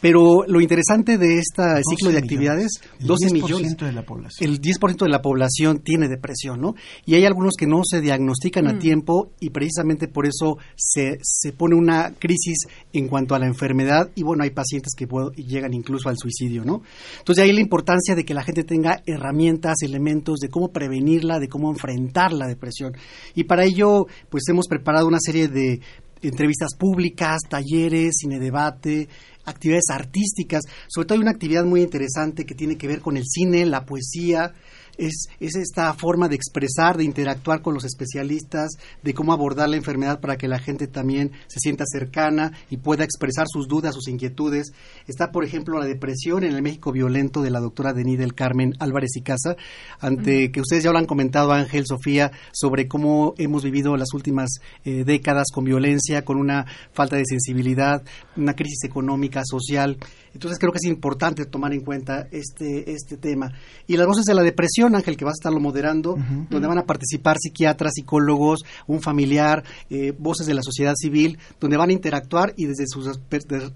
Pero 0.01 0.43
lo 0.49 0.61
interesante 0.61 1.17
de 1.17 1.39
este 1.39 1.63
ciclo 1.89 2.11
de 2.11 2.19
actividades, 2.19 2.73
El 2.99 3.07
12 3.07 3.27
10% 3.29 3.33
millones. 3.35 3.77
de 3.77 3.93
la 3.93 4.03
población. 4.03 4.51
El 4.51 4.61
10% 4.61 5.05
de 5.05 5.09
la 5.09 5.23
población 5.23 5.79
tiene 5.79 6.09
depresión, 6.09 6.61
¿no? 6.61 6.75
Y 7.07 7.15
hay 7.15 7.25
algunos 7.25 7.55
que 7.57 7.69
no 7.69 7.83
se 7.85 8.01
diagnostican 8.01 8.67
a 8.67 8.73
Mm. 8.73 8.79
tiempo 8.81 9.31
y 9.39 9.51
precisamente 9.51 10.09
por 10.09 10.27
eso 10.27 10.59
se, 10.75 11.19
se 11.23 11.53
pone 11.53 11.77
una 11.77 12.15
crisis 12.19 12.67
en 12.93 13.07
cuanto 13.07 13.37
a 13.37 13.39
la 13.39 13.47
enfermedad 13.47 14.11
y 14.17 14.25
bueno, 14.25 14.43
hay 14.43 14.51
pacientes 14.51 14.93
que 14.97 15.07
puedo- 15.07 15.31
llegan 15.35 15.73
incluso 15.73 16.09
al 16.09 16.17
suicidio, 16.19 16.65
¿no? 16.65 16.83
Entonces 17.21 17.45
ahí 17.45 17.53
la 17.53 17.61
importancia 17.61 18.17
de 18.17 18.25
que 18.25 18.35
la 18.35 18.43
gente 18.43 18.65
tenga 18.65 19.01
herramientas, 19.07 19.83
elementos 19.83 20.41
de 20.41 20.49
cómo 20.49 20.73
prevenirla, 20.73 21.39
de 21.39 21.47
cómo 21.47 21.71
enfrentar 21.71 22.33
la 22.33 22.49
depresión. 22.49 22.92
Y 23.35 23.45
para 23.45 23.65
ello, 23.65 24.07
pues 24.29 24.45
hemos 24.49 24.69
preparado 24.69 25.07
una 25.07 25.19
serie 25.21 25.49
de 25.49 25.81
entrevistas 26.23 26.75
públicas, 26.79 27.41
talleres, 27.49 28.17
cine 28.19 28.39
debate, 28.39 29.09
actividades 29.45 29.91
artísticas. 29.91 30.63
Sobre 30.89 31.07
todo 31.07 31.17
hay 31.17 31.23
una 31.23 31.33
actividad 31.33 31.65
muy 31.65 31.83
interesante 31.83 32.45
que 32.45 32.55
tiene 32.55 32.77
que 32.77 32.87
ver 32.87 33.01
con 33.01 33.17
el 33.17 33.25
cine, 33.25 33.67
la 33.67 33.85
poesía. 33.85 34.53
Es, 34.99 35.27
es 35.41 35.57
esta 35.57 35.93
forma 35.95 36.29
de 36.29 36.37
expresar, 36.37 36.97
de 36.97 37.05
interactuar 37.05 37.63
con 37.63 37.75
los 37.75 37.85
especialistas, 37.85 38.73
de 39.03 39.15
cómo 39.15 39.33
abordar 39.33 39.69
la 39.69 39.77
enfermedad 39.77 40.21
para 40.21 40.37
que 40.37 40.49
la 40.49 40.59
gente 40.59 40.87
también 40.87 41.33
se 41.49 41.61
sienta 41.61 41.85
cercana 41.87 42.53
y 42.71 42.77
pueda 42.77 43.05
expresar 43.05 43.47
sus 43.49 43.69
dudas, 43.69 43.95
sus 43.95 44.09
inquietudes. 44.09 44.73
Está, 45.07 45.33
por 45.33 45.45
ejemplo, 45.45 45.79
la 45.79 45.87
depresión 45.87 46.45
en 46.45 46.55
el 46.55 46.63
México 46.63 46.93
violento 46.93 47.43
de 47.43 47.51
la 47.51 47.61
doctora 47.61 47.93
Denis 47.93 48.19
del 48.19 48.35
Carmen 48.35 48.75
Álvarez 48.79 49.17
y 49.17 49.23
Casa, 49.23 49.57
ante 50.01 50.51
que 50.53 50.61
ustedes 50.61 50.85
ya 50.85 50.93
lo 50.93 50.99
han 50.99 51.07
comentado, 51.07 51.53
Ángel, 51.53 51.87
Sofía, 51.87 52.33
sobre 52.53 52.89
cómo 52.89 53.35
hemos 53.39 53.65
vivido 53.65 53.97
las 53.97 54.13
últimas 54.15 54.61
eh, 54.85 55.05
décadas 55.05 55.49
con 55.53 55.65
violencia, 55.65 56.25
con 56.25 56.39
una 56.39 56.67
falta 56.93 57.17
de 57.17 57.25
sensibilidad, 57.25 58.03
una 58.37 58.55
crisis 58.55 58.85
económica, 58.85 59.43
social. 59.45 59.99
Entonces 60.35 60.59
creo 60.59 60.73
que 60.73 60.79
es 60.79 60.89
importante 60.89 61.45
tomar 61.45 61.73
en 61.73 61.81
cuenta 61.81 62.27
este, 62.31 62.91
este 62.91 63.17
tema. 63.17 63.53
Y 63.87 63.97
las 63.97 64.07
voces 64.07 64.25
de 64.25 64.35
la 64.35 64.43
depresión, 64.43 64.82
Ángel, 64.87 65.17
que 65.17 65.25
vas 65.25 65.35
a 65.35 65.41
estarlo 65.41 65.61
moderando, 65.61 66.17
donde 66.51 66.69
van 66.69 66.79
a 66.79 66.85
participar 66.85 67.37
psiquiatras, 67.39 67.93
psicólogos, 67.95 68.65
un 68.87 69.01
familiar, 69.01 69.65
eh, 69.91 70.13
voces 70.19 70.47
de 70.47 70.55
la 70.55 70.63
sociedad 70.63 70.95
civil, 70.97 71.39
donde 71.61 71.77
van 71.77 71.91
a 71.91 71.93
interactuar 71.93 72.53
y 72.57 72.67
desde 72.67 72.87
sus 72.87 73.09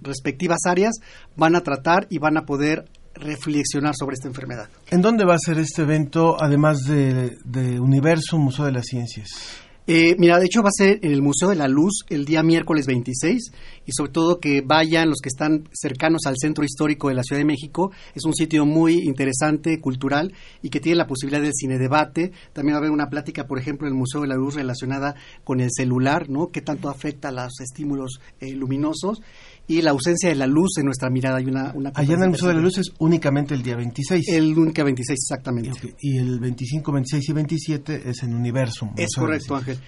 respectivas 0.02 0.60
áreas 0.66 0.96
van 1.36 1.56
a 1.56 1.60
tratar 1.60 2.06
y 2.10 2.18
van 2.18 2.36
a 2.36 2.42
poder 2.42 2.84
reflexionar 3.14 3.94
sobre 3.98 4.14
esta 4.14 4.28
enfermedad. 4.28 4.68
¿En 4.90 5.00
dónde 5.00 5.24
va 5.24 5.34
a 5.34 5.38
ser 5.38 5.58
este 5.58 5.82
evento, 5.82 6.36
además 6.38 6.84
de, 6.84 7.38
de 7.44 7.80
Universo, 7.80 8.38
Museo 8.38 8.66
de 8.66 8.72
las 8.72 8.86
Ciencias? 8.86 9.65
Eh, 9.88 10.16
mira, 10.18 10.40
de 10.40 10.46
hecho 10.46 10.64
va 10.64 10.70
a 10.70 10.72
ser 10.76 10.98
en 11.02 11.12
el 11.12 11.22
Museo 11.22 11.50
de 11.50 11.54
la 11.54 11.68
Luz 11.68 12.04
el 12.08 12.24
día 12.24 12.42
miércoles 12.42 12.86
26 12.86 13.52
y 13.86 13.92
sobre 13.92 14.10
todo 14.10 14.40
que 14.40 14.60
vayan 14.60 15.08
los 15.08 15.20
que 15.22 15.28
están 15.28 15.68
cercanos 15.72 16.22
al 16.26 16.34
Centro 16.40 16.64
Histórico 16.64 17.08
de 17.08 17.14
la 17.14 17.22
Ciudad 17.22 17.38
de 17.38 17.44
México. 17.44 17.92
Es 18.12 18.24
un 18.24 18.34
sitio 18.34 18.66
muy 18.66 18.94
interesante, 19.04 19.80
cultural 19.80 20.32
y 20.60 20.70
que 20.70 20.80
tiene 20.80 20.96
la 20.96 21.06
posibilidad 21.06 21.40
del 21.40 21.52
cine 21.54 21.78
debate. 21.78 22.32
También 22.52 22.74
va 22.74 22.78
a 22.78 22.80
haber 22.80 22.90
una 22.90 23.08
plática, 23.08 23.46
por 23.46 23.60
ejemplo, 23.60 23.86
en 23.86 23.92
el 23.92 23.98
Museo 23.98 24.22
de 24.22 24.26
la 24.26 24.34
Luz 24.34 24.56
relacionada 24.56 25.14
con 25.44 25.60
el 25.60 25.70
celular, 25.70 26.28
¿no? 26.28 26.48
¿Qué 26.48 26.62
tanto 26.62 26.88
afecta 26.88 27.28
a 27.28 27.32
los 27.32 27.60
estímulos 27.60 28.20
eh, 28.40 28.56
luminosos? 28.56 29.22
Y 29.68 29.82
la 29.82 29.90
ausencia 29.90 30.28
de 30.28 30.36
la 30.36 30.46
luz 30.46 30.78
en 30.78 30.84
nuestra 30.84 31.10
mirada. 31.10 31.38
Hay 31.38 31.46
una, 31.46 31.72
una 31.74 31.90
Allá 31.94 32.14
en 32.14 32.22
el 32.22 32.30
Museo 32.30 32.48
de 32.48 32.54
la 32.54 32.60
Luz 32.60 32.78
es 32.78 32.92
únicamente 32.98 33.54
el 33.54 33.62
día 33.62 33.76
26. 33.76 34.28
El 34.28 34.56
única 34.56 34.84
26, 34.84 35.18
exactamente. 35.20 35.94
Y 36.00 36.18
el 36.18 36.38
25, 36.38 36.92
26 36.92 37.28
y 37.28 37.32
27 37.32 38.02
es 38.10 38.22
en 38.22 38.34
Universo. 38.34 38.90
Es 38.96 39.14
correcto, 39.16 39.56
Ángel. 39.56 39.78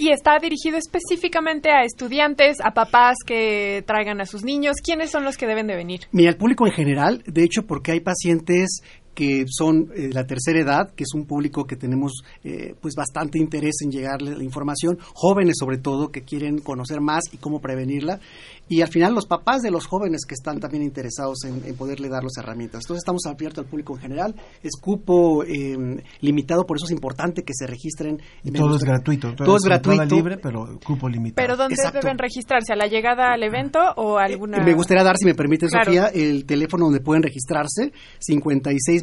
Y 0.00 0.12
está 0.12 0.38
dirigido 0.40 0.78
específicamente 0.78 1.70
a 1.70 1.82
estudiantes, 1.84 2.56
a 2.64 2.70
papás 2.70 3.16
que 3.26 3.84
traigan 3.86 4.22
a 4.22 4.24
sus 4.24 4.42
niños. 4.44 4.76
¿Quiénes 4.82 5.10
son 5.10 5.24
los 5.24 5.36
que 5.36 5.46
deben 5.46 5.66
de 5.66 5.76
venir? 5.76 6.00
Mira, 6.10 6.30
el 6.30 6.38
público 6.38 6.66
en 6.66 6.72
general, 6.72 7.22
de 7.26 7.44
hecho, 7.44 7.66
porque 7.66 7.92
hay 7.92 8.00
pacientes 8.00 8.80
que 9.14 9.44
son 9.48 9.88
eh, 9.94 10.10
la 10.12 10.26
tercera 10.26 10.60
edad, 10.60 10.90
que 10.94 11.04
es 11.04 11.14
un 11.14 11.26
público 11.26 11.64
que 11.64 11.76
tenemos 11.76 12.22
eh, 12.44 12.74
pues 12.80 12.94
bastante 12.94 13.38
interés 13.38 13.76
en 13.84 13.90
llegarle 13.90 14.36
la 14.36 14.44
información, 14.44 14.98
jóvenes 15.14 15.56
sobre 15.58 15.78
todo 15.78 16.10
que 16.10 16.22
quieren 16.22 16.58
conocer 16.60 17.00
más 17.00 17.24
y 17.32 17.36
cómo 17.36 17.60
prevenirla, 17.60 18.20
y 18.68 18.82
al 18.82 18.88
final 18.88 19.14
los 19.14 19.26
papás 19.26 19.62
de 19.62 19.70
los 19.70 19.86
jóvenes 19.86 20.24
que 20.26 20.34
están 20.34 20.60
también 20.60 20.82
interesados 20.84 21.44
en, 21.44 21.62
en 21.64 21.74
poderle 21.76 22.08
dar 22.08 22.22
las 22.22 22.36
herramientas. 22.38 22.82
Entonces 22.84 23.02
estamos 23.02 23.26
abiertos 23.26 23.64
al 23.64 23.70
público 23.70 23.94
en 23.96 24.00
general, 24.00 24.34
es 24.62 24.76
cupo 24.80 25.42
eh, 25.44 25.76
limitado, 26.20 26.64
por 26.66 26.76
eso 26.76 26.86
es 26.86 26.92
importante 26.92 27.42
que 27.42 27.52
se 27.54 27.66
registren. 27.66 28.20
Y 28.44 28.52
todo 28.52 28.76
es 28.76 28.84
gratuito. 28.84 29.34
Todo 29.34 29.56
es 29.56 29.64
entrada 29.64 29.80
gratuito. 29.96 30.14
libre, 30.14 30.38
pero 30.38 30.78
cupo 30.84 31.08
limitado. 31.08 31.44
¿Pero 31.44 31.56
dónde 31.56 31.74
Exacto. 31.74 32.00
deben 32.02 32.18
registrarse? 32.18 32.72
¿A 32.72 32.76
la 32.76 32.86
llegada 32.86 33.32
al 33.32 33.42
evento 33.42 33.78
o 33.96 34.18
alguna...? 34.18 34.62
Me 34.64 34.74
gustaría 34.74 35.02
dar, 35.02 35.16
si 35.16 35.24
me 35.26 35.34
permite, 35.34 35.66
Claro. 35.66 35.84
Sofía, 35.84 36.06
el 36.08 36.46
teléfono 36.46 36.86
donde 36.86 37.00
pueden 37.00 37.22
registrarse, 37.22 37.92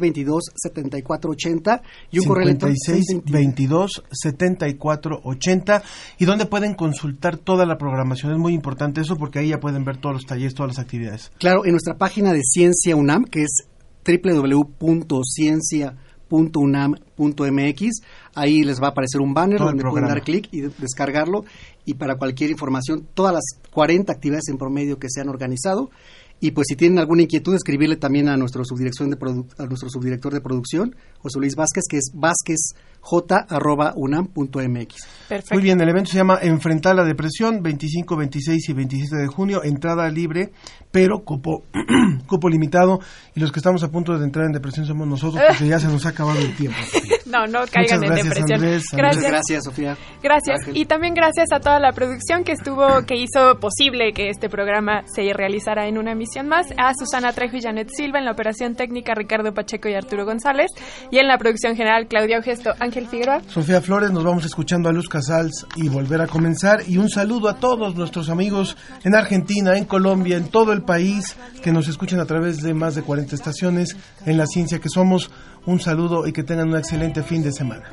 5622-7480 0.00 1.82
y 2.10 2.20
un 2.20 2.26
correo 2.26 2.44
electrónico 2.44 2.80
56 2.84 3.30
22 3.30 4.04
74 4.10 5.20
80 5.22 5.82
y 6.18 6.24
donde 6.24 6.46
pueden 6.46 6.74
consultar 6.74 7.36
toda 7.36 7.66
la 7.66 7.76
programación. 7.78 8.32
Es 8.32 8.38
muy 8.38 8.54
importante 8.54 9.00
eso 9.00 9.16
porque 9.16 9.40
ahí 9.40 9.48
ya 9.48 9.58
pueden 9.60 9.84
ver 9.84 9.98
todos 9.98 10.14
los 10.14 10.26
talleres, 10.26 10.54
todas 10.54 10.76
las 10.76 10.78
actividades. 10.78 11.32
Claro, 11.38 11.64
en 11.64 11.72
nuestra 11.72 11.96
página 11.96 12.32
de 12.32 12.42
Ciencia 12.42 12.94
UNAM, 12.96 13.24
que 13.24 13.42
es 13.42 13.66
www.ciencia.unam.mx, 14.04 16.08
www.unam.mx. 16.28 18.00
Ahí 18.34 18.62
les 18.62 18.80
va 18.80 18.88
a 18.88 18.90
aparecer 18.90 19.20
un 19.20 19.34
banner 19.34 19.58
donde 19.58 19.82
pueden 19.82 20.08
dar 20.08 20.22
clic 20.22 20.48
y 20.52 20.60
descargarlo. 20.60 21.44
Y 21.84 21.94
para 21.94 22.16
cualquier 22.16 22.50
información, 22.50 23.08
todas 23.14 23.32
las 23.32 23.44
40 23.72 24.12
actividades 24.12 24.48
en 24.48 24.58
promedio 24.58 24.98
que 24.98 25.08
se 25.08 25.20
han 25.20 25.28
organizado. 25.28 25.90
Y 26.40 26.52
pues 26.52 26.66
si 26.68 26.76
tienen 26.76 26.98
alguna 26.98 27.22
inquietud, 27.22 27.54
escribirle 27.54 27.96
también 27.96 28.28
a 28.28 28.36
nuestro, 28.36 28.64
subdirección 28.64 29.10
de 29.10 29.16
a 29.58 29.66
nuestro 29.66 29.90
subdirector 29.90 30.32
de 30.32 30.40
producción, 30.40 30.94
José 31.18 31.38
Luis 31.40 31.56
Vázquez, 31.56 31.84
que 31.90 32.52
es 32.52 32.74
vázquezj.unam.mx. 33.08 35.08
Muy 35.52 35.62
bien, 35.62 35.80
el 35.80 35.88
evento 35.88 36.10
se 36.10 36.16
llama 36.16 36.38
Enfrentar 36.40 36.96
la 36.96 37.04
Depresión, 37.04 37.62
25, 37.62 38.16
26 38.16 38.68
y 38.68 38.72
27 38.72 39.16
de 39.16 39.26
junio, 39.26 39.62
entrada 39.62 40.08
libre, 40.08 40.50
pero 40.90 41.22
cupo, 41.22 41.64
cupo 42.26 42.48
limitado. 42.48 43.00
Y 43.34 43.40
los 43.40 43.52
que 43.52 43.60
estamos 43.60 43.82
a 43.84 43.90
punto 43.90 44.16
de 44.16 44.24
entrar 44.24 44.46
en 44.46 44.52
depresión 44.52 44.86
somos 44.86 45.06
nosotros, 45.06 45.42
porque 45.48 45.68
ya 45.68 45.78
se 45.78 45.88
nos 45.88 46.06
ha 46.06 46.10
acabado 46.10 46.38
el 46.38 46.54
tiempo. 46.56 46.78
no, 47.26 47.46
no 47.46 47.60
caigan 47.70 48.04
en 48.04 48.14
depresión. 48.14 48.60
gracias. 48.60 48.92
Muchas 48.92 49.22
gracias, 49.22 49.64
Sofía. 49.64 49.96
Gracias. 50.22 50.60
Y 50.72 50.86
también 50.86 51.14
gracias 51.14 51.48
a 51.52 51.60
toda 51.60 51.78
la 51.78 51.92
producción 51.92 52.44
que 52.44 52.52
estuvo, 52.52 53.04
que 53.06 53.16
hizo 53.16 53.58
posible 53.60 54.12
que 54.12 54.30
este 54.30 54.48
programa 54.48 55.04
se 55.14 55.32
realizara 55.34 55.88
en 55.88 55.98
una 55.98 56.12
emisión 56.12 56.48
más. 56.48 56.66
A 56.78 56.92
Susana 56.94 57.32
Trejo 57.32 57.56
y 57.56 57.62
Janet 57.62 57.90
Silva 57.94 58.18
en 58.18 58.24
la 58.24 58.32
operación 58.32 58.74
técnica, 58.74 59.14
Ricardo 59.14 59.52
Pacheco 59.52 59.88
y 59.88 59.94
Arturo 59.94 60.24
González. 60.24 60.70
Y 61.10 61.18
en 61.18 61.28
la 61.28 61.36
producción 61.36 61.76
general, 61.76 62.06
Claudia 62.08 62.40
Gesto, 62.42 62.72
Ángel 62.80 62.97
Figueroa. 63.06 63.42
Sofía 63.46 63.80
Flores, 63.80 64.10
nos 64.10 64.24
vamos 64.24 64.44
escuchando 64.44 64.88
a 64.88 64.92
Luz 64.92 65.08
Casals 65.08 65.66
y 65.76 65.88
volver 65.88 66.20
a 66.20 66.26
comenzar. 66.26 66.82
Y 66.86 66.96
un 66.98 67.08
saludo 67.08 67.48
a 67.48 67.56
todos 67.56 67.94
nuestros 67.94 68.28
amigos 68.30 68.76
en 69.04 69.14
Argentina, 69.14 69.76
en 69.76 69.84
Colombia, 69.84 70.36
en 70.36 70.48
todo 70.48 70.72
el 70.72 70.82
país 70.82 71.36
que 71.62 71.72
nos 71.72 71.88
escuchan 71.88 72.20
a 72.20 72.26
través 72.26 72.62
de 72.62 72.74
más 72.74 72.94
de 72.94 73.02
40 73.02 73.34
estaciones 73.34 73.96
en 74.26 74.36
la 74.36 74.46
ciencia 74.46 74.78
que 74.78 74.88
somos. 74.88 75.30
Un 75.66 75.80
saludo 75.80 76.26
y 76.26 76.32
que 76.32 76.42
tengan 76.42 76.68
un 76.68 76.76
excelente 76.76 77.22
fin 77.22 77.42
de 77.42 77.52
semana. 77.52 77.84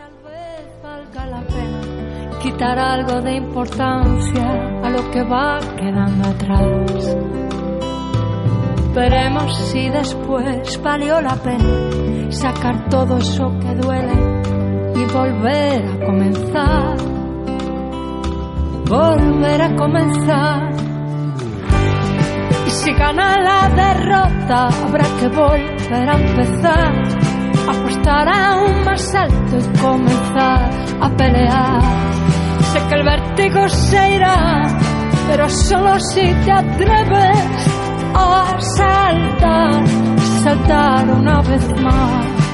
quitar 2.41 2.77
algo 2.77 3.22
de 3.22 3.38
importancia 3.38 4.80
a 4.84 4.90
lo 4.90 5.10
que 5.11 5.23
va 5.23 5.60
quedando 5.77 6.30
atrás. 6.30 7.18
Veremos 8.94 9.57
si 9.72 9.90
después 9.90 10.80
valió 10.82 11.19
la 11.22 11.36
pena 11.36 12.32
sacar 12.32 12.88
todo 12.88 13.18
eso 13.18 13.52
que 13.60 13.76
duele 13.76 14.34
y 14.95 15.05
volver 15.05 15.85
a 15.85 16.05
comenzar, 16.05 16.97
volver 18.88 19.61
a 19.61 19.76
comenzar. 19.76 20.72
Y 22.65 22.69
si 22.69 22.93
gana 22.93 23.35
la 23.41 23.69
derrota, 23.69 24.67
habrá 24.67 25.05
que 25.19 25.27
volver 25.27 26.09
a 26.09 26.17
empezar, 26.17 26.93
apostar 27.67 28.30
aún 28.30 28.85
más 28.85 29.15
alto 29.15 29.57
y 29.57 29.77
comenzar 29.80 30.69
a 31.01 31.09
pelear. 31.17 31.81
Sé 32.72 32.80
que 32.88 32.95
el 32.95 33.03
vértigo 33.03 33.67
se 33.67 34.15
irá, 34.15 34.63
pero 35.27 35.49
solo 35.49 35.99
si 35.99 36.34
te 36.45 36.51
atreves 36.51 37.69
a 38.13 38.59
saltar, 38.59 39.88
saltar 40.43 41.09
una 41.09 41.41
vez 41.41 41.81
más. 41.81 42.44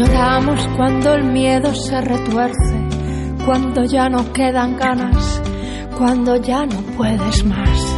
Lloramos 0.00 0.66
cuando 0.78 1.12
el 1.12 1.24
miedo 1.24 1.74
se 1.74 2.00
retuerce, 2.00 2.88
cuando 3.44 3.84
ya 3.84 4.08
no 4.08 4.32
quedan 4.32 4.78
ganas 4.78 5.42
cuando 6.00 6.36
ya 6.36 6.64
no 6.64 6.80
puedes 6.96 7.44
más. 7.44 7.96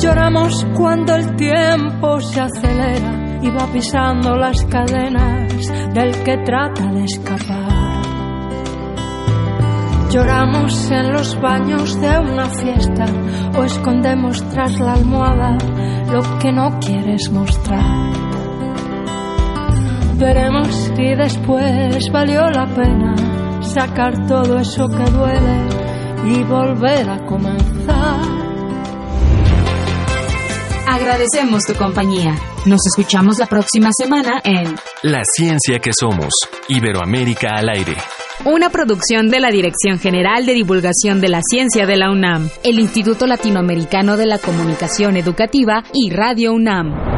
Lloramos 0.00 0.66
cuando 0.74 1.14
el 1.14 1.36
tiempo 1.36 2.20
se 2.20 2.40
acelera 2.40 3.38
y 3.40 3.48
va 3.48 3.68
pisando 3.72 4.34
las 4.34 4.64
cadenas 4.64 5.52
del 5.94 6.10
que 6.24 6.36
trata 6.38 6.86
de 6.86 7.04
escapar. 7.04 8.02
Lloramos 10.10 10.90
en 10.90 11.12
los 11.12 11.40
baños 11.40 12.00
de 12.00 12.18
una 12.18 12.46
fiesta 12.46 13.06
o 13.56 13.62
escondemos 13.62 14.42
tras 14.50 14.80
la 14.80 14.94
almohada 14.94 15.56
lo 16.12 16.38
que 16.40 16.50
no 16.50 16.80
quieres 16.80 17.30
mostrar. 17.30 18.23
Veremos 20.24 20.68
si 20.96 21.14
después 21.14 22.10
valió 22.10 22.48
la 22.48 22.64
pena 22.74 23.14
sacar 23.60 24.26
todo 24.26 24.58
eso 24.58 24.88
que 24.88 25.04
duele 25.10 25.68
y 26.24 26.42
volver 26.44 27.10
a 27.10 27.26
comenzar. 27.26 28.22
Agradecemos 30.88 31.64
tu 31.64 31.74
compañía. 31.74 32.34
Nos 32.64 32.80
escuchamos 32.86 33.38
la 33.38 33.44
próxima 33.44 33.90
semana 33.92 34.40
en 34.42 34.74
La 35.02 35.20
Ciencia 35.36 35.78
que 35.78 35.92
Somos, 35.92 36.32
Iberoamérica 36.68 37.56
al 37.56 37.68
aire. 37.68 37.94
Una 38.46 38.70
producción 38.70 39.28
de 39.28 39.40
la 39.40 39.50
Dirección 39.50 39.98
General 39.98 40.46
de 40.46 40.54
Divulgación 40.54 41.20
de 41.20 41.28
la 41.28 41.42
Ciencia 41.42 41.84
de 41.84 41.98
la 41.98 42.10
UNAM, 42.10 42.48
el 42.62 42.78
Instituto 42.78 43.26
Latinoamericano 43.26 44.16
de 44.16 44.24
la 44.24 44.38
Comunicación 44.38 45.18
Educativa 45.18 45.84
y 45.92 46.08
Radio 46.08 46.54
UNAM. 46.54 47.13